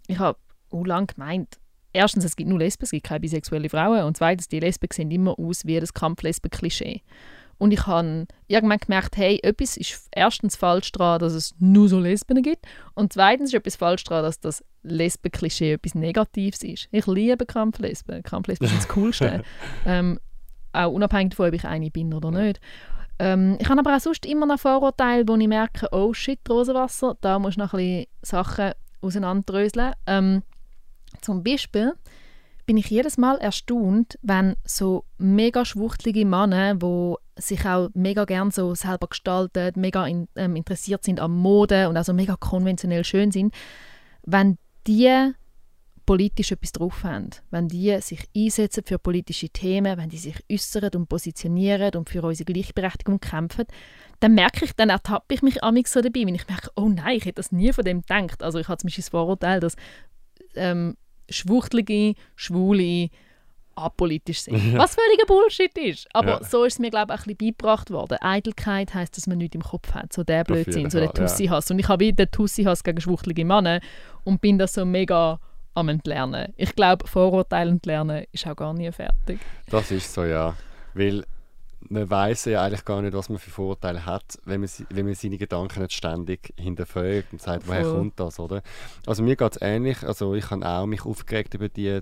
ich 0.07 0.19
habe 0.19 0.39
auch 0.69 0.85
lange 0.85 1.07
gemeint, 1.07 1.59
erstens, 1.91 2.23
es 2.23 2.37
gibt 2.37 2.49
nur 2.49 2.59
Lesben, 2.59 2.85
es 2.85 2.91
gibt 2.91 3.07
keine 3.07 3.19
bisexuelle 3.19 3.67
Frauen 3.67 4.03
und 4.05 4.15
zweitens, 4.15 4.47
die 4.47 4.61
Lesben 4.61 4.87
sehen 4.93 5.11
immer 5.11 5.37
aus 5.37 5.65
wie 5.65 5.81
das 5.81 5.93
Kampflesben-Klischee. 5.93 7.01
Und 7.61 7.73
ich 7.73 7.85
habe 7.85 8.25
irgendwann 8.47 8.79
gemerkt, 8.79 9.17
hey, 9.17 9.39
etwas 9.43 9.77
ist 9.77 10.09
erstens 10.09 10.55
falsch 10.55 10.91
daran, 10.93 11.19
dass 11.19 11.33
es 11.33 11.53
nur 11.59 11.89
so 11.89 11.99
Lesben 11.99 12.41
gibt. 12.41 12.65
Und 12.95 13.13
zweitens 13.13 13.49
ist 13.49 13.53
etwas 13.53 13.75
falsch 13.75 14.03
daran, 14.03 14.23
dass 14.23 14.39
das 14.39 14.65
Lesben-Klischee 14.81 15.73
etwas 15.73 15.93
Negatives 15.93 16.63
ist. 16.63 16.87
Ich 16.91 17.05
liebe 17.05 17.45
Kampflesben. 17.45 18.23
Kampflesben 18.23 18.67
sind 18.67 18.79
das 18.79 18.87
Coolste. 18.95 19.43
ähm, 19.85 20.19
auch 20.73 20.91
unabhängig 20.91 21.33
davon, 21.33 21.49
ob 21.49 21.53
ich 21.53 21.63
eine 21.65 21.91
bin 21.91 22.15
oder 22.15 22.31
nicht. 22.31 22.59
Ähm, 23.19 23.57
ich 23.59 23.69
habe 23.69 23.81
aber 23.81 23.95
auch 23.95 24.01
sonst 24.01 24.25
immer 24.25 24.47
noch 24.47 24.59
Vorurteile, 24.59 25.27
wo 25.27 25.35
ich 25.35 25.47
merke, 25.47 25.87
oh 25.91 26.13
shit, 26.13 26.39
Rosenwasser, 26.49 27.15
da 27.21 27.37
musst 27.37 27.57
du 27.57 27.61
noch 27.61 27.75
ein 27.75 27.77
bisschen 27.77 28.07
Sachen 28.23 28.71
auseinanderdröseln. 29.01 29.93
Ähm, 30.07 30.41
zum 31.21 31.43
Beispiel 31.43 31.93
bin 32.71 32.77
ich 32.77 32.89
jedes 32.89 33.17
Mal 33.17 33.37
erstaunt, 33.39 34.17
wenn 34.21 34.55
so 34.63 35.03
mega 35.17 35.65
schwuchtelige 35.65 36.25
Männer, 36.25 36.75
die 36.75 37.15
sich 37.35 37.65
auch 37.65 37.89
mega 37.93 38.23
gern 38.23 38.49
so 38.49 38.75
selber 38.75 39.07
gestalten, 39.07 39.73
mega 39.75 40.07
in, 40.07 40.29
ähm, 40.37 40.55
interessiert 40.55 41.03
sind 41.03 41.19
an 41.19 41.31
Mode 41.31 41.89
und 41.89 41.97
also 41.97 42.13
mega 42.13 42.37
konventionell 42.37 43.03
schön 43.03 43.29
sind, 43.29 43.53
wenn 44.25 44.57
die 44.87 45.33
politisch 46.05 46.53
etwas 46.53 46.71
drauf 46.71 47.03
haben, 47.03 47.31
wenn 47.49 47.67
die 47.67 47.99
sich 47.99 48.29
einsetzen 48.33 48.85
für 48.85 48.97
politische 48.97 49.49
Themen, 49.49 49.97
wenn 49.97 50.07
die 50.07 50.17
sich 50.17 50.37
äußern 50.49 50.91
und 50.95 51.09
positionieren 51.09 51.95
und 51.95 52.09
für 52.09 52.23
unsere 52.23 52.53
Gleichberechtigung 52.53 53.19
kämpfen, 53.19 53.65
dann 54.21 54.33
merke 54.33 54.63
ich, 54.63 54.71
dann 54.77 54.89
ertappe 54.89 55.33
ich 55.33 55.41
mich 55.41 55.61
amig 55.61 55.89
so 55.89 55.99
dabei, 55.99 56.25
wenn 56.25 56.35
ich 56.35 56.47
merke, 56.47 56.69
oh 56.77 56.87
nein, 56.87 57.17
ich 57.17 57.25
hätte 57.25 57.41
das 57.41 57.51
nie 57.51 57.73
von 57.73 57.83
dem 57.83 57.99
gedacht. 57.99 58.41
Also 58.41 58.59
ich 58.59 58.69
habe 58.69 58.77
zum 58.77 58.87
Beispiel 58.87 59.01
das 59.01 59.09
Vorurteil, 59.09 59.59
dass 59.59 59.75
ähm, 60.55 60.95
Schwuchtelige, 61.31 62.13
Schwule 62.35 63.09
apolitisch 63.75 64.41
sind. 64.41 64.77
Was 64.77 64.95
völliger 64.95 65.25
Bullshit 65.25 65.75
ist. 65.77 66.07
Aber 66.13 66.41
Ja. 66.41 66.43
so 66.43 66.65
ist 66.65 66.73
es 66.73 66.79
mir, 66.79 66.89
glaube 66.89 67.13
ich, 67.13 67.19
auch 67.19 67.25
ein 67.25 67.35
bisschen 67.35 67.53
beigebracht 67.55 67.89
worden. 67.89 68.17
Eitelkeit 68.21 68.93
heisst, 68.93 69.15
dass 69.17 69.27
man 69.27 69.37
nichts 69.37 69.55
im 69.55 69.61
Kopf 69.63 69.93
hat. 69.93 70.11
So 70.13 70.23
der 70.23 70.43
Blödsinn, 70.43 70.89
so 70.89 70.99
der 70.99 71.07
Fall, 71.09 71.21
ja. 71.23 71.27
Tussi-Hass. 71.27 71.71
Und 71.71 71.79
ich 71.79 71.87
habe 71.87 72.03
wieder 72.05 72.29
Tussi-Hass 72.29 72.83
gegen 72.83 72.99
schwuchtelige 72.99 73.45
Männer 73.45 73.79
und 74.23 74.41
bin 74.41 74.57
das 74.57 74.73
so 74.73 74.85
mega 74.85 75.39
am 75.73 75.87
Entlernen. 75.87 76.53
Ich 76.57 76.75
glaube, 76.75 77.07
Vorurteile 77.07 77.71
entlernen 77.71 78.25
ist 78.33 78.45
auch 78.45 78.57
gar 78.57 78.73
nie 78.73 78.91
fertig. 78.91 79.39
Das 79.69 79.89
ist 79.89 80.13
so, 80.13 80.25
ja. 80.25 80.53
Weil 80.93 81.23
man 81.89 82.09
weiß 82.09 82.45
ja 82.45 82.63
eigentlich 82.63 82.85
gar 82.85 83.01
nicht, 83.01 83.13
was 83.13 83.29
man 83.29 83.39
für 83.39 83.49
Vorteile 83.49 84.05
hat, 84.05 84.39
wenn 84.45 84.61
man, 84.61 84.69
wenn 84.89 85.05
man 85.05 85.15
seine 85.15 85.37
Gedanken 85.37 85.81
nicht 85.81 85.93
ständig 85.93 86.53
hinterfragt 86.57 87.31
und 87.31 87.41
sagt, 87.41 87.67
woher 87.67 87.83
Voll. 87.83 87.93
kommt 87.93 88.19
das, 88.19 88.39
oder? 88.39 88.61
Also 89.05 89.23
mir 89.23 89.35
geht 89.35 89.51
es 89.53 89.61
ähnlich, 89.61 90.03
also 90.03 90.35
ich 90.35 90.49
habe 90.49 90.65
auch 90.67 90.85
mich 90.85 91.05
aufgeregt 91.05 91.53
über 91.53 91.69
die 91.69 92.01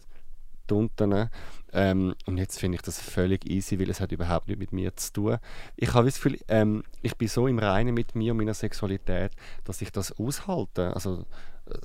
Tunten 0.68 1.30
ähm, 1.74 2.16
und 2.26 2.38
jetzt 2.38 2.60
finde 2.60 2.76
ich 2.76 2.82
das 2.82 3.00
völlig 3.00 3.50
easy, 3.50 3.80
weil 3.80 3.90
es 3.90 4.00
hat 4.00 4.12
überhaupt 4.12 4.48
nichts 4.48 4.60
mit 4.60 4.74
mir 4.74 4.96
zu 4.96 5.14
tun. 5.14 5.38
Ich 5.76 5.94
habe 5.94 6.06
das 6.06 6.16
Gefühl, 6.16 6.40
ähm, 6.48 6.84
ich 7.02 7.16
bin 7.18 7.28
so 7.28 7.48
im 7.48 7.60
Reinen 7.60 7.94
mit 7.94 8.16
mir 8.16 8.32
und 8.32 8.38
meiner 8.38 8.54
Sexualität, 8.54 9.32
dass 9.66 9.82
ich 9.82 9.92
das 9.92 10.12
aushalte. 10.20 10.94
Also 10.94 11.26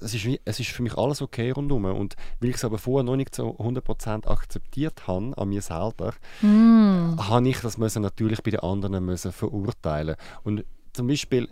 es 0.00 0.14
ist, 0.14 0.26
es 0.44 0.60
ist 0.60 0.70
für 0.70 0.82
mich 0.82 0.96
alles 0.96 1.22
okay 1.22 1.50
rundherum. 1.50 1.84
Und 1.84 2.14
weil 2.40 2.50
ich 2.50 2.56
es 2.56 2.64
aber 2.64 2.78
vorher 2.78 3.04
noch 3.04 3.16
nicht 3.16 3.34
so 3.34 3.56
100% 3.58 4.26
akzeptiert 4.26 5.06
habe, 5.06 5.36
an 5.36 5.48
mir 5.48 5.62
selber, 5.62 6.14
Mm. 6.42 7.16
habe 7.18 7.48
ich 7.48 7.60
das 7.60 7.78
müssen 7.78 8.02
natürlich 8.02 8.42
bei 8.42 8.50
den 8.50 8.60
anderen 8.60 9.04
müssen 9.04 9.32
verurteilen. 9.32 10.16
Und 10.42 10.64
zum 10.92 11.06
Beispiel, 11.06 11.48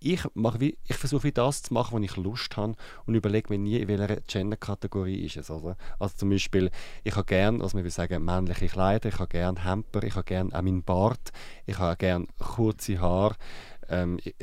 ich, 0.00 0.22
mache 0.34 0.60
wie, 0.60 0.76
ich 0.86 0.96
versuche 0.96 1.24
wie 1.24 1.32
das 1.32 1.62
zu 1.62 1.72
machen, 1.72 1.96
was 1.96 2.10
ich 2.10 2.16
Lust 2.16 2.56
habe 2.56 2.74
und 3.06 3.14
überlege 3.14 3.52
mir 3.52 3.58
nie, 3.58 3.76
in 3.78 3.88
welcher 3.88 4.20
Gender-Kategorie 4.20 5.24
ist 5.24 5.36
es. 5.36 5.50
Oder? 5.50 5.76
Also 5.98 6.16
zum 6.18 6.30
Beispiel, 6.30 6.70
ich 7.04 7.16
habe 7.16 7.24
gerne, 7.24 7.60
was 7.60 7.74
man 7.74 7.84
will 7.84 7.90
sagen, 7.90 8.24
männliche 8.24 8.66
Kleider, 8.66 9.08
ich 9.08 9.18
habe 9.18 9.28
gerne 9.28 9.64
Hemper, 9.64 10.02
ich 10.02 10.14
habe 10.14 10.24
gerne 10.24 10.54
auch 10.54 10.62
meinen 10.62 10.82
Bart, 10.82 11.32
ich 11.66 11.78
habe 11.78 11.96
gerne 11.96 12.26
kurze 12.38 13.00
Haare. 13.00 13.36
Ähm, 13.88 14.18
ich, 14.22 14.34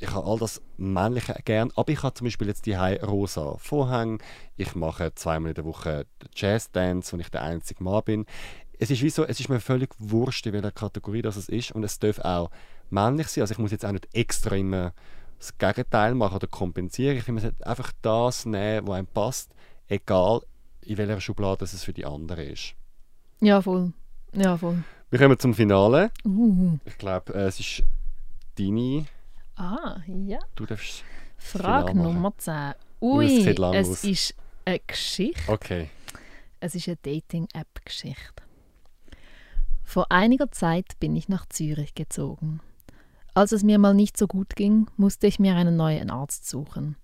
ich 0.00 0.10
habe 0.10 0.26
all 0.26 0.38
das 0.38 0.62
Männliche 0.76 1.34
gern, 1.44 1.72
aber 1.74 1.90
ich 1.90 2.02
habe 2.02 2.14
zum 2.14 2.26
Beispiel 2.26 2.46
jetzt 2.46 2.66
die 2.66 2.74
rosa 2.74 3.56
Vorhänge. 3.58 4.18
Ich 4.56 4.74
mache 4.74 5.14
zweimal 5.14 5.50
in 5.50 5.54
der 5.54 5.64
Woche 5.64 6.06
Jazz-Dance, 6.34 7.12
wenn 7.12 7.20
ich 7.20 7.30
der 7.30 7.42
einzige 7.42 7.82
Mann 7.82 8.02
bin. 8.04 8.26
Es 8.78 8.90
ist, 8.90 9.02
wie 9.02 9.10
so, 9.10 9.24
es 9.24 9.40
ist 9.40 9.48
mir 9.48 9.58
völlig 9.58 9.90
wurscht, 9.98 10.46
in 10.46 10.52
welcher 10.52 10.70
Kategorie 10.70 11.22
das 11.22 11.36
es 11.36 11.48
ist 11.48 11.72
und 11.72 11.82
es 11.82 11.98
darf 11.98 12.20
auch 12.20 12.50
männlich 12.90 13.26
sein. 13.28 13.42
Also 13.42 13.52
ich 13.52 13.58
muss 13.58 13.72
jetzt 13.72 13.84
auch 13.84 13.92
nicht 13.92 14.08
extra 14.12 14.54
immer 14.54 14.92
das 15.38 15.58
Gegenteil 15.58 16.14
machen 16.14 16.36
oder 16.36 16.46
kompensieren. 16.46 17.16
Ich 17.16 17.24
finde, 17.24 17.40
man 17.40 17.50
sollte 17.50 17.66
einfach 17.66 17.92
das 18.02 18.46
nehmen, 18.46 18.86
was 18.86 18.94
einem 18.96 19.06
passt, 19.08 19.50
egal 19.88 20.42
in 20.82 20.96
welcher 20.96 21.20
Schublade 21.20 21.64
es 21.64 21.82
für 21.82 21.92
die 21.92 22.06
anderen 22.06 22.46
ist. 22.46 22.74
Ja, 23.40 23.60
voll. 23.60 23.92
Ja, 24.32 24.56
voll. 24.56 24.82
Wir 25.10 25.18
kommen 25.18 25.38
zum 25.38 25.54
Finale. 25.54 26.10
Uh. 26.24 26.78
Ich 26.84 26.98
glaube, 26.98 27.32
es 27.34 27.60
ist 27.60 27.82
deine. 28.58 29.06
Ah, 29.58 30.00
ja. 30.06 30.38
Du 30.54 30.66
darfst. 30.66 31.04
Frage. 31.36 31.96
Nummer 31.96 32.32
10. 32.36 32.74
Uh, 33.00 33.20
es 33.20 33.30
Ui, 33.30 33.48
es 33.76 33.88
aus. 33.88 34.04
ist 34.04 34.34
eine 34.64 34.80
Geschichte. 34.86 35.52
Okay. 35.52 35.90
Es 36.60 36.74
ist 36.74 36.88
eine 36.88 36.96
Dating-App-Geschichte. 37.02 38.42
Vor 39.82 40.12
einiger 40.12 40.50
Zeit 40.52 40.98
bin 41.00 41.16
ich 41.16 41.28
nach 41.28 41.46
Zürich 41.46 41.94
gezogen. 41.94 42.60
Als 43.34 43.52
es 43.52 43.64
mir 43.64 43.78
mal 43.78 43.94
nicht 43.94 44.16
so 44.16 44.26
gut 44.26 44.54
ging, 44.54 44.88
musste 44.96 45.26
ich 45.26 45.38
mir 45.38 45.56
einen 45.56 45.76
neuen 45.76 46.10
Arzt 46.10 46.48
suchen. 46.48 46.96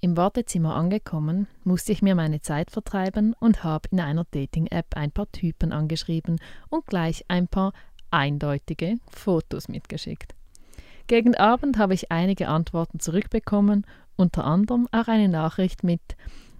Im 0.00 0.16
Wartezimmer 0.16 0.76
angekommen, 0.76 1.48
musste 1.64 1.90
ich 1.90 2.02
mir 2.02 2.14
meine 2.14 2.40
Zeit 2.40 2.70
vertreiben 2.70 3.34
und 3.40 3.64
habe 3.64 3.88
in 3.90 3.98
einer 3.98 4.24
Dating-App 4.30 4.94
ein 4.94 5.10
paar 5.10 5.30
Typen 5.32 5.72
angeschrieben 5.72 6.38
und 6.68 6.86
gleich 6.86 7.24
ein 7.28 7.48
paar 7.48 7.72
eindeutige 8.10 8.96
Fotos 9.10 9.68
mitgeschickt. 9.68 10.35
Gegen 11.06 11.36
Abend 11.36 11.78
habe 11.78 11.94
ich 11.94 12.10
einige 12.10 12.48
Antworten 12.48 13.00
zurückbekommen, 13.00 13.86
unter 14.16 14.44
anderem 14.44 14.88
auch 14.92 15.08
eine 15.08 15.28
Nachricht 15.28 15.84
mit 15.84 16.16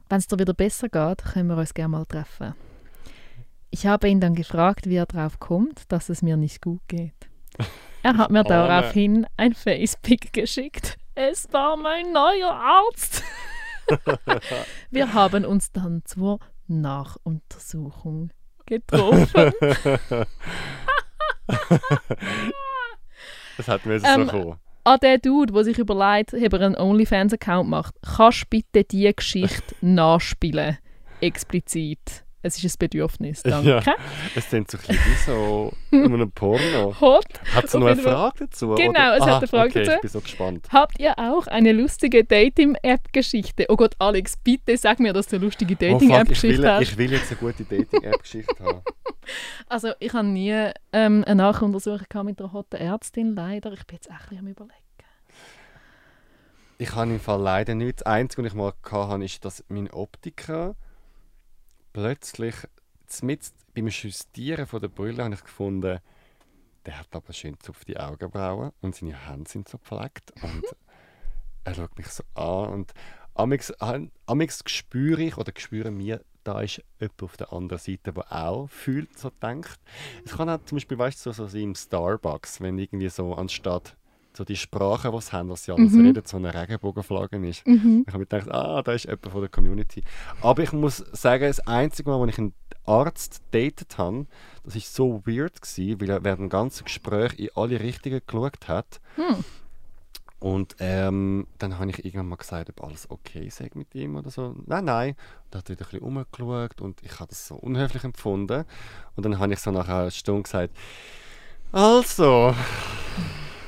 wenn 0.09 0.19
es 0.19 0.29
dir 0.29 0.39
wieder 0.39 0.55
besser 0.55 0.89
geht, 0.89 1.25
können 1.25 1.49
wir 1.49 1.57
uns 1.57 1.75
gerne 1.75 1.89
mal 1.89 2.07
treffen. 2.07 2.55
Ich 3.71 3.87
habe 3.87 4.09
ihn 4.09 4.21
dann 4.21 4.35
gefragt, 4.35 4.89
wie 4.89 4.97
er 4.97 5.07
darauf 5.07 5.41
kommt, 5.41 5.91
dass 5.91 6.09
es 6.09 6.23
mir 6.23 6.37
nicht 6.37 6.63
gut 6.63 6.81
geht. 6.87 7.13
Er 8.03 8.17
hat 8.17 8.31
mir 8.31 8.41
Oh, 8.45 8.49
daraufhin 8.49 9.27
ein 9.37 9.53
Facepick 9.55 10.33
geschickt. 10.33 10.97
Es 11.15 11.53
war 11.53 11.77
mein 11.77 12.13
neuer 12.13 12.53
Arzt. 12.53 13.25
wir 14.91 15.13
haben 15.13 15.45
uns 15.45 15.73
dann 15.73 16.03
zur 16.05 16.39
Nachuntersuchung 16.69 18.31
getroffen. 18.65 19.53
Das 23.57 23.69
hat 23.69 23.87
mir 23.87 23.95
Ähm, 24.05 24.27
so 24.27 24.27
kommen. 24.27 24.55
An 24.85 24.99
den 25.01 25.21
Dude, 25.21 25.53
der 25.53 25.65
sich 25.65 25.79
überlegt, 25.79 26.35
ob 26.35 26.53
er 26.53 26.61
einen 26.61 26.77
OnlyFans-Account 26.77 27.69
macht, 27.69 27.95
kannst 28.03 28.43
du 28.43 28.47
bitte 28.51 28.85
diese 28.85 29.15
Geschichte 29.15 29.75
nachspielen. 29.81 30.79
Explizit. 31.21 32.26
Es 32.47 32.63
ist 32.63 32.77
ein 32.77 32.79
Bedürfnis. 32.79 33.43
Danke. 33.45 33.69
Ja. 33.69 33.95
Es 34.35 34.49
sind 34.49 34.71
so 34.71 34.79
ein 34.89 34.99
so 35.25 35.73
in 35.91 36.05
einem 36.05 36.31
Porno. 36.31 36.95
Hot. 37.01 37.25
Hat 37.55 37.65
es 37.65 37.75
noch 37.75 37.87
eine. 37.87 38.01
Frage 38.01 38.47
dazu? 38.47 38.75
Genau, 38.75 38.91
oder? 38.91 39.17
es 39.17 39.23
hat 39.23 39.29
Aha, 39.29 39.39
eine 39.39 39.47
Frage 39.49 39.71
okay, 39.71 39.85
dazu. 39.85 39.93
Ich 39.97 40.01
bin 40.03 40.11
so 40.11 40.21
gespannt. 40.21 40.69
Habt 40.71 41.01
ihr 41.01 41.19
auch 41.19 41.47
eine 41.49 41.73
lustige 41.73 42.25
Dating-App-Geschichte? 42.25 43.67
Oh 43.69 43.77
Gott, 43.77 43.95
Alex, 43.99 44.37
bitte 44.37 44.77
sag 44.77 45.01
mir, 45.01 45.13
dass 45.13 45.27
du 45.27 45.37
eine 45.37 45.45
lustige 45.45 45.75
Oh, 45.75 45.79
Dating-App-Geschichte 45.79 46.63
will, 46.63 46.71
hast. 46.71 46.83
ich 46.83 46.97
will 46.97 47.13
jetzt 47.13 47.31
eine 47.31 47.41
gute 47.41 47.65
Dating-App-Geschichte 47.65 48.65
haben. 48.65 48.81
Also, 49.69 49.91
ich 49.99 50.13
habe 50.13 50.29
nie 50.29 50.53
ähm, 50.93 51.25
eine 51.27 51.35
Nachuntersuchung 51.35 52.27
mit 52.27 52.41
einer 52.41 52.53
hotten 52.53 52.77
Ärztin, 52.77 53.35
leider. 53.35 53.73
Ich 53.73 53.85
bin 53.85 53.97
jetzt 53.97 54.09
echt 54.09 54.31
ein 54.31 54.39
am 54.39 54.47
überlegen. 54.47 54.73
Ich 56.79 56.95
habe 56.95 57.11
im 57.11 57.21
Fall 57.21 57.41
leider 57.41 57.75
nichts. 57.75 58.05
Das 58.05 58.13
Einzige, 58.13 58.45
was 58.45 58.53
ich 58.53 58.57
mal 58.57 58.73
hatte, 58.89 59.25
ist, 59.25 59.45
dass 59.45 59.65
mein 59.69 59.91
Optiker 59.91 60.77
plötzlich 61.97 62.55
mit 63.23 63.41
beim 63.75 63.87
Justieren 63.87 64.67
von 64.67 64.83
der 64.83 64.89
Brille 64.89 65.25
habe 65.25 65.35
ich 65.35 65.43
gefunden, 65.43 65.99
der 66.85 66.99
hat 66.99 67.09
aber 67.13 67.33
schön 67.33 67.59
zupfte 67.59 67.99
Augenbrauen 67.99 68.73
und 68.83 68.95
seine 68.95 69.17
Hände 69.27 69.49
sind 69.51 69.67
so 69.67 69.79
gepflegt 69.79 70.31
und 70.43 70.63
er 71.65 71.75
schaut 71.75 71.97
mich 71.97 72.09
so 72.09 72.23
an 72.35 72.69
und 72.71 72.93
amix, 73.35 73.73
spüre 74.67 75.23
ich 75.23 75.39
oder 75.39 75.55
spüren 75.57 75.99
wir, 75.99 76.23
da 76.45 76.61
ist 76.61 76.83
jemand 77.01 77.23
auf 77.23 77.39
der 77.39 77.51
anderen 77.51 77.83
Seite, 77.83 78.13
der 78.13 78.31
auch 78.31 78.69
fühlt, 78.69 79.19
so 79.19 79.31
denkt. 79.31 79.81
Es 80.27 80.37
kann 80.37 80.51
auch 80.51 80.63
zum 80.67 80.77
Beispiel, 80.77 80.99
weißt 80.99 81.25
du, 81.25 81.33
so, 81.33 81.47
so 81.47 81.57
im 81.57 81.75
Starbucks, 81.75 82.61
wenn 82.61 82.77
irgendwie 82.77 83.09
so 83.09 83.35
anstatt 83.35 83.97
so 84.37 84.45
die 84.45 84.57
Sprache, 84.57 85.11
die 85.11 85.21
sie 85.21 85.33
haben, 85.33 85.49
was 85.49 85.65
sie 85.65 85.73
alles 85.73 85.93
Mhm. 85.93 86.07
reden, 86.07 86.23
so 86.27 86.37
eine 86.37 86.53
Regenbogenflagge 86.55 87.37
ist. 87.49 87.63
Ich 87.67 87.73
habe 87.73 88.19
mir 88.19 88.27
gedacht, 88.27 88.51
ah, 88.51 88.83
da 88.83 88.93
ist 88.93 89.05
jemand 89.05 89.29
von 89.31 89.41
der 89.41 89.51
Community. 89.51 90.03
Aber 90.43 90.63
ich 90.63 90.73
muss 90.73 90.99
sagen, 91.13 91.45
das 91.45 91.61
einzige 91.67 92.11
Mal, 92.11 92.21
als 92.21 92.33
ich 92.33 92.39
einen 92.39 92.55
Arzt 92.85 93.43
datet 93.51 93.99
habe, 93.99 94.27
das 94.65 94.75
war 94.75 94.83
so 94.83 95.23
weird, 95.27 95.61
gewesen, 95.61 96.01
weil 96.01 96.11
er 96.11 96.23
während 96.25 96.41
dem 96.41 96.49
ganzen 96.51 96.85
Gespräch 96.85 97.39
in 97.39 97.49
alle 97.55 97.81
Richtungen 97.81 98.21
geschaut 98.27 98.69
hat. 98.69 99.01
Hm. 99.17 99.45
Und 100.39 100.77
ähm, 100.81 101.47
dann 101.59 101.79
habe 101.79 101.91
ich 101.91 102.05
irgendwann 102.05 102.29
mal 102.29 102.37
gesagt, 102.37 102.69
ob 102.69 102.85
alles 102.85 103.11
okay 103.11 103.49
sei 103.49 103.71
mit 103.75 103.95
ihm 103.95 104.17
oder 104.17 104.31
so. 104.31 104.55
Nein, 104.67 104.85
nein. 104.85 105.09
Und 105.47 105.55
er 105.55 105.59
hat 105.59 105.69
wieder 105.71 105.81
ein 105.87 105.91
bisschen 105.91 106.01
umgeschaut 106.01 106.81
und 106.83 107.03
ich 107.03 107.19
habe 107.19 107.31
das 107.31 107.49
so 107.49 107.55
unhöflich 107.57 108.05
empfunden. 108.05 108.65
Und 109.17 109.25
dann 109.25 109.39
habe 109.39 109.55
ich 109.55 109.61
so 109.61 109.71
nach 109.71 109.89
einer 109.89 110.11
Stunde 110.11 110.43
gesagt, 110.43 110.77
also. 111.73 112.55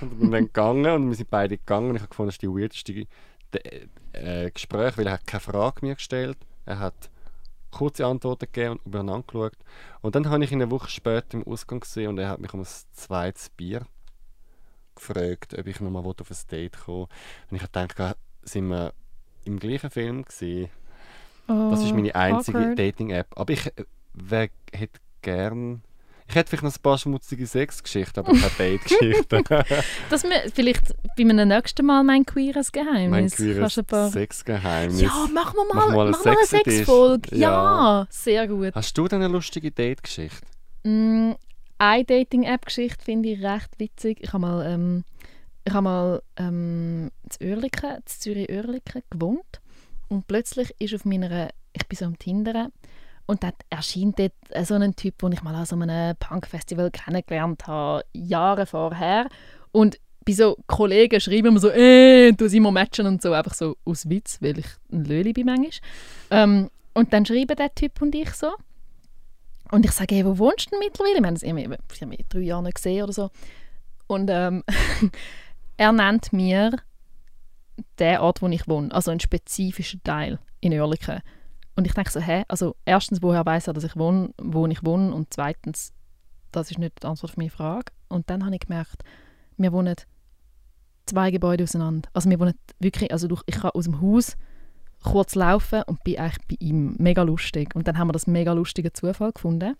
Und 0.01 0.21
bin 0.21 0.31
dann 0.31 0.45
gegangen 0.47 0.93
und 0.93 1.09
wir 1.09 1.17
sind 1.17 1.31
beide 1.31 1.59
gegangen 1.59 1.91
und 1.91 1.97
ich 1.97 2.03
habe 2.03 2.11
gefunden, 2.11 2.29
das 2.29 2.35
ist 2.37 2.43
die 2.43 2.49
weirdeste 2.49 3.07
De- 3.55 3.89
äh, 4.13 4.51
Gespräch, 4.51 4.97
weil 4.99 5.07
er 5.07 5.15
hat 5.15 5.27
keine 5.27 5.41
Frage 5.41 5.85
mir 5.87 5.95
gestellt. 5.95 6.39
Er 6.67 6.79
hat 6.79 7.11
kurze 7.71 8.07
Antworten 8.07 8.47
gegeben 8.47 8.73
und 8.73 8.87
übereinander 8.87 9.27
geschaut. 9.27 9.57
Und 10.01 10.15
dann 10.15 10.29
habe 10.29 10.45
ich 10.45 10.53
ihn 10.53 10.63
eine 10.63 10.71
Woche 10.71 10.91
später 10.91 11.35
im 11.39 11.47
Ausgang 11.47 11.81
gesehen 11.81 12.09
und 12.09 12.19
er 12.19 12.29
hat 12.29 12.41
mich 12.41 12.53
um 12.55 12.61
ein 12.61 12.67
zweites 12.93 13.51
Bier 13.51 13.87
gefragt, 14.95 15.57
ob 15.57 15.67
ich 15.67 15.81
nochmal 15.81 16.05
auf 16.05 16.31
ein 16.31 16.37
Date 16.51 16.79
kommen 16.79 17.07
Und 17.51 17.57
ich 17.57 17.63
habe 17.63 17.89
gedacht, 17.89 18.17
sind 18.43 18.69
wir 18.69 18.93
im 19.45 19.59
gleichen 19.59 19.91
Film 19.91 20.25
gewesen. 20.25 20.71
Das 21.47 21.83
ist 21.83 21.95
meine 21.95 22.15
einzige 22.15 22.73
Oh. 22.73 22.75
Dating-App. 22.75 23.29
Aber 23.37 23.53
ich 23.53 23.67
äh, 23.67 23.85
wär, 24.13 24.49
hätte 24.73 25.01
gern... 25.23 25.83
Ich 26.29 26.35
hätte 26.35 26.51
vielleicht 26.51 26.65
noch 26.65 26.77
ein 26.77 26.83
paar 26.83 26.99
schmutzige 26.99 27.47
Sexgeschichten, 27.47 28.23
aber 28.23 28.33
keine 28.33 28.51
Date-Geschichten. 28.59 29.45
Dass 30.11 30.25
wir 30.25 30.53
vielleicht 30.55 30.95
bei 31.17 31.23
einem 31.23 31.49
nächsten 31.49 31.87
Mal 31.87 32.05
mein 32.05 32.27
queeres 32.27 32.71
Geheimnis. 32.71 33.39
mein 33.39 33.65
ein 33.65 33.85
paar... 33.87 34.11
Sexgeheimnis. 34.11 35.01
Ja, 35.01 35.27
machen 35.33 35.57
wir 35.57 35.75
mal, 35.75 35.89
wir 35.89 35.97
mal 35.97 36.03
eine 36.03 36.11
machen 36.11 36.25
wir 36.25 36.31
eine. 36.33 36.47
Sexfolge. 36.47 37.35
Ja. 37.35 37.49
Ja. 38.01 38.07
sehr 38.11 38.47
gut. 38.47 38.75
Hast 38.75 38.97
du 38.99 39.09
denn 39.09 39.23
eine 39.23 39.33
lustige 39.33 39.71
Date-Geschichte? 39.71 40.45
Mm, 40.85 41.33
eine 41.79 42.05
Dating-App-Geschichte 42.05 43.03
finde 43.03 43.31
ich 43.31 43.43
recht 43.43 43.79
witzig. 43.79 44.19
Ich 44.21 44.33
habe 44.35 44.41
mal, 44.43 44.67
ähm, 44.67 45.05
ich 45.65 45.73
habe 45.73 45.85
mal 45.85 46.23
ähm, 46.37 47.11
zu 47.31 47.39
zu 47.39 48.21
Zürich-Oerlikon 48.21 49.03
gewohnt 49.09 49.61
und 50.09 50.27
plötzlich 50.27 50.75
ist 50.79 50.95
auf 50.95 51.07
meiner, 51.07 51.49
ich 51.73 51.87
bin 51.87 51.97
so 51.97 52.05
am 52.05 52.19
Tindern 52.19 52.71
und 53.29 53.43
dann 53.43 53.53
erscheint 53.69 54.19
dort 54.19 54.33
äh, 54.49 54.65
so 54.65 54.75
ein 54.75 54.97
Typ, 54.97 55.19
den 55.19 55.33
ich 55.33 55.43
mal 55.43 55.55
an 55.55 55.67
so 55.67 55.77
einem 55.77 56.17
Punk-Festival 56.17 56.91
kennengelernt 56.91 57.67
habe, 57.67 58.05
Jahre 58.15 58.67
vorher 58.67 59.29
und 59.71 60.01
bei 60.25 60.33
so 60.33 60.57
Kollegen 60.67 61.21
schreiben 61.21 61.55
wir 61.55 61.61
so, 61.61 61.71
äh, 61.71 62.33
du 62.33 62.51
wir 62.51 62.71
matchen 62.71 63.07
und 63.07 63.23
so, 63.23 63.33
einfach 63.33 63.55
so 63.55 63.77
aus 63.85 64.09
Witz, 64.09 64.39
weil 64.41 64.59
ich 64.59 64.67
ein 64.93 65.05
Löli 65.05 65.33
bin. 65.33 65.49
Ähm, 66.31 66.71
und 66.95 67.13
dann 67.13 67.25
schreiben 67.25 67.57
der 67.57 67.75
Typ 67.75 68.03
und 68.03 68.15
ich 68.15 68.31
so 68.33 68.53
Und 69.71 69.85
ich 69.85 69.93
sage, 69.93 70.17
hey, 70.17 70.25
wo 70.27 70.37
wohnst 70.37 70.67
du 70.67 70.71
denn 70.71 70.81
mittlerweile? 70.81 71.21
Wir 71.21 71.27
haben 71.27 71.35
es 71.35 71.43
irgendwie 71.43 72.25
drei 72.29 72.41
Jahre 72.41 72.65
nicht 72.65 72.77
gesehen 72.77 73.05
oder 73.05 73.13
so. 73.13 73.31
Und 74.07 74.29
ähm, 74.31 74.65
er 75.79 75.93
nennt 75.93 76.33
mir 76.33 76.77
den 77.99 78.19
Ort, 78.19 78.43
wo 78.43 78.49
ich 78.49 78.69
wohne, 78.69 78.93
also 78.93 79.11
einen 79.11 79.21
spezifischen 79.21 80.03
Teil 80.03 80.39
in 80.61 80.73
Oerlikon. 80.73 81.21
Und 81.79 81.87
ich 81.87 81.95
denke 81.95 82.11
so, 82.11 82.19
hä, 82.19 82.43
also 82.49 82.75
erstens, 82.85 83.23
woher 83.23 83.47
weiß 83.47 83.69
er, 83.69 83.73
dass 83.73 83.85
ich 83.85 83.95
wohne, 83.95 84.35
wo 84.37 84.67
ich 84.67 84.85
wohne 84.85 85.15
und 85.15 85.33
zweitens, 85.33 85.93
das 86.51 86.73
ist 86.73 86.79
nicht 86.81 87.05
die 87.05 87.07
Antwort 87.07 87.31
auf 87.31 87.37
meine 87.37 87.51
Frage. 87.51 87.93
Und 88.09 88.29
dann 88.31 88.45
habe 88.45 88.57
ich 88.57 88.63
gemerkt, 88.63 89.05
wir 89.57 89.73
wohnen 89.73 89.95
zwei 91.07 91.31
Gebäude 91.31 91.63
auseinander. 91.63 92.11
Also 92.15 92.29
wir 92.31 92.41
wohnen 92.41 92.59
wirklich, 92.81 93.13
also 93.13 93.29
durch, 93.29 93.45
ich 93.47 93.61
kann 93.61 93.71
aus 93.71 93.85
dem 93.85 94.01
Haus 94.03 94.37
kurz 95.05 95.37
laufen 95.37 95.85
und 95.87 96.03
bin 96.03 96.19
eigentlich 96.19 96.49
bei 96.49 96.57
ihm 96.59 96.97
mega 96.99 97.23
lustig. 97.23 97.77
Und 97.77 97.87
dann 97.87 97.97
haben 97.97 98.09
wir 98.09 98.13
das 98.13 98.27
mega 98.27 98.55
lustige 98.55 98.93
Zufall 98.93 99.31
gefunden. 99.31 99.77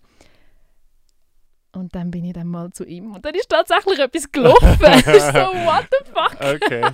Und 1.73 1.95
dann 1.95 2.11
bin 2.11 2.23
ich 2.23 2.31
dann 2.31 2.47
mal 2.47 2.71
zu 2.71 2.85
ihm 2.85 3.13
und 3.13 3.25
dann 3.25 3.35
ist 3.35 3.49
tatsächlich 3.49 3.99
etwas 3.99 4.31
gelaufen. 4.31 4.77
das 4.79 4.99
ist 5.05 5.27
so, 5.33 5.51
what 5.65 5.85
the 5.91 6.11
fuck? 6.13 6.55
Okay. 6.55 6.91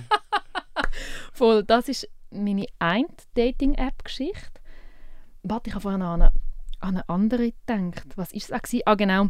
Voll, 1.32 1.62
das 1.62 1.88
ist 1.88 2.08
meine 2.32 2.66
eine 2.80 3.06
Dating-App-Geschichte. 3.34 4.55
Warte, 5.48 5.68
ich 5.68 5.74
habe 5.74 5.82
vorhin 5.82 6.02
an 6.02 6.22
eine, 6.22 6.32
an 6.80 6.96
eine 6.96 7.08
andere 7.08 7.52
gedacht. 7.52 8.16
Was 8.16 8.32
ist 8.32 8.50
es? 8.50 8.52
auch? 8.52 8.80
Ah, 8.86 8.94
genau. 8.94 9.28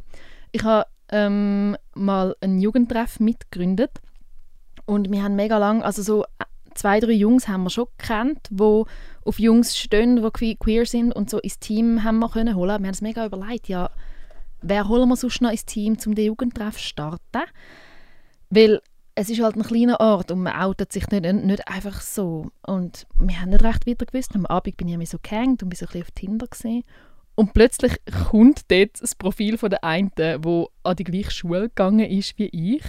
Ich 0.52 0.64
habe 0.64 0.86
ähm, 1.10 1.76
mal 1.94 2.36
einen 2.40 2.58
Jugendtreff 2.58 3.20
mitgegründet 3.20 4.00
und 4.86 5.10
wir 5.10 5.22
haben 5.22 5.36
mega 5.36 5.58
lang, 5.58 5.82
also 5.82 6.02
so 6.02 6.24
zwei, 6.74 7.00
drei 7.00 7.12
Jungs 7.12 7.48
haben 7.48 7.64
wir 7.64 7.70
schon 7.70 7.86
gekannt, 7.98 8.48
die 8.50 8.84
auf 9.24 9.38
Jungs 9.38 9.76
stehen, 9.76 10.16
die 10.16 10.56
queer 10.56 10.86
sind 10.86 11.12
und 11.12 11.30
so 11.30 11.38
ins 11.38 11.58
Team 11.58 12.04
haben 12.04 12.18
wir 12.18 12.28
können 12.28 12.54
holen. 12.54 12.68
Wir 12.68 12.74
haben 12.74 12.86
uns 12.86 13.02
mega 13.02 13.26
überlegt, 13.26 13.68
ja, 13.68 13.90
wer 14.62 14.88
holen 14.88 15.08
wir 15.08 15.16
sonst 15.16 15.42
noch 15.42 15.50
ins 15.50 15.64
Team, 15.64 15.96
um 16.06 16.14
den 16.14 16.26
Jugendtreff 16.26 16.76
zu 16.76 16.84
starten? 16.84 17.42
Weil 18.50 18.80
es 19.18 19.30
ist 19.30 19.40
halt 19.40 19.56
ein 19.56 19.62
kleiner 19.62 19.98
Ort 19.98 20.30
und 20.30 20.42
man 20.42 20.54
outet 20.54 20.92
sich 20.92 21.08
nicht, 21.08 21.24
nicht 21.24 21.68
einfach 21.68 22.02
so. 22.02 22.50
Und 22.66 23.06
wir 23.18 23.40
haben 23.40 23.48
nicht 23.48 23.64
recht 23.64 23.86
weiter 23.86 24.04
gewusst. 24.04 24.34
Am 24.34 24.44
Abend 24.44 24.76
bin 24.76 24.88
ich 24.88 24.98
mich 24.98 25.08
so 25.08 25.18
gehängt 25.20 25.62
und 25.62 25.70
bin 25.70 25.76
so 25.76 25.86
ein 25.86 25.88
bisschen 25.88 26.02
auf 26.02 26.10
Tinder 26.10 26.46
gesehen. 26.46 26.84
Und 27.34 27.54
plötzlich 27.54 27.94
kommt 28.28 28.70
dort 28.70 29.00
das 29.00 29.14
Profil 29.14 29.56
von 29.56 29.70
der 29.70 29.82
einen, 29.84 30.10
wo 30.42 30.68
an 30.82 30.96
die 30.96 31.04
gleiche 31.04 31.30
Schule 31.30 31.62
gegangen 31.62 32.10
ist 32.10 32.38
wie 32.38 32.50
ich. 32.52 32.84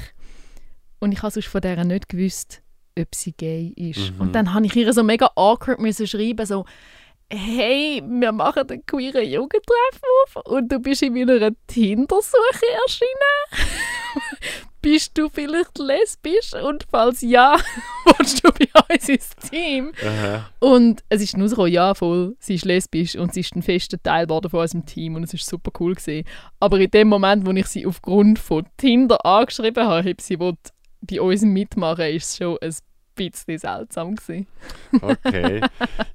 Und 0.99 1.14
ich 1.14 1.22
habe 1.22 1.32
sonst 1.32 1.48
von 1.48 1.62
der 1.62 1.84
nicht 1.86 2.10
gewusst, 2.10 2.62
ob 2.99 3.16
sie 3.16 3.32
gay 3.32 3.72
ist. 3.78 4.14
Mhm. 4.14 4.22
Und 4.22 4.36
dann 4.36 4.54
habe 4.54 4.66
ich 4.66 4.76
ihr 4.76 4.91
so 4.91 5.04
mega 5.04 5.32
awkward 5.36 5.80
müssen 5.80 6.08
schreiben, 6.08 6.45
so 6.45 6.66
«Hey, 7.30 8.02
wir 8.06 8.32
machen 8.32 8.68
den 8.68 8.86
queeren 8.86 9.26
Jugendtreff 9.26 10.02
auf 10.24 10.45
und 10.45 10.72
du 10.72 10.80
bist 10.80 11.04
in 11.04 11.14
meiner 11.14 11.52
Tinder-Suche 11.68 12.66
erschienen. 12.86 14.66
Bist 14.82 15.18
du 15.18 15.30
vielleicht 15.30 15.78
lesbisch? 15.78 16.54
Und 16.54 16.86
falls 16.90 17.22
ja, 17.22 17.58
willst 18.18 18.44
du 18.44 18.49
bei 18.52 18.68
uns 18.94 19.10
ins 19.10 19.30
Team?» 19.49 19.91
Aha. 20.06 20.49
Und 20.60 21.04
es 21.10 21.22
ist 21.22 21.38
nur 21.38 21.49
so, 21.49 21.66
ja, 21.66 21.94
voll, 21.94 22.36
sie 22.40 22.56
ist 22.56 22.66
lesbisch 22.66 23.16
und 23.16 23.34
sie 23.34 23.41
ist 23.41 23.56
ein 23.56 23.62
fester 23.62 24.02
Teil 24.02 24.26
geworden 24.28 24.49
von 24.49 24.62
unserem 24.62 24.86
Team 24.86 25.16
und 25.16 25.24
es 25.24 25.34
ist 25.34 25.45
super 25.45 25.72
cool 25.80 25.95
gewesen. 25.95 26.28
Aber 26.60 26.80
in 26.80 26.91
dem 26.91 27.08
Moment, 27.08 27.45
wo 27.45 27.52
ich 27.52 27.68
sie 27.68 27.86
aufgrund 27.86 28.40
von 28.40 28.66
Tinder 28.78 29.26
angeschrieben 29.26 29.86
habe, 29.88 30.10
ob 30.10 30.22
sie 30.22 30.40
will 30.40 30.54
bei 31.02 31.22
uns 31.22 31.41
mitmachen 31.44 32.06
ist 32.06 32.26
es 32.32 32.38
schon 32.38 32.58
ein 32.62 32.76
bisschen 33.16 33.58
seltsam 33.58 34.16
gewesen. 34.16 34.48
Okay. 35.02 35.62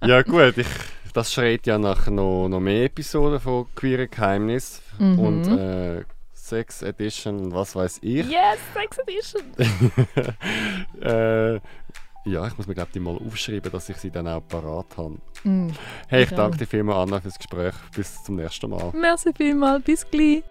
Ja 0.05 0.22
gut, 0.22 0.59
ich, 0.59 0.66
das 1.14 1.32
schreit 1.32 1.66
ja 1.66 1.78
nach 1.78 2.09
noch, 2.09 2.48
noch 2.48 2.60
mehr 2.60 2.84
Episoden 2.86 3.39
von 3.40 3.66
Queer 3.74 4.06
Geheimnis 4.09 4.82
Mhm. 4.98 5.18
und 5.18 5.48
äh, 5.59 6.05
Sex 6.52 6.82
Edition, 6.82 7.50
was 7.50 7.74
weiß 7.74 8.00
ich. 8.02 8.26
Yes, 8.28 8.58
Sex 8.74 8.98
Edition! 8.98 9.42
äh, 11.00 11.54
ja, 12.26 12.46
ich 12.46 12.58
muss 12.58 12.66
mir 12.66 12.74
glaube 12.74 12.90
die 12.92 13.00
mal 13.00 13.16
aufschreiben, 13.16 13.72
dass 13.72 13.88
ich 13.88 13.96
sie 13.96 14.10
dann 14.10 14.28
auch 14.28 14.46
parat 14.46 14.98
habe. 14.98 15.16
Mm. 15.44 15.68
Hey, 16.08 16.24
ich 16.24 16.28
danke 16.28 16.56
auch. 16.56 16.58
dir 16.58 16.66
vielmals, 16.66 17.08
Anna, 17.08 17.22
fürs 17.22 17.38
Gespräch. 17.38 17.72
Bis 17.96 18.22
zum 18.22 18.36
nächsten 18.36 18.68
Mal. 18.68 18.92
Merci 18.92 19.32
vielmals, 19.34 19.82
bis 19.82 20.06
gleich. 20.10 20.42